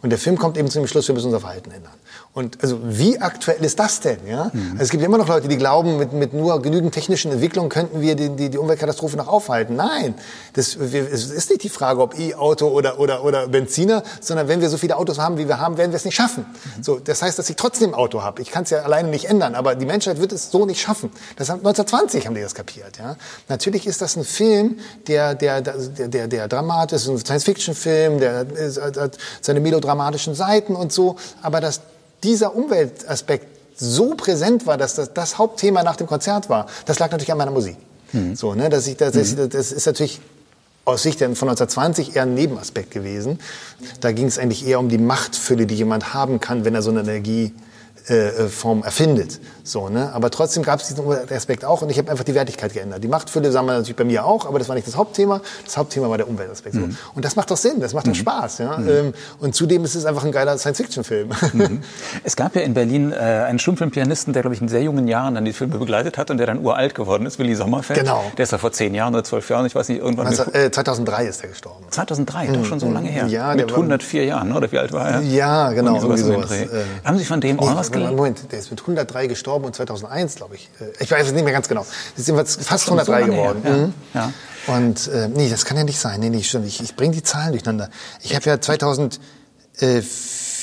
Und 0.02 0.10
der 0.10 0.20
Film 0.20 0.38
kommt 0.38 0.58
eben 0.58 0.70
zu 0.70 0.80
dem 0.80 0.88
Schluss, 0.88 1.08
wir 1.08 1.16
müssen 1.16 1.28
unser 1.28 1.40
Verhalten 1.40 1.72
ändern. 1.72 1.94
Und 2.38 2.62
also 2.62 2.78
wie 2.84 3.20
aktuell 3.20 3.66
ist 3.66 3.80
das 3.80 4.00
denn? 4.00 4.20
Ja? 4.28 4.52
Mhm. 4.54 4.74
Also 4.74 4.84
es 4.84 4.90
gibt 4.92 5.04
immer 5.04 5.18
noch 5.18 5.28
Leute, 5.28 5.48
die 5.48 5.58
glauben, 5.58 5.98
mit, 5.98 6.14
mit 6.14 6.34
nur 6.36 6.62
genügend 6.62 6.94
technischen 6.94 7.32
Entwicklungen 7.32 7.70
könnten 7.70 8.00
wir 8.00 8.16
die, 8.16 8.30
die, 8.30 8.50
die 8.50 8.58
Umweltkatastrophe 8.60 9.18
noch 9.18 9.28
aufhalten. 9.28 9.76
Nein, 9.76 10.14
das, 10.54 10.78
wir, 10.80 11.12
es 11.12 11.32
ist 11.32 11.50
nicht 11.50 11.64
die 11.64 11.70
Frage, 11.70 12.00
ob 12.00 12.18
E-Auto 12.20 12.68
oder, 12.68 13.00
oder, 13.00 13.24
oder 13.24 13.48
Benziner, 13.48 14.04
sondern 14.22 14.48
wenn 14.48 14.62
wir 14.62 14.70
so 14.70 14.78
viele 14.78 14.98
Autos 14.98 15.18
haben, 15.18 15.40
wie 15.40 15.48
wir 15.48 15.60
haben, 15.60 15.78
werden 15.78 15.92
wir 15.92 15.98
es 15.98 16.06
nicht 16.06 16.14
schaffen. 16.14 16.46
Mhm. 16.78 16.84
So, 16.84 17.00
das 17.00 17.24
heißt, 17.24 17.40
dass 17.40 17.50
ich 17.50 17.56
trotzdem 17.56 17.90
ein 17.90 17.96
Auto 17.96 18.22
habe. 18.22 18.40
Ich 18.44 18.52
kann 18.52 18.66
es 18.66 18.70
ja 18.70 18.84
alleine 18.84 19.10
nicht 19.10 19.26
ändern, 19.26 19.56
aber 19.56 19.74
die 19.74 19.88
Menschheit 19.88 20.22
wird 20.22 20.32
es 20.32 20.52
so 20.52 20.68
nicht 20.68 20.80
schaffen. 20.80 21.10
Das 21.38 21.50
haben, 21.50 21.66
1920 21.66 22.28
haben 22.28 22.36
die 22.36 22.42
das 22.42 22.54
kapiert. 22.54 23.00
Ja? 23.00 23.16
Natürlich 23.48 23.88
ist 23.88 24.04
das 24.04 24.16
ein 24.16 24.24
Film, 24.24 24.78
der, 25.08 25.34
der, 25.34 25.62
der, 25.62 26.08
der, 26.08 26.28
der 26.28 26.48
dramatisch 26.48 27.02
ist, 27.02 27.10
ein 27.10 27.18
Science-Fiction-Film, 27.18 28.20
der 28.20 28.46
hat 28.46 29.18
seine 29.42 29.60
melodramatischen 29.68 30.34
Seiten 30.34 30.76
und 30.76 30.92
so, 30.92 31.18
aber 31.42 31.62
das 31.62 31.82
dieser 32.24 32.56
Umweltaspekt 32.56 33.48
so 33.76 34.16
präsent 34.16 34.66
war, 34.66 34.78
dass 34.78 34.96
das 34.96 35.14
das 35.14 35.38
Hauptthema 35.38 35.84
nach 35.84 35.98
dem 35.98 36.08
Konzert 36.08 36.50
war, 36.50 36.66
das 36.86 37.00
lag 37.00 37.12
natürlich 37.12 37.32
an 37.32 37.38
meiner 37.38 37.52
Musik. 37.52 37.78
Mhm. 38.14 38.36
So, 38.36 38.56
ne, 38.56 38.70
dass 38.70 38.88
ich, 38.88 38.98
das, 38.98 39.14
mhm. 39.14 39.50
das 39.50 39.72
ist 39.72 39.86
natürlich 39.86 40.20
aus 40.86 41.04
Sicht 41.04 41.20
von 41.20 41.28
1920 41.30 42.16
eher 42.16 42.24
ein 42.24 42.34
Nebenaspekt 42.34 42.92
gewesen. 42.92 43.40
Da 44.00 44.14
ging 44.14 44.26
es 44.26 44.40
eigentlich 44.40 44.66
eher 44.66 44.80
um 44.80 44.88
die 44.88 44.98
Machtfülle, 44.98 45.66
die 45.66 45.76
jemand 45.76 46.14
haben 46.14 46.40
kann, 46.40 46.64
wenn 46.64 46.74
er 46.74 46.82
so 46.82 46.90
eine 46.90 47.02
Energie 47.02 47.54
äh, 48.10 48.14
äh, 48.30 48.48
Form 48.48 48.84
erfindet. 48.84 49.42
So, 49.68 49.90
ne? 49.90 50.12
Aber 50.14 50.32
trotzdem 50.32 50.64
gab 50.64 50.80
es 50.80 50.88
diesen 50.88 51.06
Aspekt 51.30 51.66
auch 51.66 51.82
und 51.82 51.90
ich 51.90 51.98
habe 51.98 52.10
einfach 52.10 52.24
die 52.24 52.34
Wertigkeit 52.34 52.74
geändert. 52.74 53.04
Die 53.04 53.08
Machtfülle 53.08 53.52
sahen 53.52 53.66
wir 53.66 53.74
natürlich 53.74 53.98
bei 53.98 54.06
mir 54.06 54.26
auch, 54.26 54.46
aber 54.46 54.60
das 54.60 54.70
war 54.70 54.76
nicht 54.76 54.88
das 54.88 54.96
Hauptthema. 54.96 55.42
Das 55.66 55.78
Hauptthema 55.78 56.10
war 56.10 56.18
der 56.18 56.30
Umweltaspekt. 56.30 56.76
Mhm. 56.76 56.92
So. 56.92 56.98
Und 57.16 57.26
das 57.26 57.36
macht 57.36 57.52
doch 57.52 57.58
Sinn, 57.58 57.82
das 57.82 57.94
macht 57.94 58.08
doch 58.08 58.14
mhm. 58.14 58.16
Spaß. 58.16 58.60
Ja? 58.60 58.78
Mhm. 58.78 58.90
Ähm, 58.90 59.14
und 59.40 59.56
zudem 59.56 59.84
ist 59.84 59.96
es 59.96 60.06
einfach 60.06 60.24
ein 60.24 60.32
geiler 60.32 60.58
Science-Fiction-Film. 60.58 61.30
Mhm. 61.54 61.82
Es 62.24 62.36
gab 62.36 62.56
ja 62.56 62.62
in 62.62 62.74
Berlin 62.74 63.12
äh, 63.12 63.16
einen 63.16 63.60
Stummfilmpianisten, 63.60 64.34
der, 64.34 64.42
glaube 64.42 64.56
ich, 64.56 64.62
in 64.62 64.68
sehr 64.68 64.82
jungen 64.82 65.08
Jahren 65.08 65.36
dann 65.36 65.46
die 65.46 65.54
Filme 65.54 65.78
begleitet 65.78 66.18
hat 66.18 66.32
und 66.32 66.38
der 66.38 66.48
dann 66.48 66.64
uralt 66.64 66.96
geworden 66.96 67.26
ist, 67.26 67.40
Willi 67.40 67.56
Sommerfeld. 67.56 68.00
Genau. 68.00 68.24
Der 68.38 68.44
ist 68.44 68.52
ja 68.52 68.58
vor 68.58 68.72
zehn 68.72 68.94
Jahren 68.94 69.14
oder 69.14 69.24
zwölf 69.24 69.50
Jahren, 69.50 69.66
ich 69.66 69.76
weiß 69.76 69.90
nicht, 69.90 70.02
irgendwann... 70.02 70.28
Also, 70.28 70.44
äh, 70.54 70.72
2003 70.72 71.26
ist 71.26 71.44
er 71.44 71.50
gestorben. 71.50 71.86
2003, 71.90 72.48
doch 72.48 72.66
schon 72.66 72.80
so 72.80 72.86
mhm. 72.86 72.94
lange 72.94 73.10
her. 73.10 73.28
Ja, 73.28 73.54
Mit 73.56 73.72
104 73.72 74.26
Jahren, 74.26 74.54
oder 74.54 74.72
wie 74.72 74.78
alt 74.78 74.94
war 74.94 75.10
er? 75.10 75.22
Ja, 75.22 75.72
genau. 75.72 76.00
Sowas 76.00 76.22
sowas. 76.22 76.52
Äh, 76.52 76.68
Haben 77.04 77.18
Sie 77.18 77.26
von 77.26 77.42
dem 77.42 77.58
nee, 77.58 77.62
auch 77.62 77.76
was 77.76 77.92
gelernt? 77.92 78.16
Moment, 78.16 78.52
der 78.52 78.60
ist 78.60 78.72
mit 78.72 78.82
103 78.82 79.28
gestorben 79.28 79.57
und 79.66 79.76
2001, 79.76 80.36
glaube 80.36 80.56
ich. 80.56 80.70
Äh, 80.80 81.04
ich 81.04 81.12
weiß 81.12 81.28
es 81.28 81.34
nicht 81.34 81.44
mehr 81.44 81.54
ganz 81.54 81.68
genau. 81.68 81.86
Das 82.16 82.26
sind 82.26 82.36
fast 82.36 82.86
103 82.86 83.22
so 83.22 83.28
geworden. 83.28 83.62
Ja. 83.64 83.72
Mhm. 83.72 83.94
ja. 84.14 84.34
Und 84.68 85.08
äh, 85.08 85.28
nee, 85.30 85.50
das 85.50 85.66
kann 85.66 85.78
ja 85.78 85.84
nicht 85.84 86.00
sein. 86.00 86.20
Nee, 86.20 86.30
nee, 86.30 86.44
stimmt. 86.44 86.68
Ich, 86.68 86.82
ich 86.82 86.96
bringe 86.96 87.14
die 87.14 87.24
Zahlen 87.24 87.52
durcheinander. 87.52 87.90
Ich 88.22 88.36
habe 88.36 88.46
ja 88.46 88.60
2004 88.60 89.20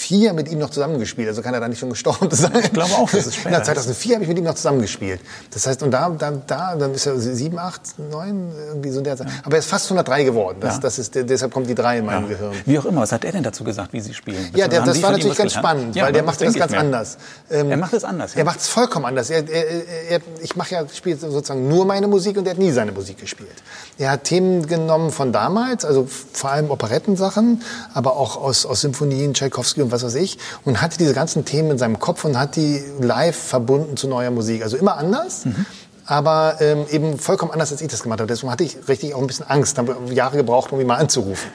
2004 0.04 0.32
mit 0.32 0.50
ihm 0.50 0.58
noch 0.58 0.70
zusammengespielt, 0.70 1.28
also 1.28 1.42
kann 1.42 1.54
er 1.54 1.60
da 1.60 1.68
nicht 1.68 1.78
schon 1.78 1.90
gestorben 1.90 2.28
sein. 2.30 2.52
Ich 2.62 2.72
glaube 2.72 2.92
auch, 2.94 3.10
das 3.10 3.26
ist 3.26 3.36
später. 3.36 3.58
Na, 3.58 3.62
2004 3.62 4.14
habe 4.14 4.24
ich 4.24 4.28
mit 4.28 4.38
ihm 4.38 4.44
noch 4.44 4.54
zusammengespielt. 4.54 5.20
Das 5.52 5.66
heißt, 5.66 5.82
und 5.82 5.90
da, 5.90 6.08
da, 6.10 6.30
da 6.30 6.76
dann 6.76 6.94
ist 6.94 7.06
er 7.06 7.18
7, 7.18 7.58
8, 7.58 7.80
9, 8.10 8.52
irgendwie 8.68 8.90
so 8.90 9.00
der 9.00 9.16
Zeit. 9.16 9.28
Ja. 9.28 9.34
Aber 9.44 9.56
er 9.56 9.58
ist 9.60 9.68
fast 9.68 9.86
103 9.86 10.24
geworden. 10.24 10.58
Das, 10.60 10.74
ja. 10.74 10.80
das 10.80 10.98
ist, 10.98 11.14
deshalb 11.14 11.52
kommt 11.52 11.68
die 11.68 11.74
3 11.74 11.98
in 11.98 12.06
meinem 12.06 12.24
ja. 12.24 12.36
Gehirn. 12.36 12.52
Wie 12.64 12.78
auch 12.78 12.84
immer, 12.84 13.02
was 13.02 13.12
hat 13.12 13.24
er 13.24 13.32
denn 13.32 13.42
dazu 13.42 13.64
gesagt, 13.64 13.92
wie 13.92 14.00
Sie 14.00 14.14
spielen? 14.14 14.50
Ja, 14.54 14.68
der, 14.68 14.82
das 14.82 15.02
war 15.02 15.12
natürlich 15.12 15.38
ganz 15.38 15.54
spannend, 15.54 15.96
weil 15.96 16.12
der 16.12 16.22
macht 16.22 16.40
das 16.40 16.54
ganz 16.54 16.72
anders. 16.72 17.18
Ähm, 17.50 17.70
er 17.70 17.76
macht 17.76 17.94
es 17.94 18.04
anders. 18.04 18.36
Er 18.36 18.44
macht 18.44 18.60
es 18.60 18.68
vollkommen 18.68 19.06
anders. 19.06 19.30
Er, 19.30 19.48
er, 19.48 20.10
er, 20.10 20.20
ich 20.42 20.56
mache 20.56 20.74
ja, 20.74 20.84
spiele 20.92 21.16
sozusagen 21.16 21.68
nur 21.68 21.84
meine 21.86 22.08
Musik 22.08 22.36
und 22.36 22.46
er 22.46 22.52
hat 22.52 22.58
nie 22.58 22.72
seine 22.72 22.92
Musik 22.92 23.18
gespielt. 23.18 23.50
Er 23.98 24.10
hat 24.10 24.24
Themen 24.24 24.66
genommen 24.66 25.10
von 25.10 25.32
damals, 25.32 25.84
also 25.84 26.06
vor 26.32 26.50
allem 26.50 26.70
Operettensachen, 26.70 27.62
aber 27.92 28.16
auch 28.16 28.36
aus, 28.36 28.66
aus 28.66 28.80
Symphonien, 28.80 29.34
Tchaikovsky 29.34 29.82
und 29.82 29.92
was 29.94 30.04
weiß 30.04 30.16
ich, 30.16 30.38
und 30.64 30.82
hatte 30.82 30.98
diese 30.98 31.14
ganzen 31.14 31.44
Themen 31.44 31.72
in 31.72 31.78
seinem 31.78 31.98
Kopf 31.98 32.24
und 32.24 32.38
hat 32.38 32.56
die 32.56 32.82
live 33.00 33.36
verbunden 33.36 33.96
zu 33.96 34.08
neuer 34.08 34.30
Musik. 34.30 34.62
Also 34.62 34.76
immer 34.76 34.96
anders. 34.96 35.46
Mhm 35.46 35.66
aber 36.06 36.56
ähm, 36.60 36.84
eben 36.90 37.18
vollkommen 37.18 37.52
anders, 37.52 37.72
als 37.72 37.80
ich 37.80 37.88
das 37.88 38.02
gemacht 38.02 38.20
habe. 38.20 38.28
Deswegen 38.28 38.52
hatte 38.52 38.64
ich 38.64 38.76
richtig 38.88 39.14
auch 39.14 39.20
ein 39.20 39.26
bisschen 39.26 39.46
Angst, 39.48 39.78
habe 39.78 39.96
Jahre 40.12 40.36
gebraucht, 40.36 40.72
um 40.72 40.80
ihn 40.80 40.86
mal 40.86 40.96
anzurufen. 40.96 41.50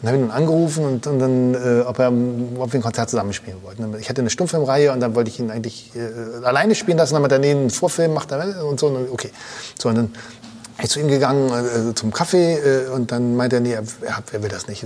Und 0.00 0.08
habe 0.08 0.18
ihn 0.18 0.28
dann 0.28 0.36
angerufen 0.36 0.84
und, 0.84 1.06
und 1.06 1.18
dann, 1.20 1.54
äh, 1.54 1.82
ob, 1.82 1.98
er, 1.98 2.08
ob 2.08 2.72
wir 2.72 2.80
ein 2.80 2.82
Konzert 2.82 3.10
zusammenspielen 3.10 3.62
wollten. 3.62 3.94
Ich 4.00 4.08
hatte 4.08 4.20
eine 4.20 4.30
Stummfilmreihe 4.30 4.92
und 4.92 5.00
dann 5.00 5.14
wollte 5.14 5.30
ich 5.30 5.38
ihn 5.38 5.50
eigentlich 5.50 5.92
äh, 5.94 6.44
alleine 6.44 6.74
spielen 6.74 6.98
lassen, 6.98 7.14
dann 7.14 7.22
hat 7.22 7.32
er 7.32 7.40
einen 7.40 7.70
Vorfilm 7.70 8.14
macht 8.14 8.32
und 8.32 8.80
so. 8.80 8.88
Und 8.88 9.10
okay, 9.10 9.30
so 9.80 9.88
und 9.88 9.94
dann 9.94 10.14
ich 10.82 10.90
zu 10.90 10.98
ihm 10.98 11.06
gegangen 11.06 11.90
äh, 11.90 11.94
zum 11.94 12.12
Kaffee 12.12 12.54
äh, 12.54 12.88
und 12.88 13.12
dann 13.12 13.36
meinte 13.36 13.56
er, 13.56 13.60
nee, 13.60 13.72
er, 13.72 13.84
er 14.32 14.42
will 14.42 14.48
das 14.48 14.66
nicht 14.66 14.84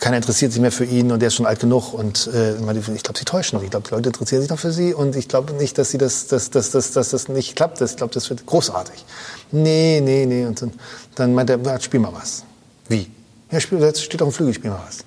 keiner 0.00 0.16
interessiert 0.16 0.50
sich 0.50 0.60
mehr 0.60 0.72
für 0.72 0.86
ihn 0.86 1.12
und 1.12 1.22
er 1.22 1.28
ist 1.28 1.34
schon 1.34 1.46
alt 1.46 1.60
genug 1.60 1.92
und 1.92 2.26
äh, 2.28 2.54
ich 2.54 3.02
glaube, 3.02 3.18
sie 3.18 3.24
täuschen 3.26 3.58
noch. 3.58 3.64
Ich 3.64 3.70
glaube, 3.70 3.86
die 3.86 3.94
Leute 3.94 4.08
interessieren 4.08 4.40
sich 4.40 4.50
noch 4.50 4.58
für 4.58 4.72
sie 4.72 4.94
und 4.94 5.14
ich 5.14 5.28
glaube 5.28 5.52
nicht, 5.52 5.76
dass 5.76 5.90
sie 5.90 5.98
das, 5.98 6.26
dass, 6.26 6.48
dass, 6.48 6.70
dass, 6.70 6.92
dass 6.92 7.10
das 7.10 7.28
nicht 7.28 7.54
klappt. 7.54 7.80
Ich 7.82 7.96
glaube, 7.96 8.12
das 8.14 8.30
wird 8.30 8.46
großartig. 8.46 9.04
Nee, 9.52 10.00
nee, 10.02 10.24
nee. 10.24 10.46
Und 10.46 10.62
dann, 10.62 10.72
dann 11.16 11.34
meinte 11.34 11.60
er, 11.62 11.80
spiel 11.80 12.00
mal 12.00 12.14
was. 12.14 12.44
Wie? 12.88 13.10
Ja, 13.50 13.60
spiel, 13.60 13.78
jetzt 13.80 14.02
steht 14.02 14.22
auf 14.22 14.28
dem 14.30 14.32
Flügel, 14.32 14.54
spiel 14.54 14.70
mal 14.70 14.80
was. 14.86 14.98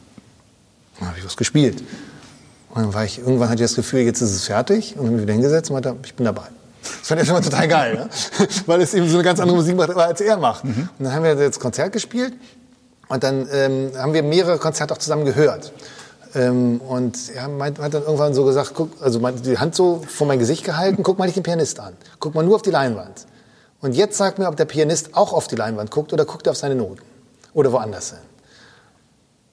Dann 1.00 1.10
habe 1.10 1.18
ich 1.18 1.26
was 1.26 1.38
gespielt. 1.38 1.84
Und 2.70 2.84
dann 2.84 2.94
war 2.94 3.04
ich, 3.04 3.18
irgendwann 3.18 3.50
hatte 3.50 3.64
ich 3.64 3.70
das 3.70 3.76
Gefühl, 3.76 4.02
jetzt 4.02 4.22
ist 4.22 4.32
es 4.32 4.46
fertig 4.46 4.94
und 4.96 5.06
habe 5.06 5.16
mich 5.16 5.24
wieder 5.24 5.34
hingesetzt 5.34 5.72
und 5.72 5.74
meinte, 5.74 5.96
ich 6.06 6.14
bin 6.14 6.26
dabei. 6.26 6.48
Das 6.84 7.08
fand 7.08 7.20
er 7.20 7.26
schon 7.26 7.36
mal 7.36 7.42
total 7.42 7.68
geil, 7.68 7.96
ne? 7.96 8.10
weil 8.68 8.82
es 8.82 8.94
eben 8.94 9.08
so 9.08 9.16
eine 9.16 9.24
ganz 9.24 9.40
andere 9.40 9.58
Musik 9.58 9.76
macht, 9.76 9.90
als 9.92 10.22
er 10.22 10.38
macht. 10.38 10.66
Mhm. 10.66 10.90
Und 11.00 11.06
dann 11.06 11.14
haben 11.14 11.24
wir 11.24 11.34
das 11.34 11.60
Konzert 11.60 11.94
gespielt 11.94 12.34
und 13.08 13.24
dann 13.24 13.48
ähm, 13.52 13.92
haben 13.98 14.14
wir 14.14 14.24
mehrere 14.24 14.58
Konzerte 14.58 14.94
auch 14.94 14.98
zusammen 14.98 15.26
gehört. 15.26 15.72
Ähm, 16.36 16.82
und 16.82 17.18
er 17.34 17.44
hat, 17.44 17.80
hat 17.80 17.94
dann 17.94 18.04
irgendwann 18.04 18.34
so 18.34 18.46
gesagt, 18.46 18.72
guck, 18.74 18.90
also 19.02 19.20
die 19.20 19.58
Hand 19.58 19.76
so 19.76 20.02
vor 20.08 20.26
mein 20.28 20.40
Gesicht 20.40 20.64
gehalten, 20.64 21.04
guck 21.04 21.20
mal 21.20 21.26
nicht 21.26 21.36
den 21.36 21.44
Pianist 21.44 21.80
an. 21.80 21.94
Guck 22.20 22.34
mal 22.34 22.44
nur 22.44 22.56
auf 22.56 22.62
die 22.62 22.72
Leinwand. 22.72 23.28
Und 23.82 23.94
jetzt 23.94 24.18
sag 24.18 24.40
mir, 24.40 24.48
ob 24.48 24.56
der 24.56 24.66
Pianist 24.66 25.16
auch 25.16 25.34
auf 25.34 25.48
die 25.48 25.56
Leinwand 25.56 25.92
guckt 25.92 26.14
oder 26.14 26.26
guckt 26.26 26.48
er 26.48 26.52
auf 26.52 26.58
seine 26.58 26.76
Noten. 26.76 27.02
Oder 27.54 27.72
woanders 27.72 28.12
hin. 28.12 28.20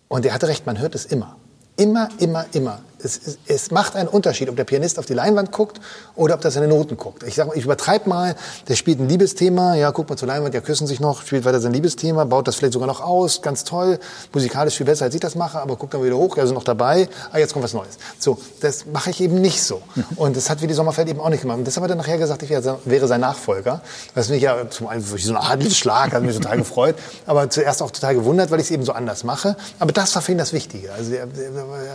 Und 0.09 0.25
er 0.25 0.33
hatte 0.33 0.49
recht, 0.49 0.67
man 0.67 0.79
hört 0.79 0.95
es 0.95 1.05
immer. 1.05 1.37
Immer, 1.77 2.09
immer, 2.19 2.47
immer 2.53 2.81
es, 3.03 3.39
es, 3.47 3.71
macht 3.71 3.97
einen 3.97 4.09
Unterschied, 4.09 4.49
ob 4.49 4.57
der 4.57 4.65
Pianist 4.65 4.99
auf 4.99 5.07
die 5.07 5.15
Leinwand 5.15 5.53
guckt 5.53 5.81
oder 6.15 6.35
ob 6.35 6.45
er 6.45 6.51
seine 6.51 6.69
Noten 6.69 6.97
guckt. 6.97 7.23
Ich 7.23 7.35
sag 7.35 7.47
mal, 7.47 7.57
ich 7.57 7.65
übertreibe 7.65 8.09
mal, 8.09 8.35
der 8.69 8.77
spielt 8.77 9.01
ein 9.01 9.09
Liebesthema, 9.09 9.75
ja, 9.75 9.93
guck 9.93 10.09
mal 10.09 10.17
zur 10.17 10.29
Leinwand, 10.29 10.55
ja, 10.55 10.61
küssen 10.61 10.87
sich 10.87 11.01
noch, 11.01 11.23
spielt 11.23 11.45
weiter 11.45 11.61
sein 11.61 11.73
Liebesthema, 11.73 12.25
baut 12.25 12.49
das 12.49 12.57
vielleicht 12.57 12.73
sogar 12.75 12.87
noch 12.87 13.01
aus, 13.01 13.43
ganz 13.43 13.65
toll, 13.65 13.99
musikalisch 14.33 14.77
viel 14.77 14.87
besser, 14.87 15.07
als 15.07 15.15
ich 15.15 15.21
das 15.21 15.35
mache, 15.35 15.61
aber 15.61 15.77
guckt 15.77 15.95
dann 15.95 16.03
wieder 16.03 16.17
hoch, 16.17 16.37
ja, 16.37 16.47
sind 16.47 16.55
noch 16.55 16.65
dabei, 16.65 17.09
ah, 17.33 17.39
jetzt 17.39 17.53
kommt 17.53 17.65
was 17.65 17.75
Neues. 17.75 17.99
So, 18.19 18.39
das 18.61 18.87
mache 18.87 19.11
ich 19.11 19.21
eben 19.21 19.41
nicht 19.41 19.63
so. 19.63 19.83
Und 20.17 20.37
das 20.37 20.51
hat 20.51 20.61
Willi 20.63 20.75
Sommerfeld 20.75 21.09
eben 21.09 21.21
auch 21.21 21.31
nicht 21.31 21.43
gemacht. 21.43 21.59
Und 21.59 21.67
deshalb 21.67 21.85
hat 21.85 21.91
er 21.91 21.97
nachher 21.97 22.19
gesagt, 22.19 22.43
ich 22.43 22.51
wäre 22.51 23.07
sein 23.07 23.21
Nachfolger. 23.21 23.83
Was 24.15 24.29
mich 24.29 24.43
ja 24.43 24.69
zum 24.71 24.87
einen 24.87 25.09
durch 25.09 25.25
so 25.25 25.35
einen 25.35 25.71
Schlag 25.71 26.13
hat 26.13 26.23
mich 26.23 26.37
total 26.37 26.59
gefreut, 26.59 26.97
aber 27.27 27.51
zuerst 27.51 27.83
auch 27.83 27.91
total 27.91 28.15
gewundert, 28.15 28.51
weil 28.51 28.61
ich 28.61 28.67
es 28.67 28.71
eben 28.71 28.85
so 28.85 28.93
anders 28.93 29.25
mache. 29.25 29.57
Aber 29.79 29.93
das 29.93 30.15
war 30.15 30.23
für 30.23 30.33
ihn 30.33 30.39
das 30.39 30.53
Wichtige. 30.53 30.93
Also, 30.93 31.13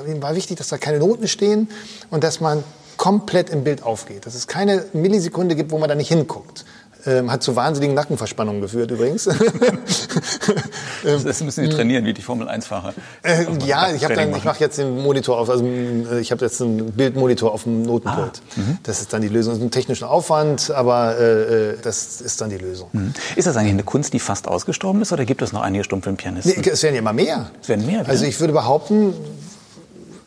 ihm 0.08 0.22
war 0.22 0.36
wichtig, 0.36 0.58
dass 0.58 0.68
da 0.68 0.78
keine 0.78 0.95
Noten 1.00 1.28
stehen 1.28 1.70
und 2.10 2.24
dass 2.24 2.40
man 2.40 2.64
komplett 2.98 3.50
im 3.50 3.64
Bild 3.64 3.84
aufgeht. 3.84 4.26
Dass 4.26 4.36
es 4.36 4.48
keine 4.48 4.86
Millisekunde 4.94 5.56
gibt, 5.56 5.72
wo 5.72 5.78
man 5.78 5.90
da 5.90 5.96
nicht 5.96 6.08
hinguckt. 6.08 6.66
Ähm, 7.08 7.32
hat 7.32 7.44
zu 7.44 7.56
wahnsinnigen 7.56 7.94
Nackenverspannungen 7.94 8.62
geführt 8.62 8.90
übrigens. 8.90 9.26
das 11.04 11.24
müssen 11.24 11.52
Sie 11.52 11.70
trainieren, 11.70 12.04
wie 12.04 12.14
die 12.14 12.24
Formel-1-Fahrer. 12.24 12.96
Äh, 13.22 13.46
ja, 13.64 13.92
ich, 13.94 14.02
ich 14.02 14.44
mache 14.44 14.60
jetzt 14.60 14.80
den 14.80 15.04
Monitor 15.04 15.38
auf, 15.38 15.52
also 15.52 15.64
äh, 15.64 16.20
ich 16.20 16.32
habe 16.32 16.44
jetzt 16.44 16.60
einen 16.64 16.94
Bildmonitor 16.94 17.52
auf 17.52 17.64
dem 17.64 17.84
Notenpult. 17.84 18.42
Ah, 18.56 18.60
mhm. 18.60 18.78
das 18.82 19.02
ist 19.02 19.14
dann 19.14 19.22
die 19.22 19.28
Lösung. 19.28 19.54
Das 19.54 19.60
ist 19.60 19.66
ein 19.66 19.72
technischer 19.72 20.10
Aufwand, 20.10 20.72
aber 20.72 21.20
äh, 21.20 21.74
äh, 21.74 21.78
das 21.80 22.22
ist 22.22 22.42
dann 22.42 22.50
die 22.50 22.58
Lösung. 22.58 22.90
Mhm. 22.94 23.14
Ist 23.36 23.46
das 23.46 23.56
eigentlich 23.56 23.74
eine 23.74 23.84
Kunst, 23.84 24.14
die 24.14 24.20
fast 24.20 24.48
ausgestorben 24.48 25.04
ist, 25.04 25.14
oder 25.14 25.26
gibt 25.26 25.44
es 25.44 25.54
noch 25.54 25.62
einige 25.62 25.84
Stummfilmpianisten? 25.84 26.60
Nee, 26.60 26.70
es 26.72 26.82
werden 26.82 26.96
ja 26.96 27.00
immer 27.02 27.14
mehr. 27.14 27.52
Es 27.62 27.70
werden 27.70 27.86
mehr. 27.86 28.04
Also 28.08 28.26
ich 28.26 28.40
würde 28.40 28.54
behaupten, 28.54 29.14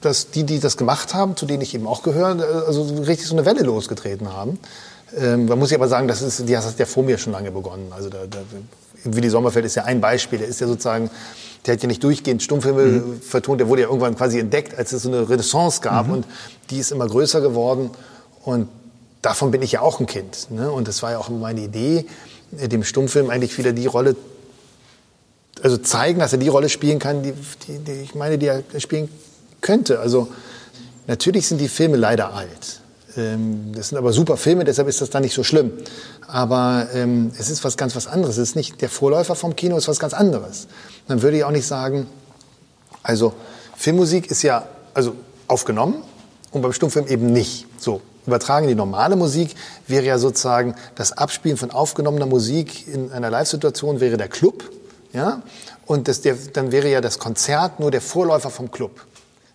dass 0.00 0.30
die, 0.30 0.44
die 0.44 0.60
das 0.60 0.76
gemacht 0.76 1.14
haben, 1.14 1.36
zu 1.36 1.46
denen 1.46 1.62
ich 1.62 1.74
eben 1.74 1.86
auch 1.86 2.02
gehöre, 2.02 2.38
äh, 2.38 2.66
also 2.66 2.82
richtig 3.02 3.26
so 3.26 3.34
eine 3.34 3.44
Welle 3.44 3.62
losgetreten 3.62 4.32
haben. 4.32 4.58
Ähm, 5.16 5.46
man 5.46 5.58
muss 5.58 5.70
ja 5.70 5.78
aber 5.78 5.88
sagen, 5.88 6.08
das 6.08 6.22
ist, 6.22 6.48
die 6.48 6.56
hat 6.56 6.78
ja 6.78 6.86
vor 6.86 7.02
mir 7.02 7.18
schon 7.18 7.32
lange 7.32 7.50
begonnen. 7.50 7.92
Also 7.94 8.08
da, 8.08 8.18
da, 8.28 8.38
Willi 9.04 9.30
Sommerfeld 9.30 9.64
ist 9.64 9.74
ja 9.74 9.84
ein 9.84 10.00
Beispiel. 10.00 10.38
Der 10.38 10.48
ist 10.48 10.60
ja 10.60 10.66
sozusagen, 10.66 11.10
der 11.66 11.74
hat 11.74 11.82
ja 11.82 11.88
nicht 11.88 12.02
durchgehend 12.02 12.42
Stummfilme 12.42 12.82
mhm. 12.82 13.22
vertont. 13.22 13.60
Der 13.60 13.68
wurde 13.68 13.82
ja 13.82 13.88
irgendwann 13.88 14.16
quasi 14.16 14.38
entdeckt, 14.38 14.76
als 14.76 14.92
es 14.92 15.02
so 15.02 15.08
eine 15.08 15.28
Renaissance 15.28 15.80
gab 15.80 16.06
mhm. 16.06 16.14
und 16.14 16.26
die 16.70 16.78
ist 16.78 16.92
immer 16.92 17.06
größer 17.06 17.40
geworden. 17.40 17.90
Und 18.44 18.68
davon 19.22 19.50
bin 19.50 19.62
ich 19.62 19.72
ja 19.72 19.80
auch 19.80 20.00
ein 20.00 20.06
Kind. 20.06 20.50
Ne? 20.50 20.70
Und 20.70 20.88
das 20.88 21.02
war 21.02 21.12
ja 21.12 21.18
auch 21.18 21.28
meine 21.28 21.62
Idee, 21.62 22.06
dem 22.50 22.84
Stummfilm 22.84 23.30
eigentlich 23.30 23.56
wieder 23.58 23.72
die 23.72 23.86
Rolle, 23.86 24.16
also 25.62 25.76
zeigen, 25.76 26.20
dass 26.20 26.32
er 26.32 26.38
die 26.38 26.48
Rolle 26.48 26.68
spielen 26.68 26.98
kann, 26.98 27.22
die, 27.22 27.32
die, 27.66 27.78
die 27.78 27.92
ich 28.02 28.14
meine, 28.14 28.38
die 28.38 28.46
er 28.46 28.62
spielen 28.78 29.08
könnte. 29.60 30.00
Also 30.00 30.28
natürlich 31.06 31.46
sind 31.48 31.60
die 31.60 31.68
Filme 31.68 31.96
leider 31.96 32.34
alt. 32.34 32.80
Ähm, 33.16 33.72
das 33.74 33.88
sind 33.88 33.98
aber 33.98 34.12
super 34.12 34.36
Filme, 34.36 34.64
deshalb 34.64 34.88
ist 34.88 35.00
das 35.00 35.10
dann 35.10 35.22
nicht 35.22 35.34
so 35.34 35.42
schlimm. 35.42 35.72
Aber 36.26 36.88
ähm, 36.94 37.32
es 37.38 37.50
ist 37.50 37.64
was 37.64 37.76
ganz 37.76 37.96
was 37.96 38.06
anderes. 38.06 38.36
Es 38.36 38.50
ist 38.50 38.56
nicht 38.56 38.80
der 38.80 38.88
Vorläufer 38.88 39.34
vom 39.34 39.56
Kino, 39.56 39.76
es 39.76 39.84
ist 39.84 39.88
was 39.88 39.98
ganz 39.98 40.14
anderes. 40.14 40.68
Dann 41.06 41.22
würde 41.22 41.36
ich 41.38 41.44
auch 41.44 41.50
nicht 41.50 41.66
sagen, 41.66 42.06
also 43.02 43.32
Filmmusik 43.76 44.30
ist 44.30 44.42
ja 44.42 44.66
also 44.94 45.14
aufgenommen 45.46 46.02
und 46.52 46.62
beim 46.62 46.72
Stummfilm 46.72 47.06
eben 47.06 47.32
nicht. 47.32 47.66
So 47.78 48.00
übertragen 48.26 48.68
die 48.68 48.74
normale 48.74 49.16
Musik 49.16 49.54
wäre 49.86 50.04
ja 50.04 50.18
sozusagen 50.18 50.74
das 50.94 51.12
Abspielen 51.12 51.56
von 51.56 51.70
aufgenommener 51.70 52.26
Musik 52.26 52.86
in 52.86 53.10
einer 53.10 53.30
Live-Situation 53.30 54.00
wäre 54.00 54.16
der 54.16 54.28
Club, 54.28 54.70
ja, 55.12 55.42
und 55.86 56.06
das, 56.06 56.20
der, 56.20 56.36
dann 56.52 56.70
wäre 56.70 56.90
ja 56.90 57.00
das 57.00 57.18
Konzert 57.18 57.80
nur 57.80 57.90
der 57.90 58.02
Vorläufer 58.02 58.50
vom 58.50 58.70
Club. 58.70 59.06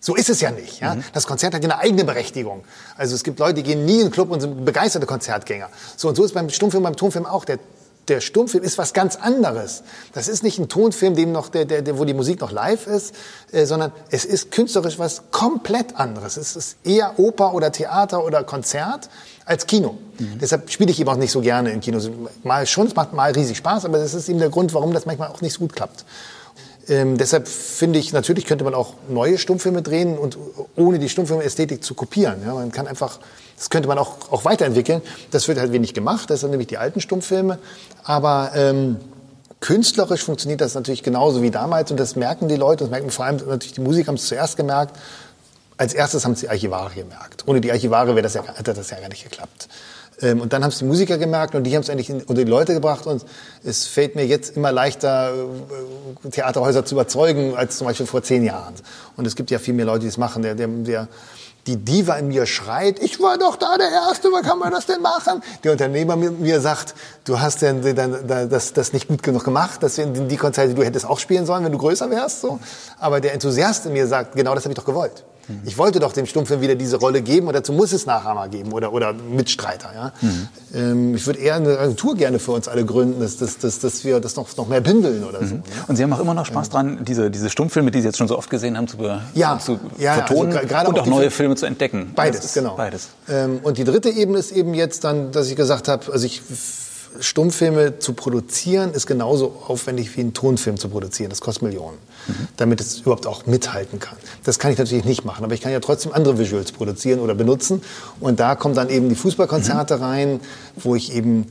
So 0.04 0.14
ist 0.14 0.28
es 0.28 0.42
ja 0.42 0.50
nicht. 0.50 0.80
Ja? 0.80 0.96
Mhm. 0.96 1.04
Das 1.14 1.26
Konzert 1.26 1.54
hat 1.54 1.64
ja 1.64 1.70
eine 1.70 1.78
eigene 1.78 2.04
Berechtigung. 2.04 2.62
Also 2.98 3.14
es 3.14 3.24
gibt 3.24 3.38
Leute, 3.38 3.54
die 3.54 3.62
gehen 3.62 3.86
nie 3.86 4.00
in 4.00 4.08
den 4.08 4.10
Club 4.10 4.30
und 4.30 4.40
sind 4.40 4.62
begeisterte 4.62 5.06
Konzertgänger. 5.06 5.70
So 5.96 6.08
und 6.08 6.14
so 6.14 6.24
ist 6.24 6.34
beim 6.34 6.50
Stummfilm, 6.50 6.82
beim 6.82 6.94
Tonfilm 6.94 7.24
auch. 7.24 7.46
Der, 7.46 7.58
der 8.08 8.20
Stummfilm 8.20 8.62
ist 8.62 8.76
was 8.76 8.92
ganz 8.92 9.16
anderes. 9.16 9.82
Das 10.12 10.28
ist 10.28 10.42
nicht 10.42 10.58
ein 10.58 10.68
Tonfilm, 10.68 11.16
dem 11.16 11.32
noch 11.32 11.48
der, 11.48 11.64
der, 11.64 11.98
wo 11.98 12.04
die 12.04 12.12
Musik 12.12 12.42
noch 12.42 12.52
live 12.52 12.86
ist, 12.86 13.14
äh, 13.50 13.64
sondern 13.64 13.92
es 14.10 14.26
ist 14.26 14.50
künstlerisch 14.50 14.98
was 14.98 15.22
komplett 15.30 15.96
anderes. 15.96 16.36
Es 16.36 16.54
ist 16.54 16.76
eher 16.84 17.18
Oper 17.18 17.54
oder 17.54 17.72
Theater 17.72 18.26
oder 18.26 18.44
Konzert 18.44 19.08
als 19.46 19.66
Kino. 19.66 19.96
Mhm. 20.18 20.38
Deshalb 20.38 20.70
spiele 20.70 20.90
ich 20.90 21.00
eben 21.00 21.08
auch 21.08 21.16
nicht 21.16 21.32
so 21.32 21.40
gerne 21.40 21.70
in 21.70 21.80
Kinos. 21.80 22.10
Mal 22.42 22.66
schon, 22.66 22.88
es 22.88 22.94
macht 22.94 23.14
mal 23.14 23.32
riesig 23.32 23.56
Spaß, 23.56 23.86
aber 23.86 23.96
das 23.96 24.12
ist 24.12 24.28
eben 24.28 24.38
der 24.38 24.50
Grund, 24.50 24.74
warum 24.74 24.92
das 24.92 25.06
manchmal 25.06 25.28
auch 25.28 25.40
nicht 25.40 25.54
so 25.54 25.60
gut 25.60 25.74
klappt. 25.74 26.04
Ähm, 26.88 27.16
deshalb 27.16 27.48
finde 27.48 27.98
ich, 27.98 28.12
natürlich 28.12 28.46
könnte 28.46 28.64
man 28.64 28.74
auch 28.74 28.94
neue 29.08 29.38
Stummfilme 29.38 29.82
drehen 29.82 30.18
und 30.18 30.36
ohne 30.76 30.98
die 30.98 31.08
Stummfilmästhetik 31.08 31.82
zu 31.82 31.94
kopieren. 31.94 32.42
Ja, 32.44 32.54
man 32.54 32.72
kann 32.72 32.86
einfach, 32.86 33.20
das 33.56 33.70
könnte 33.70 33.88
man 33.88 33.98
auch, 33.98 34.30
auch 34.30 34.44
weiterentwickeln. 34.44 35.00
Das 35.30 35.48
wird 35.48 35.58
halt 35.58 35.72
wenig 35.72 35.94
gemacht, 35.94 36.30
das 36.30 36.40
sind 36.40 36.50
nämlich 36.50 36.68
die 36.68 36.78
alten 36.78 37.00
Stummfilme. 37.00 37.58
Aber 38.02 38.52
ähm, 38.54 38.96
künstlerisch 39.60 40.22
funktioniert 40.24 40.60
das 40.60 40.74
natürlich 40.74 41.02
genauso 41.02 41.40
wie 41.42 41.50
damals 41.50 41.90
und 41.90 41.98
das 41.98 42.16
merken 42.16 42.48
die 42.48 42.56
Leute, 42.56 42.84
das 42.84 42.90
merken 42.90 43.10
vor 43.10 43.24
allem 43.24 43.38
natürlich 43.38 43.72
die 43.72 43.80
Musiker 43.80 44.08
haben 44.08 44.16
es 44.16 44.26
zuerst 44.26 44.56
gemerkt. 44.56 44.96
Als 45.76 45.94
erstes 45.94 46.24
haben 46.24 46.32
es 46.32 46.40
die 46.40 46.48
Archivare 46.48 46.94
gemerkt. 46.94 47.48
Ohne 47.48 47.60
die 47.60 47.72
Archivare 47.72 48.14
wäre 48.14 48.22
das 48.22 48.34
ja, 48.34 48.44
hätte 48.54 48.74
das 48.74 48.90
ja 48.90 49.00
gar 49.00 49.08
nicht 49.08 49.24
geklappt. 49.24 49.68
Ähm, 50.20 50.40
und 50.40 50.52
dann 50.52 50.62
haben 50.62 50.70
es 50.70 50.78
die 50.78 50.84
Musiker 50.84 51.18
gemerkt 51.18 51.54
und 51.54 51.64
die 51.64 51.74
haben 51.74 51.82
es 51.82 51.90
eigentlich 51.90 52.10
unter 52.10 52.44
die 52.44 52.50
Leute 52.50 52.74
gebracht. 52.74 53.06
Und 53.06 53.24
es 53.64 53.86
fällt 53.86 54.14
mir 54.14 54.26
jetzt 54.26 54.56
immer 54.56 54.72
leichter, 54.72 55.32
äh, 55.34 56.30
Theaterhäuser 56.30 56.84
zu 56.84 56.94
überzeugen, 56.94 57.56
als 57.56 57.78
zum 57.78 57.86
Beispiel 57.86 58.06
vor 58.06 58.22
zehn 58.22 58.44
Jahren. 58.44 58.74
Und 59.16 59.26
es 59.26 59.36
gibt 59.36 59.50
ja 59.50 59.58
viel 59.58 59.74
mehr 59.74 59.86
Leute, 59.86 60.00
die 60.00 60.08
es 60.08 60.18
machen. 60.18 60.42
Der, 60.42 60.54
der, 60.54 60.68
der, 60.68 61.08
die 61.66 61.76
Diva 61.76 62.16
in 62.16 62.28
mir 62.28 62.46
schreit, 62.46 63.02
ich 63.02 63.20
war 63.20 63.38
doch 63.38 63.56
da 63.56 63.78
der 63.78 63.90
Erste, 63.90 64.28
wie 64.28 64.42
kann 64.42 64.58
man 64.58 64.70
das 64.70 64.86
denn 64.86 65.00
machen? 65.00 65.42
Der 65.62 65.72
Unternehmer 65.72 66.16
mir 66.16 66.60
sagt, 66.60 66.94
du 67.24 67.40
hast 67.40 67.62
denn 67.62 67.80
das, 68.26 68.74
das 68.74 68.92
nicht 68.92 69.08
gut 69.08 69.22
genug 69.22 69.44
gemacht, 69.44 69.82
dass 69.82 69.94
die 69.96 70.36
Konzerte, 70.36 70.74
du 70.74 70.82
hättest 70.82 71.06
auch 71.06 71.18
spielen 71.18 71.46
sollen, 71.46 71.64
wenn 71.64 71.72
du 71.72 71.78
größer 71.78 72.10
wärst. 72.10 72.42
So. 72.42 72.58
Aber 72.98 73.20
der 73.20 73.32
Enthusiast 73.32 73.86
in 73.86 73.94
mir 73.94 74.06
sagt, 74.06 74.36
genau 74.36 74.54
das 74.54 74.64
habe 74.64 74.72
ich 74.72 74.76
doch 74.76 74.84
gewollt. 74.84 75.24
Mhm. 75.48 75.60
Ich 75.64 75.78
wollte 75.78 76.00
doch 76.00 76.12
dem 76.12 76.26
Stummfilm 76.26 76.60
wieder 76.60 76.74
diese 76.74 76.96
Rolle 76.96 77.22
geben 77.22 77.46
und 77.46 77.54
dazu 77.54 77.72
muss 77.72 77.92
es 77.92 78.06
Nachahmer 78.06 78.48
geben 78.48 78.72
oder, 78.72 78.92
oder 78.92 79.12
Mitstreiter. 79.12 79.90
Ja? 79.94 80.12
Mhm. 80.20 80.48
Ähm, 80.74 81.14
ich 81.14 81.26
würde 81.26 81.40
eher 81.40 81.56
eine 81.56 81.78
Agentur 81.78 82.16
gerne 82.16 82.38
für 82.38 82.52
uns 82.52 82.68
alle 82.68 82.84
gründen, 82.84 83.20
dass, 83.20 83.36
dass, 83.36 83.58
dass, 83.58 83.78
dass 83.78 84.04
wir 84.04 84.20
das 84.20 84.36
noch, 84.36 84.56
noch 84.56 84.68
mehr 84.68 84.80
bündeln 84.80 85.24
oder 85.24 85.40
so. 85.40 85.56
Mhm. 85.56 85.62
Ja? 85.76 85.84
Und 85.88 85.96
Sie 85.96 86.02
haben 86.02 86.12
auch 86.12 86.20
immer 86.20 86.34
noch 86.34 86.46
Spaß 86.46 86.70
dran, 86.70 87.04
diese, 87.04 87.30
diese 87.30 87.50
Stummfilme, 87.50 87.90
die 87.90 88.00
Sie 88.00 88.06
jetzt 88.06 88.18
schon 88.18 88.28
so 88.28 88.38
oft 88.38 88.50
gesehen 88.50 88.76
haben, 88.76 88.88
zu, 88.88 88.98
ja. 89.34 89.58
zu 89.58 89.78
ja, 89.98 90.14
vertonen 90.14 90.56
also 90.56 90.88
und 90.88 90.98
auch, 90.98 91.02
auch 91.02 91.06
neue 91.06 91.30
Filme 91.30 91.56
zu 91.56 91.66
entdecken. 91.66 92.12
Beides, 92.14 92.54
genau. 92.54 92.76
Beides. 92.76 93.08
Ähm, 93.28 93.60
und 93.62 93.78
die 93.78 93.84
dritte 93.84 94.10
Ebene 94.10 94.38
ist 94.38 94.52
eben 94.52 94.74
jetzt 94.74 95.04
dann, 95.04 95.32
dass 95.32 95.48
ich 95.48 95.56
gesagt 95.56 95.88
habe, 95.88 96.12
also 96.12 96.26
ich 96.26 96.42
Stummfilme 97.20 97.98
zu 97.98 98.14
produzieren 98.14 98.92
ist 98.92 99.06
genauso 99.06 99.62
aufwendig 99.66 100.16
wie 100.16 100.20
einen 100.20 100.34
Tonfilm 100.34 100.78
zu 100.78 100.88
produzieren. 100.88 101.30
Das 101.30 101.40
kostet 101.40 101.62
Millionen, 101.62 101.98
mhm. 102.26 102.48
damit 102.56 102.80
es 102.80 103.00
überhaupt 103.00 103.26
auch 103.26 103.46
mithalten 103.46 103.98
kann. 103.98 104.16
Das 104.44 104.58
kann 104.58 104.72
ich 104.72 104.78
natürlich 104.78 105.04
nicht 105.04 105.24
machen, 105.24 105.44
aber 105.44 105.54
ich 105.54 105.60
kann 105.60 105.72
ja 105.72 105.80
trotzdem 105.80 106.12
andere 106.12 106.38
Visuals 106.38 106.72
produzieren 106.72 107.20
oder 107.20 107.34
benutzen. 107.34 107.82
Und 108.20 108.40
da 108.40 108.54
kommen 108.54 108.74
dann 108.74 108.90
eben 108.90 109.08
die 109.08 109.14
Fußballkonzerte 109.14 109.96
mhm. 109.96 110.02
rein, 110.02 110.40
wo 110.76 110.94
ich 110.94 111.12
eben 111.14 111.46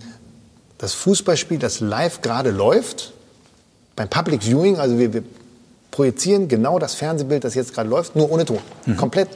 das 0.78 0.94
Fußballspiel, 0.94 1.60
das 1.60 1.80
live 1.80 2.22
gerade 2.22 2.52
läuft, 2.52 3.14
beim 3.96 4.10
Public 4.10 4.44
Viewing, 4.44 4.80
also 4.80 4.98
wir, 4.98 5.14
wir 5.14 5.24
projizieren 5.92 6.48
genau 6.48 6.80
das 6.80 6.96
Fernsehbild, 6.96 7.44
das 7.44 7.54
jetzt 7.54 7.74
gerade 7.74 7.90
läuft, 7.90 8.16
nur 8.16 8.32
ohne 8.32 8.46
Ton. 8.46 8.60
Mhm. 8.86 8.98
Komplett, 8.98 9.30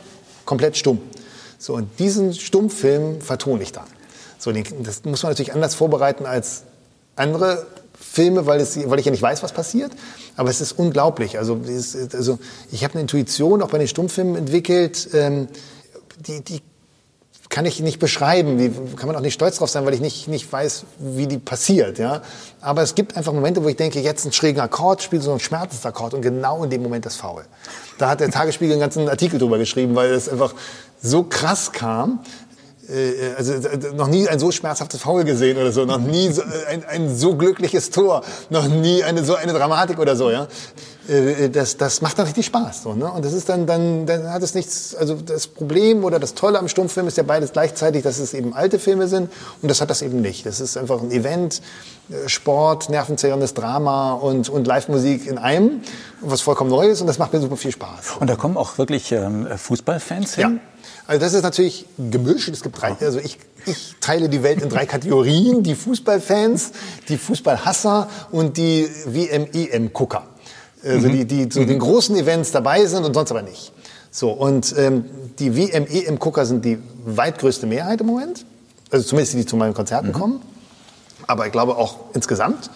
komplett 0.45 0.75
stumm. 0.75 0.99
So, 1.59 1.73
und 1.73 1.99
diesen 1.99 2.33
Stummfilm 2.33 3.21
vertone 3.21 3.63
ich 3.63 3.71
dann. 3.71 3.85
So, 4.39 4.51
das 4.51 5.03
muss 5.05 5.23
man 5.23 5.31
natürlich 5.31 5.53
anders 5.53 5.75
vorbereiten 5.75 6.25
als 6.25 6.63
andere 7.15 7.65
Filme, 7.99 8.45
weil, 8.45 8.59
es, 8.59 8.77
weil 8.89 8.99
ich 8.99 9.05
ja 9.05 9.11
nicht 9.11 9.21
weiß, 9.21 9.43
was 9.43 9.51
passiert. 9.51 9.91
Aber 10.35 10.49
es 10.49 10.61
ist 10.61 10.73
unglaublich. 10.73 11.37
Also, 11.37 11.55
ist, 11.55 12.15
also 12.15 12.39
ich 12.71 12.83
habe 12.83 12.93
eine 12.93 13.01
Intuition 13.01 13.61
auch 13.61 13.69
bei 13.69 13.77
den 13.77 13.87
Stummfilmen 13.87 14.35
entwickelt, 14.35 15.09
ähm, 15.13 15.47
die, 16.19 16.43
die 16.43 16.61
kann 17.49 17.65
ich 17.65 17.79
nicht 17.79 17.99
beschreiben, 17.99 18.57
die 18.57 18.71
kann 18.95 19.07
man 19.07 19.15
auch 19.15 19.21
nicht 19.21 19.33
stolz 19.33 19.57
drauf 19.57 19.69
sein, 19.69 19.85
weil 19.85 19.93
ich 19.93 20.01
nicht, 20.01 20.27
nicht 20.27 20.51
weiß, 20.51 20.83
wie 20.99 21.27
die 21.27 21.37
passiert. 21.37 21.97
Ja? 21.97 22.21
Aber 22.59 22.81
es 22.81 22.93
gibt 22.93 23.15
einfach 23.15 23.31
Momente, 23.31 23.63
wo 23.63 23.69
ich 23.69 23.77
denke, 23.77 23.99
jetzt 24.01 24.25
ein 24.25 24.33
schrägen 24.33 24.59
Akkord, 24.59 25.01
spielt 25.01 25.23
so 25.23 25.31
einen 25.31 25.39
Schmerzensakkord 25.39 26.13
und 26.13 26.21
genau 26.21 26.63
in 26.63 26.69
dem 26.69 26.83
Moment 26.83 27.05
das 27.05 27.15
Faul. 27.15 27.45
Da 27.97 28.09
hat 28.09 28.19
der 28.19 28.31
Tagesspiegel 28.31 28.73
einen 28.73 28.81
ganzen 28.81 29.07
Artikel 29.07 29.39
drüber 29.39 29.57
geschrieben, 29.57 29.95
weil 29.95 30.11
es 30.11 30.27
einfach 30.27 30.53
so 31.01 31.23
krass 31.23 31.71
kam, 31.71 32.19
also 33.37 33.53
äh, 33.53 33.93
noch 33.95 34.07
nie 34.07 34.29
ein 34.29 34.39
so 34.39 34.51
schmerzhaftes 34.51 35.01
Foul 35.01 35.25
gesehen 35.25 35.57
oder 35.57 35.71
so, 35.71 35.83
noch 35.85 35.99
nie 35.99 36.31
so, 36.31 36.41
äh, 36.41 36.45
ein, 36.69 36.85
ein 36.85 37.15
so 37.15 37.35
glückliches 37.35 37.89
Tor, 37.89 38.23
noch 38.49 38.67
nie 38.67 39.03
eine 39.03 39.25
so 39.25 39.35
eine 39.35 39.53
Dramatik 39.53 39.99
oder 39.99 40.15
so, 40.15 40.31
ja. 40.31 40.47
Das, 41.53 41.77
das 41.77 42.01
macht 42.01 42.19
dann 42.19 42.25
richtig 42.25 42.47
Spaß, 42.47 42.83
so, 42.83 42.93
ne? 42.93 43.09
Und 43.09 43.23
das 43.23 43.31
ist 43.31 43.47
dann, 43.47 43.65
dann, 43.65 44.05
dann 44.05 44.29
hat 44.29 44.43
es 44.43 44.53
nichts, 44.55 44.93
also 44.93 45.15
das 45.15 45.47
Problem 45.47 46.03
oder 46.03 46.19
das 46.19 46.33
Tolle 46.33 46.59
am 46.59 46.67
Stummfilm 46.67 47.07
ist 47.07 47.15
ja 47.15 47.23
beides 47.23 47.53
gleichzeitig, 47.53 48.03
dass 48.03 48.19
es 48.19 48.33
eben 48.33 48.53
alte 48.53 48.77
Filme 48.77 49.07
sind 49.07 49.31
und 49.61 49.69
das 49.69 49.79
hat 49.79 49.89
das 49.89 50.01
eben 50.01 50.19
nicht. 50.21 50.45
Das 50.45 50.59
ist 50.59 50.75
einfach 50.75 51.01
ein 51.01 51.11
Event, 51.11 51.61
Sport, 52.25 52.89
nervenzerrendes 52.89 53.53
Drama 53.53 54.13
und, 54.13 54.49
und 54.49 54.67
Live-Musik 54.67 55.27
in 55.27 55.37
einem, 55.37 55.81
was 56.21 56.41
vollkommen 56.41 56.69
neu 56.69 56.87
ist 56.87 57.01
und 57.01 57.07
das 57.07 57.19
macht 57.19 57.33
mir 57.33 57.39
super 57.39 57.57
viel 57.57 57.71
Spaß. 57.71 58.17
Und 58.19 58.27
da 58.27 58.35
kommen 58.35 58.57
auch 58.57 58.77
wirklich 58.77 59.11
ähm, 59.11 59.47
Fußballfans 59.55 60.35
hin? 60.35 60.41
Ja. 60.41 60.76
Also 61.07 61.21
das 61.21 61.33
ist 61.33 61.43
natürlich 61.43 61.85
gemischt. 61.97 62.49
Es 62.49 62.61
gibt 62.61 62.81
drei, 62.81 62.93
also 62.99 63.19
ich, 63.19 63.39
ich 63.65 63.95
teile 64.01 64.27
die 64.27 64.43
Welt 64.43 64.61
in 64.61 64.69
drei 64.69 64.85
Kategorien. 64.85 65.63
Die 65.63 65.73
Fußballfans, 65.73 66.71
die 67.07 67.17
Fußballhasser 67.17 68.09
und 68.31 68.57
die 68.57 68.89
WM-EM-Gucker. 69.05 70.23
Also 70.83 71.07
mhm. 71.07 71.13
die, 71.13 71.25
die 71.25 71.49
zu 71.49 71.65
den 71.65 71.79
großen 71.79 72.15
Events 72.17 72.51
dabei 72.51 72.85
sind 72.85 73.05
und 73.05 73.13
sonst 73.13 73.31
aber 73.31 73.41
nicht. 73.41 73.71
So, 74.11 74.31
und 74.31 74.75
ähm, 74.77 75.05
die 75.39 75.55
WM-EM-Gucker 75.55 76.45
sind 76.45 76.65
die 76.65 76.77
weitgrößte 77.05 77.67
Mehrheit 77.67 78.01
im 78.01 78.07
Moment. 78.07 78.45
Also 78.91 79.05
zumindest 79.05 79.33
die, 79.33 79.37
die 79.37 79.45
zu 79.45 79.55
meinen 79.55 79.73
Konzerten 79.73 80.09
mhm. 80.09 80.13
kommen. 80.13 80.41
Aber 81.25 81.45
ich 81.45 81.51
glaube 81.53 81.77
auch 81.77 81.97
insgesamt. 82.13 82.69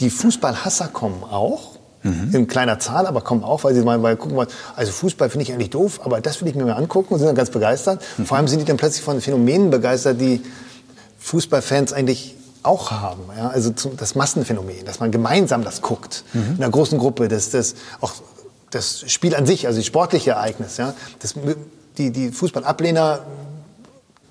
Die 0.00 0.10
Fußballhasser 0.10 0.88
kommen 0.88 1.22
auch. 1.22 1.69
Mhm. 2.02 2.34
In 2.34 2.46
kleiner 2.46 2.78
Zahl, 2.78 3.06
aber 3.06 3.20
kommen 3.20 3.44
auch, 3.44 3.64
weil 3.64 3.74
sie 3.74 3.82
mal 3.82 4.02
weil 4.02 4.16
gucken, 4.16 4.38
also 4.74 4.92
Fußball 4.92 5.28
finde 5.28 5.44
ich 5.44 5.52
eigentlich 5.52 5.70
doof, 5.70 6.00
aber 6.02 6.20
das 6.20 6.40
will 6.40 6.48
ich 6.48 6.54
mir 6.54 6.64
mal 6.64 6.72
angucken 6.72 7.12
und 7.12 7.18
sind 7.18 7.26
dann 7.26 7.36
ganz 7.36 7.50
begeistert. 7.50 8.02
Mhm. 8.16 8.26
Vor 8.26 8.36
allem 8.36 8.48
sind 8.48 8.60
die 8.60 8.64
dann 8.64 8.78
plötzlich 8.78 9.04
von 9.04 9.20
Phänomenen 9.20 9.70
begeistert, 9.70 10.20
die 10.20 10.42
Fußballfans 11.18 11.92
eigentlich 11.92 12.36
auch 12.62 12.90
haben. 12.90 13.22
Ja? 13.36 13.48
Also 13.48 13.72
das 13.96 14.14
Massenphänomen, 14.14 14.84
dass 14.84 15.00
man 15.00 15.10
gemeinsam 15.10 15.62
das 15.62 15.82
guckt, 15.82 16.24
mhm. 16.32 16.56
in 16.56 16.62
einer 16.62 16.70
großen 16.70 16.98
Gruppe, 16.98 17.28
das, 17.28 17.50
das, 17.50 17.74
auch 18.00 18.12
das 18.70 19.10
Spiel 19.10 19.34
an 19.34 19.46
sich, 19.46 19.66
also 19.66 19.78
die 19.78 19.84
sportliche 19.84 20.30
Ereignis. 20.30 20.76
Ja? 20.76 20.94
Das, 21.18 21.34
die, 21.98 22.10
die 22.10 22.30
Fußballablehner 22.30 23.20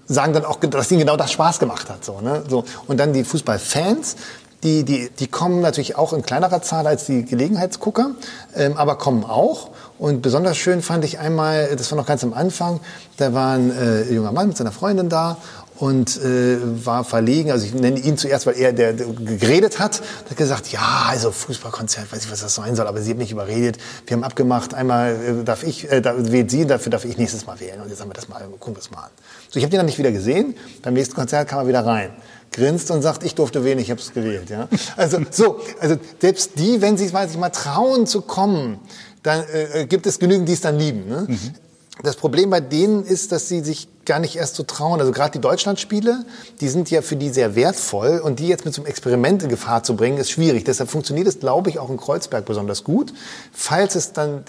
sagen 0.07 0.33
dann 0.33 0.45
auch, 0.45 0.59
dass 0.59 0.89
ihnen 0.91 1.01
genau 1.01 1.17
das 1.17 1.31
Spaß 1.31 1.59
gemacht 1.59 1.89
hat. 1.89 2.03
So, 2.03 2.19
ne? 2.21 2.43
so. 2.49 2.65
Und 2.87 2.99
dann 2.99 3.13
die 3.13 3.23
Fußballfans, 3.23 4.15
die, 4.63 4.83
die, 4.83 5.09
die 5.09 5.27
kommen 5.27 5.61
natürlich 5.61 5.95
auch 5.95 6.13
in 6.13 6.21
kleinerer 6.21 6.61
Zahl 6.61 6.85
als 6.87 7.05
die 7.05 7.23
Gelegenheitsgucker, 7.23 8.11
ähm, 8.55 8.75
aber 8.77 8.97
kommen 8.97 9.23
auch. 9.23 9.69
Und 9.97 10.21
besonders 10.21 10.57
schön 10.57 10.81
fand 10.81 11.03
ich 11.05 11.19
einmal, 11.19 11.75
das 11.75 11.91
war 11.91 11.97
noch 11.97 12.05
ganz 12.05 12.23
am 12.23 12.33
Anfang, 12.33 12.79
da 13.17 13.33
war 13.33 13.55
ein 13.55 13.71
äh, 13.71 14.03
junger 14.11 14.31
Mann 14.31 14.47
mit 14.47 14.57
seiner 14.57 14.71
Freundin 14.71 15.09
da 15.09 15.37
und 15.79 16.21
äh, 16.21 16.57
war 16.85 17.05
verlegen. 17.05 17.51
Also 17.51 17.65
ich 17.65 17.73
nenne 17.73 17.99
ihn 17.99 18.17
zuerst, 18.17 18.45
weil 18.45 18.57
er 18.57 18.73
der, 18.73 18.93
der 18.93 19.07
geredet 19.07 19.79
hat. 19.79 20.01
Hat 20.29 20.37
gesagt, 20.37 20.71
ja, 20.71 21.05
also 21.07 21.31
Fußballkonzert, 21.31 22.11
weiß 22.11 22.25
ich, 22.25 22.31
was 22.31 22.41
das 22.41 22.55
sein 22.55 22.75
soll, 22.75 22.85
aber 22.85 23.01
sie 23.01 23.11
hat 23.11 23.17
mich 23.17 23.31
überredet. 23.31 23.77
Wir 24.05 24.17
haben 24.17 24.23
abgemacht, 24.23 24.73
einmal 24.73 25.13
äh, 25.13 25.43
darf 25.45 25.63
ich, 25.63 25.89
äh, 25.89 26.03
wählt 26.03 26.51
sie, 26.51 26.65
dafür 26.65 26.91
darf 26.91 27.05
ich 27.05 27.17
nächstes 27.17 27.45
Mal 27.45 27.59
wählen. 27.61 27.81
Und 27.81 27.89
jetzt 27.89 28.01
haben 28.01 28.09
wir 28.09 28.13
das 28.13 28.27
mal, 28.27 28.41
gucken 28.59 28.75
wir 28.75 28.81
es 28.81 28.91
mal 28.91 29.03
an. 29.03 29.09
So, 29.49 29.57
ich 29.57 29.63
habe 29.63 29.71
den 29.71 29.77
dann 29.77 29.85
nicht 29.85 29.97
wieder 29.97 30.11
gesehen. 30.11 30.55
Beim 30.81 30.93
nächsten 30.93 31.15
Konzert 31.15 31.47
kam 31.47 31.59
er 31.59 31.67
wieder 31.67 31.85
rein 31.85 32.11
grinst 32.51 32.89
und 32.89 33.03
sagt, 33.03 33.23
ich 33.23 33.35
durfte 33.35 33.63
wählen, 33.63 33.77
ich 33.77 33.91
habe 33.91 34.01
es 34.01 34.11
gewählt. 34.11 34.49
Ja? 34.49 34.67
Also 34.97 35.19
so, 35.29 35.61
also 35.79 35.97
selbst 36.19 36.57
die, 36.57 36.81
wenn 36.81 36.97
sie 36.97 37.07
sich 37.07 37.13
mal 37.13 37.49
trauen 37.49 38.07
zu 38.07 38.21
kommen, 38.21 38.79
dann 39.21 39.43
äh, 39.53 39.85
gibt 39.85 40.07
es 40.07 40.17
genügend, 40.17 40.49
die 40.49 40.53
es 40.53 40.61
dann 40.61 40.79
lieben. 40.79 41.07
Ne? 41.07 41.25
Mhm. 41.27 41.53
Das 42.01 42.15
Problem 42.15 42.49
bei 42.49 42.61
denen 42.61 43.03
ist, 43.03 43.33
dass 43.33 43.49
sie 43.49 43.59
sich 43.59 43.89
gar 44.05 44.19
nicht 44.19 44.37
erst 44.37 44.55
so 44.55 44.63
trauen. 44.63 45.01
Also 45.01 45.11
gerade 45.11 45.31
die 45.31 45.41
Deutschlandspiele, 45.41 46.23
die 46.61 46.69
sind 46.69 46.89
ja 46.89 47.01
für 47.01 47.17
die 47.17 47.29
sehr 47.29 47.55
wertvoll 47.55 48.19
und 48.19 48.39
die 48.39 48.47
jetzt 48.47 48.63
mit 48.63 48.73
so 48.73 48.81
einem 48.81 48.89
Experiment 48.89 49.43
in 49.43 49.49
Gefahr 49.49 49.83
zu 49.83 49.95
bringen, 49.95 50.17
ist 50.17 50.31
schwierig. 50.31 50.63
Deshalb 50.63 50.89
funktioniert 50.89 51.27
es, 51.27 51.39
glaube 51.39 51.69
ich, 51.69 51.77
auch 51.77 51.89
in 51.89 51.97
Kreuzberg 51.97 52.45
besonders 52.45 52.85
gut. 52.85 53.13
Falls 53.51 53.95
es 53.95 54.13
dann 54.13 54.45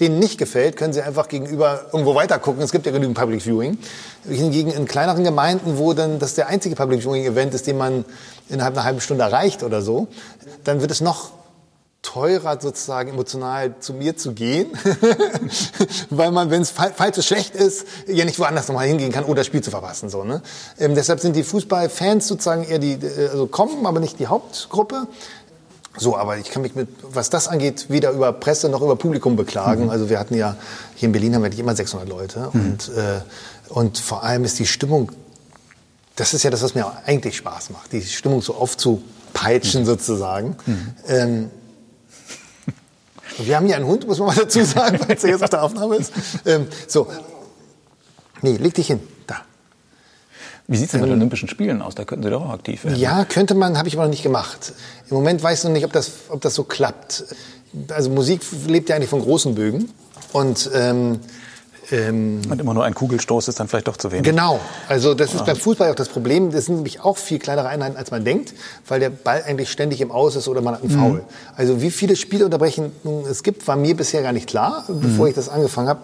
denen 0.00 0.18
nicht 0.18 0.38
gefällt, 0.38 0.76
können 0.76 0.92
sie 0.92 1.02
einfach 1.02 1.28
gegenüber 1.28 1.86
irgendwo 1.92 2.14
weiter 2.14 2.38
gucken. 2.38 2.62
Es 2.62 2.72
gibt 2.72 2.86
ja 2.86 2.92
genügend 2.92 3.16
Public 3.16 3.42
Viewing. 3.42 3.78
Hingegen 4.28 4.72
in 4.72 4.86
kleineren 4.86 5.22
Gemeinden, 5.22 5.78
wo 5.78 5.92
dann 5.92 6.18
das 6.18 6.34
der 6.34 6.48
einzige 6.48 6.74
Public 6.74 7.02
Viewing 7.02 7.24
Event 7.24 7.54
ist, 7.54 7.66
den 7.66 7.78
man 7.78 8.04
innerhalb 8.48 8.74
einer 8.74 8.84
halben 8.84 9.00
Stunde 9.00 9.22
erreicht 9.22 9.62
oder 9.62 9.80
so, 9.80 10.08
dann 10.64 10.80
wird 10.80 10.90
es 10.90 11.00
noch 11.00 11.30
teurer 12.02 12.58
sozusagen 12.60 13.10
emotional 13.10 13.74
zu 13.78 13.92
mir 13.92 14.16
zu 14.16 14.32
gehen, 14.32 14.68
weil 16.10 16.30
man, 16.32 16.50
wenn 16.50 16.62
es 16.62 16.70
falls 16.70 17.18
es 17.18 17.26
schlecht 17.26 17.54
ist, 17.54 17.86
ja 18.06 18.24
nicht 18.24 18.38
woanders 18.38 18.68
nochmal 18.68 18.86
hingehen 18.86 19.12
kann 19.12 19.24
oder 19.24 19.36
das 19.36 19.46
Spiel 19.46 19.62
zu 19.62 19.70
verpassen. 19.70 20.08
So, 20.08 20.24
ne? 20.24 20.42
Ähm, 20.78 20.94
deshalb 20.94 21.20
sind 21.20 21.36
die 21.36 21.42
Fußballfans 21.42 22.26
sozusagen 22.26 22.64
eher 22.64 22.78
die, 22.78 22.92
äh, 22.92 23.28
also 23.28 23.46
kommen, 23.46 23.84
aber 23.86 24.00
nicht 24.00 24.18
die 24.18 24.26
Hauptgruppe. 24.26 25.08
So, 25.96 26.16
aber 26.16 26.38
ich 26.38 26.50
kann 26.50 26.62
mich 26.62 26.74
mit, 26.74 26.88
was 27.02 27.30
das 27.30 27.48
angeht, 27.48 27.86
weder 27.90 28.12
über 28.12 28.32
Presse 28.32 28.68
noch 28.68 28.80
über 28.80 28.96
Publikum 28.96 29.36
beklagen. 29.36 29.84
Mhm. 29.84 29.90
Also 29.90 30.08
wir 30.08 30.18
hatten 30.18 30.34
ja, 30.34 30.56
hier 30.94 31.08
in 31.08 31.12
Berlin 31.12 31.34
haben 31.34 31.42
wir 31.42 31.50
nicht 31.50 31.58
immer 31.58 31.76
600 31.76 32.08
Leute. 32.08 32.48
Mhm. 32.52 32.60
Und, 32.60 32.88
äh, 32.96 33.20
und 33.68 33.98
vor 33.98 34.22
allem 34.22 34.44
ist 34.44 34.58
die 34.58 34.66
Stimmung, 34.66 35.12
das 36.16 36.32
ist 36.32 36.44
ja 36.44 36.50
das, 36.50 36.62
was 36.62 36.74
mir 36.74 36.90
eigentlich 37.04 37.36
Spaß 37.36 37.70
macht, 37.70 37.92
die 37.92 38.02
Stimmung 38.02 38.40
so 38.40 38.54
aufzupeitschen 38.54 39.82
mhm. 39.82 39.86
sozusagen. 39.86 40.56
Mhm. 40.64 41.50
Ähm, 43.38 43.46
wir 43.46 43.56
haben 43.56 43.66
hier 43.66 43.76
einen 43.76 43.86
Hund, 43.86 44.06
muss 44.06 44.18
man 44.18 44.28
mal 44.28 44.36
dazu 44.36 44.64
sagen, 44.64 44.98
weil 45.06 45.16
es 45.16 45.22
jetzt 45.22 45.42
auf 45.42 45.50
der 45.50 45.62
Aufnahme 45.62 45.96
ist. 45.96 46.12
Ähm, 46.46 46.66
so. 46.86 47.06
Nee, 48.42 48.56
leg 48.56 48.74
dich 48.74 48.88
hin. 48.88 49.00
Da. 49.26 49.36
Wie 50.66 50.76
sieht 50.76 50.86
es 50.86 50.92
denn 50.92 51.00
mit 51.00 51.10
den 51.10 51.16
Olympischen 51.16 51.48
Spielen 51.48 51.82
aus? 51.82 51.94
Da 51.94 52.04
könnten 52.04 52.24
Sie 52.24 52.30
doch 52.30 52.44
auch 52.44 52.50
aktiv 52.50 52.84
werden. 52.84 52.98
Ja, 52.98 53.24
könnte 53.24 53.54
man, 53.54 53.76
habe 53.76 53.88
ich 53.88 53.94
aber 53.94 54.04
noch 54.04 54.10
nicht 54.10 54.22
gemacht. 54.22 54.72
Im 55.08 55.16
Moment 55.16 55.42
weiß 55.42 55.58
ich 55.58 55.64
noch 55.64 55.72
nicht, 55.72 55.84
ob 55.84 55.92
das, 55.92 56.12
ob 56.28 56.40
das 56.40 56.54
so 56.54 56.64
klappt. 56.64 57.24
Also 57.88 58.10
Musik 58.10 58.42
lebt 58.66 58.88
ja 58.88 58.96
eigentlich 58.96 59.10
von 59.10 59.20
großen 59.20 59.54
Bögen. 59.54 59.90
Und 60.32 60.70
ähm, 60.74 61.20
ähm, 61.92 62.42
und 62.48 62.60
immer 62.60 62.74
nur 62.74 62.84
ein 62.84 62.94
Kugelstoß 62.94 63.48
ist 63.48 63.60
dann 63.60 63.68
vielleicht 63.68 63.88
doch 63.88 63.96
zu 63.96 64.12
wenig. 64.12 64.24
Genau. 64.24 64.60
Also 64.88 65.14
das 65.14 65.34
ist 65.34 65.44
beim 65.44 65.56
Fußball 65.56 65.90
auch 65.90 65.94
das 65.94 66.08
Problem. 66.08 66.50
Das 66.50 66.66
sind 66.66 66.76
nämlich 66.76 67.00
auch 67.00 67.16
viel 67.16 67.38
kleinere 67.38 67.68
Einheiten, 67.68 67.96
als 67.96 68.10
man 68.10 68.24
denkt, 68.24 68.54
weil 68.88 69.00
der 69.00 69.10
Ball 69.10 69.42
eigentlich 69.46 69.70
ständig 69.70 70.00
im 70.00 70.10
Aus 70.10 70.36
ist 70.36 70.48
oder 70.48 70.60
man 70.60 70.74
hat 70.74 70.82
einen 70.82 70.90
Foul. 70.90 71.18
Mhm. 71.18 71.24
Also 71.56 71.82
wie 71.82 71.90
viele 71.90 72.16
Spielunterbrechungen 72.16 72.92
es 73.28 73.42
gibt, 73.42 73.66
war 73.66 73.76
mir 73.76 73.96
bisher 73.96 74.22
gar 74.22 74.32
nicht 74.32 74.48
klar, 74.48 74.84
bevor 74.88 75.24
mhm. 75.24 75.30
ich 75.30 75.34
das 75.34 75.48
angefangen 75.48 75.88
habe. 75.88 76.00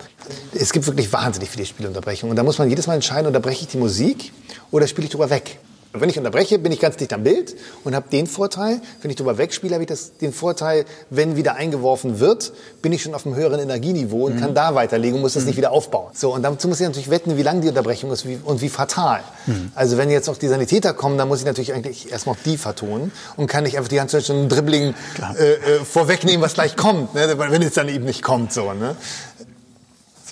Es 0.54 0.72
gibt 0.72 0.86
wirklich 0.86 1.12
wahnsinnig 1.12 1.50
viele 1.50 1.66
Spielunterbrechungen. 1.66 2.30
Und 2.30 2.36
da 2.36 2.42
muss 2.42 2.58
man 2.58 2.68
jedes 2.68 2.86
Mal 2.86 2.94
entscheiden, 2.94 3.26
unterbreche 3.26 3.62
ich 3.62 3.68
die 3.68 3.78
Musik 3.78 4.32
oder 4.70 4.86
spiele 4.86 5.06
ich 5.06 5.12
drüber 5.12 5.30
weg. 5.30 5.58
Und 5.96 6.02
wenn 6.02 6.10
ich 6.10 6.18
unterbreche, 6.18 6.58
bin 6.58 6.72
ich 6.72 6.80
ganz 6.80 6.98
dicht 6.98 7.14
am 7.14 7.22
Bild 7.22 7.56
und 7.82 7.94
habe 7.94 8.10
den 8.10 8.26
Vorteil, 8.26 8.82
wenn 9.00 9.10
ich 9.10 9.16
drüber 9.16 9.38
wegspiele, 9.38 9.72
habe 9.72 9.84
ich 9.84 9.88
das, 9.88 10.18
den 10.18 10.30
Vorteil, 10.30 10.84
wenn 11.08 11.36
wieder 11.36 11.54
eingeworfen 11.54 12.20
wird, 12.20 12.52
bin 12.82 12.92
ich 12.92 13.02
schon 13.02 13.14
auf 13.14 13.24
einem 13.24 13.34
höheren 13.34 13.58
Energieniveau 13.58 14.26
und 14.26 14.36
mhm. 14.36 14.40
kann 14.40 14.54
da 14.54 14.74
weiterlegen 14.74 15.16
und 15.16 15.22
muss 15.22 15.32
das 15.32 15.44
mhm. 15.44 15.48
nicht 15.48 15.56
wieder 15.56 15.72
aufbauen. 15.72 16.10
So, 16.12 16.34
und 16.34 16.42
dazu 16.42 16.68
muss 16.68 16.80
ich 16.80 16.86
natürlich 16.86 17.08
wetten, 17.08 17.38
wie 17.38 17.42
lang 17.42 17.62
die 17.62 17.68
Unterbrechung 17.68 18.10
ist 18.10 18.28
wie, 18.28 18.38
und 18.44 18.60
wie 18.60 18.68
fatal. 18.68 19.20
Mhm. 19.46 19.72
Also 19.74 19.96
wenn 19.96 20.10
jetzt 20.10 20.26
noch 20.26 20.36
die 20.36 20.48
Sanitäter 20.48 20.92
kommen, 20.92 21.16
dann 21.16 21.28
muss 21.28 21.38
ich 21.38 21.46
natürlich 21.46 21.72
eigentlich 21.72 22.12
erstmal 22.12 22.34
auch 22.34 22.42
die 22.44 22.58
vertonen 22.58 23.10
und 23.38 23.46
kann 23.46 23.64
nicht 23.64 23.78
einfach 23.78 23.88
die 23.88 23.96
ganze 23.96 24.18
Zeit 24.18 24.26
schon 24.26 24.42
ein 24.42 24.48
Dribbling 24.50 24.92
äh, 25.38 25.52
äh, 25.52 25.56
vorwegnehmen, 25.82 26.42
was 26.42 26.52
gleich 26.52 26.76
kommt, 26.76 27.14
ne? 27.14 27.38
wenn 27.38 27.62
es 27.62 27.72
dann 27.72 27.88
eben 27.88 28.04
nicht 28.04 28.22
kommt. 28.22 28.52
So, 28.52 28.74
ne? 28.74 28.96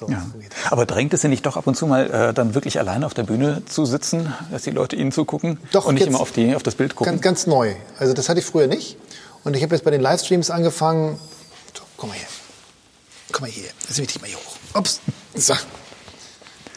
So, 0.06 0.12
ja. 0.12 0.48
Aber 0.70 0.86
drängt 0.86 1.14
es 1.14 1.22
Sie 1.22 1.28
nicht 1.28 1.46
doch 1.46 1.56
ab 1.56 1.66
und 1.66 1.76
zu 1.76 1.86
mal 1.86 2.10
äh, 2.10 2.34
dann 2.34 2.54
wirklich 2.54 2.78
alleine 2.78 3.06
auf 3.06 3.14
der 3.14 3.24
Bühne 3.24 3.62
zu 3.66 3.84
sitzen, 3.86 4.32
dass 4.50 4.62
die 4.62 4.70
Leute 4.70 4.96
Ihnen 4.96 5.12
zugucken 5.12 5.58
doch, 5.72 5.86
und 5.86 5.94
nicht 5.94 6.06
immer 6.06 6.20
auf, 6.20 6.32
die, 6.32 6.54
auf 6.54 6.62
das 6.62 6.74
Bild 6.74 6.94
gucken? 6.94 7.12
Ganz, 7.12 7.22
ganz 7.22 7.46
neu. 7.46 7.74
Also 7.98 8.14
das 8.14 8.28
hatte 8.28 8.40
ich 8.40 8.46
früher 8.46 8.66
nicht. 8.66 8.96
Und 9.44 9.54
ich 9.56 9.62
habe 9.62 9.74
jetzt 9.74 9.84
bei 9.84 9.90
den 9.90 10.00
Livestreams 10.00 10.50
angefangen. 10.50 11.18
So, 11.76 11.82
komm 11.96 12.10
mal 12.10 12.16
her. 12.16 12.26
Komm 13.32 13.42
mal 13.42 13.50
hier. 13.50 13.64
Jetzt 13.64 13.96
will 13.96 14.04
ich 14.04 14.12
dich 14.12 14.20
mal 14.20 14.28
hier 14.28 14.38
hoch. 14.38 14.78
Ups. 14.78 15.00
So. 15.34 15.54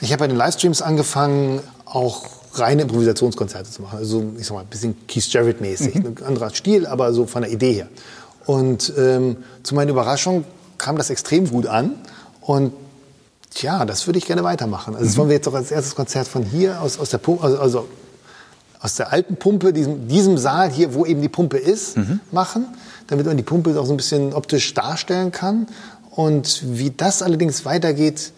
Ich 0.02 0.12
habe 0.12 0.20
bei 0.20 0.28
den 0.28 0.38
Livestreams 0.38 0.82
angefangen, 0.82 1.62
auch 1.86 2.26
reine 2.54 2.84
Improvisationskonzerte 2.84 3.70
zu 3.72 3.82
machen. 3.82 3.98
Also 3.98 4.24
ich 4.38 4.46
sag 4.46 4.56
mal, 4.56 4.62
ein 4.62 4.68
bisschen 4.68 5.08
Keith 5.08 5.28
Jarrett-mäßig. 5.32 5.96
Mhm. 5.96 6.16
Ein 6.20 6.24
anderer 6.26 6.50
Stil, 6.50 6.86
aber 6.86 7.14
so 7.14 7.26
von 7.26 7.42
der 7.44 7.52
Idee 7.52 7.74
her. 7.74 7.88
Und 8.46 8.94
ähm, 8.98 9.38
zu 9.64 9.76
meiner 9.76 9.92
Überraschung 9.92 10.46
kam 10.78 10.98
das 10.98 11.10
extrem 11.10 11.50
gut 11.50 11.68
an. 11.68 11.96
Und 12.42 12.74
Tja, 13.54 13.86
das 13.86 14.08
würde 14.08 14.20
ich 14.20 14.26
gerne 14.26 14.44
weitermachen. 14.44 14.94
Also 14.94 15.06
das 15.06 15.16
mhm. 15.16 15.20
wollen 15.20 15.30
wir 15.30 15.36
jetzt 15.36 15.48
auch 15.48 15.54
als 15.54 15.72
erstes 15.72 15.96
Konzert 15.96 16.28
von 16.28 16.44
hier 16.44 16.82
aus, 16.82 17.00
aus 17.00 17.10
der 17.10 17.18
Pumpe, 17.18 17.44
also, 17.44 17.60
also 17.60 17.88
aus 18.80 18.96
der 18.96 19.12
alten 19.12 19.38
Pumpe, 19.38 19.74
diesem, 19.74 20.08
diesem 20.08 20.38
Saal 20.38 20.70
hier, 20.70 20.94
wo 20.94 21.06
eben 21.06 21.22
die 21.22 21.30
Pumpe 21.30 21.58
ist, 21.58 21.98
mhm. 21.98 22.20
machen, 22.32 22.68
damit 23.08 23.26
man 23.26 23.38
die 23.38 23.44
Pumpe 23.44 23.80
auch 23.80 23.86
so 23.86 23.94
ein 23.94 23.98
bisschen 23.98 24.34
optisch 24.34 24.74
darstellen 24.74 25.32
kann. 25.32 25.68
Und 26.12 26.64
wie 26.66 26.92
das 26.92 27.22
allerdings 27.22 27.66
weitergeht, 27.66 28.32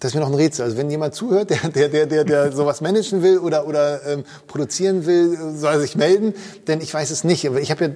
das 0.00 0.12
ist 0.12 0.14
mir 0.14 0.20
noch 0.20 0.28
ein 0.28 0.34
Rätsel. 0.34 0.64
Also 0.64 0.76
wenn 0.76 0.90
jemand 0.90 1.14
zuhört, 1.14 1.50
der, 1.50 1.70
der, 1.70 1.88
der, 1.88 2.06
der, 2.06 2.24
der 2.24 2.52
sowas 2.52 2.80
managen 2.80 3.22
will 3.22 3.38
oder, 3.38 3.66
oder 3.66 4.06
ähm, 4.06 4.24
produzieren 4.46 5.06
will, 5.06 5.56
soll 5.56 5.74
er 5.74 5.80
sich 5.80 5.96
melden, 5.96 6.34
denn 6.68 6.80
ich 6.80 6.94
weiß 6.94 7.10
es 7.10 7.24
nicht. 7.24 7.46
Aber 7.46 7.60
ich 7.60 7.70
habe 7.70 7.84
ja 7.84 7.90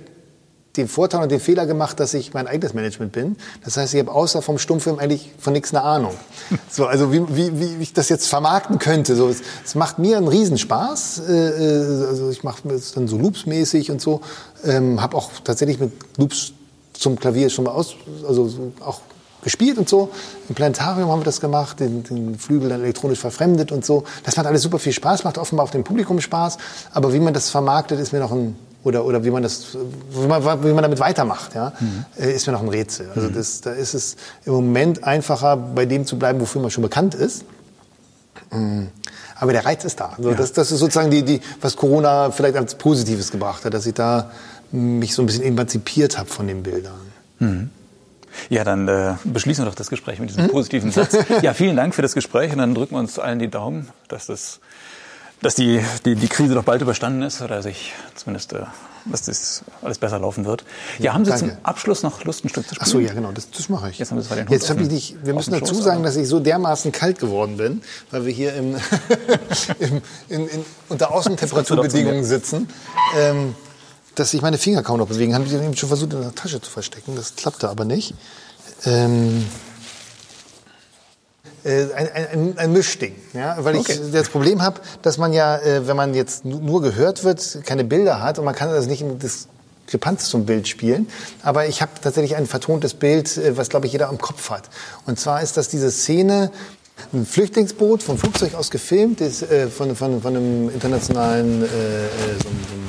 den 0.76 0.88
Vorteil 0.88 1.22
und 1.22 1.30
den 1.30 1.40
Fehler 1.40 1.66
gemacht, 1.66 2.00
dass 2.00 2.14
ich 2.14 2.32
mein 2.32 2.46
eigenes 2.46 2.72
Management 2.72 3.12
bin. 3.12 3.36
Das 3.64 3.76
heißt, 3.76 3.92
ich 3.92 4.00
habe 4.00 4.10
außer 4.10 4.40
vom 4.40 4.58
Stummfilm 4.58 4.98
eigentlich 4.98 5.30
von 5.38 5.52
nichts 5.52 5.74
eine 5.74 5.82
Ahnung. 5.82 6.14
So, 6.70 6.86
also 6.86 7.12
wie, 7.12 7.22
wie, 7.36 7.60
wie 7.60 7.82
ich 7.82 7.92
das 7.92 8.08
jetzt 8.08 8.28
vermarkten 8.28 8.78
könnte. 8.78 9.14
So, 9.14 9.28
es, 9.28 9.42
es 9.62 9.74
macht 9.74 9.98
mir 9.98 10.16
einen 10.16 10.28
Riesenspaß. 10.28 11.22
Äh, 11.28 11.32
äh 11.32 12.06
also 12.06 12.30
ich 12.30 12.44
mache 12.44 12.66
es 12.70 12.92
dann 12.92 13.08
so 13.08 13.18
Loops-mäßig 13.18 13.90
und 13.90 14.00
so. 14.00 14.22
Ähm, 14.64 15.02
habe 15.02 15.16
auch 15.16 15.30
tatsächlich 15.44 15.78
mit 15.78 15.92
Loops 16.16 16.52
zum 16.94 17.18
Klavier 17.18 17.50
schon 17.50 17.66
mal 17.66 17.72
aus, 17.72 17.94
also 18.26 18.48
so 18.48 18.72
auch 18.80 19.00
gespielt 19.42 19.76
und 19.76 19.88
so. 19.88 20.10
Im 20.48 20.54
Planetarium 20.54 21.10
haben 21.10 21.20
wir 21.20 21.24
das 21.24 21.40
gemacht, 21.40 21.80
den, 21.80 22.04
den, 22.04 22.38
Flügel 22.38 22.70
dann 22.70 22.80
elektronisch 22.80 23.18
verfremdet 23.18 23.72
und 23.72 23.84
so. 23.84 24.04
Das 24.24 24.36
macht 24.36 24.46
alles 24.46 24.62
super 24.62 24.78
viel 24.78 24.92
Spaß, 24.92 25.24
macht 25.24 25.36
offenbar 25.36 25.66
auch 25.66 25.70
dem 25.70 25.84
Publikum 25.84 26.20
Spaß. 26.20 26.56
Aber 26.92 27.12
wie 27.12 27.20
man 27.20 27.34
das 27.34 27.50
vermarktet, 27.50 28.00
ist 28.00 28.12
mir 28.12 28.20
noch 28.20 28.32
ein 28.32 28.56
oder, 28.84 29.04
oder 29.04 29.24
wie 29.24 29.30
man 29.30 29.42
das, 29.42 29.76
wie 30.10 30.26
man, 30.26 30.42
wie 30.64 30.72
man 30.72 30.82
damit 30.82 31.00
weitermacht, 31.00 31.54
ja, 31.54 31.72
mhm. 31.78 32.04
Äh, 32.18 32.32
ist 32.32 32.46
mir 32.46 32.52
noch 32.52 32.62
ein 32.62 32.68
Rätsel. 32.68 33.08
Also 33.14 33.28
mhm. 33.28 33.34
das, 33.34 33.60
da 33.60 33.70
ist 33.72 33.94
es 33.94 34.16
im 34.44 34.52
Moment 34.52 35.04
einfacher, 35.04 35.56
bei 35.56 35.86
dem 35.86 36.04
zu 36.04 36.18
bleiben, 36.18 36.40
wofür 36.40 36.60
man 36.60 36.70
schon 36.70 36.82
bekannt 36.82 37.14
ist. 37.14 37.44
Mm. 38.50 38.84
Aber 39.36 39.52
der 39.52 39.64
Reiz 39.64 39.84
ist 39.84 39.98
da. 39.98 40.14
Also 40.16 40.30
ja. 40.30 40.36
das, 40.36 40.52
das 40.52 40.70
ist 40.70 40.78
sozusagen 40.78 41.10
die, 41.10 41.22
die, 41.22 41.40
was 41.60 41.76
Corona 41.76 42.30
vielleicht 42.30 42.56
als 42.56 42.74
Positives 42.76 43.30
gebracht 43.30 43.64
hat, 43.64 43.74
dass 43.74 43.86
ich 43.86 43.94
da 43.94 44.30
mich 44.70 45.14
so 45.14 45.22
ein 45.22 45.26
bisschen 45.26 45.44
emanzipiert 45.44 46.18
habe 46.18 46.28
von 46.28 46.46
den 46.46 46.62
Bildern. 46.62 47.00
Mhm. 47.38 47.70
Ja, 48.48 48.64
dann 48.64 48.88
äh, 48.88 49.14
beschließen 49.24 49.64
wir 49.64 49.68
doch 49.68 49.74
das 49.74 49.90
Gespräch 49.90 50.18
mit 50.18 50.30
diesem 50.30 50.44
mhm. 50.44 50.50
positiven 50.50 50.90
Satz. 50.90 51.16
Ja, 51.42 51.54
vielen 51.54 51.76
Dank 51.76 51.94
für 51.94 52.02
das 52.02 52.14
Gespräch 52.14 52.52
und 52.52 52.58
dann 52.58 52.74
drücken 52.74 52.94
wir 52.94 53.00
uns 53.00 53.18
allen 53.18 53.38
die 53.38 53.48
Daumen, 53.48 53.88
dass 54.08 54.26
das 54.26 54.60
dass 55.42 55.54
die, 55.56 55.84
die, 56.04 56.14
die 56.14 56.28
Krise 56.28 56.54
doch 56.54 56.64
bald 56.64 56.80
überstanden 56.82 57.22
ist 57.22 57.42
oder 57.42 57.62
sich 57.62 57.92
zumindest, 58.14 58.52
äh, 58.52 58.60
dass 59.04 59.22
das 59.22 59.62
alles 59.82 59.98
besser 59.98 60.18
laufen 60.18 60.44
wird. 60.44 60.64
Ja, 60.98 61.06
ja 61.06 61.14
haben 61.14 61.24
Sie 61.24 61.30
danke. 61.30 61.48
zum 61.48 61.56
Abschluss 61.64 62.02
noch 62.02 62.24
Lust, 62.24 62.44
ein 62.44 62.48
Stück 62.48 62.66
zu 62.66 62.74
spielen? 62.74 62.86
Ach 62.86 62.92
so, 62.92 63.00
ja, 63.00 63.12
genau, 63.12 63.32
das, 63.32 63.50
das 63.50 63.68
mache 63.68 63.90
ich. 63.90 63.98
Jetzt 63.98 64.12
haben 64.12 64.22
den 64.22 64.48
Jetzt 64.48 64.70
habe 64.70 64.82
ich 64.82 64.88
nicht, 64.88 65.16
wir 65.24 65.34
müssen 65.34 65.52
dazu 65.52 65.74
Schoß, 65.74 65.84
sagen, 65.84 66.02
dass 66.02 66.16
ich 66.16 66.28
so 66.28 66.38
dermaßen 66.40 66.92
kalt 66.92 67.18
geworden 67.18 67.56
bin, 67.56 67.82
weil 68.10 68.24
wir 68.24 68.32
hier 68.32 68.54
im, 68.54 68.76
im, 69.80 70.02
in, 70.28 70.48
in, 70.48 70.64
unter 70.88 71.10
Außentemperaturbedingungen 71.10 72.24
sitzen. 72.24 72.68
Ähm, 73.16 73.54
dass 74.14 74.34
ich 74.34 74.42
meine 74.42 74.58
Finger 74.58 74.82
kaum 74.82 74.98
noch 74.98 75.08
bewegen. 75.08 75.34
Haben 75.34 75.46
die 75.46 75.54
eben 75.54 75.76
schon 75.76 75.88
versucht, 75.88 76.12
in 76.12 76.20
der 76.20 76.34
Tasche 76.34 76.60
zu 76.60 76.70
verstecken. 76.70 77.16
Das 77.16 77.34
klappte 77.34 77.68
aber 77.70 77.84
nicht. 77.84 78.14
Ähm, 78.84 79.38
äh, 79.38 79.71
ein, 81.64 82.08
ein, 82.12 82.58
ein 82.58 82.72
Mischding, 82.72 83.14
ja, 83.34 83.56
weil 83.60 83.76
okay. 83.76 83.92
ich 83.92 84.12
das 84.12 84.28
Problem 84.28 84.62
habe, 84.62 84.80
dass 85.02 85.18
man 85.18 85.32
ja, 85.32 85.58
äh, 85.58 85.86
wenn 85.86 85.96
man 85.96 86.14
jetzt 86.14 86.44
nur 86.44 86.82
gehört 86.82 87.24
wird, 87.24 87.60
keine 87.64 87.84
Bilder 87.84 88.20
hat 88.20 88.38
und 88.38 88.44
man 88.44 88.54
kann 88.54 88.70
das 88.70 88.86
nicht 88.86 89.02
in 89.02 89.18
Diskrepanz 89.18 90.28
zum 90.28 90.44
Bild 90.44 90.66
spielen. 90.66 91.08
Aber 91.42 91.66
ich 91.66 91.80
habe 91.80 91.92
tatsächlich 92.02 92.36
ein 92.36 92.46
vertontes 92.46 92.94
Bild, 92.94 93.36
äh, 93.36 93.56
was 93.56 93.68
glaube 93.68 93.86
ich 93.86 93.92
jeder 93.92 94.08
am 94.08 94.18
Kopf 94.18 94.50
hat. 94.50 94.70
Und 95.06 95.20
zwar 95.20 95.42
ist 95.42 95.56
das 95.56 95.68
diese 95.68 95.90
Szene, 95.90 96.50
ein 97.12 97.26
Flüchtlingsboot 97.26 98.02
vom 98.02 98.18
Flugzeug 98.18 98.54
aus 98.54 98.70
gefilmt, 98.70 99.20
ist, 99.20 99.42
äh, 99.42 99.68
von, 99.68 99.94
von, 99.96 100.20
von 100.22 100.36
einem 100.36 100.68
internationalen 100.70 101.62
äh, 101.62 101.66
so, 101.66 102.48
so 102.48 102.82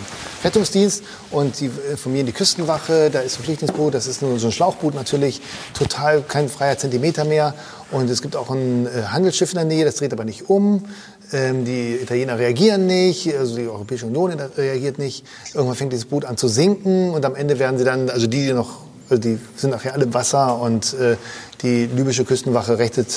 Rettungsdienst 0.44 1.04
und 1.32 1.60
die 1.60 1.72
informieren 1.92 2.26
die 2.26 2.34
Küstenwache, 2.34 3.10
da 3.10 3.22
ist 3.22 3.40
ein 3.40 3.44
Flüchtlingsboot, 3.44 3.94
das 3.94 4.08
ist 4.08 4.22
nur 4.22 4.38
so 4.40 4.48
ein 4.48 4.52
Schlauchboot 4.52 4.94
natürlich, 4.94 5.42
total 5.74 6.22
kein 6.22 6.50
freier 6.50 6.78
Zentimeter 6.78 7.24
mehr. 7.24 7.54
Und 7.94 8.10
es 8.10 8.22
gibt 8.22 8.36
auch 8.36 8.50
ein 8.50 8.88
äh, 8.88 9.04
Handelsschiff 9.04 9.52
in 9.52 9.58
der 9.58 9.66
Nähe, 9.66 9.86
das 9.86 9.96
dreht 9.96 10.12
aber 10.12 10.26
nicht 10.26 10.50
um. 10.50 10.84
Ähm, 11.32 11.64
die 11.64 11.96
Italiener 12.02 12.38
reagieren 12.40 12.88
nicht, 12.88 13.34
also 13.38 13.56
die 13.56 13.68
Europäische 13.68 14.08
Union 14.08 14.32
reagiert 14.32 14.98
nicht. 14.98 15.26
Irgendwann 15.54 15.78
fängt 15.78 15.94
dieses 15.94 16.06
Boot 16.06 16.26
an 16.26 16.36
zu 16.36 16.48
sinken 16.48 17.12
und 17.12 17.24
am 17.24 17.36
Ende 17.36 17.60
werden 17.60 17.78
sie 17.78 17.86
dann, 17.86 18.10
also 18.10 18.28
die, 18.28 18.48
die 18.48 18.54
noch, 18.54 18.82
also 19.10 19.22
die 19.22 19.38
sind 19.56 19.70
nachher 19.70 19.94
alle 19.94 20.06
im 20.06 20.14
Wasser 20.14 20.60
und 20.60 20.94
äh, 20.96 21.18
die 21.62 21.86
libysche 21.86 22.26
Küstenwache 22.26 22.80
rettet 22.80 23.08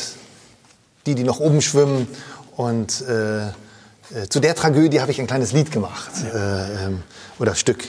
die, 1.07 1.15
die 1.15 1.25
noch 1.25 1.41
oben 1.41 1.63
schwimmen 1.63 2.09
und 2.57 3.03
äh, 3.03 3.47
äh, 3.47 3.53
zu 4.29 4.41
der 4.41 4.55
Tragödie 4.55 5.01
habe 5.01 5.11
ich 5.11 5.21
ein 5.21 5.27
kleines 5.27 5.53
Lied 5.53 5.71
gemacht 5.71 6.11
äh, 6.35 6.87
ähm, 6.87 7.03
oder 7.39 7.55
Stück. 7.55 7.85